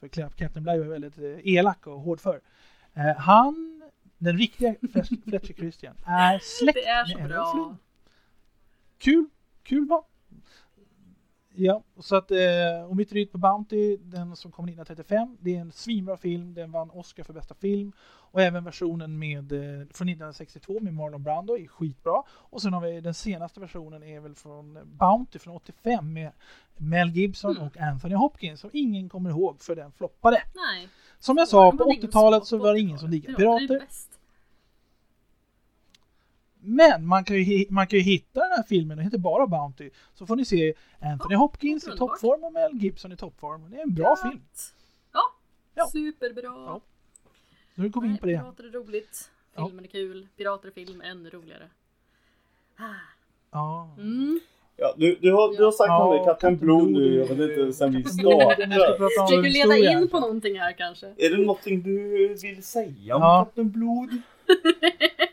för 0.00 0.08
Captain 0.08 0.62
Bly 0.62 0.78
var 0.78 0.86
väldigt 0.86 1.18
eh, 1.18 1.54
elak 1.54 1.86
och 1.86 2.00
hårdför. 2.00 2.40
Eh, 2.94 3.16
han, 3.16 3.75
den 4.26 4.38
riktiga 4.38 4.74
Fletcher 5.24 5.54
Christian, 5.54 5.94
är 6.06 6.38
släkt 6.42 6.74
Det 6.74 6.86
är 6.86 7.04
så 7.04 7.18
med 7.18 7.28
bra. 7.28 7.52
Flynn. 7.52 7.76
Kul, 8.98 9.26
kul 9.62 9.86
va? 9.88 10.02
Ja, 11.58 11.82
så 12.00 12.16
att 12.16 12.30
eh, 12.30 12.38
och 12.88 12.96
Myteriet 12.96 13.32
på 13.32 13.38
Bounty, 13.38 13.96
den 13.96 14.36
som 14.36 14.52
kom 14.52 14.64
1935, 14.64 15.36
det 15.40 15.56
är 15.56 15.60
en 15.60 15.72
svinbra 15.72 16.16
film. 16.16 16.54
Den 16.54 16.72
vann 16.72 16.90
Oscar 16.90 17.22
för 17.24 17.32
bästa 17.32 17.54
film. 17.54 17.92
Och 18.06 18.42
även 18.42 18.64
versionen 18.64 19.18
med, 19.18 19.52
eh, 19.52 19.58
från 19.94 20.08
1962 20.08 20.80
med 20.80 20.94
Marlon 20.94 21.22
Brando 21.22 21.58
är 21.58 21.66
skitbra. 21.66 22.22
Och 22.28 22.62
sen 22.62 22.72
har 22.72 22.80
vi 22.80 23.00
den 23.00 23.14
senaste 23.14 23.60
versionen 23.60 24.02
är 24.02 24.20
väl 24.20 24.34
från 24.34 24.78
Bounty 24.84 25.38
från 25.38 25.54
85 25.56 26.12
med 26.12 26.32
Mel 26.76 27.08
Gibson 27.10 27.50
Mm. 27.56 27.62
och 27.68 27.76
Anthony 27.76 28.14
Hopkins 28.14 28.60
som 28.60 28.70
ingen 28.72 29.08
kommer 29.08 29.30
ihåg 29.30 29.62
för 29.62 29.76
den 29.76 29.92
floppade. 29.92 30.42
Nej. 30.54 30.88
Som 31.18 31.36
jag 31.36 31.48
sa, 31.48 31.70
på 31.72 31.76
hade 31.84 31.94
ingen 31.94 32.08
80-talet 32.08 32.38
smak 32.46 32.48
så 32.48 32.56
var 32.64 32.74
det 32.74 32.80
ingen 32.80 32.98
som 32.98 33.08
80-talet. 33.08 33.22
digade 33.22 33.36
Pirater. 33.66 33.86
Men 36.68 37.06
man 37.06 37.24
kan, 37.24 37.36
ju, 37.36 37.66
man 37.70 37.86
kan 37.86 37.98
ju 37.98 38.02
hitta 38.04 38.40
den 38.40 38.50
här 38.50 38.62
filmen, 38.62 38.96
den 38.96 39.04
heter 39.04 39.18
bara 39.18 39.46
Bounty. 39.46 39.90
Så 40.14 40.26
får 40.26 40.36
ni 40.36 40.44
se 40.44 40.74
Anthony 41.00 41.34
Hopkins 41.34 41.88
i 41.88 41.90
toppform 41.98 42.44
och 42.44 42.52
Mel 42.52 42.70
Gibson 42.74 43.12
i 43.12 43.16
toppform. 43.16 43.70
Det 43.70 43.76
är 43.76 43.82
en 43.82 43.94
bra 43.94 44.16
film. 44.16 44.40
Ja, 45.12 45.20
Ja. 45.74 45.86
superbra. 45.92 46.42
Ja. 46.42 46.80
Nu 47.74 47.88
går 47.88 48.00
vi 48.00 48.08
in 48.08 48.18
på 48.18 48.26
det. 48.26 48.38
Pirater 48.38 48.64
är 48.64 48.70
roligt, 48.70 49.30
Ja. 49.56 49.66
filmen 49.66 49.84
är 49.84 49.88
kul, 49.88 50.28
pirater 50.36 50.68
är 50.68 50.72
film 50.72 51.00
ännu 51.00 51.30
roligare. 51.30 51.68
Ja. 53.52 53.88
Mm. 53.98 54.40
Ja, 54.76 54.94
du, 54.96 55.18
du, 55.20 55.32
har, 55.32 55.56
du 55.56 55.64
har 55.64 55.72
sagt 55.72 55.88
Ja, 55.88 56.04
om 56.04 56.18
det, 56.18 56.24
Kapten 56.24 56.56
Blod 56.56 56.90
nu, 56.90 57.14
jag 57.14 57.26
vet 57.34 57.50
inte, 57.58 57.72
sen 57.72 57.92
vi 57.92 58.04
startade. 58.04 58.56
Försöker 58.98 59.42
leda 59.42 59.48
historia. 59.74 59.90
in 60.00 60.08
på 60.08 60.20
någonting 60.20 60.60
här 60.60 60.72
kanske. 60.72 61.06
Är 61.16 61.30
det 61.30 61.36
någonting 61.46 61.82
du 61.82 62.28
vill 62.42 62.62
säga 62.62 63.16
om 63.16 63.22
Ja. 63.22 63.44
Kapten 63.44 63.70
Blod? 63.70 64.10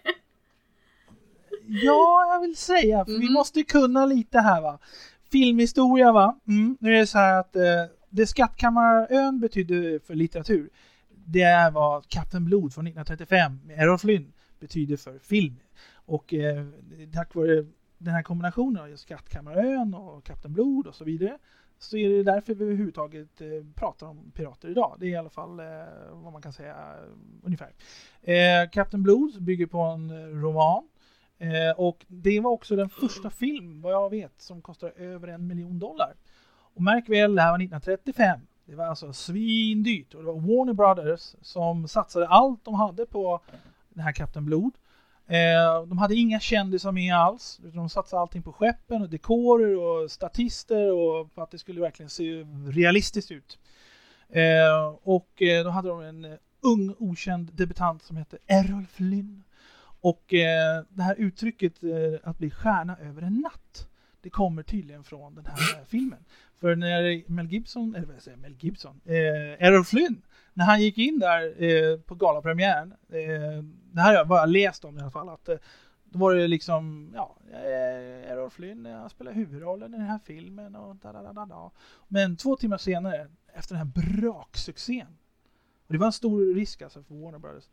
Ja, 1.84 2.26
jag 2.34 2.39
vill 2.41 2.55
säga, 2.57 3.05
för 3.05 3.11
vi 3.11 3.26
Mhm. 3.26 3.34
måste 3.34 3.63
kunna 3.63 4.05
lite 4.05 4.39
här 4.39 4.61
va. 4.61 4.80
Filmhistoria 5.32 6.11
va. 6.11 6.39
Mm. 6.47 6.78
Nu 6.80 6.95
är 6.95 6.99
det 6.99 7.07
så 7.07 7.17
här 7.17 7.39
att 7.39 7.55
eh, 7.55 7.61
det 8.09 8.28
Skattkammarön 8.28 9.39
betydde 9.39 9.99
för 9.99 10.15
litteratur, 10.15 10.69
det 11.26 11.41
är 11.41 11.71
vad 11.71 12.07
Kapten 12.07 12.45
Blod 12.45 12.74
från 12.74 12.88
1935 12.88 13.59
med 13.65 13.80
Errol 13.80 13.97
Flynn 13.97 14.34
betyder 14.59 14.97
för 14.97 15.19
film. 15.19 15.55
Och 16.05 16.34
eh, 16.34 16.65
tack 17.13 17.36
vare 17.36 17.65
den 17.97 18.13
här 18.13 18.24
kombinationen 18.24 18.84
av 18.93 18.95
Skattkammarön 18.95 19.93
och 19.93 20.24
Kapten 20.24 20.53
Blod 20.53 20.88
och 20.88 20.95
så 20.95 21.03
vidare 21.03 21.38
så 21.80 21.97
är 21.97 22.09
det 22.09 22.24
därför 22.24 22.53
vi 22.55 22.63
överhuvudtaget 22.65 23.41
eh, 23.41 23.47
pratar 23.76 24.07
om 24.07 24.32
pirater 24.32 24.69
idag. 24.69 24.97
Det 24.99 25.05
är 25.05 25.09
i 25.09 25.15
alla 25.15 25.30
fall 25.30 25.59
eh, 25.59 25.65
vad 26.11 26.34
man 26.34 26.41
kan 26.41 26.53
säga 26.53 26.76
eh, 26.76 27.09
ungefär. 27.43 27.74
Eh, 28.21 28.69
Kapten 28.71 29.03
Blod 29.03 29.43
bygger 29.43 29.65
på 29.65 29.80
en 29.80 30.41
roman 30.41 30.84
Eh, 31.43 31.79
och 31.79 32.05
det 32.07 32.39
var 32.39 32.51
också 32.51 32.75
den 32.75 32.89
första 32.89 33.29
film, 33.29 33.81
vad 33.81 33.93
jag 33.93 34.09
vet, 34.09 34.41
som 34.41 34.61
kostade 34.61 34.91
över 34.91 35.27
en 35.27 35.47
miljon 35.47 35.79
dollar. 35.79 36.15
Och 36.75 36.81
märk 36.81 37.09
väl, 37.09 37.35
det 37.35 37.41
här 37.41 37.51
var 37.51 37.57
1935. 37.57 38.39
Det 38.65 38.75
var 38.75 38.85
alltså 38.85 39.13
svindyrt. 39.13 40.13
Och 40.13 40.21
det 40.21 40.27
var 40.27 40.33
Warner 40.33 40.73
Brothers 40.73 41.35
som 41.41 41.87
satsade 41.87 42.27
allt 42.27 42.65
de 42.65 42.73
hade 42.73 43.05
på 43.05 43.41
den 43.89 44.03
här 44.03 44.11
Kapten 44.11 44.45
Blod. 44.45 44.73
Eh, 45.27 45.85
de 45.87 45.97
hade 45.97 46.15
inga 46.15 46.39
kändisar 46.39 46.91
med 46.91 47.15
alls. 47.15 47.59
Utan 47.63 47.77
de 47.77 47.89
satsade 47.89 48.21
allting 48.21 48.41
på 48.41 48.53
skeppen 48.53 49.01
och 49.01 49.09
dekorer 49.09 49.77
och 49.77 50.11
statister 50.11 50.91
och 50.91 51.33
på 51.35 51.41
att 51.41 51.51
det 51.51 51.57
skulle 51.57 51.81
verkligen 51.81 52.09
se 52.09 52.45
realistiskt 52.67 53.31
ut. 53.31 53.59
Eh, 54.29 54.95
och 55.03 55.41
eh, 55.41 55.63
då 55.63 55.69
hade 55.69 55.89
de 55.89 56.01
en 56.01 56.25
eh, 56.25 56.37
ung 56.61 56.95
okänd 56.99 57.53
debutant 57.53 58.03
som 58.03 58.17
hette 58.17 58.37
Errol 58.47 58.85
Flynn. 58.85 59.43
Och 60.03 60.33
eh, 60.33 60.83
det 60.89 61.03
här 61.03 61.15
uttrycket 61.15 61.83
eh, 61.83 62.29
att 62.29 62.37
bli 62.37 62.49
stjärna 62.51 62.97
över 62.97 63.21
en 63.21 63.33
natt, 63.33 63.87
det 64.21 64.29
kommer 64.29 64.63
tydligen 64.63 65.03
från 65.03 65.35
den 65.35 65.45
här 65.45 65.79
eh, 65.79 65.85
filmen. 65.85 66.25
För 66.59 66.75
när 66.75 67.31
Mel 67.31 67.47
Gibson, 67.47 67.95
eller 67.95 68.05
vad 68.05 68.15
jag 68.15 68.23
säger, 68.23 68.37
Mel 68.37 68.55
Gibson, 68.59 69.01
eh, 69.05 69.65
Errol 69.67 69.85
Flynn, 69.85 70.21
när 70.53 70.65
han 70.65 70.81
gick 70.81 70.97
in 70.97 71.19
där 71.19 71.63
eh, 71.63 71.99
på 71.99 72.15
galapremiären, 72.15 72.91
eh, 72.91 73.63
det 73.91 74.01
här 74.01 74.07
har 74.07 74.13
jag 74.13 74.27
bara 74.27 74.45
läst 74.45 74.85
om 74.85 74.97
i 74.97 75.01
alla 75.01 75.11
fall, 75.11 75.29
att 75.29 75.49
eh, 75.49 75.57
då 76.03 76.19
var 76.19 76.35
det 76.35 76.47
liksom, 76.47 77.11
ja, 77.15 77.38
eh, 77.51 78.31
Errol 78.31 78.49
Flynn, 78.49 78.85
eh, 78.85 78.93
han 78.93 79.09
spelar 79.09 79.31
huvudrollen 79.31 79.93
i 79.93 79.97
den 79.97 80.07
här 80.07 80.19
filmen 80.25 80.75
och 80.75 80.95
da, 80.95 81.13
da, 81.13 81.21
da, 81.21 81.34
da, 81.34 81.45
da. 81.45 81.71
Men 82.07 82.38
två 82.38 82.55
timmar 82.55 82.77
senare, 82.77 83.27
efter 83.53 83.75
den 83.75 83.88
här 83.88 84.19
braksuccén, 84.21 85.17
och 85.88 85.93
det 85.93 85.97
var 85.97 86.05
en 86.05 86.13
stor 86.13 86.55
risk 86.55 86.81
alltså 86.81 87.03
för 87.03 87.15
Warner 87.15 87.39
Brothers, 87.39 87.69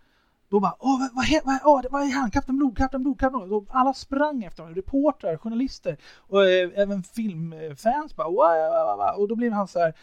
då 0.50 0.60
bara 0.60 0.76
åh, 0.78 1.00
vad, 1.00 1.10
vad, 1.14 1.26
vad, 1.44 1.60
åh, 1.64 1.90
vad 1.90 2.02
är 2.02 2.12
han? 2.12 2.30
Kapten 2.30 2.56
Blod, 2.56 2.76
Kapten 2.76 3.02
Blod, 3.02 3.20
Kapten 3.20 3.48
Blod. 3.48 3.66
Alla 3.70 3.94
sprang 3.94 4.44
efter 4.44 4.62
honom, 4.62 4.76
reportrar, 4.76 5.36
journalister 5.36 5.96
och 6.16 6.46
eh, 6.46 6.70
även 6.74 7.02
filmfans 7.02 8.16
bara 8.16 8.28
Wah, 8.28 8.86
wow, 8.86 8.96
wow. 8.96 9.22
Och 9.22 9.28
då 9.28 9.36
blev 9.36 9.52
han 9.52 9.68
så 9.68 9.78
här, 9.78 9.94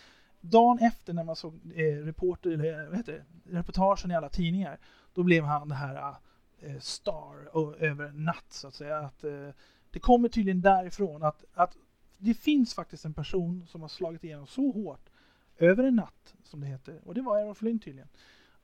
dagen 0.41 0.79
efter 0.79 1.13
när 1.13 1.23
man 1.23 1.35
såg 1.35 1.53
eh, 1.75 2.05
reporter, 2.05 2.49
eller 2.49 2.83
eh, 2.83 2.87
vad 2.87 2.97
heter 2.97 3.13
det, 3.13 3.57
reportagen 3.57 4.11
i 4.11 4.15
alla 4.15 4.29
tidningar, 4.29 4.79
då 5.13 5.23
blev 5.23 5.43
han 5.43 5.69
det 5.69 5.75
här 5.75 6.15
eh, 6.59 6.79
star 6.79 7.55
och, 7.55 7.81
över 7.81 8.05
en 8.05 8.25
natt 8.25 8.45
så 8.49 8.67
att 8.67 8.73
säga. 8.73 8.97
Att, 8.97 9.23
eh, 9.23 9.49
det 9.91 9.99
kommer 9.99 10.29
tydligen 10.29 10.61
därifrån 10.61 11.23
att, 11.23 11.43
att 11.53 11.77
det 12.17 12.33
finns 12.33 12.73
faktiskt 12.73 13.05
en 13.05 13.13
person 13.13 13.67
som 13.67 13.81
har 13.81 13.89
slagit 13.89 14.23
igenom 14.23 14.47
så 14.47 14.71
hårt 14.71 15.09
över 15.57 15.83
en 15.83 15.95
natt, 15.95 16.35
som 16.43 16.61
det 16.61 16.67
heter. 16.67 17.01
Och 17.05 17.13
det 17.13 17.21
var 17.21 17.39
Errol 17.39 17.55
Flynn 17.55 17.79
tydligen. 17.79 18.09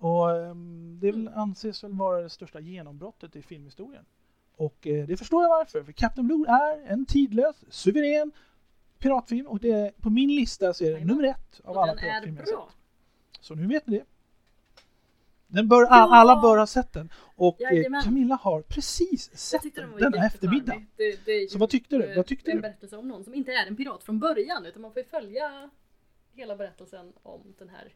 Och 0.03 0.31
ehm, 0.31 0.97
det 1.01 1.11
väl 1.11 1.27
anses 1.27 1.83
väl 1.83 1.91
vara 1.93 2.21
det 2.21 2.29
största 2.29 2.59
genombrottet 2.59 3.35
i 3.35 3.41
filmhistorien. 3.41 4.05
Och 4.55 4.87
eh, 4.87 5.07
det 5.07 5.17
förstår 5.17 5.43
jag 5.43 5.49
varför, 5.49 5.83
för 5.83 5.91
Captain 5.91 6.27
Blue 6.27 6.47
är 6.49 6.91
en 6.91 7.05
tidlös, 7.05 7.55
suverän 7.69 8.31
piratfilm 8.99 9.47
och 9.47 9.59
det 9.59 9.71
är, 9.71 9.91
på 9.91 10.09
min 10.09 10.35
lista 10.35 10.73
så 10.73 10.83
är 10.83 10.91
det 10.99 11.05
nummer 11.05 11.23
ett 11.23 11.61
av 11.63 11.75
Och 11.75 11.83
alla 11.83 11.91
är 11.93 11.97
piratfilmer 11.97 12.39
jag 12.39 12.47
sett. 12.47 12.77
Så 13.39 13.55
nu 13.55 13.67
vet 13.67 13.87
ni 13.87 13.97
det. 13.97 14.05
Den 15.47 15.67
bör, 15.67 15.83
all, 15.85 16.11
alla 16.13 16.41
bör 16.41 16.57
ha 16.57 16.67
sett 16.67 16.93
den. 16.93 17.09
Och 17.35 17.61
eh, 17.61 17.73
Jajamän. 17.73 18.03
Camilla 18.03 18.35
har 18.35 18.61
precis 18.61 19.37
sett 19.37 19.75
den 19.75 19.91
denna 19.97 20.25
eftermiddag. 20.25 20.85
Det, 20.97 21.25
det 21.25 21.31
är 21.31 21.47
Så 21.47 21.57
vad 21.57 21.69
tyckte 21.69 21.97
du? 21.97 22.03
eh, 22.05 22.15
Vad 22.15 22.25
tyckte 22.25 22.51
en 22.51 22.57
du? 22.57 22.61
berättelse 22.61 22.97
om 22.97 23.07
någon 23.07 23.23
som 23.23 23.33
inte 23.33 23.51
är 23.51 23.67
en 23.67 23.75
pirat 23.75 24.03
från 24.03 24.19
början 24.19 24.65
utan 24.65 24.81
man 24.81 24.91
får 24.93 25.01
ju 25.01 25.07
följa 25.09 25.69
hela 26.33 26.55
berättelsen 26.55 27.13
om 27.23 27.53
den 27.59 27.69
här 27.69 27.93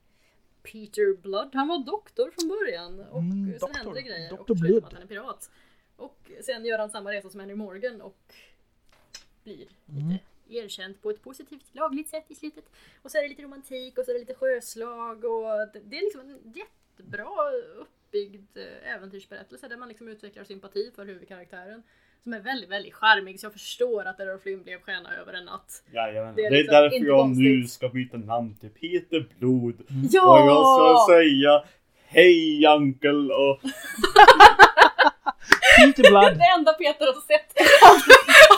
Peter 0.71 1.13
Blood. 1.21 1.49
Han 1.55 1.67
var 1.67 1.79
doktor 1.85 2.31
från 2.31 2.47
början 2.49 2.99
och 2.99 3.19
Mm, 3.19 3.59
sen 3.59 3.75
händer 3.75 4.01
grejer 4.01 4.29
Dr. 4.29 4.39
och 4.51 4.55
Blood. 4.57 4.83
att 4.85 4.93
han 4.93 5.01
är 5.01 5.07
pirat. 5.07 5.51
Och 5.95 6.31
sen 6.41 6.65
gör 6.65 6.79
han 6.79 6.89
samma 6.89 7.11
resa 7.11 7.29
som 7.29 7.39
Henry 7.39 7.55
Morgan 7.55 8.01
och 8.01 8.33
blir 9.43 9.67
Mm. 9.89 10.09
lite 10.09 10.23
erkänd 10.49 11.01
på 11.01 11.09
ett 11.09 11.21
positivt 11.21 11.75
lagligt 11.75 12.09
sätt 12.09 12.25
i 12.27 12.35
slutet. 12.35 12.65
Och 13.01 13.11
så 13.11 13.17
är 13.17 13.21
det 13.21 13.27
lite 13.29 13.41
romantik 13.43 13.97
och 13.97 14.05
så 14.05 14.11
är 14.11 14.13
det 14.13 14.19
lite 14.19 14.33
sjöslag 14.35 15.25
och 15.25 15.43
det, 15.73 15.79
det 15.85 15.97
är 15.97 16.01
liksom 16.01 16.21
en 16.21 16.53
jättebra 16.55 17.51
uppbyggd 17.75 18.57
eh, 18.57 18.93
äventyrsberättelse 18.93 19.67
där 19.67 19.77
man 19.77 19.87
liksom 19.89 20.07
utvecklar 20.07 20.43
sympati 20.43 20.91
för 20.95 21.05
huvudkaraktären. 21.05 21.83
Som 22.23 22.33
är 22.33 22.39
väldigt, 22.39 22.69
väldigt 22.69 22.93
charmig 22.93 23.39
så 23.39 23.45
jag 23.45 23.53
förstår 23.53 24.05
att 24.05 24.19
Errol 24.19 24.39
Flynn 24.39 24.63
blev 24.63 24.79
stjärna 24.81 25.15
över 25.21 25.33
en 25.33 25.45
natt. 25.45 25.83
Jajamän. 25.93 26.35
Det 26.35 26.41
Det 26.41 26.47
är 26.47 26.51
är, 26.51 26.57
liksom 26.57 26.73
därför 26.73 27.05
jag 27.05 27.19
konstigt. 27.19 27.43
nu 27.43 27.67
ska 27.67 27.89
byta 27.89 28.17
namn 28.17 28.55
till 28.59 28.69
Peter 28.69 29.27
Blod. 29.39 29.75
Ja! 30.11 30.41
Och 30.43 30.47
jag 30.49 31.01
ska 31.01 31.13
säga 31.13 31.63
Hej 32.07 32.65
Uncle 32.67 33.33
och 33.33 33.59
Peter 35.77 36.09
Blood. 36.09 36.37
Det 36.37 36.43
enda 36.57 36.73
Peter 36.73 37.05
har 37.05 37.21
sett 37.21 37.53
av, 37.83 37.95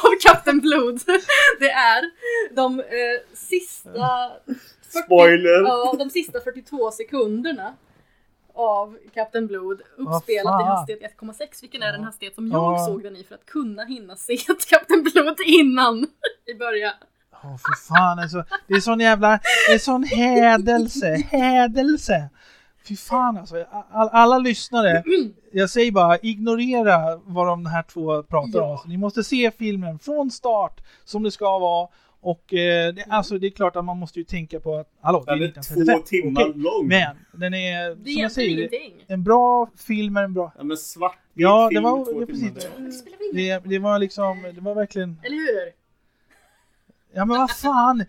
av 0.10 0.16
Kapten 0.24 0.60
Blod 0.60 1.00
det 1.60 1.70
är 1.70 2.04
de 2.56 2.80
eh, 2.80 2.86
sista 3.34 4.32
40, 4.46 4.60
Spoiler. 5.06 5.62
Ja, 5.64 5.96
de 6.00 6.10
sista 6.10 6.40
42 6.40 6.92
sekunderna 6.92 7.74
av 8.60 8.98
Kapten 9.14 9.48
Blod 9.48 9.82
uppspelat 9.98 10.62
i 10.62 10.64
hastighet 10.66 11.18
1,6 11.20 11.62
vilken 11.62 11.84
är 11.84 11.92
den 11.92 12.04
hastighet 12.04 12.36
som 12.36 12.48
jag 12.52 12.74
Ja. 12.74 12.86
såg 12.86 13.04
den 13.04 13.16
i 13.16 13.24
för 13.24 13.36
att 13.36 13.46
kunna 13.46 13.84
hinna 13.86 14.16
se 14.16 14.38
Kapten 14.70 15.04
Blod 15.04 15.36
innan 15.46 16.08
i 16.46 16.54
början. 16.54 16.94
Åh 17.44 17.58
för 17.58 17.88
fan 17.88 18.20
alltså. 18.20 18.44
Det 18.68 18.74
är 18.74 18.80
sån 18.80 19.00
jävla, 19.00 19.40
det 19.68 19.74
är 19.74 19.78
sån 19.80 20.04
hädelse, 20.04 21.16
hädelse. 21.32 22.30
Fy 22.88 22.96
fan 22.96 23.38
alltså. 23.38 23.66
All, 23.92 24.10
alla 24.12 24.38
lyssnare, 24.38 25.04
jag 25.52 25.70
säger 25.70 25.92
bara 25.92 26.18
ignorera 26.18 27.20
vad 27.24 27.48
de 27.48 27.66
här 27.66 27.84
två 27.84 28.24
pratar 28.24 28.60
om. 28.62 28.70
Ja. 28.70 28.80
Så 28.84 28.90
ni 28.90 28.98
måste 28.98 29.24
se 29.24 29.52
filmen 29.58 30.00
från 30.00 30.32
start 30.32 30.82
som 31.06 31.24
det 31.24 31.32
ska 31.32 31.60
vara. 31.60 31.88
Och 32.22 32.54
eh, 32.54 32.94
det, 32.94 33.06
alltså, 33.10 33.38
det 33.38 33.48
är 33.48 33.52
klart 33.52 33.76
att 33.76 33.86
man 33.86 33.98
måste 33.98 34.20
ju 34.20 34.26
tänka 34.26 34.60
på 34.60 34.76
att, 34.76 34.88
hallå, 35.02 35.24
det 35.28 35.32
är 35.32 35.36
Den 35.36 35.44
är 35.44 35.48
1935. 35.50 36.00
två 36.00 36.06
timmar 36.08 36.42
Okej, 36.50 36.62
lång. 36.62 36.88
Men 36.88 37.16
den 37.34 37.54
är, 37.54 37.90
Det 37.90 37.96
som 37.96 38.04
hjälper 38.06 38.22
jag 38.22 38.32
säger, 38.32 38.58
ingenting. 38.58 39.06
en 39.08 39.24
bra 39.24 39.70
film 39.78 40.18
är 40.18 40.24
en 40.24 40.34
bra... 40.34 40.52
Ja 40.58 40.64
men 40.64 40.78
svart 40.78 41.18
Ja, 41.34 41.64
det 41.70 41.76
film 41.76 41.84
var, 41.84 42.02
i 42.02 42.06
två 42.06 42.22
ja, 42.22 42.26
timmar. 42.26 42.26
precis. 42.26 42.54
Det 42.78 42.92
spelar 42.92 43.18
väl 43.18 43.40
ingen 43.40 43.62
Det, 43.64 43.70
det 43.70 43.80
var 43.80 44.00
liksom, 44.00 44.42
det 44.56 44.62
var 44.62 44.76
verkligen... 44.76 45.20
Eller 45.24 45.36
hur? 45.36 45.72
Ja 47.14 47.26
men 47.26 47.38
vad 47.38 47.52
fan! 47.52 48.06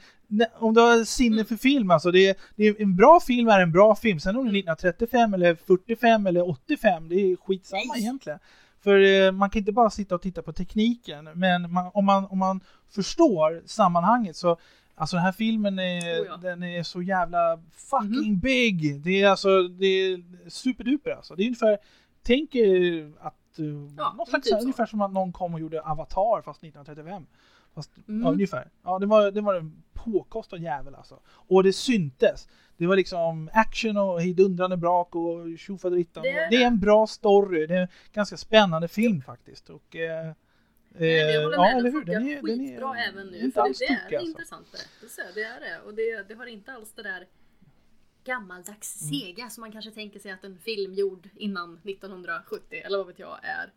Om 0.55 0.75
du 0.75 0.81
har 0.81 1.05
sinne 1.05 1.45
för 1.45 1.57
film 1.57 1.91
alltså, 1.91 2.11
det 2.11 2.29
är, 2.29 2.37
det 2.57 2.65
är 2.67 2.83
en 2.83 2.97
bra 2.97 3.21
film 3.21 3.49
är 3.49 3.61
en 3.61 3.73
bra 3.73 3.97
film. 3.97 4.21
Sen 4.21 4.37
om 4.37 4.45
det 4.45 4.49
är 4.51 4.59
1935 4.59 5.35
eller 5.35 5.55
45 5.55 6.27
eller 6.27 6.49
85, 6.49 7.09
det 7.09 7.15
är 7.15 7.37
skitsamma 7.37 7.83
Nej. 7.95 8.03
egentligen. 8.03 8.39
För 8.83 9.25
eh, 9.27 9.33
man 9.33 9.51
kan 9.51 9.59
inte 9.59 9.73
bara 9.73 9.91
sitta 9.91 10.15
och 10.15 10.23
titta 10.23 10.43
på 10.43 10.53
tekniken, 10.53 11.29
men 11.35 11.73
man, 11.73 11.91
om, 11.95 12.05
man, 12.07 12.25
om 12.27 12.39
man 12.39 12.61
förstår 12.89 13.63
sammanhanget 13.67 14.37
så 14.37 14.57
Alltså 14.95 15.17
den 15.17 15.25
här 15.25 15.33
filmen 15.33 15.79
är, 15.79 16.23
Oh 16.23 16.27
ja. 16.27 16.37
den 16.37 16.63
är 16.63 16.83
så 16.83 17.03
jävla 17.03 17.61
fucking 17.73 18.39
big! 18.39 19.01
Det 19.03 19.23
är 19.23 19.29
alltså, 19.31 19.63
det 19.69 19.87
är 19.87 20.23
superduper 20.51 21.11
alltså. 21.11 21.35
Det 21.35 21.43
är 21.43 21.47
ungefär, 21.47 21.79
tänk 22.23 22.55
er 22.55 23.13
att, 23.21 23.59
eh, 23.59 23.65
Ja, 23.97 24.15
något 24.17 24.29
slags, 24.29 24.51
typ 24.51 24.61
ungefär 24.63 24.87
som 24.87 25.01
att 25.01 25.13
någon 25.13 25.33
kom 25.33 25.55
och 25.55 25.61
gjorde 25.61 25.83
Avatar 25.83 26.43
fast 26.43 26.61
1935. 26.65 27.27
Fast, 27.75 27.91
Mm. 28.09 28.23
ja, 28.23 28.33
ungefär. 28.33 28.71
Ja, 28.85 28.99
det 28.99 29.07
var, 29.07 29.31
det 29.31 29.41
var 29.41 29.55
en 29.55 29.83
påkostad 29.93 30.59
jävel 30.59 30.95
alltså. 30.95 31.19
Och 31.29 31.63
det 31.63 31.73
syntes. 31.73 32.49
Det 32.81 32.87
var 32.87 32.97
liksom 32.97 33.51
action 33.53 33.97
och 33.97 34.21
hejdundrande 34.23 34.77
brak 34.77 35.15
och 35.15 35.59
tjofaderittan. 35.59 36.23
Det 36.23 36.49
Det 36.51 36.57
är 36.63 36.67
en 36.67 36.79
bra 36.79 37.07
story. 37.07 37.67
Det 37.67 37.75
är 37.75 37.81
en 37.83 37.89
ganska 38.13 38.37
spännande 38.37 38.89
film 38.89 39.23
faktiskt. 39.23 39.71
Och, 39.71 39.97
eh, 39.97 40.33
Nej, 40.89 41.09
jag 41.11 41.43
håller 41.43 41.57
ja, 41.57 41.63
med, 41.63 41.77
eller 41.79 41.91
den 41.91 41.93
hur? 41.93 42.05
Den 42.05 42.23
funkar 42.23 42.31
är, 42.31 42.57
den 42.57 42.59
skitbra 42.67 42.97
är 42.99 43.09
även 43.09 43.27
nu. 43.27 43.39
inte 43.39 43.59
det, 43.61 43.63
alls 43.63 43.79
det 43.79 43.85
är 43.85 44.03
alltså. 44.05 44.29
intressant 44.29 44.73
berättelse, 44.73 45.23
det 45.35 45.43
är 45.43 45.61
det. 45.61 45.81
Och 45.87 45.95
det, 45.95 46.29
det 46.29 46.35
har 46.35 46.47
inte 46.47 46.73
alls 46.73 46.93
det 46.93 47.03
där 47.03 47.27
gammaldags 48.25 49.03
Mm. 49.03 49.15
sega 49.15 49.49
som 49.51 49.61
man 49.61 49.73
kanske 49.73 49.91
tänker 49.91 50.21
sig 50.21 50.31
att 50.31 50.45
en 50.45 50.59
film 50.59 50.95
gjord 50.95 51.29
innan 51.37 51.79
1970 51.85 52.83
eller 52.85 52.99
vad 52.99 53.07
vet 53.07 53.19
jag 53.19 53.39
är. 53.43 53.73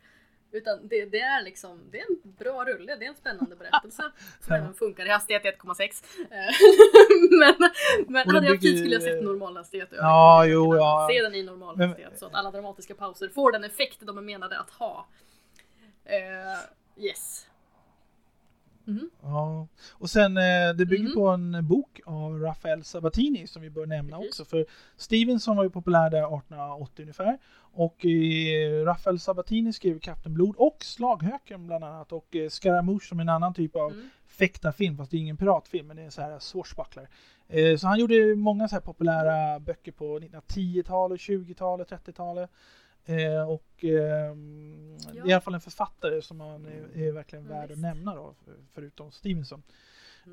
Utan 0.54 0.88
det, 0.88 1.06
det 1.06 1.20
är 1.20 1.44
liksom, 1.44 1.80
det 1.92 2.00
är 2.00 2.06
en 2.10 2.32
bra 2.38 2.66
rulle, 2.66 2.96
det 2.96 3.06
är 3.06 3.10
en 3.10 3.16
spännande 3.16 3.56
berättelse 3.56 4.04
som 4.40 4.56
även 4.56 4.74
funkar 4.74 5.06
i 5.06 5.10
hastighet 5.10 5.44
1,6. 5.44 6.04
Eh, 6.32 6.38
men 7.40 7.72
men 8.08 8.36
hade 8.36 8.48
jag 8.48 8.62
tid 8.62 8.78
skulle 8.80 8.94
jag 8.94 9.04
sett 9.04 9.24
normal 9.24 9.58
hastighet. 9.58 9.90
jag 9.92 10.00
Ja, 10.04 10.46
jo, 10.46 10.76
ja. 10.76 11.08
Se 11.12 11.22
den 11.22 11.36
i 11.36 11.44
normal 11.44 11.82
hastighet 11.82 12.20
så 12.20 12.26
att 12.26 12.34
alla 12.34 12.52
dramatiska 12.52 12.96
pauser 12.96 13.30
får 13.30 13.52
den 13.52 13.64
effekt 13.64 13.98
de 14.02 14.18
är 14.18 14.22
menade 14.22 14.60
att 14.60 14.70
ha. 14.70 15.08
Eh, 16.06 17.04
yes. 17.04 17.48
Mhm. 18.86 19.10
Ja. 19.22 19.68
Och 19.92 20.10
sen 20.10 20.38
eh, 20.38 20.74
det 20.78 20.86
bygger 20.86 21.04
Mhm. 21.04 21.14
på 21.16 21.28
en 21.28 21.68
bok 21.68 22.00
av 22.06 22.40
Rafael 22.40 22.84
Sabatini 22.84 23.48
som 23.48 23.62
vi 23.62 23.70
bör 23.70 23.86
nämna 23.86 24.18
också. 24.18 24.46
För 24.46 24.66
Stevenson 24.98 25.58
var 25.58 25.64
ju 25.64 25.70
populär 25.70 26.10
där 26.10 26.18
1880 26.38 27.02
ungefär. 27.04 27.38
Och 27.76 28.06
eh, 28.06 28.86
Rafael 28.86 29.20
Sabatini 29.20 29.74
skrev 29.74 30.00
Kapten 30.00 30.34
Blod 30.34 30.56
och 30.58 30.78
Slaghöken 30.84 31.68
bland 31.68 31.84
annat. 31.84 32.12
Och 32.12 32.36
eh, 32.36 32.50
Scaramouche 32.50 33.06
som 33.08 33.20
en 33.20 33.30
annan 33.30 33.54
typ 33.54 33.76
av 33.76 33.92
Mm. 33.92 34.10
fäktarfilm. 34.28 34.98
Fast 34.98 35.12
det 35.12 35.18
är 35.18 35.20
ingen 35.20 35.38
piratfilm 35.38 35.88
men 35.88 35.96
det 35.98 36.04
är 36.04 36.10
så 36.10 36.22
här 36.22 36.40
swashbuckler. 36.40 37.08
Så 37.78 37.88
han 37.88 38.00
gjorde 38.00 38.36
många 38.36 38.68
så 38.68 38.76
här 38.76 38.82
populära 38.82 39.60
böcker 39.60 39.92
på 39.92 40.20
1910-talet, 40.20 41.20
20-talet, 41.20 41.90
30-talet. 41.92 42.50
Eh, 43.06 43.50
och 43.50 43.64
det 43.82 43.88
är 43.98 45.28
i 45.28 45.32
alla 45.32 45.42
fall 45.42 45.54
en 45.54 45.62
författare 45.62 46.22
som 46.22 46.38
man 46.38 46.66
är, 46.66 47.02
är 47.08 47.12
verkligen 47.12 47.48
värd 47.48 47.72
att 47.72 47.80
nämna 47.80 48.16
då, 48.16 48.34
för- 48.46 48.56
förutom 48.74 49.12
Stevenson. 49.12 49.64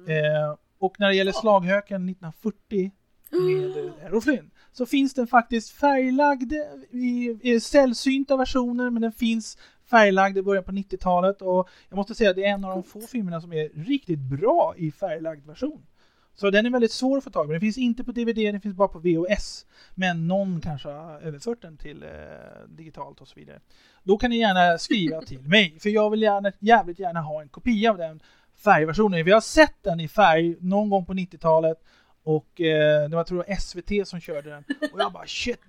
Eh, 0.08 0.56
och 0.78 1.00
när 1.00 1.08
det 1.08 1.14
gäller 1.14 1.32
Slaghöken 1.32 2.08
1940 2.08 2.90
med 3.30 3.84
eh, 3.86 4.04
Errol 4.06 4.22
Flynn 4.22 4.50
så 4.72 4.86
finns 4.86 5.14
den 5.14 5.26
faktiskt 5.26 5.70
färglagd 5.70 6.52
i, 6.90 7.38
i 7.42 7.60
sällsynta 7.60 8.36
versioner 8.36 8.90
men 8.90 9.02
den 9.02 9.12
finns 9.12 9.58
färglagd 9.90 10.38
i 10.38 10.42
början 10.42 10.64
på 10.64 10.72
90-talet 10.72 11.42
och 11.42 11.68
jag 11.88 11.96
måste 11.96 12.14
säga 12.14 12.30
att 12.30 12.36
det 12.36 12.44
är 12.44 12.50
en 12.52 12.64
av 12.64 12.70
de 12.70 12.82
få 12.82 13.00
filmerna 13.00 13.40
som 13.40 13.52
är 13.52 13.68
riktigt 13.74 14.18
bra 14.18 14.74
i 14.76 14.92
färglagd 14.92 15.46
version. 15.46 15.86
Så 16.40 16.50
den 16.50 16.66
är 16.66 16.70
väldigt 16.70 16.92
svår 16.92 17.18
att 17.18 17.24
få 17.24 17.30
tag 17.30 17.46
på. 17.46 17.52
Den 17.52 17.60
finns 17.60 17.78
inte 17.78 18.04
på 18.04 18.12
DVD, 18.12 18.36
den 18.36 18.60
finns 18.60 18.74
bara 18.74 18.88
på 18.88 18.98
VHS. 18.98 19.66
Men 19.94 20.28
någon 20.28 20.60
kanske 20.60 20.88
har 20.88 21.20
överfört 21.20 21.62
den 21.62 21.76
till 21.76 22.02
eh, 22.02 22.08
digitalt 22.68 23.20
och 23.20 23.28
så 23.28 23.34
vidare. 23.34 23.60
Då 24.02 24.18
kan 24.18 24.30
ni 24.30 24.38
gärna 24.38 24.78
skriva 24.78 25.20
till 25.20 25.40
mig, 25.40 25.78
för 25.80 25.90
jag 25.90 26.10
vill 26.10 26.22
gärna, 26.22 26.52
jävligt 26.58 26.98
gärna 26.98 27.20
ha 27.20 27.42
en 27.42 27.48
kopia 27.48 27.90
av 27.90 27.98
den 27.98 28.20
färgversionen. 28.64 29.24
Vi 29.24 29.32
har 29.32 29.40
sett 29.40 29.82
den 29.82 30.00
i 30.00 30.08
färg 30.08 30.56
någon 30.60 30.90
gång 30.90 31.04
på 31.04 31.12
90-talet 31.12 31.78
och 32.22 32.60
eh, 32.60 33.08
det 33.08 33.16
var 33.16 33.24
tror 33.24 33.44
jag 33.48 33.62
SVT 33.62 34.08
som 34.08 34.20
körde 34.20 34.50
den. 34.50 34.64
Och 34.92 35.00
jag 35.00 35.12
bara 35.12 35.26
shit, 35.26 35.60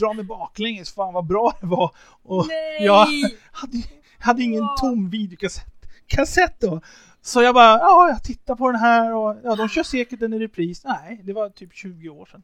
dra 0.00 0.12
mig 0.12 0.24
baklänges, 0.24 0.94
fan 0.94 1.14
vad 1.14 1.26
bra 1.26 1.52
det 1.60 1.66
var. 1.66 1.94
Och 2.22 2.46
Nej! 2.48 2.84
jag 2.84 3.06
hade, 3.52 3.82
hade 4.18 4.42
ingen 4.42 4.64
tom 4.80 5.10
videokassett 5.10 5.80
kassett 6.10 6.60
då. 6.60 6.80
Så 7.22 7.42
jag 7.42 7.54
bara, 7.54 7.78
ja 7.78 8.08
jag 8.08 8.24
tittar 8.24 8.56
på 8.56 8.70
den 8.70 8.80
här 8.80 9.14
och 9.14 9.36
ja, 9.44 9.56
de 9.56 9.68
kör 9.68 9.82
säkert 9.82 10.20
den 10.20 10.32
i 10.32 10.38
repris. 10.38 10.84
Nej, 10.84 11.20
det 11.24 11.32
var 11.32 11.50
typ 11.50 11.74
20 11.74 12.08
år 12.08 12.26
sedan. 12.26 12.42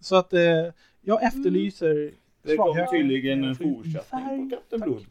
Så 0.00 0.16
att 0.16 0.32
eh, 0.32 0.40
jag 1.00 1.22
efterlyser 1.22 2.12
Det 2.42 2.56
kom 2.56 2.86
tydligen 2.90 3.44
en 3.44 3.56
fortsättning 3.56 4.50
på 4.50 4.56
Kapten 4.56 4.80
Blod. 4.80 5.06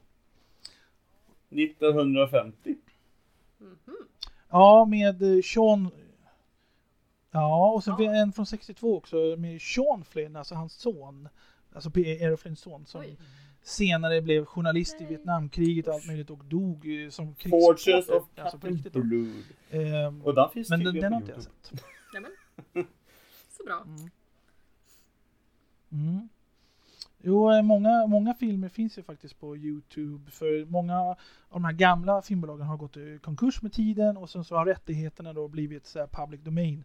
1950. 1.50 2.76
Ja, 4.50 4.86
med 4.86 5.22
eh, 5.22 5.42
Sean... 5.42 5.90
Ja, 7.32 7.72
och 7.72 7.84
sen 7.84 8.00
en 8.00 8.34
från 8.34 8.46
62 8.46 8.98
också 8.98 9.16
med 9.38 9.62
Sean 9.62 10.06
Flynn, 10.06 10.36
alltså 10.36 10.56
hans 10.56 10.74
son. 10.74 11.30
Alltså 11.74 11.92
Flynns 12.38 12.60
son 12.60 12.86
som 12.86 13.04
senare 13.64 14.22
blev 14.22 14.46
journalist 14.46 15.02
i 15.02 15.06
Vietnamkriget 15.06 15.88
och 15.88 15.94
allt 15.94 16.08
möjligt 16.08 16.30
och 16.30 16.46
dog 16.46 17.04
eh, 17.04 17.10
som 17.10 17.36
krigsreporter. 17.36 18.16
of 18.16 18.28
Alltså 18.36 18.60
på 18.60 18.68
riktigt. 18.68 18.96
Ehm, 19.72 20.22
Och 20.22 20.36
den 20.36 20.50
finns 20.50 20.70
men 20.70 20.84
den, 20.84 20.96
den 20.96 21.14
har 21.14 21.20
inte 21.22 21.32
jag 21.32 21.44
sett. 21.44 21.74
Nämen. 22.14 22.32
Så 23.58 23.64
bra. 23.64 23.86
Mm. 25.92 26.30
Jo, 27.26 27.52
eh, 27.52 27.62
många, 27.62 28.08
många 28.08 28.34
filmer 28.34 28.70
finns 28.70 28.98
ju 28.98 29.04
faktiskt 29.04 29.40
på 29.40 29.58
Youtube. 29.58 30.32
För 30.32 30.66
många 30.66 31.02
av 31.02 31.16
de 31.50 31.66
här 31.66 31.72
gamla 31.74 32.22
filmbolagen 32.22 32.68
har 32.68 32.78
gått 32.78 32.98
i 32.98 33.20
konkurs 33.24 33.62
med 33.62 33.74
tiden 33.74 34.18
och 34.18 34.30
sen 34.30 34.44
så 34.44 34.56
har 34.56 34.66
rättigheterna 34.66 35.34
då 35.34 35.48
blivit 35.48 35.86
så 35.86 36.00
här 36.00 36.08
public 36.08 36.42
domain. 36.42 36.84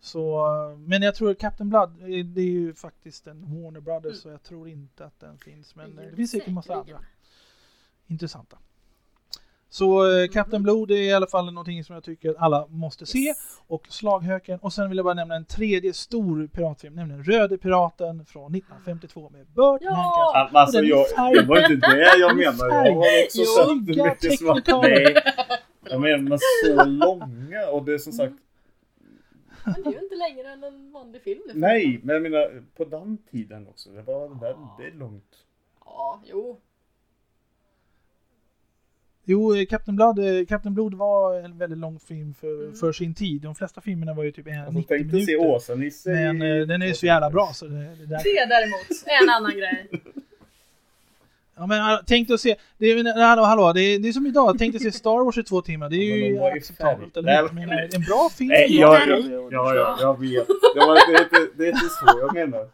Så, 0.00 0.46
men 0.86 1.02
jag 1.02 1.14
tror 1.14 1.34
Captain 1.34 1.68
Blood, 1.68 1.90
eh, 2.02 2.24
det 2.24 2.40
är 2.40 2.44
ju 2.44 2.74
faktiskt 2.74 3.26
en 3.26 3.62
Warner 3.62 3.80
Brothers 3.80 4.16
så 4.16 4.28
jag 4.28 4.42
tror 4.42 4.68
inte 4.68 5.04
att 5.04 5.20
den 5.20 5.38
finns. 5.38 5.74
Men 5.74 5.98
eh, 5.98 6.04
det 6.10 6.16
finns 6.16 6.30
säkert 6.30 6.48
en 6.48 6.54
massa 6.54 6.74
andra 6.74 6.98
intressanta. 8.06 8.58
Så 9.70 10.18
eh, 10.20 10.28
Captain 10.28 10.62
Blod 10.62 10.90
är 10.90 10.96
i 10.96 11.12
alla 11.12 11.26
fall 11.26 11.46
någonting 11.52 11.84
som 11.84 11.94
jag 11.94 12.04
tycker 12.04 12.30
att 12.30 12.36
alla 12.36 12.66
måste 12.66 13.06
se. 13.06 13.34
Och 13.66 13.86
Slaghöken. 13.88 14.58
Och 14.58 14.72
sen 14.72 14.88
vill 14.88 14.96
jag 14.98 15.04
bara 15.04 15.14
nämna 15.14 15.34
en 15.34 15.44
tredje 15.44 15.92
stor 15.92 16.46
piratfilm, 16.46 16.94
nämligen 16.94 17.24
Röde 17.24 17.58
Piraten 17.58 18.24
från 18.26 18.54
1952 18.54 19.30
med 19.30 19.46
Burt 19.46 19.80
Ja! 19.82 19.90
Lancaster. 20.34 20.58
Alltså 20.58 20.78
Och 20.78 20.82
den 20.84 20.92
är 20.92 20.96
jag, 20.96 21.06
färg- 21.08 21.34
det 21.40 21.46
var 21.48 21.72
inte 21.72 21.86
det 21.90 22.18
jag 22.18 22.36
menade. 22.36 22.88
Jag 22.88 22.94
har 22.94 23.24
också 23.24 23.44
sett 23.44 23.96
mycket 23.96 24.38
svart. 24.38 24.82
Nej, 24.82 25.14
jag 25.90 26.00
menar 26.00 26.38
så 26.66 26.84
långa 26.84 27.66
och 27.72 27.84
det 27.84 27.94
är 27.94 27.98
som 27.98 28.12
sagt 28.12 28.34
Men 29.64 29.74
det 29.82 29.88
är 29.88 29.92
ju 29.92 29.98
inte 30.02 30.14
längre 30.16 30.48
än 30.52 30.64
en 30.64 30.92
vanlig 30.92 31.22
film 31.22 31.40
nu. 31.46 31.52
för 31.52 31.58
Nej, 31.60 32.00
men 32.02 32.14
jag 32.14 32.22
menar 32.22 32.64
på 32.76 32.84
den 32.84 33.18
tiden 33.30 33.66
också. 33.68 33.90
Det 33.90 34.02
var 34.02 34.28
väldigt 34.28 34.98
långt. 34.98 35.36
Ja, 35.84 36.22
jo. 36.26 36.60
Jo, 39.24 39.56
eh, 39.56 39.66
Captain 39.66 39.96
Blood, 39.96 40.18
eh, 40.18 40.46
Captain 40.46 40.74
Blod 40.74 40.94
var 40.94 41.34
en 41.40 41.58
väldigt 41.58 41.78
lång 41.78 41.98
film 42.00 42.34
för, 42.34 42.62
Mm. 42.64 42.74
för 42.74 42.92
sin 42.92 43.14
tid. 43.14 43.42
De 43.42 43.54
flesta 43.54 43.80
filmerna 43.80 44.14
var 44.14 44.24
ju 44.24 44.32
typ 44.32 44.46
en, 44.46 44.58
Alltså, 44.58 44.72
90 44.72 44.88
tänkte 44.88 45.14
minuter. 45.16 45.26
se 45.32 45.36
Åsa-Nisse 45.36 46.10
Men 46.10 46.42
i- 46.42 46.60
eh, 46.60 46.66
den 46.66 46.82
är 46.82 46.86
ju 46.86 46.94
så 46.94 47.06
jävla 47.06 47.30
bra 47.30 47.50
så 47.54 47.66
det, 47.66 47.74
det 47.78 48.06
där. 48.06 48.20
Det 48.24 48.46
däremot 48.48 49.06
är 49.06 49.22
en 49.22 49.30
annan 49.30 49.52
grej. 49.56 49.88
Ja 51.58 51.66
men 51.66 51.92
äh, 51.92 51.98
tänk 52.06 52.28
dig 52.28 52.34
att 52.34 52.40
se, 52.40 52.56
det 52.78 52.86
är, 52.86 53.22
hallå, 53.22 53.42
hallå, 53.42 53.72
det 53.72 53.80
är, 53.80 53.98
det 53.98 54.08
är 54.08 54.12
som 54.12 54.26
idag, 54.26 54.56
tänk 54.58 54.72
dig 54.72 54.76
att 54.76 54.92
se 54.92 54.98
Star 54.98 55.24
Wars 55.24 55.38
i 55.38 55.42
två 55.42 55.60
timmar, 55.60 55.90
det 55.90 55.96
är 55.96 56.28
ju 56.28 56.40
acceptabelt, 56.40 57.16
eller 57.16 57.42
hur? 57.42 57.52
Men, 57.52 57.70
en 57.70 58.02
bra 58.02 58.28
film. 58.38 58.48
Nej, 58.48 58.76
är 58.76 58.80
ja, 58.80 59.06
bra. 59.06 59.18
ja, 59.18 59.48
ja, 59.50 59.74
ja, 59.74 59.98
jag 60.00 60.20
vet. 60.20 60.46
Det, 60.74 60.80
var, 60.80 61.12
det, 61.12 61.18
är 61.18 61.22
inte, 61.22 61.52
det 61.56 61.64
är 61.64 61.68
inte 61.68 61.88
så 61.88 62.18
jag 62.20 62.34
menar. 62.34 62.68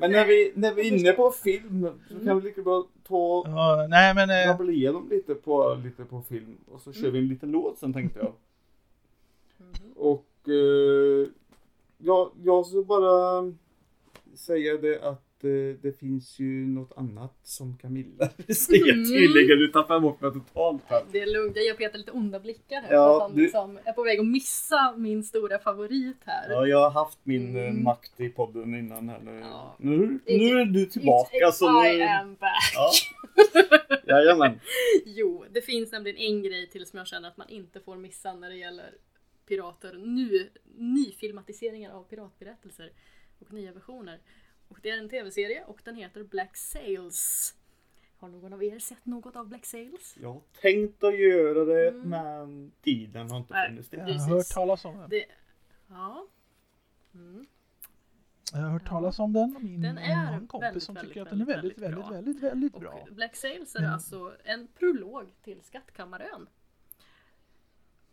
Men 0.00 0.12
när 0.12 0.24
vi, 0.24 0.52
när 0.54 0.74
vi 0.74 0.88
är 0.88 0.98
inne 0.98 1.12
på 1.12 1.30
film 1.30 1.88
så 2.08 2.24
kan 2.24 2.40
vi 2.40 2.48
lika 2.48 2.62
bra 2.62 2.86
ta 3.08 3.44
Ja, 3.46 3.86
nej 3.88 4.14
men... 4.14 4.30
Eh, 4.30 4.48
rabbla 4.48 4.72
igenom 4.72 5.08
lite 5.10 5.34
på, 5.34 5.78
lite 5.84 6.04
på 6.04 6.22
film 6.28 6.56
och 6.72 6.80
så 6.80 6.92
kör 6.92 7.10
vi 7.10 7.18
en 7.18 7.28
liten 7.28 7.50
låt 7.50 7.78
sen 7.78 7.92
tänkte 7.92 8.18
jag. 8.18 8.32
Och 9.96 10.48
eh, 10.48 11.28
ja, 11.98 12.32
jag 12.42 12.66
ska 12.66 12.82
bara 12.82 13.44
säga 14.34 14.76
det 14.76 15.02
att 15.02 15.29
det 15.82 15.98
finns 15.98 16.38
ju 16.38 16.66
något 16.66 16.92
annat 16.96 17.34
som 17.42 17.78
Camilla 17.78 18.28
vill 18.46 18.56
säga 18.56 18.92
Mm. 18.94 19.04
tydligen. 19.04 19.58
Du 19.58 19.68
tappar 19.68 20.00
bort 20.00 20.20
mig 20.20 20.32
totalt 20.32 20.82
här. 20.86 21.02
Det 21.12 21.20
är 21.20 21.26
lugnt, 21.32 21.56
jag 21.56 21.64
ger 21.64 21.74
Peter 21.74 21.98
lite 21.98 22.10
onda 22.10 22.40
blickar 22.40 22.82
här. 22.82 22.92
Ja, 22.94 23.20
han 23.22 23.34
du- 23.36 23.42
liksom 23.42 23.78
är 23.84 23.92
på 23.92 24.02
väg 24.02 24.20
att 24.20 24.26
missa 24.26 24.94
min 24.96 25.24
stora 25.24 25.58
favorit 25.58 26.16
här. 26.24 26.50
Ja, 26.50 26.66
jag 26.66 26.78
har 26.78 26.90
haft 27.04 27.18
min 27.22 27.56
eh, 27.56 27.62
Mm. 27.70 27.82
makt 27.82 28.20
i 28.20 28.28
podden 28.28 28.74
innan 28.74 29.08
här 29.08 29.20
nu. 29.20 29.38
Ja. 29.40 29.76
Nu, 29.78 30.18
nu 30.26 30.60
är 30.60 30.64
du 30.64 30.86
tillbaka. 30.86 31.36
It's- 31.36 31.52
så 31.52 31.84
I 31.86 31.98
nu... 31.98 32.02
am 32.04 32.34
back. 32.34 32.72
Ja. 32.74 32.90
Jajamän. 34.06 34.60
Jo, 35.04 35.44
det 35.50 35.60
finns 35.60 35.92
nämligen 35.92 36.16
en 36.18 36.42
grej 36.42 36.66
till 36.70 36.86
som 36.86 36.98
jag 36.98 37.06
känner 37.06 37.28
att 37.28 37.36
man 37.36 37.48
inte 37.48 37.80
får 37.80 37.96
missa 37.96 38.34
när 38.34 38.50
det 38.50 38.56
gäller 38.56 38.94
pirater 39.48 39.92
nu. 39.92 40.48
Nyfilmatiseringar 40.76 41.90
av 41.92 42.02
piratberättelser 42.04 42.92
och 43.38 43.52
nya 43.52 43.72
versioner. 43.72 44.18
Och 44.70 44.78
det 44.82 44.90
är 44.90 44.98
en 44.98 45.08
tv-serie 45.08 45.64
och 45.64 45.80
den 45.84 45.96
heter 45.96 46.24
Black 46.24 46.56
Sails. 46.56 47.54
Har 48.18 48.28
någon 48.28 48.52
av 48.52 48.64
er 48.64 48.78
sett 48.78 49.06
något 49.06 49.36
av 49.36 49.48
Black 49.48 49.66
Sails? 49.66 50.16
Jag 50.20 50.32
har 50.32 50.42
tänkt 50.60 51.04
att 51.04 51.18
göra 51.18 51.64
det 51.64 51.88
Mm. 51.88 52.08
men 52.10 52.72
tiden 52.82 53.30
har 53.30 53.38
inte 53.38 53.52
Nej, 53.54 53.68
funnits 53.68 53.88
jag 53.92 54.00
har 54.04 54.36
hört 54.36 54.48
talas 54.54 54.84
om 54.84 54.96
den. 54.98 55.10
Det, 55.10 55.26
ja. 55.88 56.26
Mm. 57.14 57.46
Jag 58.52 58.58
har 58.60 58.68
hört 58.70 58.88
talas 58.88 59.18
om 59.18 59.32
den 59.32 59.56
och 59.56 59.62
min 59.64 59.82
Den 59.82 59.98
en 59.98 60.10
är 60.18 60.32
en 60.32 60.46
kompis 60.46 60.66
väldigt, 60.66 60.82
som 60.82 60.94
väldigt, 60.94 61.10
tycker 61.10 61.22
att 61.22 61.30
den 61.30 61.40
är 61.40 61.44
väldigt, 61.46 61.78
väldigt 61.78 61.82
väldigt, 61.82 62.00
bra. 62.08 62.10
väldigt, 62.10 62.42
väldigt, 62.42 62.72
bra. 62.80 62.92
Och 63.08 63.14
Black 63.14 63.36
Sails 63.36 63.74
är 63.76 63.80
Men- 63.80 63.90
alltså 63.92 64.36
en 64.44 64.68
prolog 64.78 65.32
till 65.42 65.60
Skattkammarön. 65.62 66.48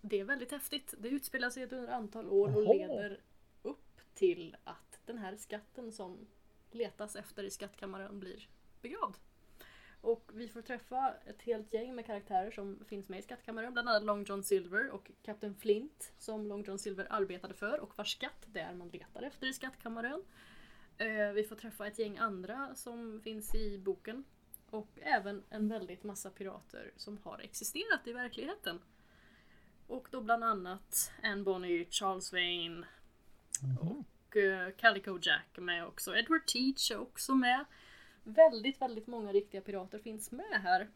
Det 0.02 0.20
är 0.20 0.24
väldigt 0.24 0.52
häftigt. 0.52 0.94
Det 0.98 1.10
utspelar 1.10 1.50
sig 1.50 1.64
under 1.64 1.84
ett 1.84 1.90
antal 1.90 2.28
år 2.30 2.56
och 2.58 2.64
leder 2.76 3.20
upp 3.62 4.00
till 4.14 4.56
att 4.64 5.00
den 5.06 5.18
här 5.18 5.36
skatten 5.36 5.92
som 5.92 6.28
letas 6.72 7.16
efter 7.16 7.44
i 7.44 7.52
skattkammaren 7.52 8.20
blir 8.20 8.50
begravd. 8.82 9.18
Och 10.02 10.32
vi 10.34 10.48
får 10.48 10.62
träffa 10.62 11.14
ett 11.26 11.42
helt 11.42 11.74
gäng 11.74 11.96
med 11.96 12.06
karaktärer 12.06 12.52
som 12.52 12.86
finns 12.88 13.10
med 13.10 13.20
i 13.20 13.22
skattkammaren. 13.22 13.74
Bland 13.74 13.90
annat 13.90 14.04
Long 14.04 14.24
John 14.24 14.44
Silver 14.44 14.90
och 14.90 15.12
Captain 15.22 15.56
Flint 15.56 16.14
som 16.18 16.48
Long 16.48 16.64
John 16.64 16.80
Silver 16.80 17.08
arbetade 17.10 17.54
för 17.54 17.80
och 17.80 17.98
vars 17.98 18.12
skatt 18.12 18.46
det 18.46 18.60
är 18.60 18.74
man 18.74 18.90
letar 18.90 19.24
efter 19.24 19.48
i 19.48 19.54
skattkammaren. 19.54 20.24
Eh, 20.98 21.32
vi 21.34 21.44
får 21.44 21.56
träffa 21.56 21.88
ett 21.88 22.00
gäng 22.00 22.18
andra 22.18 22.76
som 22.76 23.22
finns 23.22 23.56
i 23.56 23.78
boken. 23.78 24.24
Och 24.70 25.00
även 25.02 25.44
en 25.50 25.68
väldigt 25.68 26.04
massa 26.04 26.30
pirater 26.30 26.92
som 26.96 27.18
har 27.24 27.40
existerat 27.40 28.08
i 28.08 28.14
verkligheten. 28.14 28.80
Och 29.88 30.08
då 30.12 30.22
bland 30.22 30.44
annat 30.44 31.12
Anne 31.24 31.44
Bonny, 31.44 31.86
Charles 31.90 32.34
Vane 32.34 32.88
och 33.80 33.90
eh, 33.90 34.17
Calico 34.78 35.20
Jack 35.22 35.58
är 35.58 35.62
med 35.62 35.86
också. 35.86 36.18
Edward 36.18 36.46
Teach 36.46 36.92
är 36.92 37.00
också 37.00 37.36
med. 37.36 37.66
Väldigt, 38.24 38.82
väldigt 38.82 39.08
många 39.08 39.32
riktiga 39.32 39.62
pirater 39.62 40.00
finns 40.00 40.32
med 40.32 40.62
här. 40.64 40.88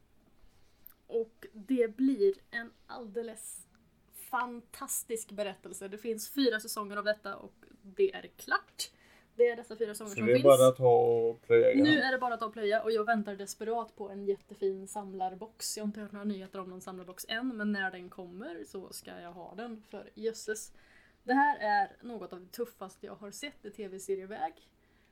Och 1.08 1.46
det 1.54 1.96
blir 1.98 2.34
en 2.52 2.72
alldeles 2.88 3.68
fantastisk 4.14 5.32
berättelse. 5.32 5.88
Det 5.88 5.98
finns 5.98 6.30
fyra 6.30 6.60
säsonger 6.60 6.98
av 6.98 7.04
detta 7.04 7.36
och 7.36 7.54
det 7.82 8.14
är 8.14 8.30
klart. 8.38 8.92
Det 9.36 9.48
är 9.48 9.56
dessa 9.56 9.76
fyra 9.78 9.94
säsonger 9.94 10.10
Så 10.10 10.16
som 10.16 10.26
det 10.26 10.32
är 10.32 10.36
finns. 10.36 10.44
bara 10.44 10.68
att 10.68 10.78
ta 10.78 10.98
och 11.30 11.42
plöja 11.42 11.84
Nu 11.84 12.00
är 12.02 12.12
det 12.12 12.18
bara 12.18 12.34
att 12.34 12.40
ta 12.40 12.46
och 12.46 12.54
plöja 12.54 12.84
och 12.84 12.92
jag 12.92 13.06
väntar 13.06 13.36
desperat 13.36 13.96
på 13.96 14.10
en 14.10 14.26
jättefin 14.26 14.88
samlarbox. 14.88 15.78
Jag 15.78 15.84
har 15.84 15.88
inte 15.88 16.00
hört 16.00 16.12
några 16.12 16.26
nyheter 16.26 16.60
om 16.60 16.70
någon 16.70 16.82
samlarbox 16.82 17.26
än 17.30 17.58
men 17.58 17.72
när 17.72 17.92
den 17.92 18.10
kommer 18.10 18.64
så 18.68 18.94
ska 18.94 19.12
jag 19.22 19.32
ha 19.32 19.56
den 19.56 19.84
för 19.90 20.10
jösses. 20.16 20.72
Det 21.24 21.34
här 21.34 21.58
är 21.60 21.98
något 22.02 22.34
av 22.34 22.40
det 22.40 22.52
tuffaste 22.52 23.06
jag 23.06 23.16
har 23.16 23.32
sett 23.32 23.66
i 23.66 23.72
tv-serieväg. 23.72 24.54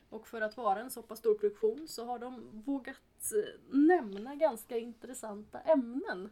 Och 0.09 0.27
för 0.27 0.41
att 0.41 0.57
vara 0.57 0.79
en 0.79 0.91
så 0.91 1.01
pass 1.01 1.19
stor 1.19 1.35
produktion 1.35 1.87
så 1.87 2.05
har 2.05 2.19
de 2.19 2.61
vågat 2.65 3.31
eh, 3.35 3.77
nämna 3.77 4.35
ganska 4.35 4.77
intressanta 4.77 5.59
ämnen. 5.59 6.29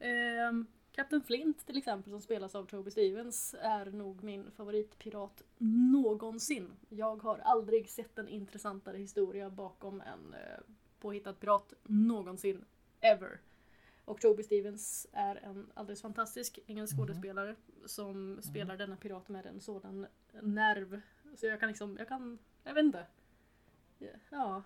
Kapten 0.00 0.66
Captain 0.92 1.22
Flint 1.22 1.66
till 1.66 1.78
exempel 1.78 2.10
som 2.12 2.20
spelas 2.20 2.54
av 2.54 2.66
Toby 2.66 2.90
Stevens 2.90 3.54
är 3.60 3.86
nog 3.86 4.22
min 4.24 4.50
favoritpirat 4.50 5.42
någonsin. 5.92 6.72
Jag 6.88 7.22
har 7.22 7.38
aldrig 7.38 7.90
sett 7.90 8.18
en 8.18 8.28
intressantare 8.28 8.96
historia 8.96 9.50
bakom 9.50 10.00
en 10.00 10.34
eh, 10.34 10.60
påhittad 11.00 11.32
pirat 11.32 11.74
någonsin. 11.82 12.64
Ever. 13.00 13.40
Och 14.04 14.20
Toby 14.20 14.42
Stevens 14.42 15.06
är 15.12 15.36
en 15.36 15.70
alldeles 15.74 16.02
fantastisk 16.02 16.58
engelsk 16.66 16.96
skådespelare 16.96 17.56
som 17.86 18.42
spelar 18.42 18.76
denna 18.76 18.96
pirat 18.96 19.28
med 19.28 19.46
en 19.46 19.60
sådan 19.60 20.06
nerv. 20.42 21.00
Så 21.34 21.46
jag 21.46 21.60
kan 21.60 21.68
liksom, 21.68 21.96
jag 21.98 22.08
kan, 22.08 22.38
jag 22.64 22.74
vet 22.74 22.84
inte. 22.84 23.06
Ja. 24.30 24.62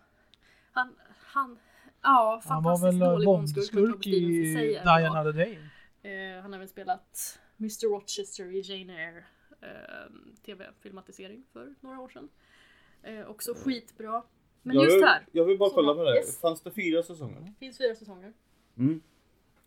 Han, 0.73 0.97
han, 1.09 1.59
ja, 2.03 2.43
Han 2.45 2.63
var 2.63 2.71
fantastiskt 2.73 3.03
väl 3.03 3.11
dålig 3.11 3.27
Bondskurk, 3.27 3.73
men 3.73 3.83
Bondskurk 3.83 4.05
Toby 4.05 4.21
Stevens 4.21 4.65
i 4.65 4.75
Die 4.75 4.83
bra. 4.85 4.93
Another 4.93 5.33
Day. 5.33 5.59
Eh, 6.03 6.43
han 6.43 6.53
har 6.53 6.59
även 6.59 6.69
spelat 6.69 7.41
Mr 7.61 7.89
Rochester 7.89 8.45
i 8.45 8.61
Jane 8.61 8.93
Eyre 8.93 9.25
eh, 9.61 10.13
tv-filmatisering 10.45 11.45
för 11.53 11.75
några 11.81 12.01
år 12.01 12.09
sedan. 12.09 12.29
Eh, 13.03 13.27
också 13.27 13.55
skitbra. 13.55 14.23
Men 14.63 14.77
jag, 14.77 14.85
just 14.85 14.97
vill, 14.97 15.05
här, 15.05 15.27
jag 15.33 15.45
vill 15.45 15.59
bara 15.59 15.71
kolla 15.71 15.95
på 15.95 16.05
det. 16.05 16.17
Yes. 16.17 16.41
Fanns 16.41 16.61
det 16.61 16.71
fyra 16.71 17.03
säsonger? 17.03 17.53
finns 17.59 17.79
fyra 17.79 17.95
säsonger. 17.95 18.33
Mm. 18.77 19.03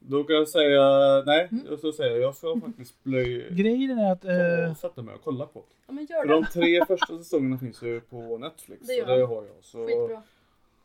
Då 0.09 0.23
kan 0.23 0.35
jag 0.35 0.49
säga, 0.49 0.81
nej, 1.25 1.47
Mm. 1.51 1.65
jag 1.69 1.79
ska 1.79 1.91
säga, 1.91 2.17
jag 2.17 2.35
ska 2.35 2.59
faktiskt 2.65 3.03
blöj, 3.03 3.47
Grejen 3.51 3.99
är 3.99 4.11
att... 4.11 4.25
Eh, 4.25 4.71
och 4.71 4.77
sätta 4.77 5.01
mig 5.01 5.15
och 5.15 5.21
kolla 5.23 5.45
på. 5.45 5.63
Ja 5.87 5.93
men 5.93 6.05
gör 6.05 6.21
För 6.21 6.27
de 6.27 6.45
tre 6.45 6.85
första 6.85 7.17
säsongerna 7.17 7.57
finns 7.57 7.81
ju 7.83 8.01
på 8.01 8.37
Netflix. 8.37 8.87
Det 8.87 8.93
gör 8.93 9.03
och 9.03 9.09
det 9.09 9.17
de. 9.21 9.27
har 9.29 9.43
jag. 9.43 9.55
Så 9.61 9.87
Skitbra. 9.87 10.21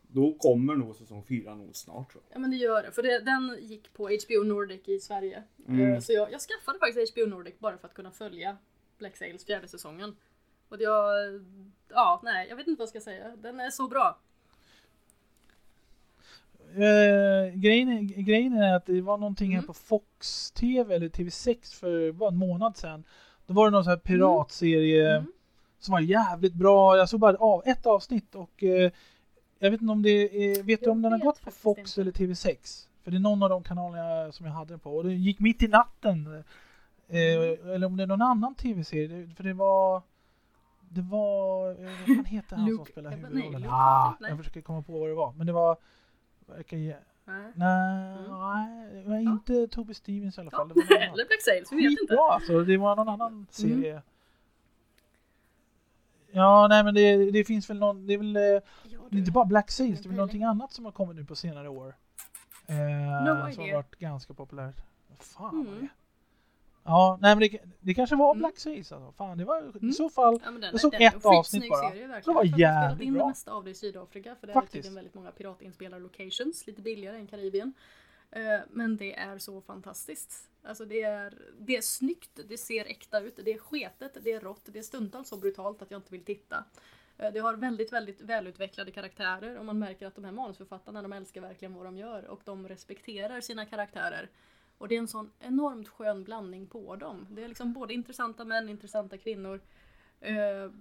då 0.07 0.33
kommer 0.33 0.75
nog 0.75 0.95
säsong 0.95 1.23
fyra 1.27 1.55
nog 1.55 1.75
snart 1.75 2.11
tror 2.11 2.23
jag. 2.29 2.35
Ja 2.35 2.39
men 2.39 2.51
det 2.51 2.57
gör 2.57 2.83
det. 2.83 2.91
För 2.91 3.03
det, 3.03 3.19
den 3.19 3.57
gick 3.61 3.93
på 3.93 4.03
HBO 4.03 4.43
Nordic 4.43 4.87
i 4.89 4.99
Sverige. 4.99 5.43
Mm. 5.67 5.93
Eh, 5.93 5.99
Så 5.99 6.13
jag, 6.13 6.31
jag 6.31 6.41
skaffade 6.41 6.79
faktiskt 6.79 7.13
HBO 7.17 7.25
Nordic 7.25 7.59
bara 7.59 7.77
för 7.77 7.87
att 7.87 7.93
kunna 7.93 8.11
följa 8.11 8.57
Black 8.97 9.17
Sails 9.17 9.45
fjärde 9.45 9.67
säsongen. 9.67 10.15
Och 10.69 10.81
jag, 10.81 11.13
ja 11.89 12.21
nej 12.23 12.47
jag 12.49 12.55
vet 12.55 12.67
inte 12.67 12.79
vad 12.79 12.83
jag 12.85 12.89
ska 12.89 12.99
säga. 13.11 13.35
Den 13.35 13.59
är 13.59 13.69
så 13.69 13.87
bra. 13.87 14.19
Eh, 16.75 17.53
grejen, 17.55 17.89
är, 17.89 18.01
grejen 18.21 18.53
är 18.53 18.75
att 18.75 18.85
det 18.85 19.01
var 19.01 19.17
någonting 19.17 19.47
Mm. 19.51 19.59
här 19.59 19.67
på 19.67 19.73
Fox 19.73 20.51
TV 20.51 20.95
eller 20.95 21.09
TV6 21.09 21.79
för 21.79 22.11
bara 22.11 22.29
en 22.29 22.37
månad 22.37 22.77
sedan. 22.77 23.03
Då 23.47 23.53
var 23.53 23.65
det 23.65 23.71
någon 23.71 23.83
sån 23.83 23.91
här 23.91 23.97
piratserie 23.97 25.17
Mm. 25.17 25.31
som 25.79 25.91
var 25.91 25.99
jävligt 25.99 26.53
bra. 26.53 26.97
Jag 26.97 27.09
såg 27.09 27.19
bara 27.19 27.37
av, 27.37 27.61
ett 27.65 27.85
avsnitt 27.85 28.35
och 28.35 28.63
eh, 28.63 28.91
jag 29.59 29.71
vet 29.71 29.81
inte 29.81 29.91
om 29.91 30.01
det 30.01 30.09
är, 30.09 30.63
vet 30.63 30.83
du 30.83 30.89
om 30.89 31.01
den 31.01 31.11
har 31.11 31.19
gått 31.19 31.41
på 31.41 31.51
Fox 31.51 31.79
inte. 31.97 32.01
eller 32.01 32.11
TV6? 32.11 32.87
För 33.03 33.11
det 33.11 33.17
är 33.17 33.19
någon 33.19 33.43
av 33.43 33.49
de 33.49 33.63
kanalerna 33.63 34.31
som 34.31 34.45
jag 34.45 34.53
hade 34.53 34.73
den 34.73 34.79
på 34.79 34.95
och 34.95 35.03
det 35.03 35.13
gick 35.13 35.39
mitt 35.39 35.63
i 35.63 35.67
natten. 35.67 36.43
Eh, 37.07 37.73
Eller 37.73 37.85
om 37.85 37.97
det 37.97 38.03
är 38.03 38.07
någon 38.07 38.21
annan 38.21 38.55
tv-serie. 38.55 39.29
För 39.35 39.43
det 39.43 39.53
var 39.53 40.01
det 40.89 41.01
var, 41.01 41.69
eh, 41.71 41.89
vad 42.07 42.15
fan 42.15 42.25
heter 42.25 42.55
han 42.55 42.65
som 42.65 42.77
Luke 42.77 42.91
spelar 42.91 43.11
Evans- 43.11 43.33
huvudrollen? 43.33 43.69
Ah, 43.69 44.17
jag 44.19 44.37
försöker 44.37 44.61
komma 44.61 44.81
på 44.81 44.99
vad 44.99 45.09
det 45.09 45.15
var. 45.15 45.33
Men 45.33 45.47
det 45.47 45.53
var, 45.53 45.77
verkar 46.47 46.77
ge, 46.77 46.95
Nej. 47.25 47.51
nej, 47.55 48.89
Mm. 48.91 49.03
nej, 49.05 49.23
inte 49.23 49.67
Toby 49.67 49.93
Stevens 49.93 50.37
i 50.37 50.41
alla 50.41 50.51
fall. 50.51 50.67
Det 50.67 50.73
var 50.75 50.83
någon 50.89 50.97
annan. 51.01 51.13
Eller 51.13 51.25
Black 51.27 51.41
Sails, 51.41 51.71
vi 51.71 51.75
vet 51.89 52.01
inte. 52.01 52.17
Alltså, 52.19 52.63
det 52.63 52.77
var 52.77 52.95
någon 52.95 53.09
annan 53.09 53.47
serie. 53.49 53.91
Mm. 53.91 54.01
Ja, 56.31 56.67
nej 56.69 56.83
men 56.83 56.93
det, 56.95 57.31
det 57.31 57.43
finns 57.43 57.69
väl 57.69 57.79
någon, 57.79 58.07
det 58.07 58.13
är 58.13 58.17
väl 58.17 58.35
eh, 58.35 58.41
Ja, 58.43 58.61
det 59.09 59.17
inte 59.17 59.31
bara 59.31 59.45
Black 59.45 59.71
Sails, 59.71 59.99
det 60.01 60.05
är 60.05 60.09
väl 60.09 60.15
någonting 60.17 60.43
annat 60.43 60.71
som 60.73 60.85
har 60.85 60.91
kommit 60.91 61.15
nu 61.15 61.25
på 61.25 61.35
senare 61.35 61.69
år. 61.69 61.95
Eh, 62.67 62.75
No 62.75 63.51
som 63.53 63.63
har 63.63 63.73
varit 63.73 63.95
ganska 63.99 64.33
populärt. 64.33 64.75
Vad 65.09 65.19
fan 65.19 65.61
Mm. 65.67 65.81
det? 65.81 65.87
Ja, 66.85 67.19
nej 67.21 67.35
men 67.35 67.39
det, 67.49 67.59
det 67.79 67.93
kanske 67.93 68.15
var 68.15 68.31
Mm. 68.31 68.39
Black 68.39 68.57
Sails 68.57 68.91
alltså. 68.91 69.11
Fan, 69.11 69.37
det 69.37 69.45
var 69.45 69.57
i 69.61 69.77
Mm. 69.81 69.91
så 69.93 70.09
fall. 70.09 70.39
Ja, 70.45 70.51
den, 70.51 70.61
Jag 70.61 70.79
såg 70.81 70.91
den 70.91 71.01
ett 71.01 71.25
avsnitt 71.25 71.69
bara. 71.69 71.89
Serie, 71.89 72.01
Det 72.01 72.07
verkligen. 72.07 72.35
var 72.35 72.43
de 72.43 72.49
har 72.49 72.57
spelat 72.57 72.59
jävligt 72.59 73.07
in 73.07 73.13
det 73.13 73.19
bra. 73.19 73.27
mesta 73.27 73.51
av 73.53 73.63
det 73.63 73.69
i 73.71 73.73
Sydafrika 73.73 74.35
för 74.35 74.47
det 74.47 74.53
är 74.53 74.61
tydligen 74.61 74.95
väldigt 74.95 75.13
många 75.13 75.31
piratinspelade 75.31 76.03
locations, 76.03 76.67
lite 76.67 76.81
billigare 76.81 77.17
än 77.17 77.27
Karibien. 77.27 77.73
Eh, 78.31 78.41
Men 78.69 78.97
det 78.97 79.15
är 79.17 79.37
så 79.37 79.61
fantastiskt. 79.61 80.49
Alltså 80.63 80.85
det 80.85 81.01
är, 81.01 81.33
det 81.59 81.75
är 81.77 81.81
snyggt, 81.81 82.39
det 82.49 82.57
ser 82.57 82.85
äkta 82.85 83.19
ut, 83.19 83.39
det 83.45 83.53
är 83.53 83.57
sketet, 83.59 84.17
det 84.23 84.31
är 84.31 84.39
rått, 84.39 84.61
det 84.65 84.79
är 84.79 84.83
stundtals 84.83 85.29
så 85.29 85.37
brutalt 85.37 85.81
att 85.81 85.91
jag 85.91 85.97
inte 85.97 86.11
vill 86.11 86.25
titta. 86.25 86.63
Eh, 87.17 87.33
Det 87.33 87.39
har 87.39 87.53
väldigt, 87.55 87.93
väldigt 87.93 88.21
välutvecklade 88.21 88.91
karaktärer 88.91 89.57
och 89.59 89.65
man 89.65 89.79
märker 89.79 90.07
att 90.07 90.15
de 90.15 90.23
här 90.25 90.31
manusförfattarna 90.31 91.01
de 91.01 91.13
älskar 91.13 91.41
verkligen 91.41 91.73
vad 91.73 91.85
de 91.85 91.97
gör 91.97 92.25
och 92.25 92.41
de 92.45 92.67
respekterar 92.67 93.41
sina 93.41 93.65
karaktärer. 93.65 94.29
Och 94.83 94.89
det 94.89 94.95
är 94.95 94.99
en 94.99 95.07
sån 95.07 95.31
enormt 95.39 95.87
skön 95.87 96.23
blandning 96.23 96.67
på 96.67 96.95
dem. 96.95 97.27
Det 97.31 97.43
är 97.43 97.47
liksom 97.47 97.73
både 97.73 97.93
intressanta 97.93 98.45
män, 98.45 98.69
intressanta 98.69 99.17
kvinnor, 99.17 99.61
eh, 100.19 100.71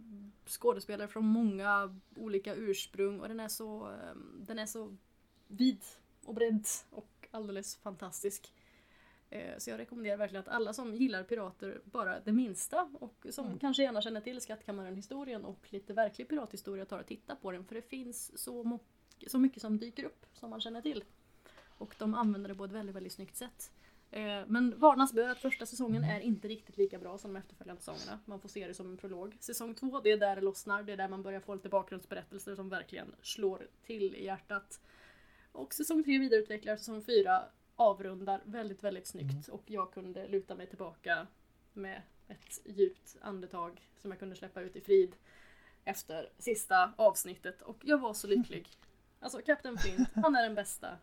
skådespelare 0.46 1.08
från 1.08 1.24
många 1.24 1.98
olika 2.16 2.54
ursprung 2.54 3.20
och 3.20 3.28
den 3.28 3.40
är 3.40 3.48
så, 3.48 3.90
eh, 3.90 4.14
den 4.38 4.58
är 4.58 4.66
så 4.66 4.96
vid 5.46 5.84
och 6.24 6.34
bredd 6.34 6.66
och 6.90 7.28
alldeles 7.30 7.76
fantastisk. 7.76 8.54
Eh, 9.30 9.58
Så 9.58 9.70
jag 9.70 9.78
rekommenderar 9.78 10.16
verkligen 10.16 10.40
att 10.40 10.48
alla 10.48 10.72
som 10.72 10.94
gillar 10.94 11.24
pirater, 11.24 11.80
bara 11.84 12.20
det 12.20 12.32
minsta 12.32 12.90
och 13.00 13.26
som 13.30 13.58
kanske 13.58 13.82
gärna 13.82 14.02
känner 14.02 14.20
till 14.20 14.40
Skattkammaren-historien 14.40 15.44
och 15.44 15.66
lite 15.72 15.92
verklig 15.92 16.28
pirathistoria 16.28 16.84
tar 16.84 16.98
och 16.98 17.06
titta 17.06 17.36
på 17.36 17.52
den 17.52 17.64
för 17.64 17.74
det 17.74 17.82
finns 17.82 18.38
så, 18.42 18.78
så 19.26 19.38
mycket 19.38 19.62
som 19.62 19.78
dyker 19.78 20.04
upp 20.04 20.26
som 20.32 20.50
man 20.50 20.60
känner 20.60 20.82
till. 20.82 21.04
Och 21.82 21.94
de 21.98 22.14
använder 22.14 22.48
det 22.48 22.54
på 22.54 22.64
ett 22.64 22.72
väldigt, 22.72 22.96
väldigt 22.96 23.12
snyggt 23.12 23.36
sätt. 23.36 23.72
Eh, 24.12 24.42
Men 24.46 24.78
varnas 24.78 25.12
bör 25.12 25.28
att 25.28 25.38
första 25.38 25.66
säsongen 25.66 26.04
är 26.04 26.20
inte 26.20 26.48
riktigt 26.48 26.76
lika 26.76 26.98
bra 26.98 27.18
som 27.18 27.32
de 27.32 27.38
efterföljande 27.38 27.82
säsongerna. 27.82 28.20
Man 28.24 28.40
får 28.40 28.48
se 28.48 28.66
det 28.66 28.74
som 28.74 28.90
en 28.90 28.96
prolog. 28.96 29.36
Säsong 29.40 29.74
två, 29.74 30.00
det 30.00 30.10
är 30.12 30.16
där 30.16 30.36
det 30.36 30.42
lossnar. 30.42 30.82
Det 30.82 30.92
är 30.92 30.96
där 30.96 31.08
man 31.08 31.22
börjar 31.22 31.40
få 31.40 31.54
lite 31.54 31.68
bakgrundsberättelser 31.68 32.54
som 32.54 32.68
verkligen 32.68 33.14
slår 33.22 33.68
till 33.86 34.14
i 34.14 34.24
hjärtat. 34.24 34.80
Och 35.52 35.74
säsong 35.74 36.04
tre 36.04 36.18
vidareutvecklar, 36.18 36.76
säsong 36.76 37.02
fyra 37.04 37.44
avrundar 37.76 38.40
väldigt, 38.44 38.84
väldigt 38.84 39.06
snyggt. 39.06 39.48
Och 39.48 39.62
jag 39.66 39.92
kunde 39.92 40.28
luta 40.28 40.54
mig 40.54 40.66
tillbaka 40.66 41.26
med 41.72 42.02
ett 42.28 42.60
djupt 42.64 43.16
andetag 43.20 43.88
som 43.98 44.10
jag 44.10 44.18
kunde 44.20 44.36
släppa 44.36 44.60
ut 44.60 44.76
i 44.76 44.80
frid 44.80 45.16
efter 45.84 46.28
sista 46.38 46.92
avsnittet. 46.96 47.62
Och 47.62 47.78
jag 47.84 47.98
var 47.98 48.14
så 48.14 48.26
lycklig. 48.26 48.68
Alltså 49.20 49.38
Captain 49.46 49.78
Flint, 49.78 50.08
han 50.14 50.36
är 50.36 50.42
den 50.42 50.54
bästa 50.54 50.98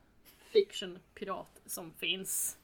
fiction-pirat 0.52 1.62
som 1.66 1.94
finns. 1.94 2.59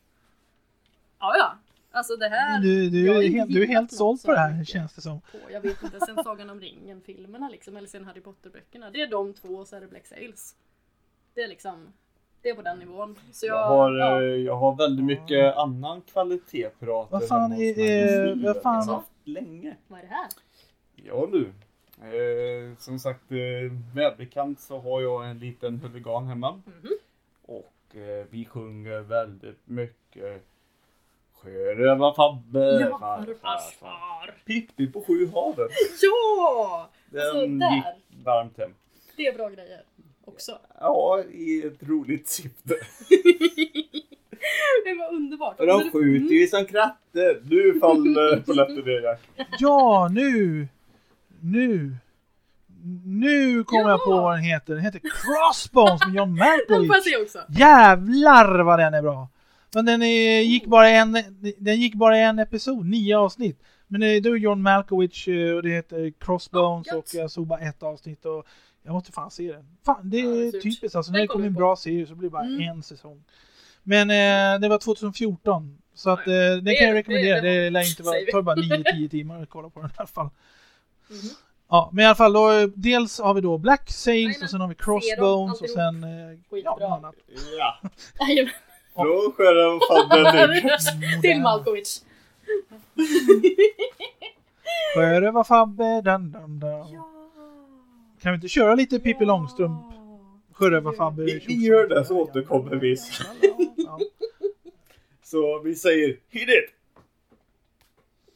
Ja, 1.34 1.38
ja. 1.38 1.58
Alltså 1.92 2.16
det 2.16 2.28
här... 2.28 2.62
Du, 2.62 2.90
du, 2.90 3.18
är 3.26 3.30
helt, 3.30 3.52
du 3.54 3.64
är 3.64 3.68
helt 3.68 3.92
såld 3.94 4.20
så 4.20 4.28
på 4.28 4.32
det 4.34 4.40
här 4.40 4.64
känns 4.64 4.94
det 4.94 5.02
som. 5.02 5.22
På, 5.22 5.38
jag 5.52 5.62
vet 5.62 5.84
inte, 5.84 6.00
sen 6.00 6.24
Sagan 6.24 6.50
om 6.50 6.60
ringen-filmerna 6.62 7.50
liksom, 7.50 7.78
eller 7.78 7.88
sen 7.88 8.06
Harry 8.06 8.22
Potter-böckerna. 8.22 8.90
Det 8.90 9.02
är 9.02 9.08
de 9.08 9.34
två 9.34 9.48
och 9.48 9.68
så 9.68 9.76
är 9.76 9.82
det 9.82 9.88
Black 9.88 10.08
Sails. 10.08 10.56
Det 11.34 11.42
är 11.42 11.48
liksom, 11.48 11.94
det 12.42 12.50
är 12.50 12.56
på 12.56 12.62
den 12.62 12.80
nivån. 12.80 13.16
Så 13.32 13.46
jag, 13.46 13.56
Jag 13.58 13.68
har, 13.68 13.92
ja. 13.98 14.22
eh, 14.22 14.28
jag 14.28 14.56
har 14.56 14.76
väldigt 14.76 15.06
mycket 15.06 15.56
annan 15.56 16.02
kvalitet 16.02 16.70
pirater 16.80 17.12
Vad 17.12 17.28
fan 17.28 17.52
är- 17.54 18.36
nu. 18.36 18.44
vad 18.44 18.62
fan- 18.62 18.76
Jag 18.76 18.88
har 18.88 18.96
haft 18.96 19.10
länge. 19.24 19.76
Vad 19.88 20.00
är 20.00 20.04
det 20.04 20.10
här? 20.10 20.28
Ja 20.96 21.28
du. 21.32 21.52
Eh, 22.02 22.78
som 22.78 23.00
sagt, 23.00 23.32
eh, 23.32 23.38
välbekant 23.96 24.60
så 24.60 24.80
har 24.80 25.02
jag 25.02 25.30
en 25.30 25.40
liten 25.40 25.80
huligan 25.80 26.28
hemma. 26.28 26.52
Mhm. 26.52 26.92
Och 27.42 27.96
eh, 27.96 28.26
vi 28.30 28.46
sjunger 28.46 29.00
väldigt 29.00 29.62
mycket 29.68 30.44
Sjörövar-Fabbe, 31.46 32.60
Ja, 32.82 32.98
farfars 33.00 33.74
farfar. 33.80 34.34
Pippi 34.46 34.88
på 34.88 35.02
sju 35.08 35.28
haven. 35.34 35.68
Ja! 36.02 36.90
Den 37.10 37.22
Alltså, 37.22 37.42
gick 37.46 37.60
där. 37.60 37.96
varmt 38.26 38.58
hem. 38.58 38.74
Det 39.18 39.28
är 39.28 39.34
bra 39.34 39.50
grejer 39.50 39.82
också. 40.26 40.52
Ja, 40.80 41.24
i 41.32 41.64
ett 41.68 41.84
roligt 41.84 42.28
syfte. 42.30 42.74
Det 44.86 44.94
var 44.94 45.14
underbart. 45.14 45.58
För 45.58 45.68
de 45.68 45.92
skjuter 45.92 46.36
ju 46.36 46.48
som 46.48 46.66
kratter. 46.66 47.40
Du 47.44 47.80
faller 47.80 48.42
på 48.42 48.54
läppen 48.54 48.84
det 48.86 49.02
Jack. 49.02 49.20
Ja, 49.60 50.10
nu! 50.12 50.68
Nu! 51.42 51.96
Nu 53.06 53.64
kommer 53.64 53.90
jag 53.90 54.04
på 54.06 54.12
vad 54.12 54.34
den 54.36 54.44
heter. 54.44 54.74
Den 54.74 54.84
heter 54.84 55.00
Crossbones 55.00 56.02
med 56.08 56.16
John 56.16 56.36
Den 56.36 56.38
får 56.38 56.76
jag 56.76 56.88
Malkovich. 56.88 57.04
se 57.04 57.18
också. 57.22 57.40
Jävlar 57.60 58.60
vad 58.64 58.80
den 58.80 58.94
är 58.94 59.02
bra! 59.02 59.28
Men 59.76 59.86
den 59.86 60.04
är, 60.04 60.40
gick 60.40 60.66
bara 60.66 60.90
en, 60.90 61.18
den 61.58 61.82
gick 61.82 61.94
bara 61.96 62.18
en 62.18 62.40
episod, 62.40 62.86
nio 62.86 63.18
avsnitt. 63.18 63.60
Men 63.88 64.02
det, 64.02 64.20
det 64.20 64.30
är 64.30 64.36
John 64.36 64.62
Malkovich 64.62 65.28
eh, 65.28 65.56
och 65.56 65.64
det 65.64 65.70
heter 65.70 66.14
Crossbones 66.20 66.88
Ja, 66.92 66.96
och 66.98 67.06
jag 67.14 67.32
såg 67.32 67.48
bara 67.48 67.60
ett 67.60 67.84
avsnitt 67.84 68.26
och 68.26 68.46
jag 68.84 68.94
måste 68.94 69.12
fan 69.12 69.32
se 69.32 69.52
den. 69.52 69.66
Fan, 69.86 70.10
det 70.10 70.18
Ja, 70.20 70.30
det 70.30 70.48
är 70.48 70.52
surt. 70.52 70.64
typiskt 70.64 70.96
alltså. 70.96 71.12
När 71.12 71.20
det 71.20 71.28
kommer 71.28 71.48
en 71.48 71.54
bra 71.54 71.76
serie 71.76 72.08
så 72.08 72.16
blir 72.16 72.30
det 72.30 72.34
bara 72.34 72.44
Mm. 72.46 72.62
en 72.70 72.84
säsong. 72.84 73.24
Men 73.84 74.10
eh, 74.10 74.60
det 74.62 74.68
var 74.70 74.78
2014. 74.78 75.78
Så 75.94 76.10
att, 76.10 76.20
eh, 76.28 76.34
Det- 76.34 76.76
kan 76.76 76.86
jag 76.88 76.96
det- 76.96 77.00
rekommendera. 77.00 77.42
det- 77.42 77.64
Det, 77.64 77.70
lär 77.70 77.90
inte 77.90 78.04
vara, 78.04 78.16
tar 78.32 78.42
bara 78.42 78.56
9-10 78.56 79.10
timmar 79.10 79.44
att 79.44 79.50
kolla 79.50 79.70
på 79.70 79.80
den 79.82 79.90
i 79.90 79.94
alla 79.98 80.08
fall. 80.08 80.30
Mhm. 81.10 81.20
Ja, 81.70 81.90
men 81.94 82.04
i 82.04 82.06
alla 82.06 82.16
fall 82.16 82.34
då, 82.34 82.68
dels 82.76 83.20
har 83.20 83.34
vi 83.34 83.42
då 83.42 83.58
Black 83.58 83.90
Sails 83.92 84.42
och 84.44 84.50
sen 84.50 84.62
har 84.62 84.68
vi 84.68 84.76
Crossbones 84.76 85.62
och 85.62 85.70
sen 85.70 86.04
eh, 86.04 86.60
ja, 86.64 86.96
annat. 86.98 87.16
Ja. 87.60 87.90
Från 88.96 89.32
Sjörövar-Fabbe 89.32 91.22
Till 91.22 91.42
Malkovich. 91.42 92.02
Sjörövar-Fabbe, 94.96 96.02
dun, 96.02 96.32
dun, 96.32 96.60
dun. 96.60 97.02
Kan 98.22 98.32
vi 98.32 98.36
inte 98.36 98.48
köra 98.48 98.76
lite 98.76 99.00
Pippi 99.00 99.26
Långstrump? 99.26 99.82
Sjörövar-Fabbe. 100.54 101.24
Vi, 101.24 101.44
vi 101.48 101.54
gör 101.54 101.88
det 101.88 102.06
så 102.06 102.20
återkommer 102.22 102.76
vi. 102.76 102.98
Ja. 103.76 104.00
Så 105.24 105.60
vi 105.60 105.76
säger 105.76 106.18
hit 106.30 106.50
it! 106.50 106.72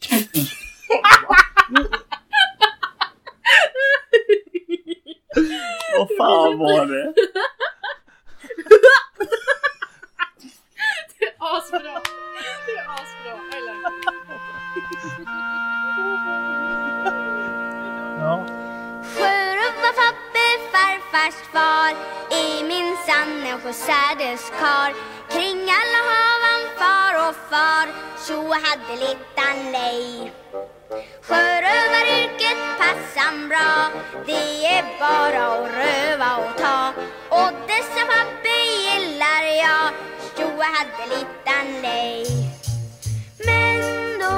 Vad 5.97 6.07
fan 6.17 6.57
var 6.57 6.85
det? 6.85 7.13
Asbra. 11.57 12.01
Det 12.65 12.71
är 12.71 12.85
asbra. 12.99 13.33
I 13.53 13.61
like 13.67 13.87
it. 14.93 15.29
Ja. 18.19 18.45
Sjörövar-Fabbe, 19.15 20.47
farfars 20.71 21.37
far 21.53 21.93
är 22.29 22.63
minsann 22.63 23.45
en 23.45 23.59
sjösädeskarl 23.61 24.93
Kring 25.29 25.61
alla 25.79 26.01
haven 26.11 26.63
far 26.79 27.29
och 27.29 27.35
far, 27.49 27.87
så 28.17 28.37
hade 28.65 28.93
littan 29.05 29.71
lej 29.71 30.33
Sjörövaryrket 31.21 32.57
passar 32.79 33.47
bra, 33.47 34.01
det 34.25 34.65
är 34.65 34.83
bara 34.99 35.45
att 35.47 35.71
röva 35.71 36.37
och 36.37 36.57
ta 36.57 36.93
Och 37.29 37.51
dessa 37.67 38.01
Fabbe 38.11 38.57
gillar 38.85 39.43
jag, 39.63 40.08
så 40.59 40.65
hade 40.65 41.15
littan 41.15 41.81
lej 41.81 42.25
men 43.45 44.19
då 44.19 44.35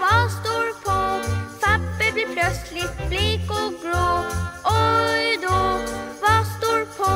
vad 0.00 0.30
står 0.30 0.66
på? 0.84 1.24
Fabbe 1.60 2.12
blir 2.12 2.26
plötsligt 2.34 3.08
blek 3.08 3.50
och 3.50 3.72
grå. 3.82 4.24
Oj 4.64 5.38
då, 5.42 5.78
vad 6.22 6.46
står 6.56 6.84
på? 6.98 7.12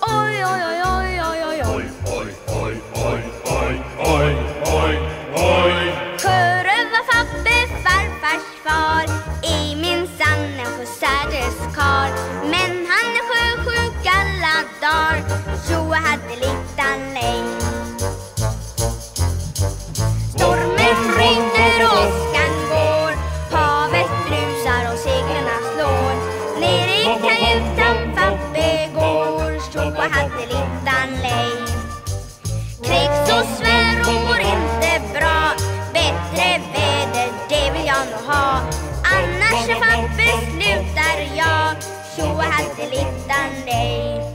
Oj, 0.00 0.44
oj, 0.52 0.62
oj, 0.70 0.82
oj, 0.96 1.22
oj, 1.30 1.44
oj, 1.48 1.62
oj. 1.66 1.84
Oj, 2.16 2.34
oj, 2.46 2.74
oj, 2.94 3.22
oj, 3.44 3.82
oj, 3.98 4.36
oj, 4.64 4.98
oj. 5.34 5.74
Sjörövar-Fabbe, 6.22 7.58
farfars 7.84 8.46
far, 8.64 9.04
är 9.42 9.76
minsann 9.76 10.60
en 10.64 10.72
sjösädeskarl. 10.76 12.10
Men 12.42 12.86
han 12.90 13.08
är 13.18 13.24
sjösjuk 13.28 14.06
alla 14.06 14.56
dagar, 14.80 15.24
så 15.68 15.94
hade 15.94 16.36
littan 16.36 17.14
lej. 17.14 17.67
Hade 42.78 42.90
littan 42.90 44.27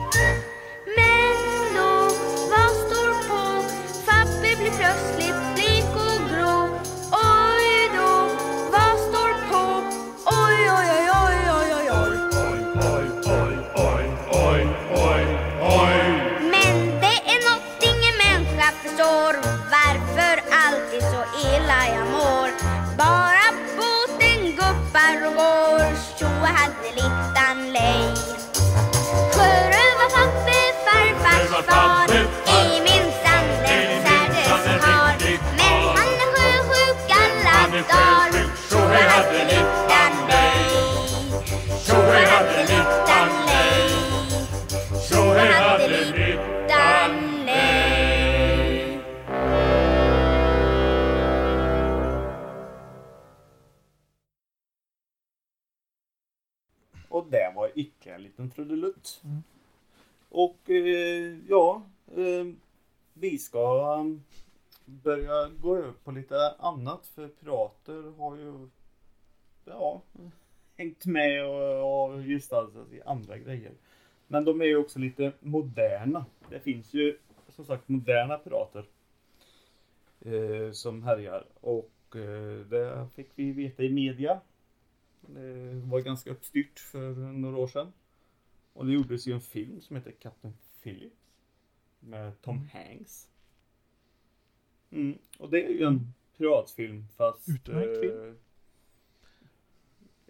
Eh, 60.83 61.37
ja, 61.49 61.83
eh, 62.07 62.45
vi 63.13 63.37
ska 63.37 63.59
eh, 63.59 64.19
börja 64.85 65.49
gå 65.49 65.77
över 65.77 65.91
på 66.03 66.11
lite 66.11 66.55
annat 66.59 67.07
för 67.07 67.27
pirater 67.27 68.13
har 68.17 68.35
ju 68.37 68.67
ja, 69.65 70.01
hängt 70.77 71.05
med 71.05 71.45
och, 71.45 72.13
och 72.13 72.23
gestaltat 72.23 72.93
i 72.93 73.01
andra 73.01 73.37
grejer. 73.37 73.71
Men 74.27 74.45
de 74.45 74.61
är 74.61 74.65
ju 74.65 74.77
också 74.77 74.99
lite 74.99 75.31
moderna. 75.39 76.25
Det 76.49 76.59
finns 76.59 76.93
ju 76.93 77.17
som 77.49 77.65
sagt 77.65 77.89
moderna 77.89 78.37
pirater 78.37 78.85
eh, 80.21 80.71
som 80.71 81.03
härjar 81.03 81.45
och 81.61 82.15
eh, 82.15 82.65
det 82.69 83.07
fick 83.15 83.29
vi 83.35 83.51
veta 83.51 83.83
i 83.83 83.89
media 83.89 84.39
det 85.27 85.81
var 85.85 85.99
ganska 85.99 86.31
uppstyrt 86.31 86.79
för 86.79 87.13
några 87.15 87.57
år 87.57 87.67
sedan. 87.67 87.93
Och 88.73 88.85
det 88.85 88.93
gjordes 88.93 89.27
ju 89.27 89.33
en 89.33 89.41
film 89.41 89.81
som 89.81 89.95
heter 89.95 90.11
Captain 90.11 90.53
Phillips. 90.83 91.15
Med 91.99 92.41
Tom 92.41 92.69
Hanks. 92.73 93.27
Mm. 94.91 95.17
Och 95.37 95.49
det 95.49 95.65
är 95.65 95.69
ju 95.69 95.83
en 95.85 96.13
piratfilm 96.37 97.05
fast... 97.17 97.49
Utmärkt 97.49 97.99
film. 97.99 98.27
eh, 98.29 98.33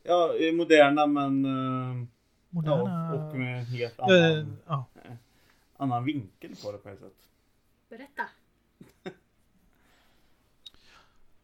Ja, 0.04 0.36
eh, 0.38 0.54
moderna 0.54 1.08
men... 1.08 1.46
eh, 1.46 2.06
Moderna- 2.50 3.16
Ja, 3.16 3.30
och 3.30 3.38
med 3.38 3.60
en 3.60 3.66
helt 3.66 4.00
Eh, 4.00 4.06
annan, 4.06 4.58
ja. 4.68 4.86
eh, 5.06 5.12
annan 5.78 6.04
vinkel 6.06 6.56
på 6.64 6.72
det 6.72 6.78
på 6.78 6.90
ett 6.90 7.00
sätt. 7.00 7.28
Berätta. 7.90 8.24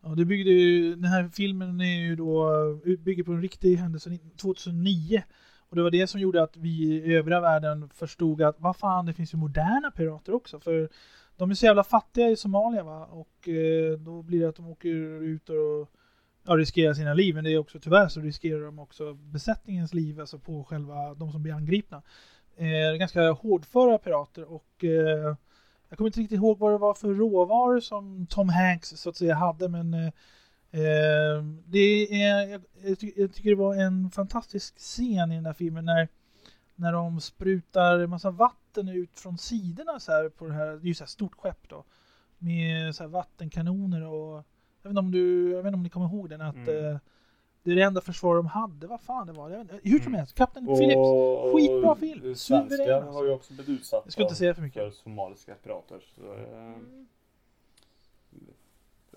Ja, 0.02 0.10
det 0.10 0.26
byggde 0.26 0.52
ju, 0.52 0.96
den 0.96 1.04
här 1.12 1.30
filmen 1.30 1.82
är 1.82 2.00
ju 2.00 2.16
då, 2.16 2.50
bygger 3.00 3.24
på 3.24 3.32
en 3.32 3.42
riktig 3.42 3.76
händelse 3.76 4.18
2009. 4.38 5.24
Och 5.70 5.76
det 5.76 5.84
var 5.84 5.92
det 5.92 6.08
som 6.08 6.20
gjorde 6.20 6.44
att 6.44 6.58
vi 6.58 6.70
i 6.70 7.14
övriga 7.16 7.40
världen 7.40 7.90
förstod 7.90 8.42
att 8.42 8.56
vad 8.60 8.76
fan, 8.76 9.06
det 9.06 9.14
finns 9.14 9.34
ju 9.34 9.38
moderna 9.38 9.92
pirater 9.92 10.34
också. 10.34 10.60
För 10.60 10.90
de 11.38 11.52
är 11.52 11.56
så 11.56 11.66
jävla 11.66 11.84
fattiga 11.84 12.30
i 12.30 12.36
Somalia 12.36 12.84
va. 12.84 13.06
Och 13.06 13.50
eh, 13.50 14.00
då 14.00 14.22
blir 14.22 14.40
det 14.40 14.50
att 14.50 14.56
de 14.56 14.68
åker 14.68 15.24
ut 15.24 15.50
och 15.50 15.90
ja, 16.48 16.58
riskerar 16.58 16.94
sina 16.94 17.14
liv. 17.14 17.36
Men 17.36 17.44
det 17.44 17.54
är 17.54 17.58
också 17.58 17.80
tyvärr 17.80 18.08
så 18.08 18.22
riskerar 18.22 18.62
de 18.62 18.80
också 18.80 19.14
besättningens 19.14 19.94
liv, 19.94 20.20
alltså 20.20 20.40
på 20.40 20.64
själva 20.64 21.14
de 21.14 21.32
som 21.32 21.44
blir 21.44 21.54
angripna. 21.54 22.02
Eh, 22.58 22.98
ganska 22.98 23.32
hårdföra 23.32 23.98
pirater 23.98 24.52
och 24.52 24.84
eh, 24.84 25.36
jag 25.90 25.98
kommer 25.98 26.08
inte 26.08 26.20
riktigt 26.20 26.38
ihåg 26.38 26.60
vad 26.60 26.72
det 26.72 26.78
var 26.78 26.94
för 26.94 27.14
råvaror 27.14 27.80
som 27.80 28.28
Tom 28.30 28.50
Hanks 28.50 28.90
så 28.90 29.10
att 29.10 29.16
säga 29.16 29.36
hade 29.36 29.70
men 29.70 29.94
eh, 29.94 30.12
det 31.66 32.24
är, 32.24 32.48
jag, 32.48 32.62
jag, 32.84 33.00
ty 33.00 33.14
jag, 33.16 33.34
tycker 33.34 33.50
det 33.50 33.56
var 33.56 33.76
en 33.76 34.12
fantastisk 34.12 34.80
scen 34.80 35.32
i 35.32 35.36
den 35.36 35.46
här 35.46 35.54
filmen 35.54 35.86
när, 35.86 36.08
när 36.76 36.94
de 36.94 37.22
sprutar 37.22 38.00
en 38.00 38.10
massa 38.10 38.32
vatten 38.32 38.90
ut 38.90 39.20
från 39.20 39.38
sidorna 39.38 40.00
så 40.00 40.12
här 40.12 40.30
på 40.30 40.48
det 40.48 40.54
här, 40.54 40.68
det 40.68 40.86
är 40.86 40.88
ju 40.88 40.94
så 40.94 41.04
här 41.04 41.10
stort 41.10 41.36
skepp 41.36 41.70
då 41.70 41.84
med 42.38 42.96
så 42.96 43.04
här 43.04 43.10
vattenkanoner 43.10 44.08
och 44.08 44.44
jag 44.82 44.90
vet 44.90 44.90
inte 44.90 45.00
om 45.00 45.12
du, 45.12 45.52
jag 45.52 45.58
vet 45.58 45.66
inte 45.66 45.76
om 45.76 45.84
ni 45.84 45.90
kommer 45.90 46.06
ihåg 46.06 46.30
den 46.30 46.42
att 46.42 46.56
mm. 46.56 46.86
eh, 46.86 46.98
det 47.64 47.72
är 47.72 47.76
det 47.76 47.82
enda 47.82 48.02
försvar 48.02 48.36
de 48.36 48.46
hade, 48.46 48.88
vad 48.88 49.02
fan 49.02 49.28
det 49.28 49.34
var. 49.34 49.60
Inte, 49.60 49.80
hur 49.84 50.00
som 50.00 50.08
mm. 50.08 50.18
helst, 50.18 50.36
Kapten 50.36 50.64
mm. 50.64 50.78
Phillips, 50.78 51.10
skitbra 51.54 51.96
film. 51.96 52.36
Svenskar 52.36 53.02
har 53.02 53.26
ju 53.26 53.32
också 53.32 53.54
blivit 53.54 53.80
utsatta 53.80 54.04
jag 54.06 54.14
ska 54.14 54.22
inte 54.22 54.36
säga 54.36 54.54
för, 54.54 54.62
mycket. 54.62 54.84
för 54.84 54.92
somaliska 54.92 55.56
pirater. 55.56 56.00
Så, 56.16 56.22
eh, 56.22 56.76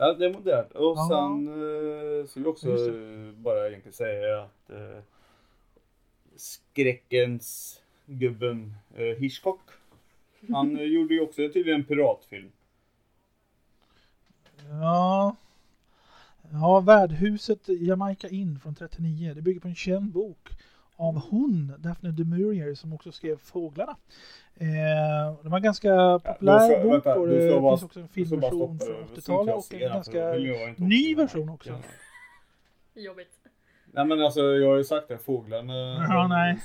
ja, 0.02 0.14
det 0.14 0.26
är 0.26 0.32
modernt. 0.32 0.72
Och 0.72 0.96
Aha. 0.96 1.08
sen 1.08 1.48
eh, 1.48 2.34
vill 2.34 2.44
jag 2.44 2.46
också 2.46 2.68
bara 3.36 3.68
egentligen 3.68 3.92
säga 3.92 4.42
att 4.42 4.70
eh, 4.70 5.02
skräckens 6.36 7.80
gubben 8.06 8.74
eh, 8.94 9.04
Hitchcock. 9.04 9.60
Han 10.48 10.76
gjorde 10.92 11.14
ju 11.14 11.20
också 11.20 11.36
tydligen 11.36 11.80
en 11.80 11.86
piratfilm. 11.86 12.52
Ja. 14.70 15.36
Ja, 16.52 16.80
värdhuset 16.80 17.68
Jamaica 17.68 18.28
Inn 18.28 18.58
från 18.60 18.74
39. 18.74 19.32
Det 19.34 19.42
bygger 19.42 19.60
på 19.60 19.68
en 19.68 19.74
känd 19.74 20.12
bok 20.12 20.48
av 20.97 21.19
hon, 21.31 21.74
Daphne 21.78 22.10
du 22.10 22.24
Maurier, 22.24 22.74
som 22.74 22.93
också 22.93 23.12
skrev 23.12 23.39
Fåglarna. 23.39 23.97
Eh, 24.55 25.43
det 25.43 25.48
var 25.48 25.56
en 25.56 25.62
ganska 25.62 26.19
populär 26.24 26.70
ja, 26.70 26.82
bok 26.82 27.06
och 27.06 27.28
det 27.28 27.39
finns 27.39 27.60
bara, 27.60 27.73
också 27.73 28.01
en 28.01 28.09
filmversion 28.09 28.78
från 28.78 28.97
80-talet 29.16 29.55
och 29.55 29.74
en 29.74 29.81
ganska 29.81 30.32
ny 30.77 31.14
version 31.14 31.48
också. 31.48 31.78
Jobbigt. 32.94 33.32
Nej 33.86 34.05
men 34.05 34.20
alltså 34.20 34.40
jag 34.40 34.69
har 34.69 34.77
ju 34.77 34.85
sagt 34.85 35.09
det, 35.09 35.19
Fåglarna 35.19 36.06
ja, 36.10 36.27
nej. 36.28 36.59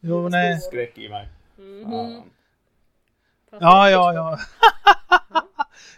jo, 0.00 0.28
nej. 0.28 0.60
skräck 0.60 0.98
i 0.98 1.08
mig. 1.08 1.28
Mm 1.58 1.84
-hmm. 1.84 2.22
Ja, 3.60 3.90
ja, 3.90 4.14
ja. 4.14 4.14
Ja, 4.14 4.38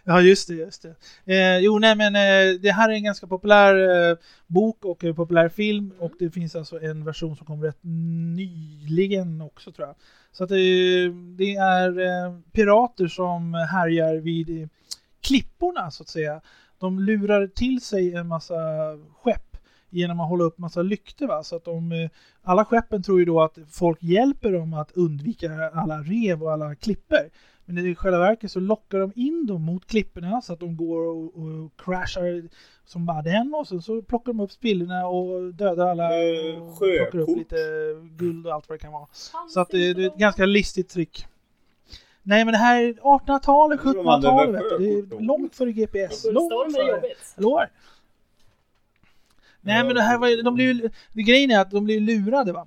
just 0.22 0.48
det, 0.48 0.54
just 0.54 0.82
det. 0.82 0.94
Eh, 1.34 1.58
jo, 1.58 1.78
nej, 1.78 1.96
men 1.96 2.14
eh, 2.14 2.60
det 2.60 2.70
här 2.70 2.88
är 2.88 2.94
en 2.94 3.04
ganska 3.04 3.26
populär 3.26 4.10
eh, 4.10 4.16
bok 4.46 4.84
och 4.84 5.04
en 5.04 5.14
populär 5.14 5.48
film 5.48 5.92
och 5.98 6.12
det 6.18 6.30
finns 6.30 6.56
alltså 6.56 6.80
en 6.80 7.04
version 7.04 7.36
som 7.36 7.46
kom 7.46 7.62
rätt 7.62 7.78
nyligen 7.82 9.40
också 9.40 9.72
tror 9.72 9.88
jag. 9.88 9.96
Så 10.32 10.44
att 10.44 10.50
det, 10.50 11.08
det 11.36 11.54
är 11.54 12.00
eh, 12.00 12.38
pirater 12.52 13.08
som 13.08 13.54
härjar 13.54 14.16
vid 14.16 14.68
klipporna 15.20 15.90
så 15.90 16.02
att 16.02 16.08
säga. 16.08 16.40
De 16.78 17.00
lurar 17.00 17.46
till 17.46 17.80
sig 17.80 18.14
en 18.14 18.28
massa 18.28 18.54
skepp 19.22 19.56
genom 19.90 20.20
att 20.20 20.28
hålla 20.28 20.44
upp 20.44 20.58
massa 20.58 20.82
lyktor. 20.82 21.26
Va? 21.26 21.42
Så 21.42 21.56
att 21.56 21.64
de, 21.64 21.92
eh, 21.92 22.10
alla 22.42 22.64
skeppen 22.64 23.02
tror 23.02 23.18
ju 23.18 23.24
då 23.24 23.42
att 23.42 23.58
folk 23.70 24.02
hjälper 24.02 24.52
dem 24.52 24.74
att 24.74 24.92
undvika 24.92 25.70
alla 25.74 25.98
rev 25.98 26.42
och 26.42 26.52
alla 26.52 26.74
klipper. 26.74 27.30
Men 27.64 27.86
i 27.86 27.94
själva 27.94 28.18
verket 28.18 28.50
så 28.50 28.60
lockar 28.60 28.98
de 28.98 29.12
in 29.14 29.46
dem 29.46 29.62
mot 29.62 29.86
klipporna 29.86 30.42
så 30.42 30.52
att 30.52 30.60
de 30.60 30.76
går 30.76 31.00
och, 31.06 31.24
och 31.24 31.70
crashar 31.76 32.48
som 32.84 33.06
bara 33.06 33.22
den 33.22 33.54
och 33.54 33.68
sen 33.68 33.82
så 33.82 34.02
plockar 34.02 34.32
de 34.32 34.40
upp 34.40 34.52
spillrorna 34.52 35.06
och 35.06 35.54
dödar 35.54 35.86
alla 35.86 36.08
och 36.60 36.78
plockar 36.78 37.18
upp 37.18 37.36
lite 37.36 37.56
guld 38.18 38.46
och 38.46 38.52
allt 38.52 38.68
vad 38.68 38.78
det 38.78 38.82
kan 38.82 38.92
vara. 38.92 39.06
Så 39.48 39.60
att 39.60 39.70
det, 39.70 39.94
det 39.94 40.02
är 40.02 40.06
ett 40.06 40.16
ganska 40.16 40.46
listigt 40.46 40.88
trick. 40.88 41.26
Nej 42.22 42.44
men 42.44 42.52
det 42.52 42.58
här 42.58 42.82
är 42.82 42.92
1800-talet, 42.92 43.80
1700-talet 43.80 44.62
Det 44.78 44.84
är 44.84 45.20
långt 45.20 45.56
före 45.56 45.72
GPS. 45.72 46.24
Långt 46.32 46.76
före. 46.76 47.02
Jag 47.36 47.68
Nej 49.60 49.84
men 49.84 49.94
det 49.94 50.02
här 50.02 50.18
var 50.18 50.42
de 50.42 50.54
blev 50.54 50.90
grejen 51.12 51.50
är 51.50 51.60
att 51.60 51.70
de 51.70 51.84
blev 51.84 52.00
lurade 52.00 52.52
va. 52.52 52.66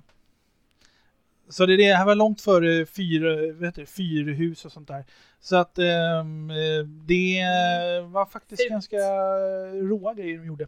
Så 1.48 1.66
det, 1.66 1.76
det 1.76 1.94
här 1.94 2.06
var 2.06 2.14
långt 2.14 2.40
före 2.40 2.86
fyr, 2.86 3.52
vet 3.52 3.74
du, 3.74 3.86
fyrhus 3.86 4.64
och 4.64 4.72
sånt 4.72 4.88
där. 4.88 5.04
Så 5.40 5.56
att 5.56 5.78
eh, 5.78 6.24
det 7.06 7.42
var 8.06 8.26
faktiskt 8.26 8.62
Fint. 8.62 8.70
ganska 8.70 8.96
råa 9.72 10.14
grejer 10.14 10.38
de 10.38 10.46
gjorde. 10.46 10.66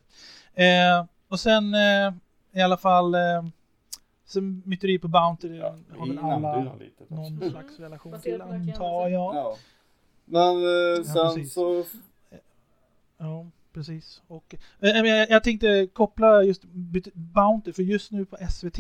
Eh, 0.55 1.07
och 1.29 1.41
sen 1.41 1.75
eh, 1.75 2.13
i 2.53 2.61
alla 2.61 2.77
fall 2.77 3.15
eh, 3.15 3.43
Sen 4.31 4.63
myteri 4.67 4.99
på 4.99 5.09
Bounty 5.09 5.57
ja, 5.57 5.77
har 5.99 6.07
väl 6.07 6.19
alla 6.19 6.77
någon 7.09 7.51
slags 7.51 7.79
relation 7.79 8.13
mm. 8.13 8.23
till 8.23 8.43
antar 8.43 9.09
jag. 9.09 9.35
Ja. 9.35 9.57
Men 10.25 10.57
eh, 10.57 11.03
sen 11.05 11.43
ja, 11.43 11.45
så... 11.45 11.85
Ja, 13.19 13.47
precis. 13.73 14.23
Och, 14.27 14.55
jag, 14.79 15.31
jag 15.31 15.45
tänkte 15.45 15.89
koppla 15.93 16.43
just 16.43 16.63
Bounty 17.15 17.73
för 17.73 17.83
just 17.83 18.11
nu 18.11 18.25
på 18.25 18.37
SVT 18.51 18.79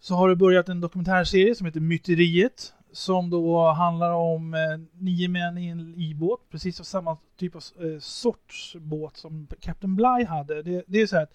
så 0.00 0.14
har 0.14 0.28
det 0.28 0.36
börjat 0.36 0.68
en 0.68 0.80
dokumentärserie 0.80 1.54
som 1.54 1.66
heter 1.66 1.80
Myteriet 1.80 2.72
som 2.92 3.30
då 3.30 3.70
handlar 3.70 4.12
om 4.12 4.54
eh, 4.54 4.60
nio 4.92 5.28
män 5.28 5.58
i 5.58 5.66
en 5.66 5.94
ibåt, 5.96 6.50
precis 6.50 6.80
av 6.80 6.84
samma 6.84 7.18
typ 7.36 7.56
av 7.56 7.62
eh, 7.80 7.98
sorts 8.00 8.76
båt 8.80 9.16
som 9.16 9.48
Captain 9.60 9.96
Bligh 9.96 10.24
hade. 10.24 10.62
Det, 10.62 10.84
det 10.86 11.00
är 11.00 11.06
så 11.06 11.16
här 11.16 11.22
att 11.22 11.34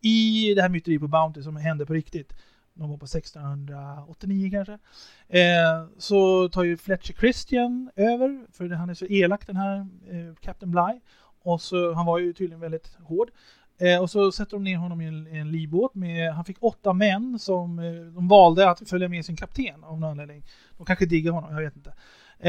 i 0.00 0.54
det 0.54 0.62
här 0.62 0.68
myteriet 0.68 1.00
på 1.00 1.08
Bounty 1.08 1.42
som 1.42 1.56
hände 1.56 1.86
på 1.86 1.92
riktigt, 1.92 2.32
någon 2.74 2.88
gång 2.88 2.98
på 2.98 3.04
1689 3.04 4.50
kanske, 4.52 4.78
eh, 5.28 5.86
så 5.98 6.48
tar 6.48 6.64
ju 6.64 6.76
Fletcher 6.76 7.12
Christian 7.12 7.90
över, 7.96 8.46
för 8.52 8.68
han 8.68 8.90
är 8.90 8.94
så 8.94 9.06
elak 9.06 9.46
den 9.46 9.56
här 9.56 9.76
eh, 10.10 10.34
Captain 10.40 10.70
Bligh. 10.70 10.98
Och 11.42 11.62
så, 11.62 11.92
han 11.92 12.06
var 12.06 12.18
ju 12.18 12.32
tydligen 12.32 12.60
väldigt 12.60 12.96
hård. 13.02 13.30
Eh, 13.80 14.02
och 14.02 14.10
så 14.10 14.32
sätter 14.32 14.52
de 14.52 14.64
ner 14.64 14.76
honom 14.76 15.00
i 15.00 15.06
en, 15.06 15.26
i 15.26 15.38
en 15.38 15.52
livbåt. 15.52 15.94
Med, 15.94 16.32
han 16.32 16.44
fick 16.44 16.56
åtta 16.60 16.92
män 16.92 17.38
som 17.38 17.78
eh, 17.78 17.92
de 17.92 18.28
valde 18.28 18.70
att 18.70 18.88
följa 18.88 19.08
med 19.08 19.24
sin 19.24 19.36
kapten 19.36 19.84
av 19.84 20.00
någon 20.00 20.10
anledning. 20.10 20.42
De 20.76 20.86
kanske 20.86 21.06
diggar 21.06 21.32
honom, 21.32 21.54
jag 21.54 21.62
vet 21.62 21.76
inte. 21.76 21.92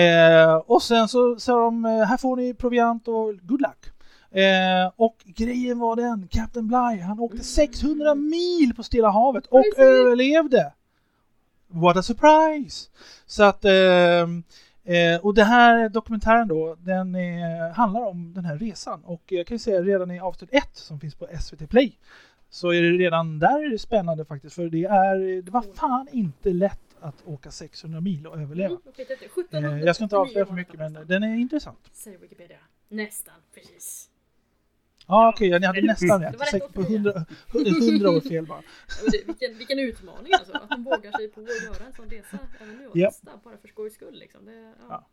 Eh, 0.02 0.56
och 0.56 0.84
sen 0.84 1.08
så 1.08 1.40
sa 1.40 1.58
de, 1.58 1.86
eh, 1.86 1.92
här 1.92 2.18
får 2.18 2.36
ni 2.36 2.54
proviant 2.54 3.08
och 3.08 3.36
good 3.42 3.62
luck. 3.62 3.86
Eh, 4.32 4.92
och 4.96 5.16
grejen 5.26 5.80
var 5.80 5.96
den, 5.96 6.28
Captain 6.28 6.68
Bligh, 6.68 7.08
han 7.08 7.20
åkte 7.20 7.44
600 7.44 8.16
mil 8.16 8.74
på 8.76 8.84
Stilla 8.84 9.10
havet 9.10 9.46
och 9.46 9.66
överlevde. 9.78 10.74
What 11.68 11.98
a 11.98 12.04
surprise! 12.04 12.90
Så 13.26 13.44
att 13.44 13.66
eh, 13.66 14.28
Eh, 14.84 15.26
och 15.26 15.34
det 15.34 15.44
här 15.44 15.90
dokumentären 15.90 16.48
då, 16.48 16.76
den 16.80 17.16
är, 17.16 17.70
handlar 17.70 18.02
om 18.02 18.34
den 18.34 18.46
här 18.46 18.58
resan 18.58 19.04
och 19.04 19.24
jag 19.28 19.48
kan 19.48 19.56
ju 19.56 19.60
säga 19.60 19.82
redan 19.82 20.12
i 20.12 20.20
avsnitt 20.20 20.50
1 20.54 20.64
som 20.74 21.00
finns 21.00 21.16
på 21.16 21.28
SVT 21.40 21.70
Play 21.70 21.98
så 22.50 22.74
är 22.74 22.82
det 22.82 22.92
redan 22.92 23.40
där 23.40 23.66
är 23.66 23.70
det 23.70 23.80
spännande 23.80 24.26
faktiskt 24.26 24.56
för 24.56 24.70
det 24.70 24.84
är, 24.84 25.42
det 25.42 25.52
var 25.52 25.62
fan 25.62 26.08
inte 26.12 26.50
lätt 26.50 26.80
att 27.00 27.16
åka 27.26 27.52
600 27.52 28.02
mil 28.02 28.28
och 28.28 28.40
överleva. 28.42 28.78
Mm, 29.52 29.66
eh, 29.66 29.80
jag 29.80 29.96
ska 29.96 30.04
inte 30.04 30.18
avslöja 30.18 30.46
för 30.46 30.54
mycket 30.54 30.80
men 30.80 30.94
den 30.94 31.24
är 31.24 31.36
intressant. 31.36 31.90
Säger 31.92 32.18
Wikipedia. 32.18 32.58
Nästan, 32.90 33.36
precis. 33.54 34.11
Ja 35.12 35.30
okej, 35.30 35.50
okay, 35.50 35.60
ni 35.60 35.66
hade 35.66 35.82
nästan 35.82 36.22
rätt. 36.22 36.54
rätt 36.54 36.74
på 36.74 36.82
100, 36.82 37.26
100 37.54 38.10
år 38.10 38.22
fel 38.22 38.46
bara. 38.46 38.62
vilken, 39.26 39.58
vilken 39.58 39.80
utmaning 39.80 40.34
alltså, 40.34 40.54
att 40.54 40.70
de 40.70 40.84
vågar 40.84 41.12
sig 41.12 41.28
på 41.28 41.42
att 41.42 41.64
göra 41.64 41.86
en 41.88 41.94
sån 41.94 42.10
resa 42.10 42.38
även 42.62 42.78
nu 42.78 42.88
och 42.88 42.98
yep. 42.98 43.10
testa 43.10 43.32
bara 43.44 43.58
för 43.58 43.68
skojs 43.68 43.94
skull 43.94 44.20
liksom. 44.20 44.46
Det, 44.46 44.74
ja. 44.80 44.86
ja. 44.90 45.08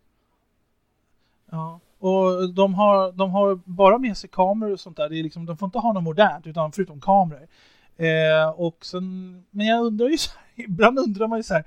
ja. 1.51 1.81
och 2.09 2.55
de 2.55 2.75
har, 2.75 3.13
de 3.13 3.31
har 3.31 3.61
bara 3.65 3.99
med 3.99 4.17
sig 4.17 4.31
kameror 4.31 4.73
och 4.73 4.81
sånt 4.81 4.97
där. 4.97 5.09
Det 5.09 5.19
är 5.19 5.23
liksom, 5.23 5.47
de 5.47 5.57
får 5.57 5.67
inte 5.67 5.79
ha 5.79 5.93
något 5.93 6.03
modernt 6.03 6.47
utan 6.47 6.73
förutom 6.73 7.01
kameror. 7.01 7.49
Eh, 7.97 8.51
och 8.51 8.85
sen, 8.85 9.45
men 9.51 9.67
jag 9.67 9.85
undrar 9.85 10.09
ju 10.09 10.19
så 10.19 10.31
här, 10.31 10.65
ibland 10.65 10.99
undrar 10.99 11.29
man 11.29 11.39
ju 11.39 11.43
så 11.43 11.55
här 11.55 11.65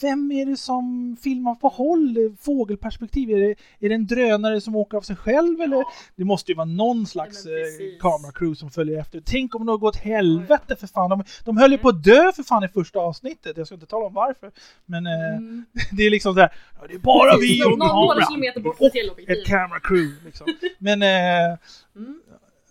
vem 0.00 0.32
är 0.32 0.46
det 0.46 0.56
som 0.56 1.16
filmar 1.22 1.54
på 1.54 1.68
håll? 1.68 2.36
Fågelperspektiv? 2.40 3.30
Är 3.30 3.40
det, 3.40 3.54
är 3.80 3.88
det 3.88 3.94
en 3.94 4.06
drönare 4.06 4.60
som 4.60 4.76
åker 4.76 4.96
av 4.98 5.02
sig 5.02 5.16
själv 5.16 5.60
eller? 5.60 5.84
Det 6.16 6.24
måste 6.24 6.52
ju 6.52 6.56
vara 6.56 6.64
någon 6.64 7.06
slags 7.06 7.44
Ja, 7.46 7.50
eh, 7.52 7.98
kameracrew 8.00 8.54
som 8.58 8.70
följer 8.70 9.00
efter. 9.00 9.22
Tänk 9.24 9.54
om 9.54 9.66
det 9.66 9.72
går 9.76 9.88
åt 9.88 9.96
helvete 9.96 10.76
för 10.76 10.86
fan. 10.86 11.10
De, 11.10 11.22
de 11.44 11.56
höll 11.56 11.72
ju 11.72 11.78
på 11.78 11.88
att 11.88 12.04
dö 12.04 12.32
för 12.36 12.42
fan 12.42 12.64
i 12.64 12.68
första 12.68 12.98
avsnittet. 12.98 13.56
Jag 13.56 13.66
ska 13.66 13.74
inte 13.74 13.86
tala 13.86 14.06
om 14.06 14.14
varför. 14.14 14.50
Men 14.86 15.06
eh, 15.06 15.12
Mm. 15.36 15.64
det 15.92 16.02
är 16.06 16.10
liksom 16.10 16.34
så 16.34 16.40
här. 16.40 16.52
Ja, 16.80 16.86
det 16.88 16.94
är 16.94 16.98
bara 16.98 17.32
Precis, 17.32 17.50
vi 17.60 17.64
och 17.64 17.78
någon- 17.78 17.88
några 17.88 18.08
kameran. 18.14 18.26
kilometer 18.28 18.60
bort 18.60 18.76
ett 19.28 19.46
camera 19.46 19.80
crew. 19.80 20.24
Liksom. 20.24 20.46
Men 20.78 21.02
eh, 21.02 21.58
Mm. 21.96 22.20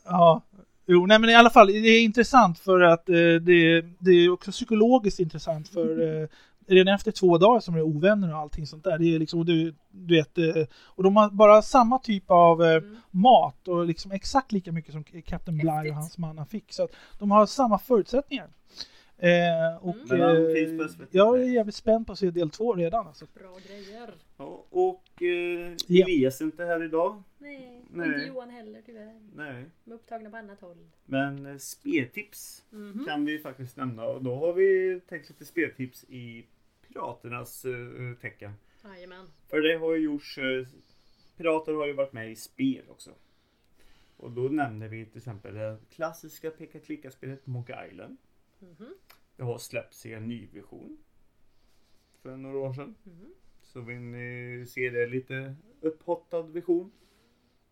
Ja, 0.05 0.41
jo, 0.87 1.05
nej 1.05 1.19
men 1.19 1.29
i 1.29 1.35
alla 1.35 1.49
fall, 1.49 1.67
det 1.67 1.73
är 1.73 2.01
intressant 2.01 2.59
för 2.59 2.79
att 2.81 3.09
eh, 3.09 3.15
det, 3.15 3.81
det 3.99 4.11
är 4.11 4.29
också 4.29 4.51
psykologiskt 4.51 5.19
intressant 5.19 5.69
för 5.69 6.21
eh, 6.23 6.27
redan 6.69 6.93
efter 6.95 7.11
två 7.11 7.37
dagar 7.37 7.59
som 7.59 7.75
är 7.75 7.81
ovänner 7.81 8.33
och 8.33 8.39
allting 8.39 8.67
sånt 8.67 8.83
där. 8.83 8.97
Det 8.97 9.15
är 9.15 9.19
liksom, 9.19 9.45
du, 9.45 9.75
du 9.91 10.15
vet, 10.15 10.37
eh, 10.37 10.65
och 10.85 11.03
de 11.03 11.15
har 11.15 11.29
bara 11.29 11.61
samma 11.61 11.99
typ 11.99 12.23
av 12.27 12.63
eh, 12.63 12.69
Mm. 12.69 12.97
mat 13.11 13.67
och 13.67 13.85
liksom 13.85 14.11
exakt 14.11 14.51
lika 14.51 14.71
mycket 14.71 14.91
som 14.93 15.03
Captain 15.03 15.57
Bligh 15.57 15.87
och 15.89 15.95
hans 15.95 16.17
manna 16.17 16.45
fick. 16.45 16.73
Så 16.73 16.83
att 16.83 16.91
de 17.19 17.31
har 17.31 17.45
samma 17.45 17.79
förutsättningar. 17.79 18.47
Eh, 19.17 19.77
och 19.81 19.95
Mm. 20.11 20.21
Eh, 20.21 20.87
jag 21.11 21.41
är 21.41 21.45
jävligt 21.45 21.75
spänd 21.75 22.07
på 22.07 22.13
att 22.13 22.19
se 22.19 22.31
del 22.31 22.49
två 22.49 22.73
redan. 22.73 23.07
Alltså. 23.07 23.25
Bra 23.33 23.57
grejer. 23.67 24.09
Ja, 24.37 24.65
och 24.69 25.03
eh, 25.21 25.75
Ja. 25.87 26.07
Är 26.09 26.43
inte 26.43 26.65
här 26.65 26.83
idag. 26.83 27.23
Nej, 27.37 27.81
och 27.91 27.97
Nej. 27.97 28.07
inte 28.07 28.27
Johan 28.27 28.49
heller 28.49 28.81
tyvärr. 28.85 29.19
Nej. 29.35 29.65
De 29.85 29.91
är 29.91 29.95
upptagna 29.95 30.29
på 30.29 30.37
annat 30.37 30.61
håll. 30.61 30.77
Men 31.05 31.45
eh, 31.45 31.57
speltips 31.57 32.63
Mhm. 32.69 33.05
kan 33.07 33.25
vi 33.25 33.39
faktiskt 33.39 33.77
nämna. 33.77 34.03
Och 34.05 34.23
då 34.23 34.35
har 34.35 34.53
vi 34.53 35.01
tänkt 35.09 35.29
lite 35.29 35.45
speltips 35.45 36.03
i 36.03 36.45
Piraternas 36.93 37.65
eh, 37.65 38.15
tecken. 38.21 38.53
Jajamän. 38.83 39.27
För 39.47 39.61
det 39.61 39.77
har 39.77 39.95
ju 39.95 40.01
gjorts... 40.03 40.37
Eh, 40.37 40.67
pirater 41.37 41.73
har 41.73 41.87
ju 41.87 41.93
varit 41.93 42.13
med 42.13 42.31
i 42.31 42.35
spel 42.35 42.89
också. 42.89 43.11
Och 44.17 44.31
då 44.31 44.41
nämner 44.41 44.87
vi 44.87 45.05
till 45.05 45.17
exempel 45.17 45.53
det 45.53 45.77
klassiska 45.89 46.51
peka-klicka-spelet 46.51 47.47
Monkey 47.47 47.87
Island. 47.91 48.17
Mhm. 48.59 48.93
Det 49.35 49.43
har 49.43 49.57
släppts 49.57 50.05
i 50.05 50.13
en 50.13 50.27
ny 50.27 50.47
version. 50.53 50.97
För 52.21 52.37
några 52.37 52.57
år 52.57 52.73
sedan. 52.73 52.95
Mhm. 53.03 53.33
Så 53.61 53.81
vill 53.81 53.99
ni 54.01 54.65
se 54.67 54.89
det 54.89 55.07
lite 55.07 55.55
upphottad 55.81 56.41
version. 56.41 56.91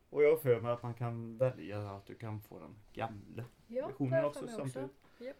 Och 0.10 0.24
jag 0.24 0.30
har 0.30 0.38
för 0.38 0.62
mig 0.62 0.72
att 0.72 0.84
man 0.84 0.94
kan 0.94 1.38
välja 1.38 1.90
att 1.92 2.06
du 2.06 2.16
kan 2.16 2.42
få 2.42 2.60
den 2.60 2.76
gamla 2.94 3.46
Ja, 3.68 3.88
versionen 3.88 4.26
också 4.26 4.44
också. 4.44 4.56
samtidigt. 4.56 4.92
Japp. 5.20 5.38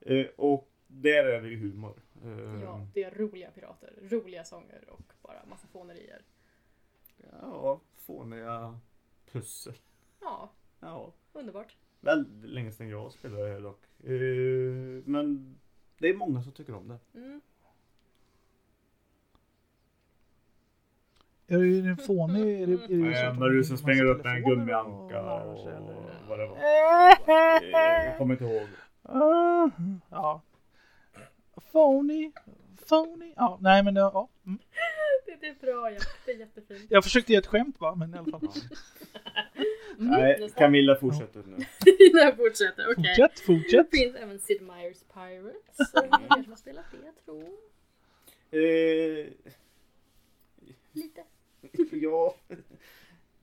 Eh, 0.00 0.26
och 0.36 0.70
där 0.90 1.24
är 1.24 1.42
det 1.42 1.48
ju 1.48 1.56
humor. 1.58 2.02
Eh, 2.24 2.62
Ja, 2.62 2.86
det 2.94 3.02
är 3.04 3.10
roliga 3.10 3.50
pirater, 3.50 3.92
roliga 4.10 4.44
sånger 4.44 4.84
och 4.90 5.12
bara 5.22 5.46
massa 5.48 5.66
fånerier. 5.66 6.22
ja, 7.42 7.80
fåniga 7.96 8.78
pussel. 9.32 9.74
Ja, 10.20 10.52
Ja, 10.80 11.12
underbart. 11.32 11.76
väldigt 12.00 12.50
länge 12.50 12.72
sedan 12.72 12.88
jag 12.88 13.12
spelade 13.12 13.46
det 13.46 13.52
här 13.52 13.60
dock. 13.60 13.84
Eh, 14.04 15.02
men 15.04 15.58
det 15.98 16.08
är 16.08 16.14
många 16.14 16.42
som 16.42 16.52
tycker 16.52 16.74
om 16.74 16.88
det. 16.88 16.98
Mm. 17.18 17.40
Är 21.46 21.58
det 21.82 21.88
en 21.88 21.96
fånig? 21.96 22.62
Är 22.62 22.66
det, 22.66 22.72
är 22.72 22.88
det 22.88 22.94
Nej, 22.96 23.38
när 23.38 23.48
du 23.48 23.64
som 23.64 23.76
springer 23.78 24.04
upp 24.04 24.24
med 24.24 24.36
en 24.36 24.42
gummianka 24.42 25.22
och 25.42 25.66
och 25.66 26.28
vad 26.28 26.38
det 26.38 26.46
var. 26.46 26.58
Jag 28.06 28.18
kommer 28.18 28.34
inte 28.34 28.44
ihåg. 28.44 28.68
Ja. 30.10 30.42
Phony. 31.72 32.32
Phony. 32.88 33.32
Ja, 33.36 33.58
nej 33.60 33.82
men 33.82 33.94
det, 33.94 34.00
ja. 34.00 34.28
Mm. 34.46 34.58
Det, 35.26 35.36
det 35.40 35.46
är 35.46 35.54
bra, 35.60 35.90
ja. 35.90 36.00
Det 36.26 36.32
är 36.32 36.36
jättefint. 36.38 36.86
Jag 36.88 37.04
försökte 37.04 37.32
göra 37.32 37.40
ett 37.40 37.46
skämt 37.46 37.78
bara, 37.78 37.94
men 37.94 38.14
i 38.14 38.18
alla 38.18 38.30
fall. 38.38 38.48
Mm, 39.98 40.12
Nej. 40.20 40.50
Camilla 40.56 40.96
fortsätter 40.96 41.42
nu. 41.46 41.56
Jag 42.20 42.36
fortsätter, 42.36 42.86
okej. 42.92 43.04
Fortsätt, 43.16 43.40
fortsätt. 43.40 43.90
Det 43.90 43.96
finns 43.98 44.16
även 44.16 44.38
Sid 44.38 44.60
Meier's 44.60 45.04
Pirates. 45.14 45.90
Som 46.44 46.50
har 46.50 46.56
spelat 46.56 46.84
det, 46.92 47.24
tror 47.24 47.42
Eh, 48.50 49.26
Lite. 50.92 51.24
ja, 51.92 52.34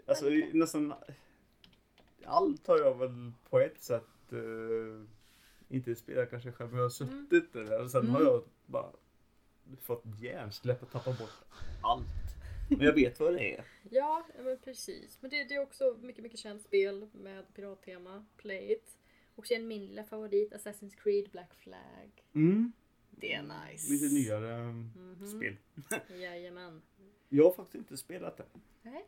alltså 0.07 0.25
nästan 0.53 0.93
allt 2.25 2.67
har 2.67 2.77
jag 2.79 2.97
väl 2.99 3.31
på 3.49 3.59
ett 3.59 3.81
sätt 3.83 4.03
eh, 4.31 4.37
inte 5.69 5.95
spelat 5.95 6.29
kanske 6.29 6.51
själv, 6.51 6.69
men 6.69 6.77
jag 6.77 6.85
har 6.85 6.89
suttit 6.89 7.53
där 7.53 7.81
och 7.83 7.91
sen 7.91 8.07
har 8.09 8.19
Mm. 8.21 8.33
jag 8.33 8.43
bara 8.65 8.91
fått 9.81 10.03
hjärnsläpp 10.21 10.83
och 10.83 10.91
tappat 10.91 11.19
bort 11.19 11.29
allt. 11.81 12.05
Men 12.69 12.81
jag 12.81 12.93
vet 12.93 13.19
vad 13.19 13.33
det 13.33 13.55
är. 13.55 13.65
Ja, 13.89 14.25
men 14.43 14.57
precis. 14.59 15.17
Men 15.21 15.29
det, 15.29 15.43
det 15.43 15.55
är 15.55 15.61
också 15.61 15.97
mycket, 16.01 16.23
mycket 16.23 16.39
känt 16.39 16.61
spel 16.61 17.07
med 17.13 17.53
pirattema. 17.53 18.25
Play 18.37 18.71
it. 18.71 18.97
Och 19.35 19.47
sen 19.47 19.67
min 19.67 19.85
lilla 19.85 20.03
favorit 20.03 20.53
Assassin's 20.53 20.95
Creed 21.03 21.29
Black 21.31 21.53
Flag. 21.53 22.23
Mm. 22.33 22.71
Det 23.11 23.33
är 23.33 23.43
nice. 23.69 23.93
Lite 23.93 24.13
nyare 24.15 24.57
Mhm. 24.63 25.27
spel. 25.37 25.55
Jajamän. 26.21 26.81
Jag 27.29 27.43
har 27.43 27.51
faktiskt 27.51 27.75
inte 27.75 27.97
spelat 27.97 28.37
det. 28.37 28.45
Nej. 28.81 29.05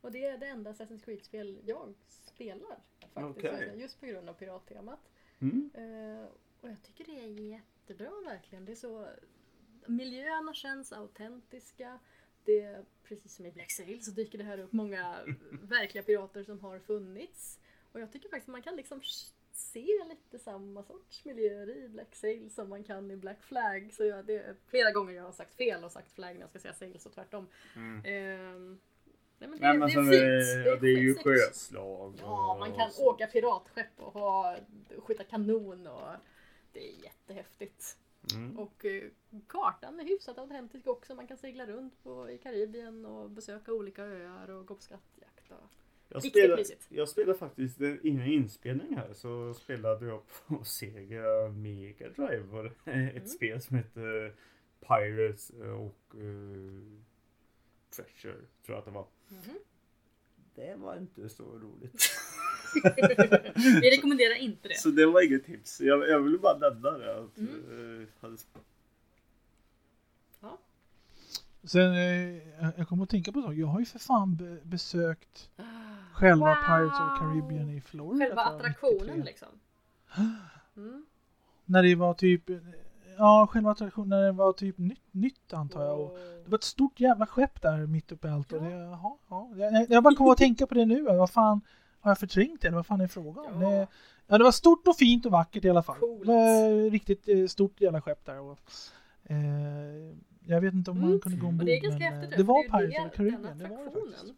Och 0.00 0.12
det 0.12 0.24
är 0.24 0.38
det 0.38 0.46
enda 0.46 0.72
Assassin's 0.72 1.04
Creed-spel 1.04 1.58
jag 1.66 1.94
spelar. 2.08 2.78
Faktiskt. 3.14 3.46
Okej. 3.46 3.74
Just 3.80 4.00
på 4.00 4.06
grund 4.06 4.28
av 4.28 4.34
pirattemat. 4.34 5.00
Mm. 5.42 5.70
Eh, 5.74 6.26
och 6.60 6.68
jag 6.68 6.82
tycker 6.82 7.04
det 7.04 7.20
är 7.20 7.28
jättebra 7.28 8.10
verkligen. 8.24 8.64
Det 8.64 8.72
är 8.72 8.76
så... 8.76 9.08
Miljöerna 9.86 10.54
känns 10.54 10.92
autentiska. 10.92 11.98
Det 12.44 12.60
är, 12.60 12.84
precis 13.02 13.34
som 13.34 13.46
i 13.46 13.52
Black 13.52 13.70
Sail 13.70 14.04
så 14.04 14.10
dyker 14.10 14.38
det 14.38 14.44
här 14.44 14.58
upp 14.58 14.72
många 14.72 15.16
verkliga 15.62 16.04
pirater 16.04 16.44
som 16.44 16.60
har 16.60 16.78
funnits. 16.78 17.60
Och 17.92 18.00
jag 18.00 18.12
tycker 18.12 18.28
faktiskt 18.28 18.48
man 18.48 18.62
kan 18.62 18.76
liksom 18.76 19.00
se 19.52 19.86
lite 20.08 20.38
samma 20.38 20.82
sorts 20.82 21.24
miljöer 21.24 21.76
i 21.76 21.88
Black 21.88 22.14
Sail 22.14 22.50
som 22.50 22.68
man 22.68 22.84
kan 22.84 23.10
i 23.10 23.16
Black 23.16 23.42
Flag. 23.42 23.92
Så 23.92 24.04
jag, 24.04 24.26
det 24.26 24.36
är 24.36 24.56
flera 24.66 24.90
gånger 24.90 25.12
jag 25.12 25.22
har 25.22 25.32
sagt 25.32 25.54
fel 25.54 25.84
och 25.84 25.92
sagt 25.92 26.12
flag 26.12 26.34
när 26.34 26.40
jag 26.40 26.50
ska 26.50 26.58
säga 26.58 26.74
sail 26.74 27.00
så 27.00 27.10
tvärtom. 27.10 27.48
Mm. 27.76 28.02
Ehm, 28.04 28.80
nej, 29.42 29.50
men 29.50 29.58
det, 29.60 29.66
Nej, 29.66 29.78
men 29.78 30.08
det 30.10 30.16
är 30.16 30.40
fint. 30.42 30.66
är, 30.66 30.70
det, 30.70 30.78
det 30.80 30.86
är 30.86 31.02
ju 31.02 31.14
sjöslag. 31.14 32.14
Ja, 32.20 32.56
man 32.60 32.72
kan 32.72 32.90
åka 32.98 33.26
piratskepp 33.26 33.86
och 33.96 34.12
ha, 34.12 34.56
skjuta 34.98 35.24
kanon 35.24 35.86
och 35.86 36.08
det 36.72 36.88
är 36.88 37.04
jättehäftigt. 37.04 37.96
Mm. 38.34 38.58
Och 38.58 38.84
eh, 38.84 39.02
kartan 39.46 40.00
är 40.00 40.04
hyfsat 40.04 40.38
autentisk 40.38 40.86
också. 40.86 41.14
Man 41.14 41.26
kan 41.26 41.36
segla 41.36 41.66
runt 41.66 42.02
på, 42.02 42.30
i 42.30 42.38
Karibien 42.38 43.06
och 43.06 43.30
besöka 43.30 43.72
olika 43.72 44.02
öar 44.02 44.50
och 44.50 44.66
gå 44.66 44.74
på 44.74 44.82
skattjakt. 44.82 45.50
Och... 45.50 45.68
Jag 46.08 46.22
spelade, 46.22 46.64
jag 46.88 47.08
spelade 47.08 47.38
faktiskt 47.38 47.80
innan 47.80 48.26
inspelning 48.26 48.96
här 48.96 49.12
så 49.12 49.54
spelade 49.54 50.06
jag 50.06 50.22
på 50.46 50.64
Sega 50.64 51.48
Mega 51.48 52.08
Drive. 52.08 52.62
Det 52.84 52.92
Mm. 52.92 53.16
ett 53.16 53.30
spel 53.30 53.60
som 53.62 53.76
hette 53.76 54.32
Pirates 54.80 55.50
och 55.50 56.14
uh, 56.14 57.00
Treasure 57.90 58.34
tror 58.34 58.76
jag 58.76 58.78
att 58.78 58.84
det 58.84 58.90
var. 58.90 59.06
Mhm. 59.32 59.58
Det 60.54 60.74
var 60.76 60.96
inte 60.96 61.28
så 61.28 61.42
roligt. 61.44 62.10
Vi 63.82 63.90
rekommenderar 63.96 64.34
inte 64.34 64.68
det. 64.68 64.78
Så 64.78 64.88
det 64.88 65.06
var 65.06 65.26
inget 65.26 65.44
tips. 65.44 65.80
Jag, 65.80 66.08
jag 66.08 66.20
ville 66.20 66.38
bara 66.38 66.58
nämna 66.58 66.90
det. 66.90 67.18
Att, 67.20 67.38
Mm. 67.38 68.00
eh, 68.02 68.08
hade- 68.20 68.36
Ja. 70.40 70.58
Sen, 71.64 71.92
eh, 71.94 72.72
jag- 72.76 72.88
kommer 72.88 73.02
att 73.04 73.10
tänka 73.10 73.32
på 73.32 73.38
en 73.38 73.44
sak. 73.44 73.54
Jag 73.54 73.66
har 73.66 73.80
ju 73.80 73.86
för 73.86 73.98
fan 73.98 74.36
be 74.36 74.58
besökt 74.62 75.50
själva 76.14 76.46
Wow. 76.46 76.54
Pirates 76.54 77.00
of 77.00 77.18
the 77.18 77.24
Caribbean 77.24 77.70
i 77.70 77.80
Florida. 77.80 78.24
Själva 78.26 78.42
attraktionen 78.42 79.18
93. 79.18 79.24
liksom. 79.24 79.48
Mm. 80.76 81.06
När 81.64 81.82
det 81.82 81.94
var 81.94 82.14
typ, 82.14 82.50
ja 83.18 83.46
själva 83.50 83.70
attraktionen 83.70 84.08
när 84.08 84.22
det 84.22 84.32
var 84.32 84.52
typ 84.52 84.78
nytt, 84.78 85.02
nytt 85.10 85.52
antar 85.52 85.84
jag. 85.84 86.00
Och 86.00 86.18
det 86.44 86.50
var 86.50 86.58
ett 86.58 86.64
stort 86.64 87.00
jävla 87.00 87.26
skepp 87.26 87.62
där 87.62 87.86
mitt 87.86 88.12
uppe 88.12 88.28
i 88.28 88.30
allt. 88.30 88.52
Och 88.52 88.62
det, 88.62 88.70
jaha, 88.70 89.16
ja. 89.28 89.50
Jag, 89.56 89.90
jag 89.90 90.02
bara 90.02 90.14
kommer 90.14 90.32
att 90.32 90.38
tänka 90.38 90.66
på 90.66 90.74
det 90.74 90.86
nu. 90.86 91.02
Vad 91.02 91.30
fan 91.30 91.60
har 92.00 92.10
jag 92.10 92.18
förträngt 92.18 92.60
det? 92.62 92.70
Vad 92.70 92.86
fan 92.86 93.00
är 93.00 93.08
frågan 93.08 93.54
om? 93.54 93.60
Det, 93.60 93.86
ja, 94.26 94.38
det 94.38 94.44
var 94.44 94.52
stort 94.52 94.88
och 94.88 94.96
fint 94.96 95.26
och 95.26 95.32
vackert 95.32 95.64
i 95.64 95.70
alla 95.70 95.82
fall. 95.82 95.98
Coolt. 95.98 96.26
Det 96.26 96.32
var 96.32 96.90
riktigt 96.90 97.28
eh, 97.28 97.46
stort 97.46 97.80
jävla 97.80 98.00
skepp 98.02 98.24
där. 98.24 98.40
Och, 98.40 98.58
eh, 99.24 99.36
jag 100.46 100.60
vet 100.60 100.74
inte 100.74 100.90
om 100.90 101.00
man 101.00 101.08
Mm. 101.08 101.20
kunde 101.20 101.38
gå 101.38 101.46
Och 101.46 101.48
ombord 101.48 101.66
det 101.66 101.76
är 101.76 101.80
ganska 101.80 101.98
men 102.10 102.12
häftigt. 102.12 102.32
eh, 102.32 102.36
det 102.38 102.44
var 102.44 102.62
Pirates 102.62 103.04
of 103.06 103.10
the 103.10 103.16
Caribbean. 103.16 103.42
Den 103.42 103.58
Det 103.58 103.64
var 103.68 103.76
det 103.76 103.82
attraktionen 103.88 104.36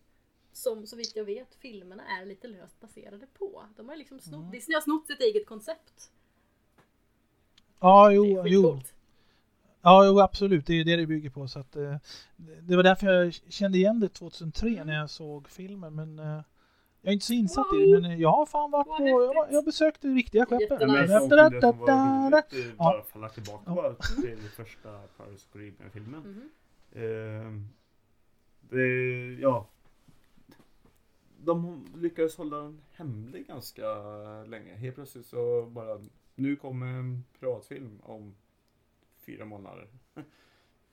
som 0.53 0.87
så 0.87 0.97
vitt 0.97 1.17
jag 1.17 1.25
vet 1.25 1.55
filmerna 1.55 2.03
är 2.21 2.27
lite 2.27 2.49
löst 2.49 2.81
baserade 2.81 3.27
på. 3.27 3.63
De 3.77 3.89
har 3.89 3.97
liksom 3.97 4.21
snott, 4.21 4.39
Mm. 4.41 4.51
Disney 4.51 4.75
har 4.77 4.81
snott 4.83 5.07
sitt 5.07 5.21
eget 5.21 5.47
koncept. 5.47 6.11
Ja, 7.85 8.11
jo, 8.13 8.43
jo. 8.47 8.81
Ja, 9.83 10.07
jo, 10.07 10.21
absolut. 10.21 10.67
Det 10.67 10.75
är 10.81 10.85
det 10.85 10.97
det 10.97 11.07
bygger 11.07 11.31
på. 11.31 11.49
Så 11.49 11.59
att, 11.59 11.77
eh, 11.77 11.97
det 12.63 12.77
var 12.77 12.83
därför 12.83 13.07
jag 13.07 13.35
kände 13.35 13.79
igen 13.79 14.01
det 14.01 14.09
2003 14.09 14.69
Mm. 14.69 14.87
när 14.87 14.95
jag 14.99 15.11
såg 15.11 15.49
filmen. 15.49 15.95
Men 15.95 16.19
eh, 16.19 16.41
Jag 17.01 17.11
är 17.11 17.13
inte 17.13 17.27
så 17.27 17.33
insatt 17.33 17.67
i 17.75 17.77
det, 17.91 18.01
men 18.01 18.11
eh, 18.11 18.21
jag 18.21 18.31
har 18.33 18.47
fan 18.47 18.71
varit 18.71 18.87
på... 18.87 19.33
Jag, 19.35 19.53
jag 19.53 19.65
besökte 19.65 20.09
riktiga 20.09 20.47
skepp. 20.47 20.61
Jättenice. 20.61 20.87
Men 20.87 20.95
Nej. 20.95 21.15
en 21.15 21.21
sån 21.21 21.29
film 21.31 21.51
det 21.51 21.61
som 21.61 21.79
var 21.79 22.31
roligt, 22.31 22.53
eh, 22.53 22.59
Ja. 22.59 22.75
bara 22.79 23.03
falla 23.03 23.29
tillbaka 23.29 23.63
Ja. 23.67 23.95
till 24.23 24.39
första 24.57 24.89
of 25.35 25.53
Caribbean-filmen. 25.53 26.21
Mhm. 26.21 26.51
Ehm, 27.03 27.69
det, 28.61 28.87
ja. 29.41 29.67
De 31.39 31.87
lyckades 31.97 32.37
hålla 32.37 32.57
den 32.57 32.81
hemlig 32.93 33.47
ganska 33.47 33.87
länge. 34.47 34.75
Helt 34.75 34.95
plötsligt 34.95 35.27
så 35.27 35.63
bara, 35.71 36.01
nu 36.35 36.57
kommer 36.57 36.87
en 36.87 37.25
piratfilm 37.41 38.01
om 38.03 38.35
fyra 39.27 39.45
månader. 39.45 39.89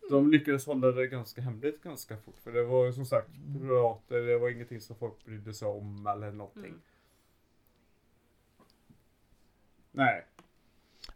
De 0.09 0.31
lyckades 0.31 0.65
hålla 0.65 0.91
det 0.91 1.07
ganska 1.07 1.41
hemligt 1.41 1.84
ganska 1.84 2.18
fort. 2.18 2.39
För 2.43 2.51
det 2.51 2.63
var 2.63 2.91
som 2.91 3.05
sagt 3.05 3.30
pirater, 3.61 4.22
det 4.22 4.38
var 4.38 4.49
ingenting 4.49 4.81
som 4.81 4.95
folk 4.95 5.26
brydde 5.26 5.53
sig 5.53 5.68
om 5.68 6.07
eller 6.07 6.31
någonting. 6.31 6.65
Mm. 6.65 6.81
Nej. 9.91 10.26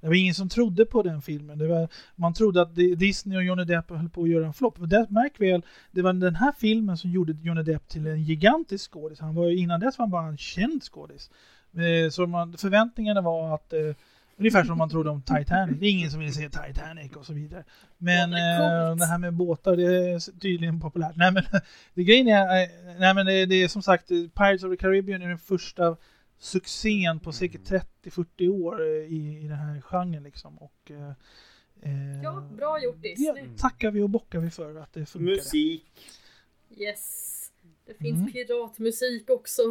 Det 0.02 0.08
var 0.08 0.16
ingen 0.16 0.34
som 0.34 0.50
trodde 0.50 0.86
på 0.86 1.04
den 1.04 1.22
filmen. 1.22 1.58
Det 1.58 1.68
var, 1.68 1.90
man 2.16 2.34
trodde 2.34 2.62
att 2.62 2.76
Di- 2.76 2.96
Disney 2.96 3.38
och 3.38 3.44
Johnny 3.44 3.64
Depp 3.64 3.90
höll 3.90 4.10
på 4.10 4.24
att 4.24 4.30
göra 4.30 4.46
en 4.48 4.54
flopp. 4.54 4.78
Märk 5.10 5.42
väl, 5.42 5.66
det 5.92 6.02
var 6.02 6.14
den 6.14 6.36
här 6.36 6.52
filmen 6.52 6.98
som 6.98 7.12
gjorde 7.12 7.38
Johnny 7.44 7.64
Depp 7.64 7.88
till 7.88 8.08
en 8.08 8.24
gigantisk 8.24 8.92
skådis. 8.92 9.20
Han 9.20 9.36
var 9.36 9.46
ju, 9.50 9.58
innan 9.58 9.80
dess 9.80 9.98
var 9.98 10.04
han 10.04 10.12
bara 10.12 10.28
en 10.28 10.38
känd 10.38 10.84
skådis. 10.84 11.32
Eh, 11.74 12.10
Så 12.10 12.28
man, 12.28 12.58
förväntningarna 12.58 13.22
var 13.22 13.56
att 13.56 13.74
eh, 13.74 13.94
Ungefär 14.38 14.64
som 14.64 14.78
man 14.78 14.90
trodde 14.90 15.10
om 15.10 15.22
Titanic. 15.22 15.80
Det 15.80 15.86
är 15.86 15.90
ingen 15.92 16.12
som 16.12 16.20
vill 16.20 16.34
se 16.34 16.50
Titanic 16.50 17.12
och 17.16 17.26
så 17.26 17.34
vidare. 17.34 17.64
Men 17.98 18.32
Ja, 18.32 18.96
det 18.96 19.04
eh, 19.04 19.10
här 19.10 19.18
med 19.18 19.34
båtar, 19.34 19.76
det 19.78 19.84
är 19.84 20.40
tydligen 20.40 20.80
populärt. 20.82 21.16
Nej 21.16 21.32
men, 21.32 21.44
det 21.94 22.04
grejen 22.04 22.28
är, 22.28 22.62
eh, 22.64 22.70
nej, 23.00 23.14
men 23.14 23.26
det, 23.26 23.46
det 23.46 23.56
är 23.64 23.68
som 23.68 23.82
sagt, 23.82 24.12
eh, 24.12 24.18
Pirates 24.18 24.64
of 24.64 24.72
the 24.72 24.78
Caribbean 24.78 25.22
är 25.22 25.28
den 25.30 25.38
första 25.38 25.98
succén 26.40 27.20
på 27.20 27.32
säkert 27.32 27.70
30-40 28.04 28.50
år 28.50 28.82
eh, 28.82 28.88
i, 28.88 29.40
i 29.44 29.48
den 29.48 29.58
här 29.58 29.82
genren 29.82 30.24
liksom. 30.24 30.58
Och, 30.58 30.92
eh, 30.92 31.12
Ja, 32.24 32.50
bra 32.58 32.80
gjort 32.84 33.02
det 33.02 33.10
Disney. 33.16 33.48
tackar 33.58 33.92
vi 33.92 34.02
och 34.02 34.10
bockar 34.10 34.40
vi 34.40 34.50
för 34.50 34.76
att 34.76 34.94
det 34.94 35.06
funkar. 35.06 35.32
Musik. 35.32 35.86
Yes. 36.78 37.32
Det 37.88 37.94
finns 37.94 38.20
Mm. 38.20 38.32
piratmusik 38.32 39.30
också. 39.30 39.62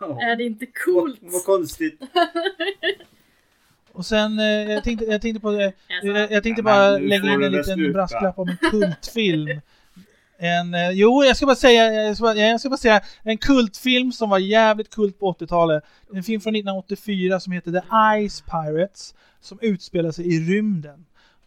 Ja. 0.00 0.22
Är 0.22 0.36
det 0.36 0.44
inte 0.44 0.66
coolt? 0.66 1.18
Vad, 1.22 1.32
vad 1.32 1.44
konstigt. 1.44 2.00
Och 3.94 4.06
sen, 4.06 4.38
eh, 4.38 4.44
jag 4.46 4.84
tänkte, 4.84 5.04
jag 5.04 5.22
tänkte 5.22 5.40
på 5.40 5.50
det, 5.58 5.66
Alltså, 5.66 6.18
jag, 6.20 6.32
jag 6.32 6.42
tänkte 6.42 6.60
Ja, 6.60 6.64
bara 6.64 6.98
nu 6.98 7.08
lägga 7.08 7.32
in 7.32 7.42
en 7.42 7.52
liten 7.52 7.74
sluta. 7.74 7.92
brasklapp 7.92 8.38
om 8.38 8.48
en 8.48 8.70
kultfilm. 8.70 9.60
En, 10.38 10.74
eh, 10.74 10.90
jo, 10.90 11.24
jag 11.24 11.36
ska 11.36 11.46
bara 11.46 11.56
säga, 11.56 11.92
jag 11.92 12.16
ska 12.16 12.22
bara, 12.22 12.34
jag 12.34 12.60
ska 12.60 12.68
bara 12.70 12.76
säga 12.76 13.00
en 13.22 13.38
kultfilm 13.38 14.12
som 14.12 14.30
var 14.30 14.38
jävligt 14.38 14.90
kult 14.94 15.18
på 15.18 15.32
80-talet. 15.32 15.84
En 16.14 16.22
film 16.22 16.40
från 16.40 16.54
1984 16.54 17.40
som 17.40 17.52
heter 17.52 17.72
The 17.72 18.28
Ice 18.28 18.40
Pirates 18.40 19.14
som 19.40 19.58
utspelar 19.62 20.10
sig 20.10 20.34
i 20.34 20.40
rymden. 20.40 21.04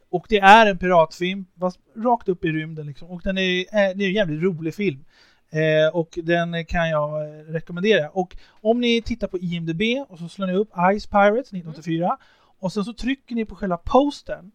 Och 0.09 0.25
det 0.29 0.39
är 0.39 0.65
en 0.65 0.77
piratfilm, 0.77 1.45
fast 1.59 1.79
rakt 1.95 2.29
upp 2.29 2.45
i 2.45 2.47
rymden 2.47 2.87
liksom. 2.87 3.07
Och 3.09 3.21
den 3.23 3.37
är, 3.37 3.59
eh, 3.59 3.65
det 3.71 4.03
är 4.03 4.07
en 4.07 4.13
jävligt 4.13 4.43
rolig 4.43 4.75
film. 4.75 5.05
Eh, 5.49 5.95
och 5.95 6.19
den 6.23 6.65
kan 6.65 6.89
jag 6.89 7.27
rekommendera. 7.47 8.09
Och 8.09 8.37
om 8.49 8.81
ni 8.81 9.01
tittar 9.01 9.27
på 9.27 9.37
IMDB 9.37 9.81
och 10.09 10.19
så 10.19 10.29
slår 10.29 10.47
ni 10.47 10.53
upp 10.53 10.69
Ice 10.69 11.07
Pirates 11.07 11.47
1984 11.47 12.17
och 12.59 12.73
sen 12.73 12.85
så 12.85 12.93
trycker 12.93 13.35
ni 13.35 13.45
på 13.45 13.55
själva 13.55 13.77
postern, 13.77 14.51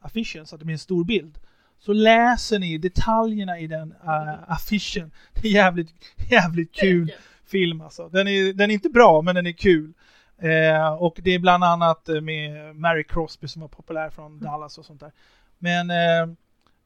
affischen, 0.00 0.46
så 0.46 0.56
att 0.56 0.58
det 0.58 0.64
blir 0.64 0.74
en 0.74 0.78
stor 0.78 1.04
bild. 1.04 1.38
Så 1.78 1.92
läser 1.92 2.58
ni 2.58 2.78
detaljerna 2.78 3.58
i 3.58 3.66
den 3.66 3.92
uh, 3.92 4.52
affischen. 4.52 5.10
Det 5.34 5.48
är 5.48 5.52
jävligt, 5.52 5.90
jävligt 6.30 6.74
kul 6.74 7.12
film 7.46 7.80
alltså. 7.80 8.08
Den 8.08 8.28
är, 8.28 8.52
den 8.52 8.70
är 8.70 8.74
inte 8.74 8.88
bra, 8.88 9.22
men 9.22 9.34
den 9.34 9.46
är 9.46 9.52
kul. 9.52 9.92
Eh, 10.38 10.94
och 10.94 11.20
det 11.22 11.30
är 11.30 11.38
bland 11.38 11.64
annat 11.64 12.08
med 12.22 12.76
Mary 12.76 13.04
Crosby 13.04 13.48
som 13.48 13.62
var 13.62 13.68
populär 13.68 14.10
från 14.10 14.40
Dallas 14.40 14.78
och 14.78 14.84
sånt 14.84 15.00
där. 15.00 15.12
Men 15.58 15.90
eh, 15.90 16.34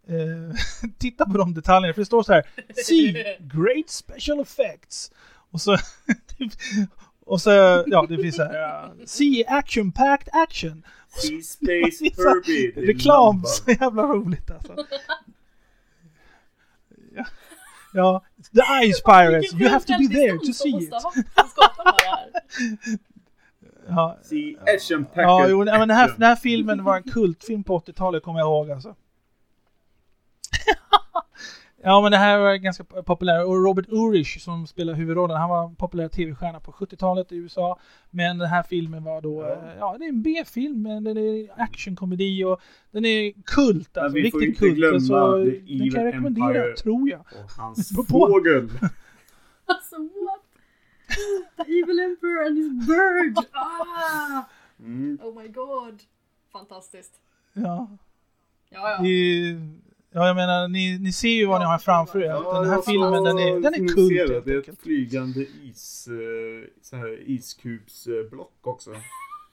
eh, 0.09 0.91
titta 0.99 1.27
på 1.27 1.39
de 1.39 1.55
detaljerna, 1.55 1.95
för 1.95 2.01
det 2.01 2.07
står 2.07 2.23
så 2.23 2.33
här 2.33 2.47
See 2.85 3.37
great 3.41 3.91
special 3.91 4.41
effects. 4.41 5.11
Och 5.51 5.61
så, 5.61 5.77
och 7.25 7.41
så 7.41 7.51
ja, 7.87 8.07
det 8.09 8.17
finns 8.17 8.37
så 8.37 8.43
här 8.43 8.91
See 9.07 9.45
action 9.49 9.93
packed 9.93 10.29
action. 10.33 10.83
Sea 11.09 11.43
Space 11.43 12.05
är 12.05 12.87
Reklam, 12.87 13.43
så 13.47 13.71
jävla 13.71 14.03
roligt 14.03 14.51
alltså. 14.51 14.77
Ja, 17.15 17.25
ja, 17.93 18.25
The 18.55 18.87
Ice 18.87 19.03
Pirates, 19.03 19.53
you 19.53 19.69
have 19.69 19.85
to 19.85 19.93
be 19.99 20.09
there 20.09 20.39
to 20.39 20.53
see 20.53 20.69
it. 20.69 20.93
Ja. 23.89 24.19
Ja, 25.15 25.49
jo, 25.49 25.65
men 25.65 25.89
den, 25.89 25.91
här, 25.91 26.09
den 26.09 26.23
här 26.23 26.37
filmen 26.37 26.85
var 26.85 26.97
en 26.97 27.03
kultfilm 27.03 27.65
på 27.65 27.79
80-talet 27.79 28.23
kommer 28.23 28.39
jag 28.39 28.47
ihåg 28.47 28.71
alltså. 28.71 28.95
ja 31.83 32.01
men 32.03 32.13
det 32.13 32.19
här 32.19 32.39
var 32.39 32.55
ganska 32.55 32.85
populär 32.85 33.45
och 33.47 33.65
Robert 33.65 33.87
Urich 33.89 34.41
som 34.41 34.67
spelar 34.67 34.95
huvudrollen, 34.95 35.37
han 35.37 35.51
var 35.51 35.65
en 35.69 35.77
populär 35.77 36.09
tv-stjärna 36.09 36.61
på 36.61 36.73
70-talet 36.73 37.33
i 37.33 37.37
USA. 37.37 37.79
Men 38.11 38.39
den 38.39 38.49
här 38.49 38.63
filmen 38.63 39.05
var 39.05 39.21
då, 39.21 39.43
Ja. 39.43 39.49
ja, 39.49 39.75
ja 39.79 39.97
det 39.99 40.05
är 40.05 40.09
en 40.09 40.23
B-film, 40.23 40.83
men 40.83 41.05
den 41.05 41.17
är 41.17 41.49
actionkomedi 41.63 42.45
och 42.45 42.61
den 42.91 43.05
är 43.05 43.33
kult 43.45 43.91
Men 43.95 44.05
alltså, 44.05 44.15
vi 44.19 44.31
får 44.31 44.45
inte 44.45 44.59
kult. 44.59 44.77
glömma 44.77 45.01
Så 45.01 45.37
The 45.45 45.51
den 45.51 45.91
kan 45.91 46.05
jag 46.05 46.07
rekommendera, 46.15 46.47
Empire. 46.49 46.77
tror 46.77 47.09
jag. 47.11 47.21
Och 47.21 47.51
hans 47.57 47.93
fågel. 48.09 48.69
Alltså 49.71 49.97
what? 49.97 50.43
The 51.67 51.73
evil 51.73 51.99
emperor 52.01 52.47
and 52.47 52.57
his 52.59 52.87
bird! 52.89 53.45
Ah! 53.53 54.43
Mm. 54.81 55.19
Oh 55.23 55.43
my 55.43 55.49
god. 55.49 56.03
Fantastiskt. 56.53 57.13
Ja. 57.53 57.89
Ja, 58.71 58.91
ja. 58.91 59.03
Ni, 59.03 59.55
ja, 60.13 60.27
jag 60.27 60.37
menar, 60.37 60.69
ni, 60.69 60.99
ni 60.99 61.13
ser 61.13 61.29
ju 61.29 61.47
vad 61.47 61.61
ni 61.61 61.67
har 61.67 61.79
framför 61.79 62.23
er. 62.23 62.63
den 62.63 62.71
här 62.71 62.83
filmen, 62.83 63.25
den 63.25 63.39
är, 63.39 63.61
den 63.61 63.75
är 63.75 63.89
ser 64.09 64.29
det. 64.29 64.41
Det 64.41 64.53
är 64.53 64.73
ett 64.73 64.83
flygande 64.83 65.41
is, 65.41 66.09
eh, 66.09 66.69
så 66.83 66.97
här 66.97 67.23
iskubsblock 67.27 68.59
också. 68.61 68.91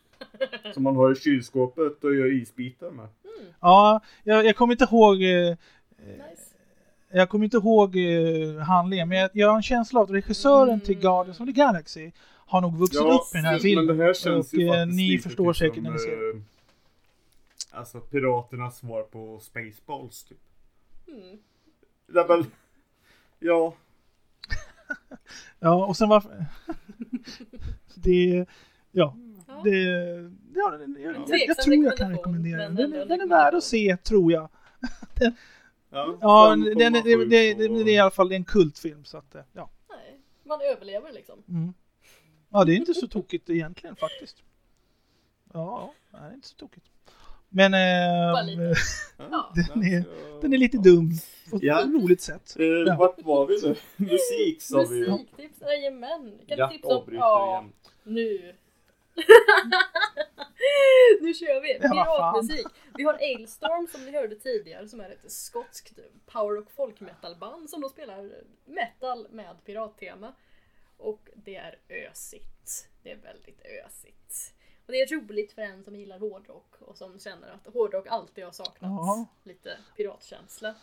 Som 0.73 0.83
man 0.83 0.95
har 0.95 1.11
i 1.11 1.15
kylskåpet 1.15 2.03
och 2.03 2.15
gör 2.15 2.41
isbitar 2.41 2.91
med. 2.91 3.07
Ja, 3.61 4.01
jag, 4.23 4.45
jag 4.45 4.55
kommer 4.55 4.73
inte 4.73 4.87
ihåg 4.91 5.23
eh, 5.23 5.55
Nice. 5.99 6.55
jag 7.11 7.29
kommer 7.29 7.45
inte 7.45 7.57
ihåg 7.57 7.95
eh, 7.97 8.57
handlingen, 8.57 9.09
men 9.09 9.17
jag, 9.17 9.29
jag 9.33 9.49
har 9.49 9.55
en 9.55 9.63
känsla 9.63 9.99
av 9.99 10.03
att 10.03 10.11
regissören 10.11 10.79
till 10.79 10.99
Guardians 10.99 11.39
of 11.39 11.45
the 11.45 11.51
Galaxy 11.51 12.11
har 12.45 12.61
nog 12.61 12.77
vuxit 12.77 13.01
upp 13.01 13.21
i 13.33 13.37
den 13.37 13.45
här 13.45 13.59
filmen. 13.59 13.85
Men 13.85 13.97
det 13.97 14.03
här 14.03 14.13
känns 14.13 14.53
och 14.53 14.59
ju 14.59 14.67
eh, 14.67 14.73
faktiskt 14.73 14.97
ni 14.97 15.17
förstår 15.17 15.53
typ 15.53 15.57
säkert 15.57 15.83
när 15.83 15.91
ni 15.91 15.99
ser 15.99 16.35
eh, 16.35 16.41
Alltså 17.75 17.99
piraternas 17.99 18.77
svar 18.77 19.03
på 19.03 19.39
Spaceballs 19.39 20.23
typ. 20.23 20.37
Mm. 21.07 21.37
Ja, 22.13 22.25
men, 22.29 22.51
ja. 23.39 23.73
Ja, 25.59 25.85
och 25.85 25.97
sen 25.97 26.09
var 26.09 26.23
det... 27.95 28.45
Ja. 28.91 29.15
Ja. 29.47 29.61
Det, 29.63 29.71
ja, 30.55 30.69
den- 30.77 30.97
jag, 31.01 31.15
jag, 31.27 31.39
jag 31.47 31.57
tror 31.57 31.75
jag 31.75 31.97
kan 31.97 32.11
rekommendera 32.11 32.61
den. 32.61 32.75
Den, 32.75 32.91
den 32.91 33.21
är 33.21 33.27
värd 33.27 33.53
att 33.53 33.63
se, 33.63 33.97
tror 33.97 34.31
jag. 34.31 34.49
Ja, 35.89 36.17
Ja, 36.21 36.55
5,7 36.57 36.75
den, 36.75 36.93
det, 36.93 37.01
det, 37.01 37.25
det, 37.53 37.53
det 37.53 37.63
är 37.91 37.93
i 37.93 37.97
alla 37.97 38.11
fall 38.11 38.31
en 38.31 38.45
kultfilm, 38.45 39.05
så 39.05 39.17
att, 39.17 39.35
eh, 39.35 39.41
ja. 39.53 39.69
Nej, 39.89 40.19
man 40.43 40.59
överlever 40.61 41.11
liksom. 41.11 41.43
Mm. 41.49 41.73
Ja, 42.49 42.63
det 42.63 42.71
är 42.73 42.75
inte 42.77 42.93
så 42.93 43.07
tokigt 43.07 43.49
egentligen 43.49 43.95
faktiskt. 43.95 44.43
Ja, 45.53 45.93
ja, 46.11 46.17
det 46.19 46.25
är 46.25 46.33
inte 46.33 46.47
så 46.47 46.55
tokigt. 46.55 46.85
Men 47.55 47.73
eh, 47.73 48.45
lite. 48.45 48.73
Ja, 49.17 49.53
den, 49.73 49.83
är, 49.83 50.03
den 50.41 50.53
är 50.53 50.57
lite 50.57 50.77
dum 50.77 51.11
på 51.51 51.59
Ja. 51.61 51.79
ett 51.81 51.87
roligt 51.93 52.21
sätt. 52.21 52.55
Eh, 52.59 52.65
Ja. 52.65 52.95
Vart 52.99 53.21
var 53.21 53.47
vi 53.47 53.61
nu? 53.61 53.75
Musik 54.11 54.61
sa 54.61 54.85
vi 54.89 54.97
ju. 54.97 55.11
Musiktips, 55.11 55.61
jajamän. 55.61 56.39
Kan 56.47 56.57
Jag 56.57 56.69
du 56.69 56.73
tipsa 56.73 56.97
om... 56.97 57.15
Ja, 57.15 57.59
igen. 57.61 57.73
nu. 58.03 58.55
nu 61.21 61.33
kör 61.33 61.61
vi! 61.61 61.77
Ja. 61.81 61.89
Piratmusik. 61.89 62.67
Vi 62.97 63.03
har 63.03 63.13
Ailstorm 63.13 63.87
som 63.87 64.05
ni 64.05 64.11
hörde 64.11 64.35
tidigare 64.35 64.87
som 64.87 64.99
är 65.01 65.09
ett 65.09 65.31
skotskt 65.31 65.99
power 66.25 66.57
och 66.57 66.71
folkmetalband 66.71 67.69
som 67.69 67.81
då 67.81 67.89
spelar 67.89 68.31
metal 68.65 69.27
med 69.31 69.55
pirattema. 69.65 70.33
Och 70.97 71.29
det 71.35 71.55
är 71.55 71.77
ösigt. 72.11 72.89
Det 73.03 73.11
är 73.11 73.17
väldigt 73.17 73.61
ösigt. 73.85 74.53
Och 74.85 74.91
det 74.91 75.01
är 75.01 75.15
roligt 75.21 75.51
för 75.53 75.61
en 75.61 75.83
som 75.83 75.95
gillar 75.95 76.19
hårdrock 76.19 76.73
och 76.81 76.97
som 76.97 77.19
känner 77.19 77.47
att 77.53 77.73
hårdrock 77.73 78.07
alltid 78.09 78.43
har 78.43 78.51
saknat 78.51 78.91
Ja. 78.91 79.25
lite 79.43 79.69
piratkänsla. 79.97 80.73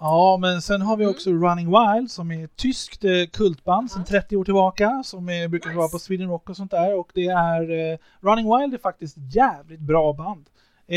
Ja, 0.00 0.36
men 0.40 0.62
sen 0.62 0.82
har 0.82 0.96
vi 0.96 1.04
Mm. 1.04 1.14
också 1.14 1.30
Running 1.30 1.66
Wild 1.70 2.10
som 2.10 2.30
är 2.30 2.44
ett 2.44 2.56
tyskt 2.56 3.04
eh, 3.04 3.10
kultband 3.32 3.90
sedan 3.90 4.04
30 4.04 4.36
år 4.36 4.44
tillbaka 4.44 5.02
som 5.04 5.28
är, 5.28 5.48
brukar 5.48 5.68
Nice. 5.70 5.78
vara 5.78 5.88
på 5.88 5.98
Sweden 5.98 6.28
Rock 6.28 6.50
och 6.50 6.56
sånt 6.56 6.70
där. 6.70 6.94
Och 6.98 7.10
det 7.14 7.26
är 7.26 7.92
eh, 7.92 7.98
Running 8.20 8.58
Wild 8.58 8.74
är 8.74 8.78
faktiskt 8.78 9.16
ett 9.16 9.34
jävligt 9.34 9.80
bra 9.80 10.12
band. 10.12 10.50
Eh, 10.88 10.96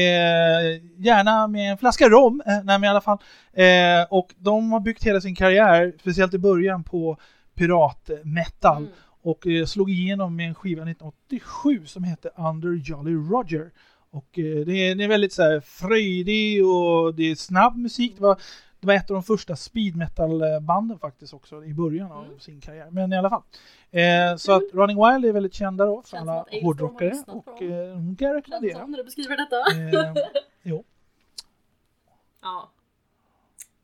gärna 0.97 1.47
med 1.47 1.71
en 1.71 1.77
flaska 1.77 2.09
rom, 2.09 2.41
eh, 2.45 2.53
nej 2.53 2.63
men 2.79 2.83
i 2.83 2.87
alla 2.87 3.01
fall. 3.01 3.17
Eh, 3.53 4.03
och 4.09 4.33
de 4.37 4.71
har 4.71 4.79
byggt 4.79 5.03
hela 5.03 5.21
sin 5.21 5.35
karriär, 5.35 5.93
speciellt 5.99 6.33
i 6.33 6.37
början, 6.37 6.83
på 6.83 7.17
piratmetal. 7.55 8.77
Mm. 8.77 8.89
Och 9.21 9.47
eh, 9.47 9.65
slog 9.65 9.89
igenom 9.89 10.35
med 10.35 10.47
en 10.47 10.55
skiva 10.55 10.81
1987 10.81 11.85
som 11.85 12.03
hette 12.03 12.29
Under 12.37 12.73
Jolly 12.73 13.13
Roger. 13.13 13.71
Och 14.11 14.39
eh, 14.39 14.65
det, 14.65 14.73
är, 14.73 14.95
det 14.95 15.03
är 15.03 15.07
väldigt 15.07 15.33
så 15.33 15.41
här 15.43 15.59
fröjdig 15.59 16.65
och 16.65 17.15
det 17.15 17.23
är 17.31 17.35
snabb 17.35 17.77
musik. 17.77 18.13
Det 18.15 18.21
var, 18.23 18.35
det 18.79 18.87
var 18.87 18.93
ett 18.93 19.09
av 19.09 19.13
de 19.13 19.23
första 19.23 19.55
speed 19.55 19.95
metal-banden 19.95 20.99
faktiskt 20.99 21.33
också 21.33 21.63
i 21.65 21.73
början 21.73 22.11
av 22.11 22.25
Mm. 22.25 22.39
sin 22.39 22.61
karriär. 22.61 22.87
Men 22.91 23.13
i 23.13 23.17
alla 23.17 23.29
fall. 23.29 23.41
Eh, 23.91 24.35
så 24.37 24.51
att 24.51 24.63
Running 24.73 24.97
Wild 24.97 25.25
är 25.25 25.33
väldigt 25.33 25.53
kända 25.53 25.85
då 25.85 26.01
för 26.01 26.17
alla 26.17 26.45
hårdrockare. 26.61 27.23
Och 27.27 27.61
eh, 27.61 27.93
hon 27.95 28.15
kan 28.15 28.27
jag 28.27 28.35
rekommendera. 28.37 28.85
när 28.85 28.97
du 28.97 29.03
beskriver 29.03 29.37
detta. 29.37 29.55
Eh, 29.97 30.13
jo. 30.63 30.83
ja. 32.41 32.71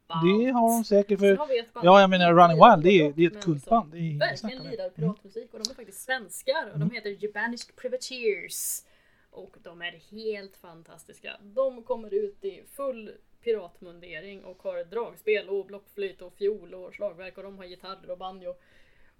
Det 0.07 0.51
har 0.51 0.69
de 0.77 0.83
säkert 0.83 1.19
för... 1.19 1.39
Ja, 1.83 2.01
jag 2.01 2.09
menar 2.09 2.33
Running 2.33 2.57
Wild, 2.57 2.83
det 2.83 3.07
är, 3.07 3.13
det 3.13 3.25
är 3.25 3.37
ett 3.37 3.43
kultband. 3.43 3.91
Det 3.91 3.97
är 3.97 4.19
Verkligen 4.19 4.63
lirar 4.63 4.83
Mm. 4.85 4.93
piratmusik 4.95 5.53
och 5.53 5.59
de 5.63 5.69
är 5.71 5.75
faktiskt 5.75 6.01
svenskar 6.03 6.71
och 6.73 6.79
de 6.79 6.91
heter 6.91 7.23
Jabanisk 7.23 7.75
Privateers. 7.75 8.81
Och 9.29 9.55
de 9.63 9.81
är 9.81 9.91
helt 10.11 10.57
fantastiska. 10.57 11.37
De 11.41 11.83
kommer 11.83 12.13
ut 12.13 12.45
i 12.45 12.63
full 12.75 13.11
piratmundering 13.43 14.43
och 14.43 14.63
har 14.63 14.83
dragspel 14.83 15.49
och 15.49 15.65
blockflöjt 15.65 16.21
och 16.21 16.33
fiol 16.33 16.73
och 16.73 16.93
slagverk 16.93 17.37
och 17.37 17.43
de 17.43 17.57
har 17.57 17.65
gitarrer 17.65 18.11
och 18.11 18.17
banjo. 18.17 18.55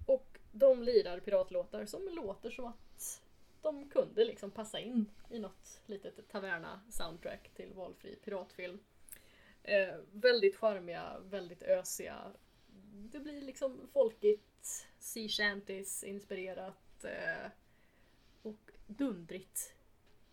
Och 0.06 0.38
de 0.52 0.82
lirar 0.82 1.20
piratlåtar 1.20 1.86
som 1.86 2.08
låter 2.12 2.50
som 2.50 2.64
att 2.64 3.22
de 3.62 3.88
kunde 3.88 4.24
liksom 4.24 4.50
passa 4.50 4.80
in 4.80 5.06
i 5.30 5.38
något 5.38 5.80
litet 5.86 6.28
taverna 6.28 6.80
soundtrack 6.90 7.50
till 7.56 7.72
valfri 7.74 8.16
piratfilm. 8.24 8.78
Eh, 9.66 9.94
väldigt 10.12 10.56
charmiga, 10.56 11.16
väldigt 11.30 11.62
ösiga. 11.62 12.16
Det 13.12 13.18
blir 13.18 13.40
liksom 13.40 13.80
folkigt, 13.92 14.86
sea 14.98 15.28
shanties 15.28 16.04
inspirerat 16.04 17.04
eh, 17.04 17.50
och 18.42 18.70
dundrigt 18.86 19.74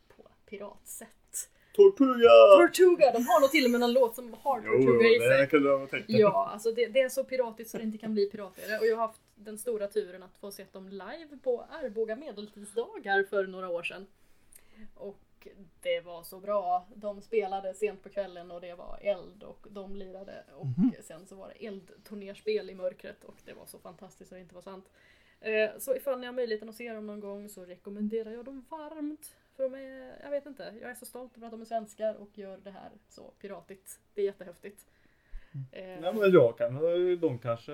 på 0.07 0.27
piratsätt. 0.45 1.49
Tortuga! 1.73 2.29
Tortuga! 2.57 3.11
De 3.11 3.27
har 3.27 3.41
nog 3.41 3.51
till 3.51 3.65
och 3.65 3.71
med 3.71 3.79
någon 3.79 3.93
låt 3.93 4.15
som 4.15 4.33
har 4.33 4.61
Tortuga 4.61 5.07
i 5.07 5.19
sig. 5.19 5.49
kunde 5.49 5.69
jag 5.69 5.89
tänka 5.89 6.05
Ja, 6.07 6.49
alltså 6.53 6.71
det, 6.71 6.87
det 6.87 7.01
är 7.01 7.09
så 7.09 7.23
piratigt 7.23 7.69
så 7.69 7.77
det 7.77 7.83
inte 7.83 7.97
kan 7.97 8.13
bli 8.13 8.29
piratigare. 8.29 8.79
Och 8.79 8.85
jag 8.85 8.95
har 8.95 9.07
haft 9.07 9.21
den 9.35 9.57
stora 9.57 9.87
turen 9.87 10.23
att 10.23 10.37
få 10.37 10.51
se 10.51 10.65
dem 10.71 10.89
live 10.89 11.37
på 11.43 11.65
Arboga 11.69 12.15
medeltidsdagar 12.15 13.23
för 13.23 13.47
några 13.47 13.69
år 13.69 13.83
sedan. 13.83 14.07
Och 14.95 15.19
det 15.81 16.01
var 16.01 16.23
så 16.23 16.39
bra. 16.39 16.87
De 16.95 17.21
spelade 17.21 17.73
sent 17.73 18.03
på 18.03 18.09
kvällen 18.09 18.51
och 18.51 18.61
det 18.61 18.73
var 18.75 18.99
eld 19.01 19.43
och 19.43 19.67
de 19.69 19.95
lirade. 19.95 20.43
Och 20.55 20.65
Mhm. 20.65 20.91
sen 21.03 21.25
så 21.27 21.35
var 21.35 21.47
det 21.49 21.65
eldturnerspel 21.65 22.69
i 22.69 22.75
mörkret 22.75 23.23
och 23.23 23.41
det 23.45 23.53
var 23.53 23.65
så 23.65 23.79
fantastiskt 23.79 24.29
så 24.29 24.35
det 24.35 24.41
inte 24.41 24.55
var 24.55 24.61
sant. 24.61 24.89
Eh, 25.39 25.69
Så 25.77 25.95
ifall 25.95 26.19
ni 26.19 26.25
har 26.25 26.33
möjligheten 26.33 26.69
att 26.69 26.75
se 26.75 26.93
dem 26.93 27.07
någon 27.07 27.19
gång 27.19 27.49
så 27.49 27.65
rekommenderar 27.65 28.31
jag 28.31 28.45
dem 28.45 28.65
varmt. 28.69 29.35
För 29.55 29.63
de 29.63 29.73
är, 29.75 30.19
jag 30.23 30.29
vet 30.31 30.45
inte, 30.45 30.73
jag 30.81 30.91
är 30.91 30.95
så 30.95 31.05
stolt 31.05 31.37
över 31.37 31.47
att 31.47 31.51
de 31.51 31.61
är 31.61 31.65
svenskar 31.65 32.15
och 32.15 32.37
gör 32.37 32.57
det 32.57 32.71
här 32.71 32.91
så 33.09 33.31
piratigt. 33.39 33.99
Det 34.13 34.21
är 34.21 34.25
jättehäftigt. 34.25 34.85
Eh, 35.71 36.01
Nej 36.01 36.13
men 36.13 36.31
jag 36.31 36.57
kan, 36.57 36.73
de 37.19 37.39
kanske, 37.39 37.71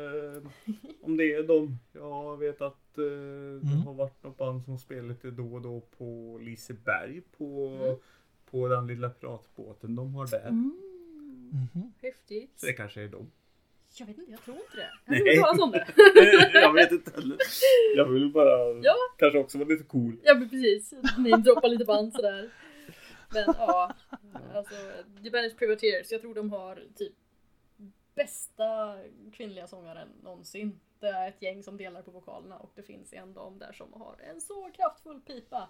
om 1.02 1.18
det 1.18 1.34
är 1.34 1.44
de. 1.44 1.78
Jag 1.94 2.38
vet 2.38 2.62
att 2.62 2.98
eh, 2.98 3.04
det 3.62 3.76
har 3.86 3.94
varit 3.94 4.24
något 4.24 4.38
band 4.38 4.64
som 4.66 4.78
spelar 4.78 5.10
lite 5.10 5.32
då 5.32 5.54
och 5.54 5.62
då 5.62 5.82
på 5.98 6.40
Liseberg 6.42 7.22
på, 7.38 7.68
Mm. 7.84 7.96
på 8.52 8.68
den 8.68 8.88
lilla 8.88 9.10
piratbåten 9.10 9.96
de 9.96 10.16
har 10.16 10.28
där. 10.28 10.52
Mhm. 10.52 11.94
Häftigt. 12.02 12.52
Så 12.60 12.66
det 12.66 12.74
kanske 12.74 13.02
är 13.04 13.08
de. 13.08 13.32
Jag 14.00 14.06
vet 14.06 14.18
inte, 14.18 14.32
jag 14.32 14.42
tror 14.42 14.58
inte 14.58 14.78
det. 14.78 14.90
Jag 15.06 15.14
har 15.14 15.20
inte 15.20 15.42
hört 15.42 15.46
talas 15.46 15.62
om 15.62 15.72
det. 15.72 15.88
jag 16.60 16.74
vet 16.74 16.92
inte 16.92 17.12
heller. 17.16 17.38
Jag 17.96 18.06
vill 18.06 18.32
bara 18.32 18.80
Ja. 18.84 18.96
kanske 19.18 19.40
också 19.40 19.58
vara 19.58 19.68
lite 19.70 19.84
cool. 19.84 20.16
Ja 20.24 20.34
men 20.34 20.50
precis, 20.50 20.94
ni 21.18 21.32
droppar 21.32 21.68
lite 21.68 21.86
band 21.86 22.14
sådär. 22.14 22.50
Men 23.34 23.44
ja, 23.58 23.94
alltså 24.54 24.76
The 25.24 25.30
Banished 25.30 25.58
Privateers, 25.58 26.12
jag 26.12 26.22
tror 26.22 26.36
de 26.36 26.52
har 26.52 26.84
typ 26.96 27.14
bästa 28.24 28.98
kvinnliga 29.34 29.68
sångaren 29.68 30.08
någonsin. 30.24 30.80
Det 31.00 31.08
är 31.08 31.28
ett 31.30 31.42
gäng 31.42 31.64
som 31.64 31.78
delar 31.78 32.02
på 32.02 32.12
vokalerna 32.12 32.58
och 32.58 32.72
det 32.76 32.84
finns 32.84 33.14
en 33.14 33.34
dam 33.34 33.60
där 33.60 33.72
som 33.74 33.94
har 33.94 34.16
en 34.30 34.42
så 34.42 34.70
kraftfull 34.74 35.22
pipa. 35.22 35.70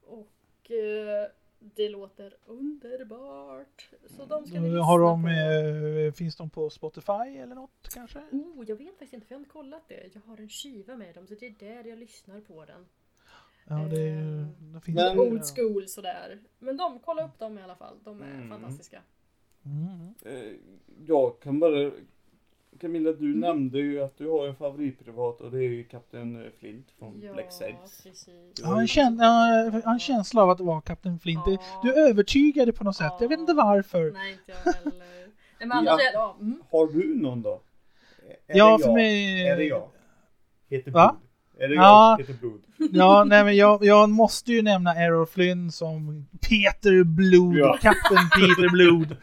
Och 0.00 0.70
eh, 0.70 1.28
det 1.58 1.88
låter 1.88 2.36
underbart. 2.46 3.90
Så 4.06 4.24
de 4.24 4.46
ska 4.46 4.60
ni 4.60 4.68
lyssna 4.68 4.82
Har 4.84 5.00
de, 5.00 5.22
på. 5.22 5.28
eh, 5.28 6.12
finns 6.12 6.36
de 6.36 6.50
på 6.50 6.70
Spotify 6.70 7.36
eller 7.38 7.54
något 7.54 7.88
kanske? 7.94 8.18
Oh, 8.32 8.64
jag 8.68 8.76
vet 8.76 8.88
faktiskt 8.90 9.12
inte 9.12 9.26
för 9.26 9.34
jag 9.34 9.38
har 9.38 9.40
inte 9.40 9.50
kollat 9.52 9.88
det. 9.88 10.10
Jag 10.14 10.20
har 10.26 10.36
en 10.40 10.48
skiva 10.48 10.96
med 10.96 11.14
dem 11.14 11.26
så 11.26 11.34
det 11.34 11.46
är 11.46 11.50
där 11.58 11.84
jag 11.90 11.98
lyssnar 11.98 12.40
på 12.40 12.64
den. 12.64 12.86
Ja, 13.68 13.74
det, 13.74 13.96
är 14.00 14.20
ju- 14.20 14.44
det 14.74 14.80
finns 14.80 14.96
Men- 14.96 15.16
det. 15.16 15.22
Old 15.22 15.44
school 15.56 15.88
sådär. 15.88 16.40
Men 16.58 16.76
de, 16.76 16.98
kolla 17.00 17.24
upp 17.26 17.38
dem 17.38 17.58
i 17.58 17.62
alla 17.62 17.76
fall. 17.76 17.96
De 18.04 18.22
är 18.22 18.26
Mm. 18.34 18.48
fantastiska. 18.50 19.02
Mm. 19.66 20.14
Eh, 20.24 20.52
Jag 21.06 21.40
kan 21.40 21.58
bara 21.60 21.90
Camilla, 22.80 23.12
du 23.12 23.26
Mm. 23.26 23.40
nämnde 23.40 23.78
ju 23.78 24.02
att 24.02 24.18
du 24.18 24.28
har 24.28 24.46
en 24.46 24.56
favoritprivat 24.56 25.40
och 25.40 25.50
det 25.50 25.58
är 25.58 25.62
ju 25.70 25.84
Kapten 25.84 26.50
Flint 26.58 26.86
från 26.98 27.20
Ja, 27.24 27.32
Black 27.32 27.52
Sails. 27.52 28.02
precis. 28.02 28.28
Jag 28.60 28.66
har 28.66 28.80
en, 28.80 28.86
kän- 28.86 29.22
jag 29.22 29.70
har 29.82 29.92
en 29.92 29.98
känsla 29.98 30.42
av 30.42 30.50
att 30.50 30.58
det 30.58 30.64
var 30.64 30.80
Kapten 30.80 31.18
Flint. 31.18 31.40
Ja. 31.46 31.58
Du 31.82 31.94
övertygade 32.08 32.72
på 32.72 32.84
något 32.84 32.96
sätt. 32.96 33.12
Jag 33.20 33.28
vet 33.28 33.38
inte 33.40 33.54
varför. 33.54 34.10
Nej, 34.10 34.32
inte 34.32 34.42
jag 34.64 34.72
heller. 34.72 35.02
Men 35.58 35.72
annars 35.72 36.00
Ja. 36.02 36.08
är 36.10 36.12
ja, 36.12 36.36
mm. 36.40 36.62
Har 36.70 36.86
du 36.86 37.14
någon 37.14 37.42
då? 37.42 37.60
Är 38.46 38.56
Ja, 38.58 38.76
det 38.76 38.82
för 38.84 38.90
jag? 38.90 38.94
mig- 38.94 39.46
Är 39.48 39.56
det 39.56 39.64
jag? 39.64 39.88
Heter 40.68 40.90
Va? 40.90 41.16
Är 41.58 41.68
det 41.68 41.74
Ja. 41.74 42.18
jag? 42.40 42.52
Ja, 42.92 43.24
nej 43.24 43.44
men 43.44 43.56
jag, 43.56 43.84
jag 43.84 44.08
måste 44.10 44.52
ju 44.52 44.62
nämna 44.62 44.94
Errol 44.94 45.26
Flynn 45.26 45.72
som 45.72 46.26
Peter 46.48 47.04
Blod. 47.04 47.56
Ja. 47.56 47.78
Kapten 47.82 48.18
Peter 48.40 48.68
Blod. 48.70 49.16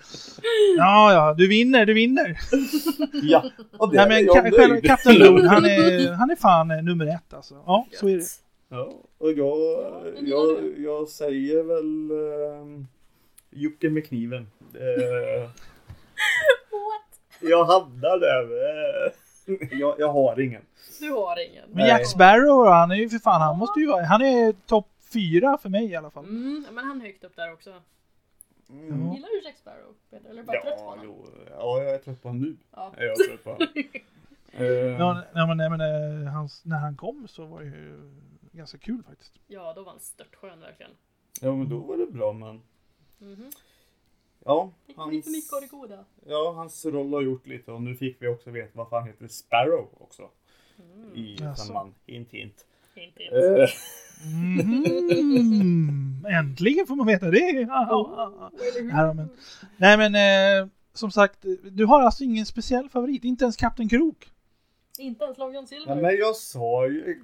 Ja, 0.78 1.14
ja, 1.14 1.34
du 1.38 1.48
vinner, 1.48 1.86
du 1.86 1.94
vinner. 1.94 2.38
Ja, 3.24 3.44
och 3.78 3.92
det 3.92 3.96
Nej 3.96 4.06
är 4.06 4.10
men 4.10 4.26
jag 4.26 4.46
ka- 4.46 4.52
själva 4.52 4.68
nöjd. 4.74 4.86
Kapten 4.86 5.16
Blod, 5.16 5.46
han 5.46 5.66
är, 5.66 6.12
han 6.12 6.30
är 6.32 6.36
fan 6.36 6.72
eh, 6.72 6.82
nummer 6.84 7.06
ett 7.08 7.34
alltså. 7.34 7.54
Ja, 7.66 7.86
så 7.92 8.08
är 8.10 8.18
det. 8.18 8.24
Ja, 8.70 8.94
och 9.18 9.32
jag, 9.32 9.58
jag, 10.22 10.58
jag 10.78 11.08
säger 11.08 11.64
väl 11.64 12.12
um, 12.62 12.88
Jocke 13.52 13.90
med 13.90 14.08
kniven. 14.08 14.48
Eh, 14.76 15.50
jag 17.42 17.66
hamnar 17.66 18.20
där. 18.20 18.42
eh, 18.44 19.12
jag, 19.72 19.96
jag 20.00 20.14
har 20.14 20.40
ingen. 20.40 20.62
Du 21.00 21.12
har 21.12 21.50
ingen. 21.50 21.70
Men 21.70 21.88
Jack 21.88 22.08
Sparrow, 22.08 22.68
han 22.68 22.92
är 22.92 22.96
ju 22.96 23.10
för 23.10 23.20
fan, 23.20 23.42
han 23.42 23.58
måste 23.58 23.80
ju 23.80 23.88
vara, 23.88 24.06
han 24.06 24.22
är 24.22 24.52
topp 24.66 24.88
fyra 25.14 25.58
för 25.58 25.70
mig 25.70 25.86
i 25.86 25.96
alla 25.96 26.10
fall. 26.12 26.26
Mm, 26.26 26.66
men 26.72 26.86
han 26.86 27.02
är 27.02 27.06
högt 27.06 27.24
upp 27.24 27.36
där 27.36 27.54
också. 27.54 27.70
Mm. 28.70 29.14
Gillar 29.14 29.30
du 29.42 29.46
Jack 29.46 29.58
Sparrow? 29.58 29.94
Peter? 30.10 30.30
Eller 30.30 30.44
bara 30.44 30.62
trött 30.62 30.76
på 30.78 30.80
Ja, 30.84 30.90
honom? 30.90 31.06
jo, 31.06 31.26
ja, 31.50 31.84
jag 31.84 31.94
är 31.94 31.98
trött 31.98 32.22
på 32.22 32.28
honom 32.30 32.42
nu. 32.42 32.58
Ja. 32.72 32.94
Är 32.98 33.04
jag 33.06 33.16
trött 33.16 33.44
på 33.44 33.50
honom. 33.50 33.68
Ja, 35.00 35.24
nej, 35.34 35.48
men, 35.48 35.58
nej, 35.58 35.70
men 35.70 35.82
eh, 36.26 36.34
hans, 36.34 36.66
när 36.66 36.78
han 36.78 36.96
kom 36.96 37.28
så 37.28 37.46
var 37.46 37.60
det 37.60 37.66
ju 37.66 38.12
ganska 38.52 38.78
kul 38.78 39.04
faktiskt. 39.08 39.34
Ja, 39.48 39.74
då 39.76 39.84
var 39.84 39.92
han 39.92 40.00
störtskön 40.00 40.60
verkligen. 40.60 40.92
ja, 41.42 41.56
men 41.56 41.70
då 41.70 41.78
var 41.78 41.98
det 41.98 42.06
bra 42.06 42.34
men. 42.34 42.62
Mhm. 43.18 43.52
Ja, 44.46 44.72
Fick 44.88 44.98
man 44.98 45.10
lite 45.12 45.30
mycket 45.30 45.54
av 45.54 45.62
det 45.62 45.68
goda. 45.68 46.06
ja, 46.26 46.54
hans 46.56 46.86
roll 46.86 47.14
har 47.14 47.22
gjort 47.22 47.48
lite 47.48 47.72
och 47.72 47.82
nu 47.82 47.96
fick 47.96 48.22
vi 48.22 48.28
också 48.28 48.52
veta 48.52 48.84
vad 48.84 49.02
han 49.02 49.08
heter 49.08 49.28
Sparrow 49.28 49.88
också. 50.00 50.30
I 51.16 51.36
Jaså. 51.40 51.64
samband. 51.64 51.94
Hint 52.06 52.32
hint. 52.32 52.66
Hint, 52.96 53.14
hint. 53.18 53.34
Mhm. 54.26 56.26
Äntligen 56.40 56.88
får 56.88 56.96
man 56.96 57.08
veta 57.08 57.32
det! 57.32 57.40
eller 57.50 58.82
hur? 58.82 58.94
Nej, 58.94 59.14
men, 59.16 59.30
nej 59.78 59.98
men 59.98 60.16
eh, 60.64 60.68
som 60.94 61.12
sagt, 61.12 61.46
du 61.72 61.86
har 61.86 62.02
alltså 62.02 62.24
ingen 62.24 62.46
speciell 62.46 62.90
favorit, 62.90 63.24
inte 63.24 63.44
ens 63.46 63.58
Kapten 63.58 63.90
Krok. 63.90 64.30
Inte 65.00 65.26
ens 65.26 65.38
Long 65.38 65.54
John 65.56 65.68
Silver. 65.68 65.96
Ja, 65.96 66.02
men 66.02 66.18
jag 66.18 66.36
sa 66.36 66.88
ju 66.88 67.22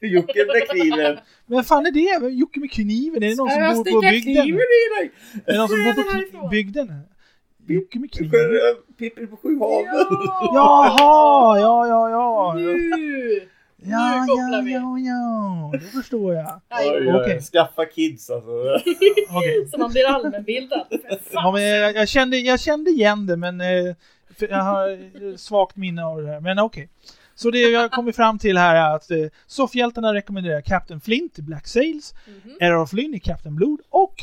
Jocke 0.14 0.46
med 0.46 0.68
kniven. 0.70 1.18
Men 1.46 1.64
fan 1.64 1.86
är 1.86 1.90
det? 1.90 2.28
Jocke 2.28 2.60
med 2.60 2.70
kniven? 2.72 3.22
Är 3.22 3.28
det 3.28 3.36
någon 3.36 3.50
som 3.50 3.62
jag 3.62 3.76
bor 3.76 3.84
på 3.92 4.00
bygden? 4.00 4.22
kniven 4.22 4.60
i 4.60 4.98
dig? 4.98 5.12
Är 5.46 5.52
det 5.52 5.58
någon 5.58 5.68
som 5.68 5.84
bor 5.84 6.40
på 6.42 6.48
bygden? 6.48 6.92
Jocke 7.66 7.98
med 7.98 8.12
kniven? 8.12 8.40
Pippi 8.98 9.26
på 9.26 9.36
Sjuhaven. 9.36 10.06
Jaha, 10.54 11.58
ja, 11.60 11.86
ja, 11.86 12.10
ja. 12.10 12.54
Nu! 12.56 13.48
Ja, 13.82 14.20
Nu 14.20 14.26
kopplar 14.26 14.58
ja, 14.58 14.62
vi. 14.64 14.72
ja, 14.72 14.98
ja. 14.98 15.70
Då 15.72 15.98
förstår 16.00 16.34
jag. 16.34 16.60
Oj, 16.70 17.14
Okej. 17.14 17.40
Skaffa 17.40 17.84
kids 17.84 18.30
alltså. 18.30 18.50
Okej. 19.30 19.68
Så 19.70 19.78
man 19.78 19.90
blir 19.90 20.06
allmänbildad. 20.08 20.86
Ja, 21.32 21.52
men 21.52 21.62
jag, 21.62 21.94
jag, 21.94 22.08
kände, 22.08 22.38
jag 22.38 22.60
kände 22.60 22.90
igen 22.90 23.26
det, 23.26 23.36
men 23.36 23.60
eh, 23.60 23.94
jag 24.38 24.62
har 24.62 25.36
svagt 25.36 25.76
minne 25.76 26.04
av 26.04 26.22
det 26.22 26.28
här. 26.28 26.40
Men 26.40 26.58
okej. 26.58 26.88
Så 27.38 27.50
det 27.50 27.58
jag 27.60 27.90
kommit 27.90 28.16
fram 28.16 28.38
till 28.38 28.56
här 28.58 28.74
är 28.90 28.96
att 28.96 29.10
eh, 29.10 29.18
soffhjältarna 29.46 30.14
rekommenderar 30.14 30.60
Captain 30.60 31.00
Flint 31.00 31.38
i 31.38 31.42
Black 31.42 31.66
Sails, 31.66 32.14
Mhm. 32.44 32.56
Errol 32.60 32.86
Flynn 32.86 33.14
i 33.14 33.20
Captain 33.20 33.56
Blod 33.56 33.80
och 33.88 34.14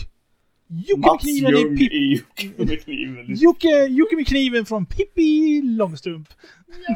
Jocke 0.68 1.02
med 1.12 1.20
kniven 1.22 1.54
i 1.56 1.62
Ljung 1.62 1.78
Pip... 1.78 1.92
i 1.94 2.14
Jocke 2.16 2.64
med 2.66 2.84
kniven. 2.84 3.26
Jocke, 3.36 3.86
Jocke 3.86 4.16
med 4.16 4.28
kniven 4.28 4.66
från 4.66 4.86
Pippi 4.86 5.62
Långstrump. 5.64 6.30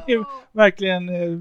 Ja. 0.07 0.25
Verkligen 0.51 1.09
eh, 1.09 1.39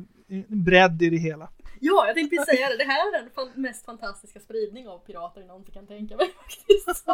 bredd 0.48 1.02
i 1.02 1.10
det 1.10 1.16
hela. 1.16 1.48
Ja, 1.80 2.06
jag 2.06 2.14
tänkte 2.14 2.36
precis 2.36 2.54
säga 2.56 2.68
det. 2.68 2.76
Det 2.76 2.84
här 2.84 3.08
är 3.08 3.20
den 3.22 3.30
fan- 3.34 3.50
mest 3.62 3.84
fantastiska 3.84 4.40
spridning 4.40 4.88
av 4.88 4.98
pirater 4.98 5.40
jag 5.40 5.48
någonsin 5.48 5.74
kan 5.74 5.86
tänka 5.86 6.16
mig 6.16 6.26
faktiskt. 6.42 7.04
Så, 7.04 7.10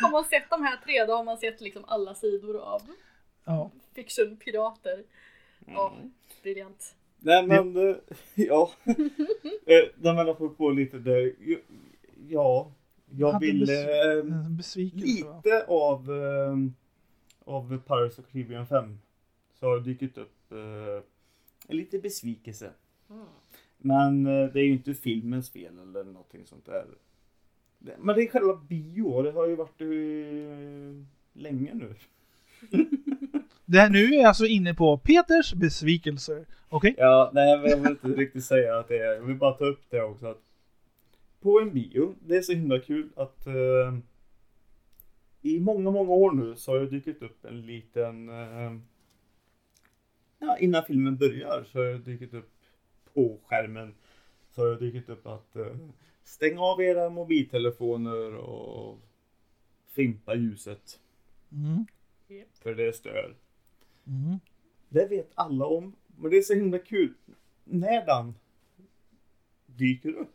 har 0.00 0.10
man 0.10 0.24
sett 0.24 0.50
de 0.50 0.62
här 0.62 0.76
tre 0.84 1.04
då 1.04 1.12
har 1.12 1.24
man 1.24 1.38
sett 1.38 1.60
liksom 1.60 1.84
alla 1.86 2.14
sidor 2.14 2.58
av 2.60 2.82
Ja. 3.44 3.70
fiction-pirater. 3.94 5.02
Ja, 5.72 5.96
briljant. 6.42 6.94
Nej 7.18 7.46
men, 7.46 7.76
eh, 7.76 7.96
ja. 8.34 8.70
Eh, 9.66 9.88
När 9.96 10.14
man 10.14 10.26
har 10.26 10.34
fått 10.34 10.56
på 10.58 10.70
lite 10.70 10.98
där. 10.98 11.34
Ja, 12.28 12.72
jag 13.10 13.32
Hade 13.32 13.46
ville 13.46 14.12
eh, 14.12 14.18
en 14.18 14.56
besvikelse, 14.56 15.24
va? 15.24 15.36
lite 15.44 15.64
av, 15.66 16.10
eh, 16.12 16.56
av 17.44 17.72
of 17.72 18.16
the 18.16 18.22
Caribbean 18.32 18.66
5. 18.66 18.98
Så 19.54 19.66
har 19.66 19.76
det 19.76 19.84
dykt 19.84 20.18
upp 20.18 20.52
eh, 20.52 21.02
en 21.68 21.76
liten 21.76 22.00
besvikelse. 22.00 22.70
Men 23.78 24.26
eh, 24.26 24.52
det 24.52 24.60
är 24.60 24.64
ju 24.64 24.72
inte 24.72 24.94
filmens 24.94 25.50
fel 25.50 25.78
eller 25.78 26.04
någonting 26.04 26.46
sånt 26.46 26.66
där. 26.66 26.86
Men 27.78 28.16
det 28.16 28.22
är 28.22 28.28
själva 28.28 28.54
bio 28.68 29.02
och 29.02 29.22
det 29.22 29.32
har 29.32 29.46
ju 29.46 29.56
varit 29.56 29.80
eh, 29.80 31.04
länge 31.32 31.74
nu. 31.74 31.94
Det 33.70 33.78
här 33.78 33.90
nu 33.90 34.04
är 34.04 34.16
jag 34.16 34.24
alltså 34.24 34.46
inne 34.46 34.74
på 34.74 34.98
Peters 34.98 35.54
besvikelser. 35.54 36.46
Okej? 36.68 36.94
Ja, 36.98 37.30
nej 37.34 37.58
men 37.58 37.70
jag 37.70 37.76
vill 37.76 37.90
inte 37.90 38.08
riktigt 38.08 38.44
säga 38.44 38.78
att 38.78 38.88
det 38.88 38.98
är. 38.98 39.14
Jag 39.14 39.22
vill 39.22 39.36
bara 39.36 39.52
ta 39.52 39.64
upp 39.64 39.80
det 39.90 40.02
också. 40.02 40.26
Att 40.26 40.42
på 41.40 41.60
en 41.60 41.72
bio, 41.72 42.14
det 42.26 42.36
är 42.36 42.42
så 42.42 42.52
himla 42.52 42.78
kul 42.80 43.08
att 43.16 43.46
eh, 43.46 43.98
i 45.42 45.60
många, 45.60 45.90
många 45.90 46.10
år 46.10 46.32
nu 46.32 46.56
så 46.56 46.72
har 46.72 46.78
det 46.80 46.86
dykt 46.86 47.22
upp 47.22 47.44
en 47.44 47.66
liten 47.66 48.28
eh, 48.28 48.76
Ja, 50.38 50.58
innan 50.58 50.84
filmen 50.84 51.16
börjar 51.16 51.64
så 51.72 51.78
har 51.78 51.84
det 51.84 51.98
dykt 51.98 52.34
upp 52.34 52.50
på 53.14 53.38
skärmen 53.46 53.94
så 54.54 54.62
har 54.62 54.68
det 54.68 54.76
dykt 54.90 55.08
upp 55.08 55.26
att 55.26 55.56
eh, 55.56 55.76
stäng 56.22 56.58
av 56.58 56.80
era 56.82 57.08
mobiltelefoner 57.10 58.34
och 58.34 58.98
fimpa 59.86 60.34
ljuset 60.34 61.00
Mm. 61.52 61.86
för 62.62 62.74
det 62.74 62.92
stör. 62.96 63.34
Mm. 64.08 64.38
Det 64.88 65.06
vet 65.06 65.30
alla 65.34 65.66
om. 65.66 65.96
Men 66.16 66.30
det 66.30 66.38
är 66.38 66.42
så 66.42 66.54
himla 66.54 66.78
kul. 66.78 67.14
När 67.64 68.06
den 68.06 68.34
dyker 69.66 70.12
upp. 70.12 70.34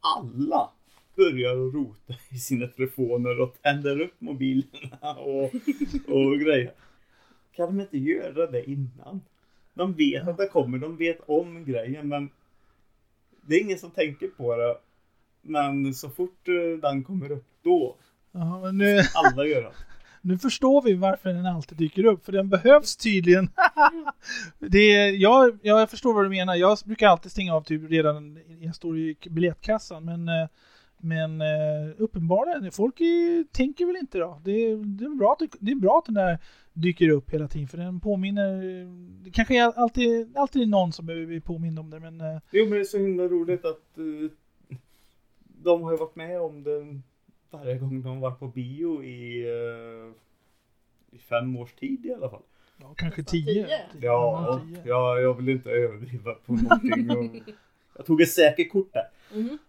Alla 0.00 0.70
börjar 1.16 1.66
att 1.66 1.74
rota 1.74 2.14
i 2.30 2.38
sina 2.38 2.66
telefoner 2.66 3.40
och 3.40 3.62
tänder 3.62 4.00
upp 4.00 4.20
mobilerna 4.20 5.14
och, 5.14 5.44
och 6.08 6.38
grejer. 6.38 6.74
Kan 7.52 7.66
de 7.66 7.80
inte 7.80 7.98
göra 7.98 8.50
det 8.50 8.70
innan? 8.70 9.20
De 9.74 9.92
vet 9.92 10.28
att 10.28 10.36
det 10.36 10.48
kommer, 10.48 10.78
de 10.78 10.96
vet 10.96 11.20
om 11.26 11.64
grejen 11.64 12.08
men 12.08 12.30
det 13.46 13.54
är 13.54 13.60
ingen 13.60 13.78
som 13.78 13.90
tänker 13.90 14.28
på 14.28 14.56
det. 14.56 14.78
Men 15.42 15.94
så 15.94 16.10
fort 16.10 16.48
eh, 16.48 16.80
den 16.80 17.04
kommer 17.04 17.32
upp 17.32 17.46
då 17.62 17.96
men 18.62 18.78
nu, 18.78 19.00
alla 19.14 19.46
göra 19.46 19.72
nu 20.24 20.38
förstår 20.38 20.82
vi 20.82 20.94
varför 20.94 21.28
den 21.32 21.46
alltid 21.46 21.78
dyker 21.78 22.04
upp, 22.04 22.24
för 22.24 22.32
den 22.32 22.48
behövs 22.48 22.96
tydligen. 22.96 23.48
det 24.58 24.78
är, 24.96 25.10
jag, 25.12 25.58
jag 25.62 25.90
förstår 25.90 26.14
vad 26.14 26.24
du 26.24 26.28
menar. 26.28 26.54
Jag 26.54 26.78
brukar 26.84 27.08
alltid 27.08 27.32
stänga 27.32 27.54
av 27.54 27.62
typ 27.62 27.90
redan 27.90 28.38
jag 28.60 28.74
står 28.74 28.98
i 28.98 29.16
biljettkassan, 29.30 30.04
men, 30.04 30.28
eh, 30.28 30.48
men 30.98 31.40
eh, 31.40 31.46
uppenbarligen, 31.98 32.72
folk 32.72 33.00
är, 33.00 33.44
tänker 33.52 33.86
väl 33.86 33.96
inte 33.96 34.18
då. 34.18 34.40
Det, 34.44 34.50
är- 34.50 34.76
det, 34.98 35.04
är 35.04 35.08
bra 35.18 35.32
att, 35.32 35.42
det- 35.60 35.70
är 35.72 35.76
bra 35.76 35.98
att 35.98 36.04
den 36.06 36.14
där 36.14 36.38
dyker 36.72 37.08
upp 37.08 37.30
hela 37.30 37.48
tiden, 37.48 37.68
för 37.68 37.78
den 37.78 38.00
påminner... 38.00 38.62
Det 39.24 39.30
kanske 39.30 39.58
är 39.58 39.72
alltid, 39.78 40.36
alltid 40.36 40.62
är 40.62 40.66
någon 40.66 40.92
som 40.92 41.06
behöver 41.06 41.26
bli 41.26 41.40
påmind 41.40 41.78
om 41.78 41.90
det, 41.90 42.00
men... 42.00 42.20
Eh. 42.20 42.38
Jo 42.52 42.64
men 42.64 42.72
det 42.72 42.80
är 42.80 42.84
så 42.84 42.98
himla 42.98 43.22
roligt 43.24 43.64
att 43.64 43.98
de 45.64 45.82
har 45.82 45.96
varit 45.96 46.16
med 46.16 46.40
om 46.40 46.62
den 46.62 47.02
varje 47.52 47.78
gång 47.78 48.02
de 48.02 48.20
varit 48.20 48.38
på 48.38 48.48
bio 48.48 49.04
i, 49.04 49.42
eh, 49.48 50.12
i 51.16 51.18
fem 51.18 51.56
års 51.56 51.72
tid 51.72 52.06
i 52.06 52.14
alla 52.14 52.30
fall. 52.30 52.42
Ja, 52.76 52.94
kanske 52.96 53.24
tio. 53.24 53.44
tio. 53.66 53.80
Ja, 54.00 54.60
tio. 54.66 54.82
ja, 54.84 55.18
jag 55.20 55.34
vill 55.34 55.48
inte 55.48 55.70
överdriva 55.70 56.34
på 56.34 56.52
någonting. 56.52 57.10
Och 57.10 57.24
jag 57.96 58.06
tog 58.06 58.20
ett 58.22 58.30
säkert 58.30 58.72
kort 58.72 58.92
där. 58.92 59.08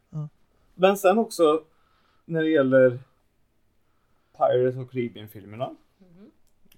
Ja. 0.10 0.30
Men 0.76 0.98
sen 0.98 1.18
också 1.18 1.64
när 2.26 2.44
det 2.44 2.50
gäller 2.50 3.00
Pirates 4.38 4.78
of 4.78 4.90
Caribbean-filmerna. 4.92 5.76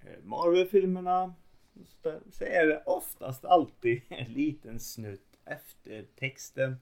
eh, 0.01 0.23
Marvel-filmerna. 0.23 1.33
så 1.87 2.09
där, 2.09 2.19
Så 2.31 2.43
är 2.43 2.67
det 2.67 2.83
oftast 2.85 3.45
alltid 3.45 4.01
en 4.09 4.33
liten 4.33 4.79
snutt 4.79 5.39
efter 5.45 6.05
texten. 6.15 6.75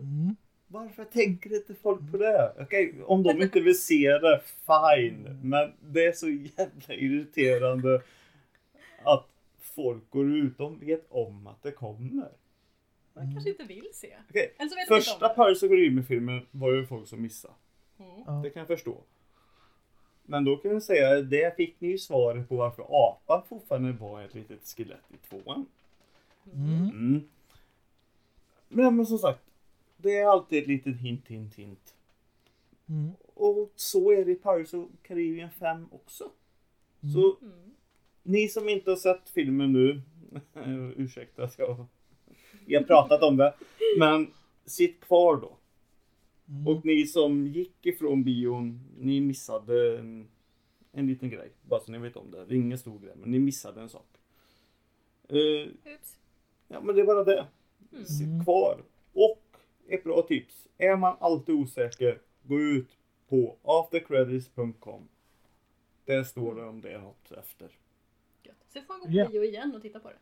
Mm. 0.00 0.36
Varför 0.68 1.04
tänker 1.04 1.56
inte 1.56 1.74
folk 1.74 2.10
på 2.10 2.16
det? 2.16 2.52
Okej, 2.60 2.94
om 3.06 3.22
de 3.22 3.42
inte 3.42 3.60
vill 3.60 3.80
se 3.80 4.18
det, 4.18 4.42
fine. 4.66 5.40
Men 5.42 5.72
det 5.80 6.06
är 6.06 6.12
så 6.12 6.28
jävla 6.28 6.94
irriterande 6.94 8.02
att 9.02 9.26
folk 9.60 10.10
går 10.10 10.36
ut. 10.36 10.58
De 10.58 10.78
vet 10.78 11.06
om 11.08 11.46
att 11.46 11.62
det 11.62 11.70
kommer. 11.70 12.28
Man 13.14 13.32
kanske 13.32 13.50
inte 13.50 13.64
vill 13.64 13.88
se. 13.92 14.16
Okej, 14.28 14.54
Eller 14.58 14.68
så 14.68 14.76
vet 14.76 14.88
Första. 14.88 15.28
Pirates 15.28 15.62
of 15.62 15.68
Caribbean-filmen 15.68 16.46
var 16.50 16.72
ju 16.72 16.86
folk 16.86 17.08
som 17.08 17.22
missade. 17.22 17.54
Ja. 18.26 18.32
Det 18.32 18.50
kan 18.50 18.60
jag 18.60 18.66
förstå. 18.66 18.96
Men 20.22 20.44
då 20.44 20.56
kan 20.56 20.70
jag 20.70 20.82
säga, 20.82 21.22
det 21.22 21.56
fick 21.56 21.80
ni 21.80 21.88
ju 21.88 21.98
svaret 21.98 22.48
på 22.48 22.56
varför 22.56 22.82
apan 22.88 23.42
fortfarande 23.48 23.92
var 23.92 24.22
ett 24.22 24.34
litet 24.34 24.66
skelett 24.66 25.04
i 25.08 25.28
tvåan. 25.28 25.66
Mm. 26.54 26.90
Mm. 26.90 27.28
Men, 28.68 28.96
men 28.96 29.06
som 29.06 29.18
sagt, 29.18 29.40
det 29.98 30.18
är 30.18 30.26
alltid 30.26 30.62
ett 30.62 30.68
litet 30.68 30.96
hint, 30.96 31.28
hint, 31.28 31.54
hint. 31.54 31.94
Mm. 32.88 33.10
Och 33.34 33.72
så 33.76 34.12
är 34.12 34.24
det 34.24 34.32
i 34.32 34.34
Pirates 34.34 34.74
of 34.74 34.88
Caribbean 35.02 35.50
5 35.50 35.86
också. 35.90 36.30
Så 37.14 37.36
ni 38.22 38.48
som 38.48 38.68
inte 38.68 38.90
har 38.90 38.96
sett 38.96 39.28
filmen 39.28 39.72
nu, 39.72 40.02
ursäkta 40.96 41.44
att 41.44 41.58
jag 41.58 41.86
vi 42.68 42.74
har 42.74 42.82
pratat 42.82 43.22
om 43.22 43.36
det, 43.36 43.54
men 43.98 44.30
sitt 44.64 45.00
kvar 45.00 45.36
då. 45.36 45.58
Och 46.70 46.84
ni 46.84 47.06
som 47.06 47.46
gick 47.46 47.86
ifrån 47.86 48.24
bion, 48.24 48.80
ni 48.98 49.20
missade 49.20 49.98
en, 49.98 50.28
en 50.92 51.06
liten 51.06 51.30
grej. 51.30 51.52
Bara 51.62 51.80
så 51.80 51.92
ni 51.92 51.98
vet 51.98 52.16
om 52.16 52.30
det. 52.30 52.44
Det 52.44 52.54
är 52.54 52.58
ingen 52.58 52.78
stor 52.78 52.98
grej, 52.98 53.12
men 53.16 53.30
ni 53.30 53.38
missade 53.38 53.80
en 53.80 53.88
sak. 53.88 54.06
Oops. 55.28 56.18
ja, 56.68 56.80
men 56.80 56.94
det 56.94 57.00
är 57.00 57.06
bara 57.06 57.24
det. 57.24 57.46
Sitt 58.04 58.44
kvar. 58.44 58.82
Och 59.12 59.47
ett 59.88 60.04
bra 60.04 60.22
tips. 60.22 60.68
Är 60.78 60.96
man 60.96 61.16
alltid 61.20 61.54
osäker, 61.54 62.18
gå 62.42 62.60
ut 62.60 62.88
på 63.28 63.56
aftercredits.com. 63.64 65.08
Där 66.04 66.22
står 66.24 66.54
det 66.54 66.64
om 66.64 66.80
det 66.80 66.92
är 66.92 66.98
något 66.98 67.32
efter. 67.38 67.68
Gött. 68.42 68.56
Så 68.72 68.80
får 68.80 68.94
man 68.94 69.00
gå 69.00 69.06
på 69.06 69.12
Ja. 69.12 69.28
bio 69.28 69.44
igen 69.44 69.72
och 69.76 69.82
titta 69.82 69.98
på 70.00 70.08
det. 70.08 70.14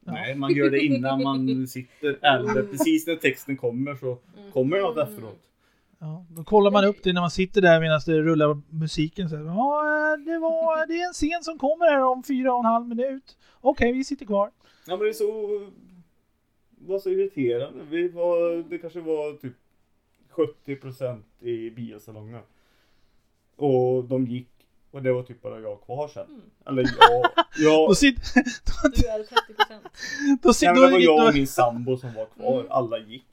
Nej, 0.00 0.34
man 0.34 0.54
gör 0.54 0.70
det 0.70 0.80
innan 0.80 1.22
man 1.22 1.66
sitter. 1.66 2.18
Eller 2.22 2.62
precis 2.62 3.06
när 3.06 3.16
texten 3.16 3.56
kommer 3.56 3.94
så 3.94 4.18
kommer 4.52 4.76
det 4.76 4.82
något 4.82 5.08
efteråt. 5.08 5.40
Ja, 5.98 6.26
då 6.30 6.44
kollar 6.44 6.70
man 6.70 6.84
upp 6.84 7.02
det 7.02 7.12
när 7.12 7.20
man 7.20 7.30
sitter 7.30 7.60
där 7.60 7.80
medan 7.80 8.00
det 8.06 8.18
rullar 8.22 8.60
musiken. 8.70 9.28
Så 9.28 9.36
här, 9.36 9.44
ja, 9.44 10.16
det, 10.16 10.38
var, 10.38 10.86
det 10.86 10.94
är 11.00 11.06
en 11.06 11.12
scen 11.12 11.42
som 11.42 11.58
kommer 11.58 11.86
här 11.90 12.02
om 12.04 12.22
fyra 12.22 12.52
och 12.52 12.58
en 12.58 12.64
halv 12.64 12.88
minut. 12.88 13.38
Okej, 13.60 13.92
vi 13.92 14.04
sitter 14.04 14.26
kvar. 14.26 14.50
Ja 14.86 14.96
men 14.96 14.98
det 14.98 15.08
är 15.08 15.12
så... 15.12 15.26
Var 16.86 16.98
så 16.98 17.10
irriterande. 17.10 17.84
Vi 17.90 18.08
var, 18.08 18.70
det 18.70 18.78
kanske 18.78 19.00
var 19.00 19.32
typ 19.32 19.54
70% 20.66 21.22
i 21.40 21.70
biosalongen. 21.70 22.40
Och 23.56 24.04
de 24.04 24.26
gick 24.26 24.48
och 24.90 25.02
det 25.02 25.12
var 25.12 25.22
typ 25.22 25.42
bara 25.42 25.60
jag 25.60 25.82
kvar 25.82 26.08
sen. 26.08 26.42
Eller 26.66 26.82
jag... 26.82 27.30
jag 27.56 27.88
Då 27.88 27.94
sitter... 27.94 28.22
Du 29.02 29.08
är 29.08 29.18
30%. 29.18 29.24
Då 30.42 30.48
nej, 30.48 30.54
sitter 30.54 30.74
men 30.74 30.82
det 30.82 30.90
var 30.90 30.98
jag 30.98 31.28
och 31.28 31.34
min 31.34 31.46
sambo 31.46 31.96
som 31.96 32.14
var 32.14 32.26
kvar. 32.26 32.66
Alla 32.70 32.98
gick. 32.98 33.26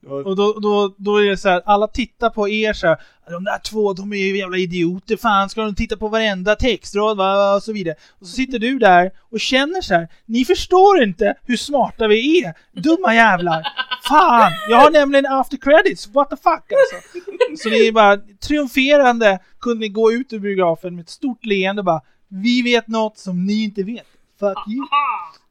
Var, 0.00 0.26
och 0.26 0.36
då, 0.36 0.52
då, 0.52 0.94
då 0.96 1.16
är 1.16 1.30
det 1.30 1.36
så 1.36 1.48
här, 1.48 1.62
alla 1.64 1.86
tittar 1.86 2.30
på 2.30 2.48
er 2.48 2.72
så 2.72 2.86
här, 2.86 2.96
de 3.30 3.44
där 3.44 3.58
två, 3.58 3.92
de 3.92 4.12
är 4.12 4.16
ju 4.16 4.38
jävla 4.38 4.56
idioter, 4.56 5.16
fan 5.16 5.48
ska 5.48 5.62
de 5.62 5.74
titta 5.74 5.96
på 5.96 6.08
varenda 6.08 6.56
textrad 6.56 7.16
va? 7.16 7.54
och 7.54 7.62
så 7.62 7.72
vidare. 7.72 7.94
Och 8.20 8.26
så 8.26 8.32
sitter 8.32 8.58
du 8.58 8.78
där 8.78 9.10
och 9.30 9.40
känner 9.40 9.80
så 9.80 9.94
här, 9.94 10.08
ni 10.26 10.44
förstår 10.44 11.02
inte 11.02 11.34
hur 11.42 11.56
smarta 11.56 12.08
vi 12.08 12.44
är, 12.44 12.54
dumma 12.72 13.14
jävlar. 13.14 13.66
Fan, 14.08 14.52
jag 14.70 14.76
har 14.76 14.90
nämligen 14.90 15.26
after 15.26 15.56
credits, 15.56 16.08
what 16.08 16.30
the 16.30 16.36
fuck 16.36 16.72
alltså. 16.72 17.18
Så 17.62 17.68
ni 17.68 17.86
är 17.86 17.92
bara 17.92 18.16
triumferande, 18.16 19.38
kunde 19.60 19.80
ni 19.80 19.88
gå 19.88 20.12
ut 20.12 20.32
ur 20.32 20.38
biografen 20.38 20.94
med 20.94 21.02
ett 21.02 21.08
stort 21.08 21.44
leende 21.44 21.80
och 21.80 21.86
bara, 21.86 22.00
vi 22.28 22.62
vet 22.62 22.88
något 22.88 23.18
som 23.18 23.46
ni 23.46 23.64
inte 23.64 23.82
vet. 23.82 24.06
Fuck 24.40 24.58
you. 24.68 24.86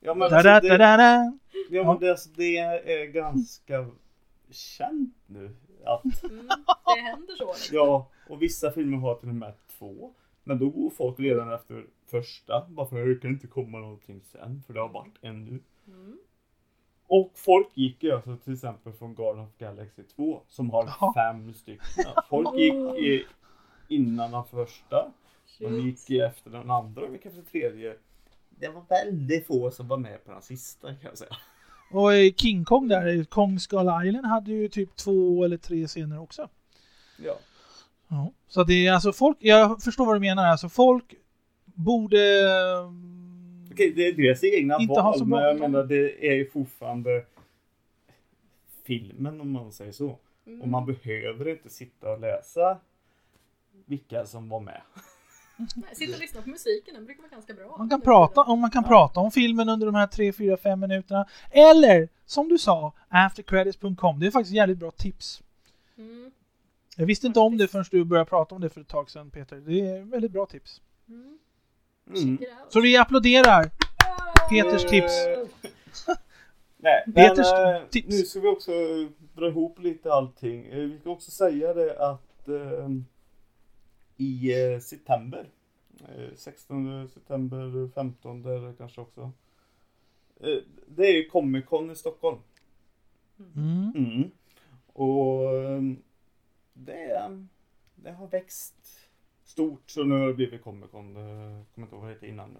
ja, 0.01 0.13
men 0.13 0.29
Da, 0.31 0.41
da, 0.43 0.51
alltså, 0.55 0.69
da, 0.69 0.77
det, 0.77 0.83
da, 0.83 0.97
da. 0.97 1.33
ja, 1.69 1.83
men 1.83 1.99
det, 1.99 2.11
alltså, 2.11 2.29
det 2.35 2.57
är 2.57 3.05
ganska 3.05 3.85
känt 4.53 5.15
nu. 5.25 5.55
Att, 5.85 6.23
Mm, 6.23 6.47
det 6.95 7.01
händer 7.01 7.35
så. 7.35 7.53
Ja, 7.75 8.09
och 8.29 8.41
vissa 8.41 8.71
filmer 8.71 8.97
har 8.97 9.15
till 9.15 9.29
och 9.29 9.35
med 9.35 9.53
två. 9.79 10.13
Men 10.43 10.59
då 10.59 10.69
går 10.69 10.89
folk 10.89 11.19
redan 11.19 11.53
efter 11.53 11.85
första. 12.05 12.65
Bara 12.69 12.87
för 12.87 13.05
det 13.05 13.15
kan 13.21 13.31
inte 13.31 13.47
komma 13.47 13.77
någonting 13.79 14.21
sen. 14.23 14.63
För 14.67 14.73
det 14.73 14.79
har 14.79 14.89
varit 14.89 15.15
en 15.21 15.45
nu. 15.45 15.59
Och 17.07 17.31
folk 17.35 17.67
gick 17.73 18.03
ju 18.03 18.11
alltså 18.11 18.37
till 18.37 18.53
exempel 18.53 18.93
från 18.93 19.15
Garden 19.15 19.43
of 19.43 19.57
Galaxy 19.57 20.03
2 20.03 20.41
som 20.47 20.69
har 20.69 20.85
Jaha. 20.85 21.13
fem 21.13 21.53
stycken. 21.53 22.05
Folk 22.29 22.57
gick 22.59 22.73
i, 22.99 23.25
innan 23.87 24.31
den 24.31 24.43
första. 24.43 25.11
De 25.59 25.79
gick 25.79 26.09
i 26.09 26.19
efter 26.19 26.49
den 26.51 26.71
andra 26.71 27.01
och 27.05 27.11
gick 27.13 27.25
efter 27.25 27.41
den 27.41 27.45
tredje. 27.51 27.97
Det 28.49 28.67
var 28.69 28.83
väldigt 28.89 29.47
få 29.47 29.71
som 29.71 29.87
var 29.87 29.97
med 29.97 30.25
på 30.25 30.31
den 30.31 30.41
sista 30.41 30.87
kan 30.87 30.97
jag 31.09 31.17
säga. 31.17 31.35
Och 31.91 32.15
i 32.15 32.33
King 32.37 32.65
Kong 32.65 32.87
där, 32.87 33.23
Kong 33.23 33.59
Skull 33.59 33.89
Island 34.05 34.25
hade 34.25 34.51
ju 34.51 34.67
typ 34.67 34.95
två 34.95 35.43
eller 35.43 35.57
tre 35.57 35.87
scener 35.87 36.21
också. 36.21 36.49
Ja. 37.25 37.37
Ja. 38.07 38.31
Så 38.47 38.63
det 38.63 38.87
är 38.87 38.93
alltså 38.93 39.13
folk, 39.13 39.37
jag 39.39 39.83
förstår 39.83 40.05
vad 40.05 40.15
du 40.15 40.19
menar, 40.19 40.45
alltså 40.45 40.69
folk 40.69 41.13
borde... 41.65 42.17
Okej, 43.71 43.93
det 43.95 44.07
är 44.07 44.13
deras 44.13 44.43
egna 44.43 44.77
Inte 44.79 44.93
ha 44.93 45.09
val, 45.09 45.19
så 45.19 45.25
men 45.25 45.43
jag 45.43 45.59
menar 45.59 45.83
det 45.83 46.27
är 46.31 46.35
ju 46.35 46.49
fortfarande 46.49 47.25
filmen 48.83 49.41
om 49.41 49.51
man 49.51 49.71
säger 49.71 49.91
så. 49.91 50.17
Mm. 50.45 50.61
Och 50.61 50.67
man 50.67 50.85
behöver 50.85 51.47
inte 51.47 51.69
sitta 51.69 52.11
och 52.11 52.19
läsa 52.19 52.77
vilka 53.85 54.25
som 54.25 54.49
var 54.49 54.59
med. 54.59 54.81
Sitta 55.93 56.13
och 56.13 56.19
lyssna 56.19 56.41
på 56.41 56.49
musiken, 56.49 56.93
den 56.93 57.05
brukar 57.05 57.21
vara 57.21 57.31
ganska 57.31 57.53
bra. 57.53 57.75
Man 57.77 57.89
kan 57.89 58.01
prata, 58.01 58.41
om 58.41 58.59
man 58.59 58.71
kan 58.71 58.83
prata 58.83 59.19
om 59.19 59.31
filmen 59.31 59.69
under 59.69 59.85
de 59.85 59.95
här 59.95 60.07
3, 60.07 60.33
4, 60.33 60.57
5 60.57 60.79
minuterna. 60.79 61.25
Eller 61.51 62.09
som 62.25 62.49
du 62.49 62.57
sa, 62.57 62.93
aftercredits.com. 63.09 64.19
Det 64.19 64.27
är 64.27 64.31
faktiskt 64.31 64.55
jävligt 64.55 64.77
bra 64.77 64.91
tips. 64.91 65.41
Mm. 65.97 66.31
Jag 66.97 67.05
visste 67.05 67.27
inte 67.27 67.39
om 67.39 67.57
det 67.57 67.67
förrän 67.67 67.85
du 67.91 68.03
började 68.03 68.29
prata 68.29 68.55
om 68.55 68.61
det 68.61 68.69
för 68.69 68.81
ett 68.81 68.87
tag 68.87 69.09
sedan 69.09 69.29
Peter. 69.31 69.55
Det 69.55 69.81
är 69.81 70.01
väldigt 70.01 70.31
bra 70.31 70.45
tips. 70.45 70.81
Mm. 71.09 71.37
Mm. 72.15 72.37
Så 72.69 72.81
vi 72.81 72.97
applåderar 72.97 73.71
Peters 74.49 74.85
tips. 74.85 75.13
Nej, 76.77 77.03
men 77.05 77.13
Peters 77.13 77.51
eh, 77.53 77.81
tips. 77.89 78.07
nu 78.09 78.17
ska 78.23 78.39
vi 78.39 78.47
också 78.47 78.71
dra 79.35 79.47
ihop 79.47 79.79
lite 79.79 80.13
allting. 80.13 80.65
Eh, 80.65 80.77
Vi 80.77 80.99
ska 80.99 81.09
också 81.09 81.31
säga 81.31 81.73
det 81.73 81.99
att 81.99 82.47
eh, 82.47 82.89
i 84.17 84.63
eh, 84.63 84.79
september, 84.79 85.49
eh, 86.07 86.35
16 86.35 87.09
september, 87.09 87.89
15 87.95 88.41
där 88.41 88.73
kanske 88.77 89.01
också. 89.01 89.31
Eh, 90.39 90.57
det 90.87 91.07
är 91.07 91.13
ju 91.13 91.29
Comic 91.29 91.65
Con 91.65 91.91
i 91.91 91.95
Stockholm. 91.95 92.37
Mm. 93.55 93.91
Mm. 93.95 94.31
Och 94.93 95.53
eh, 95.55 95.81
det, 96.73 97.37
det 97.95 98.11
har 98.11 98.27
växt 98.27 99.09
stort 99.43 99.89
så 99.89 100.03
nu 100.03 100.19
har 100.19 100.27
det 100.27 100.33
blivit 100.33 100.63
Comic 100.63 100.91
Con. 100.91 101.13
Det 101.13 101.21
kommer 101.73 101.87
inte 101.87 101.95
ihåg 101.95 102.01
vad 102.01 102.09
det 102.09 102.13
hette 102.13 102.27
innan 102.27 102.49
nu. 102.49 102.59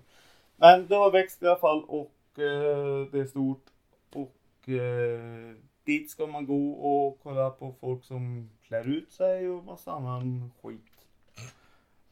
Men 0.55 0.87
det 0.87 0.95
har 0.95 1.11
växt 1.11 1.43
i 1.43 1.47
alla 1.47 1.59
fall 1.59 1.83
och 1.83 2.39
eh, 2.39 3.07
det 3.11 3.19
är 3.19 3.25
stort. 3.25 3.65
Och 4.13 4.69
eh, 4.69 5.55
dit 5.83 6.09
ska 6.09 6.27
man 6.27 6.45
gå 6.45 6.71
och 6.71 7.19
kolla 7.23 7.49
på 7.49 7.73
folk 7.79 8.03
som 8.03 8.49
klär 8.63 8.87
ut 8.87 9.11
sig 9.11 9.49
och 9.49 9.65
massa 9.65 9.91
annan 9.91 10.51
skit. 10.61 10.96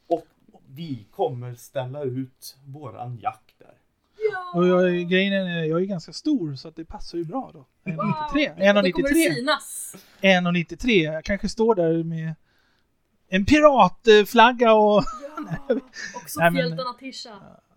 Och 0.06 0.26
vi 0.66 1.06
kommer 1.10 1.54
ställa 1.54 2.02
ut 2.02 2.56
våran 2.66 3.18
jack 3.22 3.54
där. 3.58 3.74
Och 4.54 4.66
jag, 4.66 5.08
grejen 5.10 5.32
är, 5.32 5.64
jag 5.64 5.80
är 5.80 5.84
ganska 5.84 6.12
stor 6.12 6.54
så 6.54 6.68
att 6.68 6.76
det 6.76 6.84
passar 6.84 7.18
ju 7.18 7.24
bra 7.24 7.50
då. 7.54 7.64
1,93. 7.84 7.92
Då 7.96 8.02
kommer 8.02 8.82
det 8.82 9.28
1,93. 9.30 9.34
synas. 9.34 9.96
1,93. 10.20 10.90
Jag 11.12 11.24
kanske 11.24 11.48
står 11.48 11.74
där 11.74 12.02
med 12.04 12.34
en 13.28 13.44
piratflagga 13.44 14.72
och... 14.74 14.96
Och 14.98 15.04
men- 15.68 15.80
soffhjältarna 16.26 16.92
Tisha. 16.98 17.30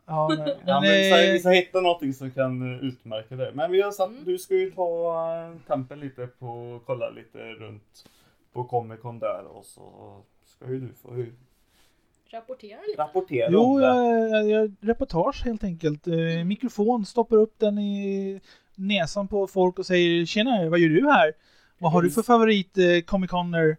Ja, 0.05 0.35
nej, 0.37 0.57
Ja, 0.65 0.81
men 0.81 0.89
men, 0.91 1.25
eh, 1.27 1.31
vi 1.33 1.39
ska 1.39 1.49
hitta 1.49 1.81
någonting 1.81 2.13
som 2.13 2.31
kan 2.31 2.79
utmärka 2.79 3.35
det. 3.35 3.51
Men 3.53 3.71
vi 3.71 3.81
har 3.81 3.91
satt, 3.91 4.09
Mm. 4.09 4.23
du 4.23 4.37
ska 4.37 4.53
ju 4.55 4.71
ta 4.71 5.15
eh, 5.35 5.57
tempen 5.67 5.99
lite 5.99 6.27
på, 6.27 6.79
kolla 6.85 7.09
lite 7.09 7.37
runt 7.37 8.05
på 8.53 8.63
Comic 8.63 8.99
Con 9.01 9.19
där 9.19 9.43
och 9.45 9.65
så 9.65 10.17
ska 10.45 10.67
ju 10.69 10.79
du 10.79 10.93
få 10.93 11.13
Rapportera 12.31 12.79
lite. 12.87 13.01
rapportera 13.01 13.49
Jo, 13.51 13.81
jag, 13.81 14.29
jag, 14.29 14.49
jag, 14.49 14.75
reportage 14.81 15.41
helt 15.45 15.63
enkelt. 15.63 16.07
Eh, 16.07 16.13
Mm. 16.13 16.47
mikrofon, 16.47 17.05
stoppar 17.05 17.37
upp 17.37 17.59
den 17.59 17.77
i 17.79 18.41
näsan 18.75 19.27
på 19.27 19.47
folk 19.47 19.79
och 19.79 19.85
säger 19.85 20.25
Tjena, 20.25 20.69
vad 20.69 20.79
gör 20.79 20.89
du 20.89 21.09
här? 21.09 21.33
Vad 21.77 21.91
har 21.91 22.01
du 22.01 22.11
för 22.11 22.21
favorit 22.21 22.77
eh, 22.77 22.99
Comic 23.05 23.29
Coner? 23.31 23.77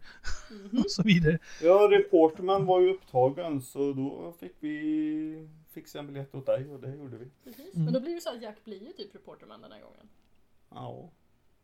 Mhm. 0.51 0.79
och 0.85 0.91
så 0.91 1.03
vidare. 1.03 1.39
Ja, 1.63 1.89
reporterman 1.93 2.67
var 2.67 2.81
ju 2.81 2.91
upptagen 2.95 3.63
så 3.63 3.93
då 3.93 4.35
fick 4.41 4.55
vi 4.61 5.49
fixa 5.75 5.99
en 5.99 6.07
biljett 6.07 6.35
åt 6.35 6.47
dig 6.47 6.67
och 6.71 6.81
det 6.81 6.95
gjorde 6.97 7.17
vi. 7.17 7.29
Precis. 7.45 7.75
Mm. 7.75 7.85
Men 7.85 7.95
då 7.95 8.01
blir 8.01 8.15
det 8.15 8.21
så 8.21 8.31
att 8.31 8.43
Jack 8.43 8.65
blir 8.65 8.83
ju 8.83 8.93
typ 8.93 9.15
reporterman 9.15 9.61
den 9.63 9.73
här 9.73 9.81
gången. 9.81 10.09
Ja, 10.71 11.11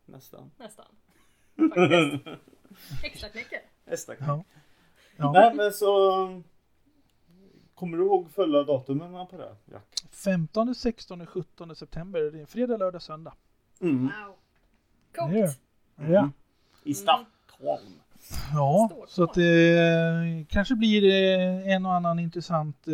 nästan. 0.05 0.51
Nästan. 0.57 0.85
Faktiskt. 1.75 3.03
Extra 3.03 3.29
knäcker. 3.29 3.59
Nästa 3.85 4.13
Ja. 4.19 4.43
Ja. 5.17 5.31
Nej 5.31 5.53
men 5.55 5.71
så 5.73 5.87
Kommer 7.77 7.97
du 7.97 8.03
ihåg 8.03 8.31
fulla 8.31 8.63
datumen 8.63 9.27
på 9.27 9.37
det? 9.37 9.55
Jack? 9.71 9.83
15, 10.11 10.75
16, 10.75 11.25
17 11.25 11.75
september. 11.75 12.31
Det 12.31 12.41
är 12.41 12.45
fredag, 12.45 12.77
lördag, 12.77 13.01
söndag. 13.01 13.33
Mm. 13.81 14.03
Wow. 14.03 14.35
Coolt. 15.15 15.35
Är 15.97 16.07
det. 16.07 16.13
Ja. 16.13 16.29
I 16.83 16.93
Stockholm. 16.93 18.01
Ja, 18.53 18.89
Stort 18.91 19.09
så 19.09 19.23
att 19.23 19.33
det 19.33 20.45
kanske 20.49 20.75
blir 20.75 21.03
eh, 21.03 21.73
en 21.75 21.85
och 21.85 21.93
annan 21.93 22.19
intressant 22.19 22.87
eh, 22.87 22.93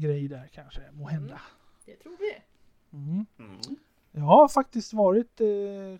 grej 0.00 0.28
där 0.28 0.48
kanske, 0.52 0.80
må 0.92 1.08
hända. 1.08 1.40
Det 1.86 1.96
tror 1.96 2.16
vi. 2.18 2.42
Mm. 2.98 3.26
Mm. 3.38 3.60
Jag 4.12 4.22
har 4.22 4.48
faktiskt 4.48 4.92
varit 4.92 5.40
eh, 5.40 5.46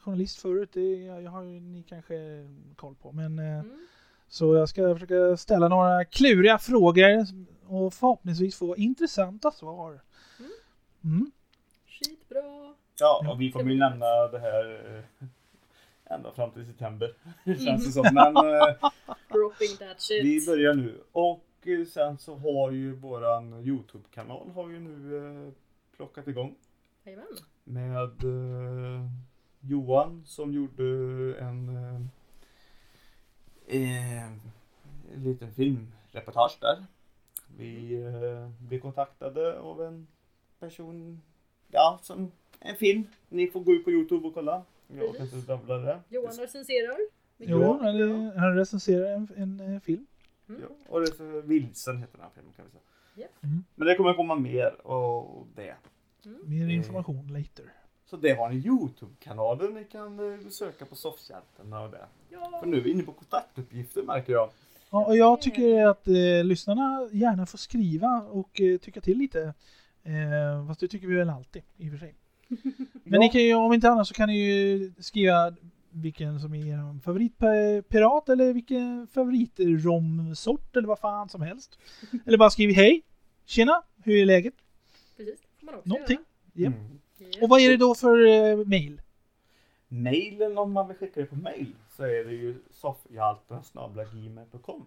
journalist 0.01 0.39
förut, 0.39 0.71
det 0.73 0.95
jag, 0.95 1.23
jag 1.23 1.31
har 1.31 1.43
ju 1.43 1.61
ni 1.61 1.83
kanske 1.83 2.15
koll 2.77 2.95
på. 2.95 3.13
Men, 3.13 3.39
eh, 3.39 3.61
Mm. 3.61 3.87
Så 4.29 4.55
jag 4.55 4.69
ska 4.69 4.95
försöka 4.95 5.37
ställa 5.37 5.69
några 5.69 6.05
kluriga 6.05 6.59
frågor 6.59 7.27
och 7.71 7.95
förhoppningsvis 7.95 8.57
få 8.57 8.77
intressanta 8.77 9.51
svar. 9.51 10.01
Mm. 11.05 11.31
Skitbra. 11.87 12.75
Ja, 12.99 13.31
och 13.31 13.41
vi 13.41 13.53
kommer 13.53 13.71
ju 13.71 13.79
nämna 13.79 14.29
det 14.29 14.39
här 14.39 14.97
eh, 14.97 15.27
ända 16.15 16.33
fram 16.33 16.51
till 16.51 16.67
september. 16.67 17.15
Känns 17.45 17.87
det 17.87 17.93
som. 17.93 18.15
Men 18.15 18.37
eh, 18.37 18.91
Dropping 19.33 19.77
that 19.79 20.01
shit. 20.01 20.25
vi 20.25 20.47
börjar 20.47 20.75
nu. 20.75 21.01
Och 21.13 21.47
eh, 21.63 21.87
sen 21.87 22.19
så 22.19 22.37
har 22.37 22.71
ju 22.71 22.95
våran 22.95 23.55
Youtube-kanal 23.55 24.51
har 24.51 24.71
ju 24.71 24.81
nu 24.81 25.53
plockat 25.97 26.29
igång. 26.29 26.55
Jajamän. 27.05 27.27
Med 27.65 28.25
eh, 28.25 29.11
Johan 29.61 30.23
som 30.27 30.53
gjorde 30.53 30.85
en 31.41 31.69
eh, 31.69 32.01
en 33.67 34.41
liten 35.15 35.53
filmreportage 35.53 36.59
där. 36.61 36.87
Vi 37.61 38.03
eh, 38.03 38.49
blev 38.69 38.81
kontaktade 38.81 39.59
av 39.61 39.83
en 39.83 40.07
person, 40.59 41.23
ja 41.69 41.99
som 42.03 42.33
en 42.61 42.77
film. 42.77 43.05
Ni 43.29 43.51
får 43.51 43.61
gå 43.61 43.73
ut 43.73 43.85
på 43.85 43.91
Youtube 43.91 44.27
och 44.29 44.35
kolla. 44.35 44.63
Jag 44.89 45.17
kan 45.17 45.27
inte 45.27 45.37
drabbla 45.37 45.79
det. 45.79 46.01
Johan 46.09 46.33
recenserar. 46.39 46.99
Jo, 47.39 47.59
bra. 47.59 47.89
eller, 47.89 48.39
han 48.39 48.57
recenserar 48.57 49.13
en, 49.13 49.29
en, 49.37 49.75
eh, 49.75 49.81
film. 49.81 50.07
Ja, 50.47 50.55
och 50.89 51.01
det 51.01 51.07
är 51.21 51.43
Vilsen 51.43 51.99
heter 51.99 52.13
den 52.13 52.23
här 52.23 52.31
filmen 52.35 52.53
kan 52.57 52.65
vi 52.65 52.71
säga. 52.71 52.83
Japp. 53.15 53.43
Mm. 53.45 53.65
Men 53.75 53.87
det 53.89 53.95
kommer 53.95 54.15
komma 54.15 54.35
mer 54.35 54.87
och 54.87 55.47
det. 55.55 55.75
Mer 56.45 56.67
Eh. 56.69 56.75
information 56.77 57.29
later. 57.33 57.73
Så 58.05 58.17
det 58.17 58.33
har 58.33 58.49
ni 58.51 58.57
Youtube-kanalen 58.57 59.75
ni 59.75 59.85
kan 59.85 60.33
eh, 60.33 60.49
söka 60.49 60.87
på 60.87 60.95
Soffhjältarna 60.95 61.81
och 61.81 61.91
det. 61.91 62.07
För 62.61 62.67
nu 62.67 62.77
är 62.77 62.81
vi 62.81 62.91
inne 62.91 63.03
på 63.03 63.13
kontaktuppgifter 63.13 64.03
märker 64.03 64.33
jag. 64.33 64.51
Ja, 64.91 65.05
och 65.07 65.17
jag 65.17 65.41
tycker 65.41 65.87
att 65.87 66.09
eh, 66.09 66.45
lyssnarna 66.45 67.09
gärna 67.13 67.47
får 67.47 67.59
skriva 67.59 68.23
och 68.31 68.61
eh, 68.61 68.79
tycka 68.79 69.01
till 69.01 69.19
lite. 69.19 69.55
Eh, 70.03 70.67
fast 70.69 70.81
det 70.81 70.89
tycker 70.89 71.07
vi 71.07 71.15
väl 71.15 71.31
alltid 71.31 71.63
i 71.77 71.89
och 71.89 71.93
för 71.93 71.99
sig. 71.99 72.15
Men 73.05 73.23
Ja. 73.23 73.31
ju, 73.35 73.55
om 73.55 73.73
inte 73.73 73.91
annat 73.91 74.07
så 74.09 74.15
kan 74.15 74.29
ni 74.29 74.39
ju 74.39 74.93
skriva 74.99 75.55
vilken 75.91 76.41
som 76.41 76.55
är 76.55 76.67
er 76.67 77.01
favoritpirat 77.01 78.29
eller 78.29 78.53
vilken 78.53 79.07
favoritromsort 79.07 80.77
eller 80.77 80.89
vad 80.89 80.99
fan 80.99 81.29
som 81.29 81.43
helst. 81.43 81.79
eller 82.27 82.39
bara 82.39 82.51
skriv 82.51 82.71
hej, 82.75 83.03
tjena, 83.45 83.83
hur 84.05 84.17
är 84.17 84.25
läget? 84.27 84.55
Precis. 85.17 85.41
får 85.61 85.67
man 85.67 85.75
också 85.75 85.89
Någonting. 85.89 86.19
Japp. 86.53 86.75
Mm. 86.75 86.99
göra. 87.19 87.43
Och 87.45 87.49
vad 87.49 87.61
är 87.61 87.71
det 87.71 87.77
då 87.77 87.95
för 87.95 88.27
eh, 88.27 88.67
mail? 88.67 89.01
Mailen 89.93 90.59
om 90.59 90.73
man 90.73 90.89
vill 90.89 90.97
skicka 90.97 91.21
det 91.21 91.27
på 91.27 91.37
mail 91.37 91.75
så 91.89 92.03
är 92.03 92.25
det 92.25 92.33
ju 92.33 92.63
soffhjältarna.gmail.com 92.71 94.87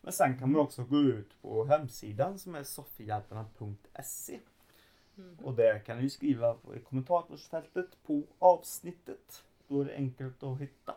Men 0.00 0.12
sen 0.12 0.38
kan 0.38 0.52
man 0.52 0.60
också 0.60 0.84
gå 0.84 0.96
ut 0.96 1.42
på 1.42 1.64
hemsidan 1.64 2.38
som 2.38 2.54
är 2.54 2.62
soffhjältarna.se 2.62 4.38
Mhm. 5.14 5.38
Och 5.44 5.54
där 5.54 5.78
kan 5.78 5.98
ni 5.98 6.10
skriva 6.10 6.56
i 6.76 6.78
kommentarsfältet 6.78 7.86
på 8.06 8.22
avsnittet. 8.38 9.44
Då 9.68 9.80
är 9.80 9.84
det 9.84 9.94
enkelt 9.94 10.42
att 10.42 10.60
hitta. 10.60 10.94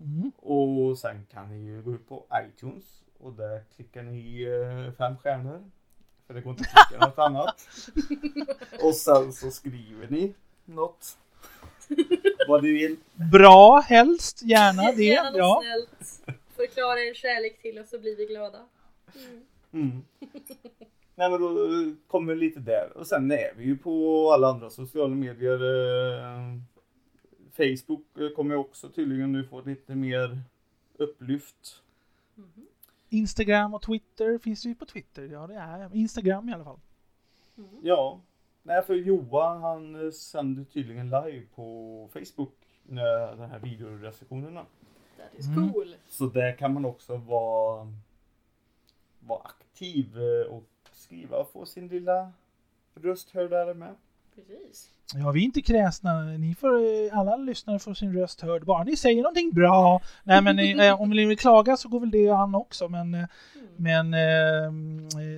Mm. 0.00 0.32
Och 0.36 0.98
sen 0.98 1.26
kan 1.26 1.48
ni 1.48 1.64
ju 1.64 1.82
gå 1.82 1.94
ut 1.94 2.08
på 2.08 2.24
iTunes 2.34 3.04
och 3.18 3.32
där 3.32 3.64
klickar 3.76 4.02
ni 4.02 4.42
eh, 4.42 4.92
fem 4.92 5.16
stjärnor. 5.16 5.70
För 6.26 6.34
det 6.34 6.40
går 6.40 6.50
inte 6.50 6.64
att 6.64 6.88
klicka 6.88 7.06
något 7.06 7.18
annat. 7.18 7.68
Och 8.82 8.94
sen 8.94 9.32
så 9.32 9.50
skriver 9.50 10.08
ni 10.08 10.34
något. 10.64 11.18
vad 12.48 12.62
du 12.62 12.72
vill. 12.74 12.96
Bra 13.32 13.80
helst, 13.80 14.42
gärna 14.42 14.92
det. 14.92 15.04
Gärna 15.04 15.30
något 15.30 15.38
Ja. 15.38 15.62
snällt. 15.64 16.36
Förklara 16.56 17.00
er 17.00 17.14
kärlek 17.14 17.62
till 17.62 17.78
oss 17.78 17.90
så 17.90 17.98
blir 17.98 18.16
vi 18.16 18.26
glada. 18.26 18.58
Mm. 19.14 19.42
Mm. 19.72 20.02
Nej 21.14 21.30
men 21.30 21.40
då 21.40 21.64
eh, 21.64 21.92
kommer 22.06 22.34
vi 22.34 22.40
lite 22.40 22.60
där. 22.60 22.92
Och 22.96 23.06
sen 23.06 23.30
är 23.32 23.54
vi 23.56 23.64
ju 23.64 23.76
på 23.78 24.30
alla 24.32 24.48
andra 24.48 24.70
sociala 24.70 25.14
medier. 25.14 25.60
Eh, 25.64 26.58
Facebook 27.56 28.04
eh, 28.18 28.28
kommer 28.36 28.56
också 28.56 28.88
tydligen 28.88 29.32
nu 29.32 29.44
få 29.44 29.60
lite 29.60 29.94
mer 29.94 30.40
upplyft. 30.98 31.82
Instagram 33.08 33.74
och 33.74 33.82
Twitter 33.82 34.38
finns 34.38 34.62
det 34.62 34.68
ju 34.68 34.74
på 34.74 34.86
Twitter. 34.86 35.22
Ja, 35.22 35.46
det 35.46 35.54
är 35.54 35.90
Instagram 35.96 36.48
i 36.48 36.52
alla 36.52 36.64
fall. 36.64 36.78
Ja. 37.82 38.20
Nej 38.66 38.82
för 38.82 38.94
Johan 38.94 39.62
han 39.62 40.04
eh, 40.06 40.10
sänder 40.10 40.64
tydligen 40.64 41.06
live 41.10 41.42
på 41.54 42.08
Facebook. 42.12 42.54
När 42.82 43.36
den 43.36 43.50
här 43.50 43.58
videorecensionerna. 43.58 44.66
That 45.16 45.34
is 45.40 45.46
Mm. 45.46 45.72
cool. 45.72 45.94
Så 46.08 46.26
där 46.26 46.56
kan 46.56 46.74
man 46.74 46.84
också 46.84 47.16
vara, 47.16 47.92
vara 49.20 49.40
aktiv 49.42 50.18
eh, 50.18 50.52
och 50.52 50.64
skriva 50.92 51.38
och 51.38 51.50
få 51.52 51.66
sin 51.66 51.88
lilla 51.88 52.32
röst 52.94 53.30
hörd 53.30 53.50
där 53.50 53.74
med. 53.74 53.94
Precis. 54.36 54.90
Ja, 55.14 55.30
vi 55.30 55.40
är 55.40 55.44
inte 55.44 55.62
kräsna. 55.62 56.22
Ni 56.22 56.54
får, 56.54 56.76
eh, 56.76 57.18
alla 57.18 57.36
lyssnare 57.36 57.78
får 57.78 57.94
sin 57.94 58.12
röst 58.12 58.40
hörd. 58.40 58.64
Bara 58.64 58.84
ni 58.84 58.96
säger 58.96 59.22
någonting 59.22 59.50
bra. 59.54 60.00
Nej, 60.24 60.42
men 60.42 60.80
eh, 60.80 61.00
om 61.00 61.10
ni 61.10 61.26
vill 61.26 61.38
klaga 61.38 61.76
så 61.76 61.88
går 61.88 62.00
väl 62.00 62.10
det 62.10 62.28
an 62.28 62.54
också. 62.54 62.88
Men, 62.88 63.14
eh, 63.14 63.26
men 63.76 64.14
eh, 64.14 64.72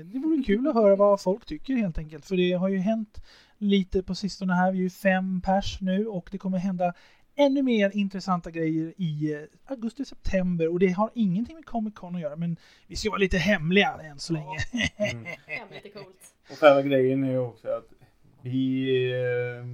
det 0.04 0.18
vore 0.18 0.42
kul 0.42 0.68
att 0.68 0.74
höra 0.74 0.96
vad 0.96 1.20
folk 1.20 1.46
tycker 1.46 1.74
helt 1.74 1.98
enkelt. 1.98 2.26
För 2.26 2.36
det 2.36 2.52
har 2.52 2.68
ju 2.68 2.78
hänt 2.78 3.24
lite 3.58 4.02
på 4.02 4.14
sistone 4.14 4.54
här. 4.54 4.72
Vi 4.72 4.78
är 4.78 4.82
ju 4.82 4.90
fem 4.90 5.40
pers 5.40 5.80
nu 5.80 6.06
och 6.06 6.28
det 6.32 6.38
kommer 6.38 6.58
hända 6.58 6.94
ännu 7.38 7.62
mer 7.62 7.90
intressanta 7.96 8.50
grejer 8.50 8.94
i 8.96 9.32
eh, 9.32 9.72
augusti-september 9.72 10.68
och 10.68 10.78
det 10.78 10.88
har 10.88 11.10
ingenting 11.14 11.56
med 11.56 11.66
Comic 11.66 11.94
Con 11.94 12.14
att 12.14 12.20
göra 12.20 12.36
men 12.36 12.56
vi 12.86 12.96
ska 12.96 13.10
vara 13.10 13.18
lite 13.18 13.38
hemliga 13.38 14.00
än 14.02 14.18
så 14.18 14.32
länge. 14.32 14.58
Hemligt 14.96 15.84
är 15.84 15.90
coolt. 15.90 16.34
Och 16.50 16.58
själva 16.58 16.82
grejen 16.82 17.24
är 17.24 17.30
ju 17.30 17.38
också 17.38 17.68
att 17.68 17.97
vi, 18.42 18.94
eh, 19.12 19.66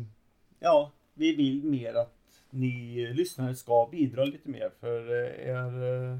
ja, 0.58 0.92
vi 1.14 1.34
vill 1.36 1.64
mer 1.64 1.94
att 1.94 2.14
ni 2.50 3.06
lyssnare 3.14 3.54
ska 3.54 3.88
bidra 3.92 4.24
lite 4.24 4.48
mer 4.48 4.70
för 4.80 5.00
det 5.04 5.28
är 5.30 6.12
eh, 6.12 6.18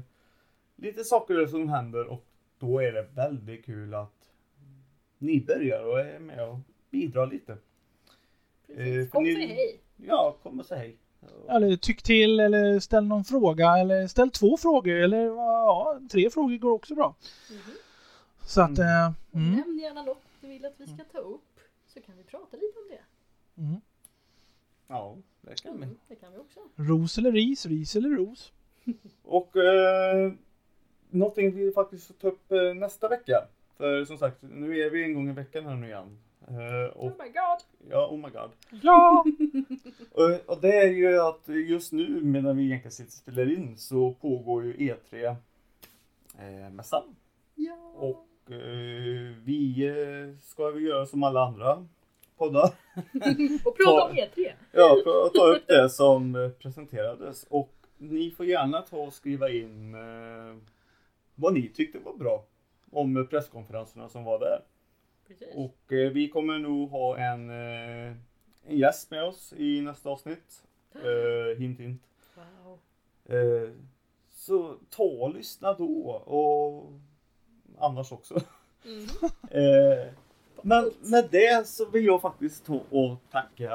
lite 0.75 1.03
saker 1.03 1.45
som 1.47 1.69
händer 1.69 2.07
och 2.07 2.25
då 2.59 2.79
är 2.79 2.91
det 2.91 3.07
väldigt 3.15 3.65
kul 3.65 3.93
att 3.93 4.29
ni 5.17 5.41
börjar 5.41 5.83
och 5.83 5.99
är 5.99 6.19
med 6.19 6.49
och 6.49 6.57
bidrar 6.89 7.27
lite. 7.27 7.51
Eh, 7.51 7.57
Precis. 8.75 9.09
för 9.11 9.17
Kom 9.17 9.23
ni- 9.23 9.33
säg 9.35 9.47
hej. 9.47 9.79
Ja, 9.95 10.37
kom 10.43 10.59
och 10.59 10.65
säg 10.65 10.77
hej. 10.77 10.97
Eller 11.49 11.75
tyck 11.75 12.03
till 12.03 12.39
eller 12.39 12.79
ställ 12.79 13.05
någon 13.05 13.23
fråga 13.23 13.77
eller 13.77 14.07
ställ 14.07 14.31
två 14.31 14.57
frågor 14.57 14.95
eller 14.95 15.25
ja, 15.25 15.99
tre 16.11 16.29
frågor 16.29 16.57
går 16.57 16.71
också 16.71 16.95
bra. 16.95 17.15
Så 18.41 18.61
att... 18.61 18.79
eh, 18.79 19.11
mm, 19.33 19.51
Nämn 19.55 19.79
gärna 19.79 20.01
något 20.03 20.21
du 20.41 20.47
vill 20.47 20.65
att 20.65 20.73
vi 20.77 20.85
ska 20.87 21.03
ta 21.11 21.17
upp. 21.17 21.54
Så 21.95 22.01
kan 22.01 22.17
vi 22.17 22.23
prata 22.23 22.57
lite 22.57 22.79
om 22.79 22.87
det. 22.89 23.01
mm. 23.61 23.81
Ja, 24.87 25.17
det 25.41 25.61
kan 25.63 25.77
vi. 25.77 25.83
Mm, 25.83 25.97
det 26.07 26.15
kan 26.15 26.31
vi 26.33 26.37
också. 26.37 26.59
Ros 26.75 27.17
eller 27.17 27.31
ris, 27.31 27.65
ris 27.65 27.95
eller 27.95 28.09
ros. 28.09 28.53
Och 29.23 29.57
eh, 29.57 30.31
någonting 31.09 31.55
vi 31.55 31.71
faktiskt 31.71 32.07
får 32.07 32.13
ta 32.13 32.27
upp 32.27 32.51
eh, 32.51 32.73
nästa 32.73 33.07
vecka. 33.07 33.47
För 33.77 34.05
som 34.05 34.17
sagt, 34.17 34.37
nu 34.41 34.79
är 34.79 34.89
vi 34.89 35.03
en 35.03 35.13
gång 35.13 35.29
i 35.29 35.33
veckan 35.33 35.65
här 35.65 35.75
nu 35.75 35.87
igen. 35.87 36.19
Eh, 36.47 36.97
och, 36.97 37.05
Oh 37.05 37.23
my 37.23 37.29
god. 37.29 37.89
ja, 37.89 38.07
oh 38.07 38.17
my 38.17 38.29
god. 38.29 38.51
Ja! 38.83 39.25
Och, 40.11 40.49
och 40.49 40.61
det 40.61 40.75
är 40.77 40.87
ju 40.87 41.19
att 41.19 41.47
just 41.47 41.91
nu 41.91 42.21
medan 42.21 42.57
vi 42.57 42.65
egentligen 42.65 42.91
sitter 42.91 43.07
och 43.09 43.13
spelar 43.13 43.53
in 43.53 43.77
så 43.77 44.13
pågår 44.13 44.65
ju 44.65 44.73
E3 44.73 45.35
eh, 46.39 46.69
mässan. 46.71 47.15
Ja. 47.55 47.93
Och 47.95 48.27
eh, 48.49 49.37
vi 49.43 49.87
eh, 49.87 50.37
ska 50.41 50.69
vi 50.69 50.87
göra 50.87 51.05
som 51.05 51.23
alla 51.23 51.41
andra 51.41 51.87
poddar. 52.37 52.63
Och 53.65 53.77
prata 53.77 54.03
om 54.09 54.11
E3. 54.11 54.51
Ja, 54.71 54.97
att 55.25 55.33
ta 55.33 55.45
upp 55.55 55.67
det 55.67 55.89
som 55.89 56.35
eh, 56.35 56.49
presenterades. 56.49 57.45
Och 57.49 57.73
ni 57.97 58.31
får 58.31 58.45
gärna 58.45 58.81
ta 58.81 58.97
och 58.97 59.13
skriva 59.13 59.49
in 59.49 59.95
eh, 59.95 60.57
vad 61.35 61.53
ni 61.53 61.69
tyckte 61.69 61.99
var 61.99 62.13
bra 62.13 62.45
om 62.91 63.27
presskonferenserna 63.29 64.09
som 64.09 64.23
var 64.23 64.39
där. 64.39 64.61
Precis. 65.27 65.55
Och 65.55 65.93
eh, 65.93 66.11
vi 66.11 66.29
kommer 66.29 66.59
nog 66.59 66.89
ha 66.89 67.17
en, 67.17 67.49
eh, 67.49 68.15
en 68.65 68.77
gäst 68.77 69.11
med 69.11 69.23
oss 69.23 69.53
i 69.57 69.81
nästa 69.81 70.09
avsnitt. 70.09 70.63
Eh, 70.95 71.59
hint 71.59 71.79
hint. 71.79 72.03
Wow. 72.35 72.79
Eh, 73.37 73.69
så 74.31 74.75
ta 74.89 75.03
och 75.03 75.33
lyssna 75.33 75.73
då 75.73 76.09
och 76.11 76.93
annars 77.79 78.11
också. 78.11 78.33
Mm. 78.85 79.05
Eh, 79.51 80.07
men 80.61 80.91
med 81.01 81.27
det 81.31 81.67
så 81.67 81.85
vill 81.89 82.05
jag 82.05 82.21
faktiskt 82.21 82.65
ta 82.65 82.73
och 82.89 83.17
tacka 83.31 83.71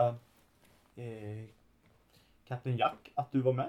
eh, 0.96 1.46
Kapten 2.48 2.76
Jack 2.76 3.10
att 3.14 3.32
du 3.32 3.40
var 3.40 3.52
med. 3.52 3.68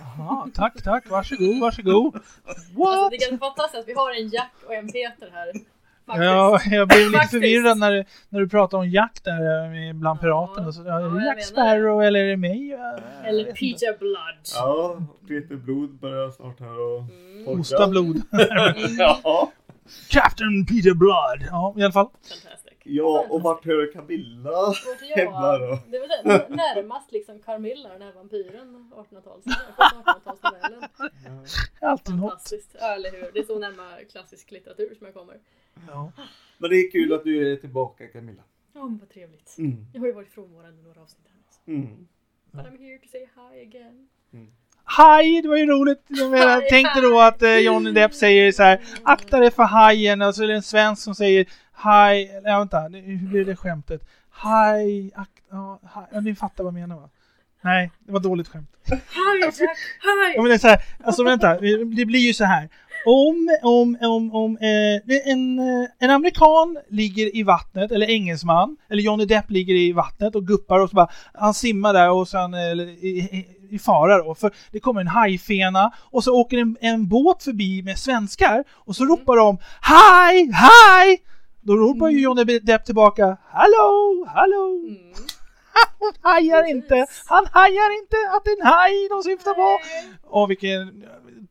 Aha, 0.00 0.48
tack, 0.54 0.82
tack. 0.82 1.10
Varsågod, 1.10 1.60
varsågod. 1.60 2.14
Alltså 2.44 2.72
What? 2.78 3.10
det 3.10 3.16
är 3.16 3.30
ganska 3.30 3.46
fantastiskt 3.46 3.80
att 3.82 3.88
vi 3.88 3.92
har 3.92 4.10
en 4.20 4.28
Jack 4.28 4.52
och 4.66 4.74
en 4.74 4.86
Peter 4.92 5.30
här. 5.32 5.52
Faktiskt. 6.06 6.24
Ja, 6.24 6.60
jag 6.76 6.88
blev 6.88 7.10
lite 7.10 7.26
förvirrad 7.28 7.78
när, 7.78 7.92
du- 7.92 8.04
när 8.28 8.40
du 8.40 8.48
pratade 8.48 8.82
om 8.82 8.90
Jack 8.90 9.20
där 9.24 9.64
eh, 9.88 9.92
bland 9.92 10.20
piraterna. 10.20 10.72
Så, 10.72 10.82
ja, 10.82 10.96
är 10.98 11.02
Ja, 11.02 11.08
det 11.08 11.24
Jack 11.26 11.44
Sparrow 11.44 12.02
eller 12.02 12.20
är 12.20 12.26
det 12.30 12.36
mig? 12.36 12.72
Eller. 13.24 13.44
Peter 13.52 13.98
Blood. 13.98 14.38
Ja, 14.54 14.98
Peter 15.28 15.56
Blod 15.56 15.90
börjar 15.90 16.30
snart 16.30 16.60
här 16.60 16.80
och 16.80 17.02
torka. 17.44 17.56
Hosta 17.58 17.88
blod. 17.88 18.22
ja. 18.98 19.52
Captain 20.08 20.66
Peter 20.66 20.94
Blood. 20.94 21.48
Ja, 21.50 21.74
i 21.76 21.82
alla 21.82 21.92
fall. 21.92 22.10
Fantastic. 22.10 22.72
ja, 22.82 23.26
och 23.30 23.42
vart 23.42 23.64
hör 23.64 23.92
Camilla 23.92 24.74
hemma 25.14 25.58
då? 25.58 25.78
det 25.90 25.98
var 25.98 26.56
närmast 26.56 27.12
liksom 27.12 27.38
Carmilla, 27.38 27.88
den 27.88 28.02
här 28.02 28.12
vampyren, 28.12 28.92
1800-tals, 28.96 29.44
1800-talsnovellen. 29.44 30.88
Alltid 31.80 32.16
något. 32.16 32.30
Fantastiskt, 32.30 32.76
ja, 32.80 32.94
eller 32.94 33.10
hur? 33.10 33.30
Det 33.32 33.38
är 33.38 33.44
så 33.44 33.58
närmare 33.58 34.04
klassisk 34.04 34.50
litteratur 34.50 34.94
som 34.98 35.04
jag 35.06 35.14
kommer. 35.14 35.38
Ja. 35.88 36.12
Men 36.58 36.70
det 36.70 36.76
är 36.76 36.90
kul 36.90 37.12
att 37.12 37.24
du 37.24 37.52
är 37.52 37.56
tillbaka 37.56 38.06
Camilla. 38.06 38.42
Ja, 38.72 38.84
men 38.84 38.98
vad 38.98 39.08
trevligt. 39.08 39.58
Mm. 39.58 39.86
Jag 39.92 40.00
har 40.00 40.06
ju 40.06 40.12
varit 40.12 40.28
frånvarande 40.30 40.80
i 40.80 40.84
några 40.84 41.00
avsnitt 41.00 41.26
här. 41.28 41.36
Alltså. 41.46 41.60
Mm. 41.70 42.08
But 42.50 42.66
I'm 42.66 42.78
here 42.78 42.98
to 42.98 43.08
say 43.08 43.20
hi 43.20 43.62
again. 43.62 44.08
Haj, 44.88 45.42
det 45.42 45.48
var 45.48 45.56
ju 45.56 45.66
roligt. 45.66 46.04
Jag 46.08 46.30
menar, 46.30 46.46
Haj, 46.46 46.66
tänk 46.70 46.94
dig 46.94 47.02
då 47.02 47.20
att 47.20 47.42
eh, 47.42 47.58
Johnny 47.58 47.92
Depp 47.92 48.14
säger 48.14 48.52
så 48.52 48.62
här, 48.62 48.80
akta 49.02 49.40
dig 49.40 49.50
för 49.50 49.62
hajen, 49.62 50.22
och 50.22 50.34
så 50.34 50.42
är 50.42 50.46
det 50.46 50.54
en 50.54 50.62
svensk 50.62 51.02
som 51.02 51.14
säger 51.14 51.46
haj, 51.72 52.40
ja, 52.44 52.58
vänta, 52.58 52.80
hur 52.80 53.28
blir 53.28 53.44
det 53.44 53.56
skämtet? 53.56 54.00
Haj, 54.30 55.12
akta, 55.14 55.42
ja, 55.50 55.80
haj, 55.92 56.04
ja, 56.12 56.20
ni 56.20 56.34
fattar 56.34 56.64
vad 56.64 56.72
jag 56.72 56.80
menar 56.80 56.96
va? 56.96 57.08
Nej, 57.60 57.90
det 57.98 58.12
var 58.12 58.20
dåligt 58.20 58.48
skämt. 58.48 58.70
Hi 58.88 59.40
Jack, 59.42 59.54
hi! 59.58 59.66
Ja, 60.34 60.42
men 60.42 60.48
det 60.48 60.54
är 60.54 60.58
så 60.58 60.68
här, 60.68 60.78
alltså 61.04 61.24
vänta, 61.24 61.60
det 61.96 62.04
blir 62.04 62.20
ju 62.20 62.34
så 62.34 62.44
här. 62.44 62.68
Om, 63.08 63.56
om, 63.62 63.96
om, 64.00 64.34
om 64.34 64.58
eh, 64.60 65.32
en, 65.32 65.58
eh, 65.58 65.88
en 65.98 66.10
amerikan 66.10 66.78
ligger 66.90 67.36
i 67.36 67.42
vattnet, 67.42 67.92
eller 67.92 68.10
engelsman, 68.10 68.76
eller 68.90 69.02
Johnny 69.02 69.24
Depp 69.24 69.50
ligger 69.50 69.74
i 69.74 69.92
vattnet 69.92 70.34
och 70.34 70.46
guppar 70.46 70.80
och 70.80 70.90
så 70.90 70.96
bara, 70.96 71.08
han 71.34 71.54
simmar 71.54 71.92
där 71.92 72.10
och 72.10 72.28
sen 72.28 72.54
eh, 72.54 72.70
eller, 72.70 72.84
i, 72.84 73.08
i, 73.08 73.46
i 73.70 73.78
fara 73.78 74.18
då, 74.18 74.34
för 74.34 74.50
det 74.72 74.80
kommer 74.80 75.00
en 75.00 75.06
hajfena 75.06 75.92
och 75.96 76.24
så 76.24 76.40
åker 76.40 76.58
en, 76.58 76.76
en 76.80 77.08
båt 77.08 77.42
förbi 77.42 77.82
med 77.82 77.98
svenskar 77.98 78.64
och 78.70 78.96
så 78.96 79.04
ropar 79.04 79.36
de 79.36 79.58
Haj! 79.80 80.50
Haj! 80.52 81.22
Då 81.60 81.76
ropar 81.76 82.08
ju 82.08 82.20
Johnny 82.20 82.58
Depp 82.58 82.84
tillbaka 82.84 83.36
Hallå! 83.50 84.26
Hallå! 84.28 84.80
Mm. 84.88 85.35
Han 86.00 86.12
hajar 86.32 86.64
inte! 86.70 87.06
Han 87.26 87.46
hajar 87.52 87.98
inte 88.00 88.16
att 88.36 88.44
det 88.44 88.50
är 88.50 88.60
en 88.60 88.66
haj 88.66 89.08
de 89.10 89.22
syftar 89.22 89.54
på! 89.54 89.78
Åh 90.24 90.48
vilken 90.48 91.04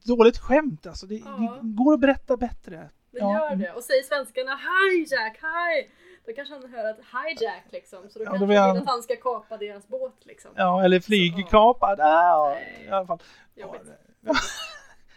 dåligt 0.04 0.38
skämt 0.38 0.88
alltså. 0.88 1.06
Det, 1.06 1.16
Ja. 1.16 1.58
det 1.62 1.68
går 1.68 1.94
att 1.94 2.00
berätta 2.00 2.38
bättre. 2.38 2.90
Det 3.12 3.20
Ja. 3.20 3.34
gör 3.50 3.56
det. 3.56 3.72
Och 3.74 3.84
säger 3.84 4.04
svenskarna 4.04 4.52
Hi 4.56 5.06
Jack, 5.12 5.38
hi! 5.42 5.92
Då 6.26 6.34
kanske 6.36 6.54
han 6.54 6.74
hör 6.74 6.90
att 6.90 6.98
Hi 6.98 7.44
Jack 7.44 7.66
liksom. 7.72 8.10
Så 8.10 8.20
då 8.20 8.26
Ja, 8.26 8.30
kanske 8.30 8.46
då 8.46 8.50
vill 8.50 8.58
han- 8.58 8.78
att 8.78 8.86
han 8.88 9.04
ska 9.04 9.16
kapa 9.16 9.58
deras 9.58 9.88
båt 9.88 10.26
liksom. 10.26 10.52
Ja, 10.56 10.84
eller 10.84 11.00
flygkapad. 11.00 12.00
Ja, 12.00 12.58
i 12.86 12.90
alla 12.90 13.08
fall. 13.08 13.20
Jobbigt. 13.56 13.82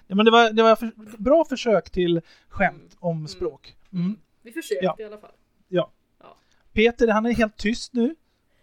Ja, 0.07 0.15
men 0.17 0.25
det 0.25 0.31
var, 0.31 0.51
det 0.51 0.63
var 0.63 0.77
för, 0.77 0.91
bra 1.19 1.45
försök 1.45 1.91
till 1.91 2.21
skämt 2.49 2.97
om 3.01 3.29
språk. 3.29 3.77
Mm. 3.93 4.17
Vi 4.43 4.53
försökte 4.53 4.85
Ja. 4.85 4.97
i 4.99 5.05
alla 5.05 5.19
fall. 5.19 5.31
Ja. 5.69 5.91
Ja. 6.23 6.37
Peter, 6.73 7.09
han 7.09 7.27
är 7.27 7.33
helt 7.35 7.57
tyst 7.57 7.93
nu. 7.93 8.15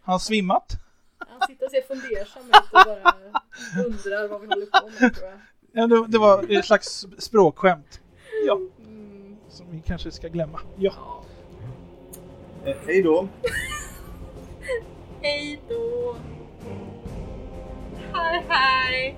Han 0.06 0.14
har 0.14 0.20
svimmat. 0.20 0.78
Han 1.28 1.48
sitter 1.48 1.66
och 1.66 1.72
ser 1.72 1.82
fundersam 1.82 2.44
ut 2.48 2.56
och 2.56 2.72
bara 2.72 3.16
undrar 3.86 4.28
vad 4.28 4.42
vi 4.42 4.48
håller 4.48 4.66
på 4.66 4.90
med 5.00 5.16
tror 5.16 5.30
jag. 5.30 5.40
Ja, 5.72 5.88
det, 5.88 6.08
det 6.08 6.18
var 6.18 6.58
ett 6.58 6.66
slags 6.66 7.06
språkskämt. 7.18 8.02
Ja. 8.48 8.60
Mm. 8.86 9.38
Som 9.50 9.72
vi 9.72 9.82
kanske 9.86 10.12
ska 10.12 10.28
glömma. 10.28 10.60
Ja. 10.78 11.24
Eh, 12.66 12.76
hej 12.86 13.04
då! 13.04 13.28
Hej 15.22 15.62
då! 15.70 16.16
Bye 18.14 18.44
bye! 18.48 19.16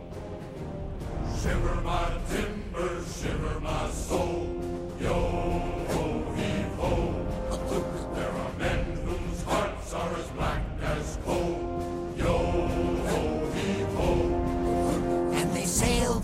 Shiver 1.42 1.76
my 1.84 2.08
timbers, 2.30 3.22
shiver 3.22 3.60
my 3.60 3.92
soul. 3.92 4.48
Yo 5.02 5.14
ho 5.94 6.36
heave 6.36 6.76
ho. 6.78 7.14
There 8.16 8.32
are 8.32 8.54
men 8.60 8.86
whose 9.06 9.44
hearts 9.44 9.94
are 9.94 10.27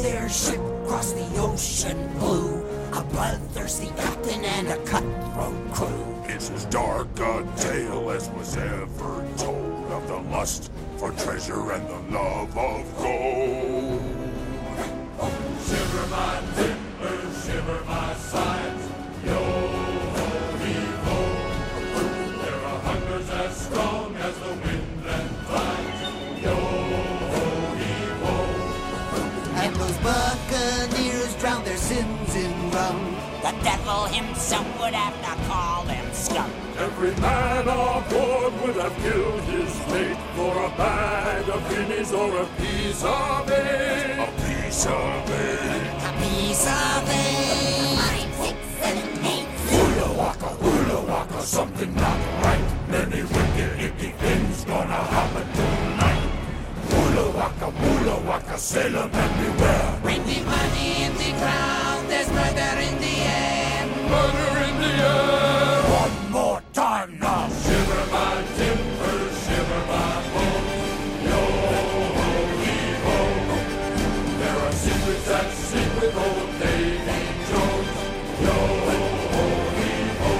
their 0.04 0.28
ship 0.28 0.60
across 0.84 1.14
the 1.14 1.26
ocean 1.38 1.98
blue. 2.20 2.62
A 2.92 3.02
bloodthirsty 3.06 3.88
captain 3.96 4.44
and 4.44 4.68
a 4.68 4.78
cutthroat 4.86 5.72
crew. 5.72 6.22
It's 6.26 6.50
as 6.52 6.66
dark 6.66 7.08
a 7.20 7.48
tale 7.56 8.12
as 8.12 8.30
was 8.32 8.58
ever 8.58 9.26
told 9.38 9.92
of 9.94 10.06
the 10.10 10.18
lust 10.30 10.72
for 10.98 11.12
treasure 11.12 11.72
and 11.72 11.88
the 11.88 12.18
love 12.18 12.50
of 12.58 12.84
gold. 12.98 14.02
Oh, 15.22 15.32
shiver 15.66 16.08
my 16.08 16.34
timbers, 16.58 17.46
shiver 17.46 17.82
my 17.86 18.14
sides. 18.16 18.84
Yo 19.26 19.40
ho 20.20 20.30
ho. 21.06 21.20
There 22.44 22.62
are 22.72 22.80
hungers 22.82 23.30
as 23.30 23.56
strong 23.56 24.03
The 33.44 33.52
devil 33.62 34.06
himself 34.06 34.66
would 34.80 34.94
have 34.94 35.16
to 35.20 35.34
call 35.52 35.84
them 35.84 36.14
scum. 36.14 36.50
Every 36.78 37.14
man 37.16 37.68
aboard 37.68 38.54
would 38.62 38.78
have 38.78 38.96
killed 39.04 39.42
his 39.42 39.72
mate 39.92 40.18
for 40.34 40.54
a 40.66 40.70
bag 40.78 41.50
of 41.50 41.62
guineas 41.70 42.14
or 42.14 42.32
a 42.40 42.46
piece 42.56 43.04
of 43.04 43.52
eight. 43.52 44.16
A 44.18 44.32
piece 44.48 44.86
of 44.86 45.30
eight. 45.30 45.92
A 46.08 46.12
piece 46.24 46.66
of 46.66 47.10
eight. 47.10 48.00
Five, 48.00 48.34
six, 48.46 48.58
seven, 48.80 49.26
eight. 49.26 49.48
Hula 49.74 50.14
waka, 50.18 50.50
hula 50.64 51.02
waka, 51.02 51.42
something 51.42 51.94
not 51.96 52.20
right. 52.46 52.66
Many 52.88 53.24
wicked 53.24 53.74
icky 53.88 54.12
things 54.24 54.64
gonna 54.64 55.04
happen 55.16 55.48
tonight. 55.60 56.32
Hula 56.90 57.30
waka, 57.32 57.72
hula 57.72 58.16
waka, 58.22 58.58
sailor 58.58 59.10
man 59.10 59.32
beware. 59.44 60.00
Bring 60.02 60.24
the 60.24 60.40
money 60.46 61.04
in 61.04 61.14
the 61.18 61.32
ground. 61.40 62.10
There's 62.10 62.30
murder 62.30 62.80
in 62.88 62.96
the 63.00 63.03
air. 64.24 64.58
In 64.70 64.76
the 64.84 64.94
air. 65.04 65.84
One 66.04 66.32
more 66.32 66.62
time 66.74 67.20
now. 67.20 67.50
Shiver 67.64 68.06
my 68.12 68.44
timbers, 68.58 69.34
shiver 69.46 69.82
my 69.92 70.12
bones. 70.34 70.72
Yo 71.28 71.40
ho 72.20 72.30
hee 72.64 72.92
ho. 73.06 73.20
There 74.40 74.60
are 74.66 74.76
secrets 74.84 75.26
that 75.28 75.48
sing 75.52 75.92
with 76.00 76.16
old 76.16 76.52
Davy 76.60 77.22
Jones. 77.50 77.98
Yo 78.46 78.58
ho 78.88 78.98
hee 79.78 80.08
ho. 80.22 80.34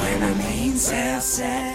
When 0.00 0.18
a 0.22 0.34
mainsail's 0.36 1.24
set 1.24 1.42
and 1.50 1.68
the 1.70 1.73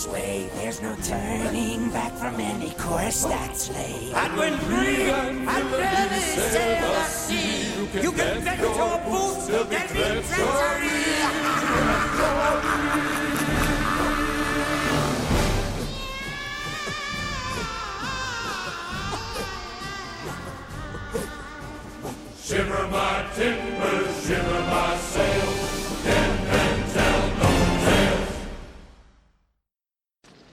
anchor's 0.00 0.12
weighed, 0.12 0.50
there's 0.54 0.82
no 0.82 0.94
turning 1.02 1.90
back 1.90 2.12
from 2.12 2.40
any 2.40 2.70
course 2.70 3.24
that's 3.24 3.70
laid. 3.70 4.12
And 4.14 4.36
when 4.36 4.58
free 4.58 5.10
and 5.10 5.46
ready 5.72 6.20
sail 6.20 6.92
the 6.92 7.04
sea, 7.04 8.02
you 8.02 8.12
can 8.12 8.44
get 8.44 8.58
your 8.58 8.98
boots 9.08 9.46
to 9.46 9.52
the 9.52 10.22
Shiver 22.42 22.88
my 22.88 23.26
timbers, 23.36 24.26
shiver 24.26 24.60
my 24.62 24.96
sails. 24.96 25.39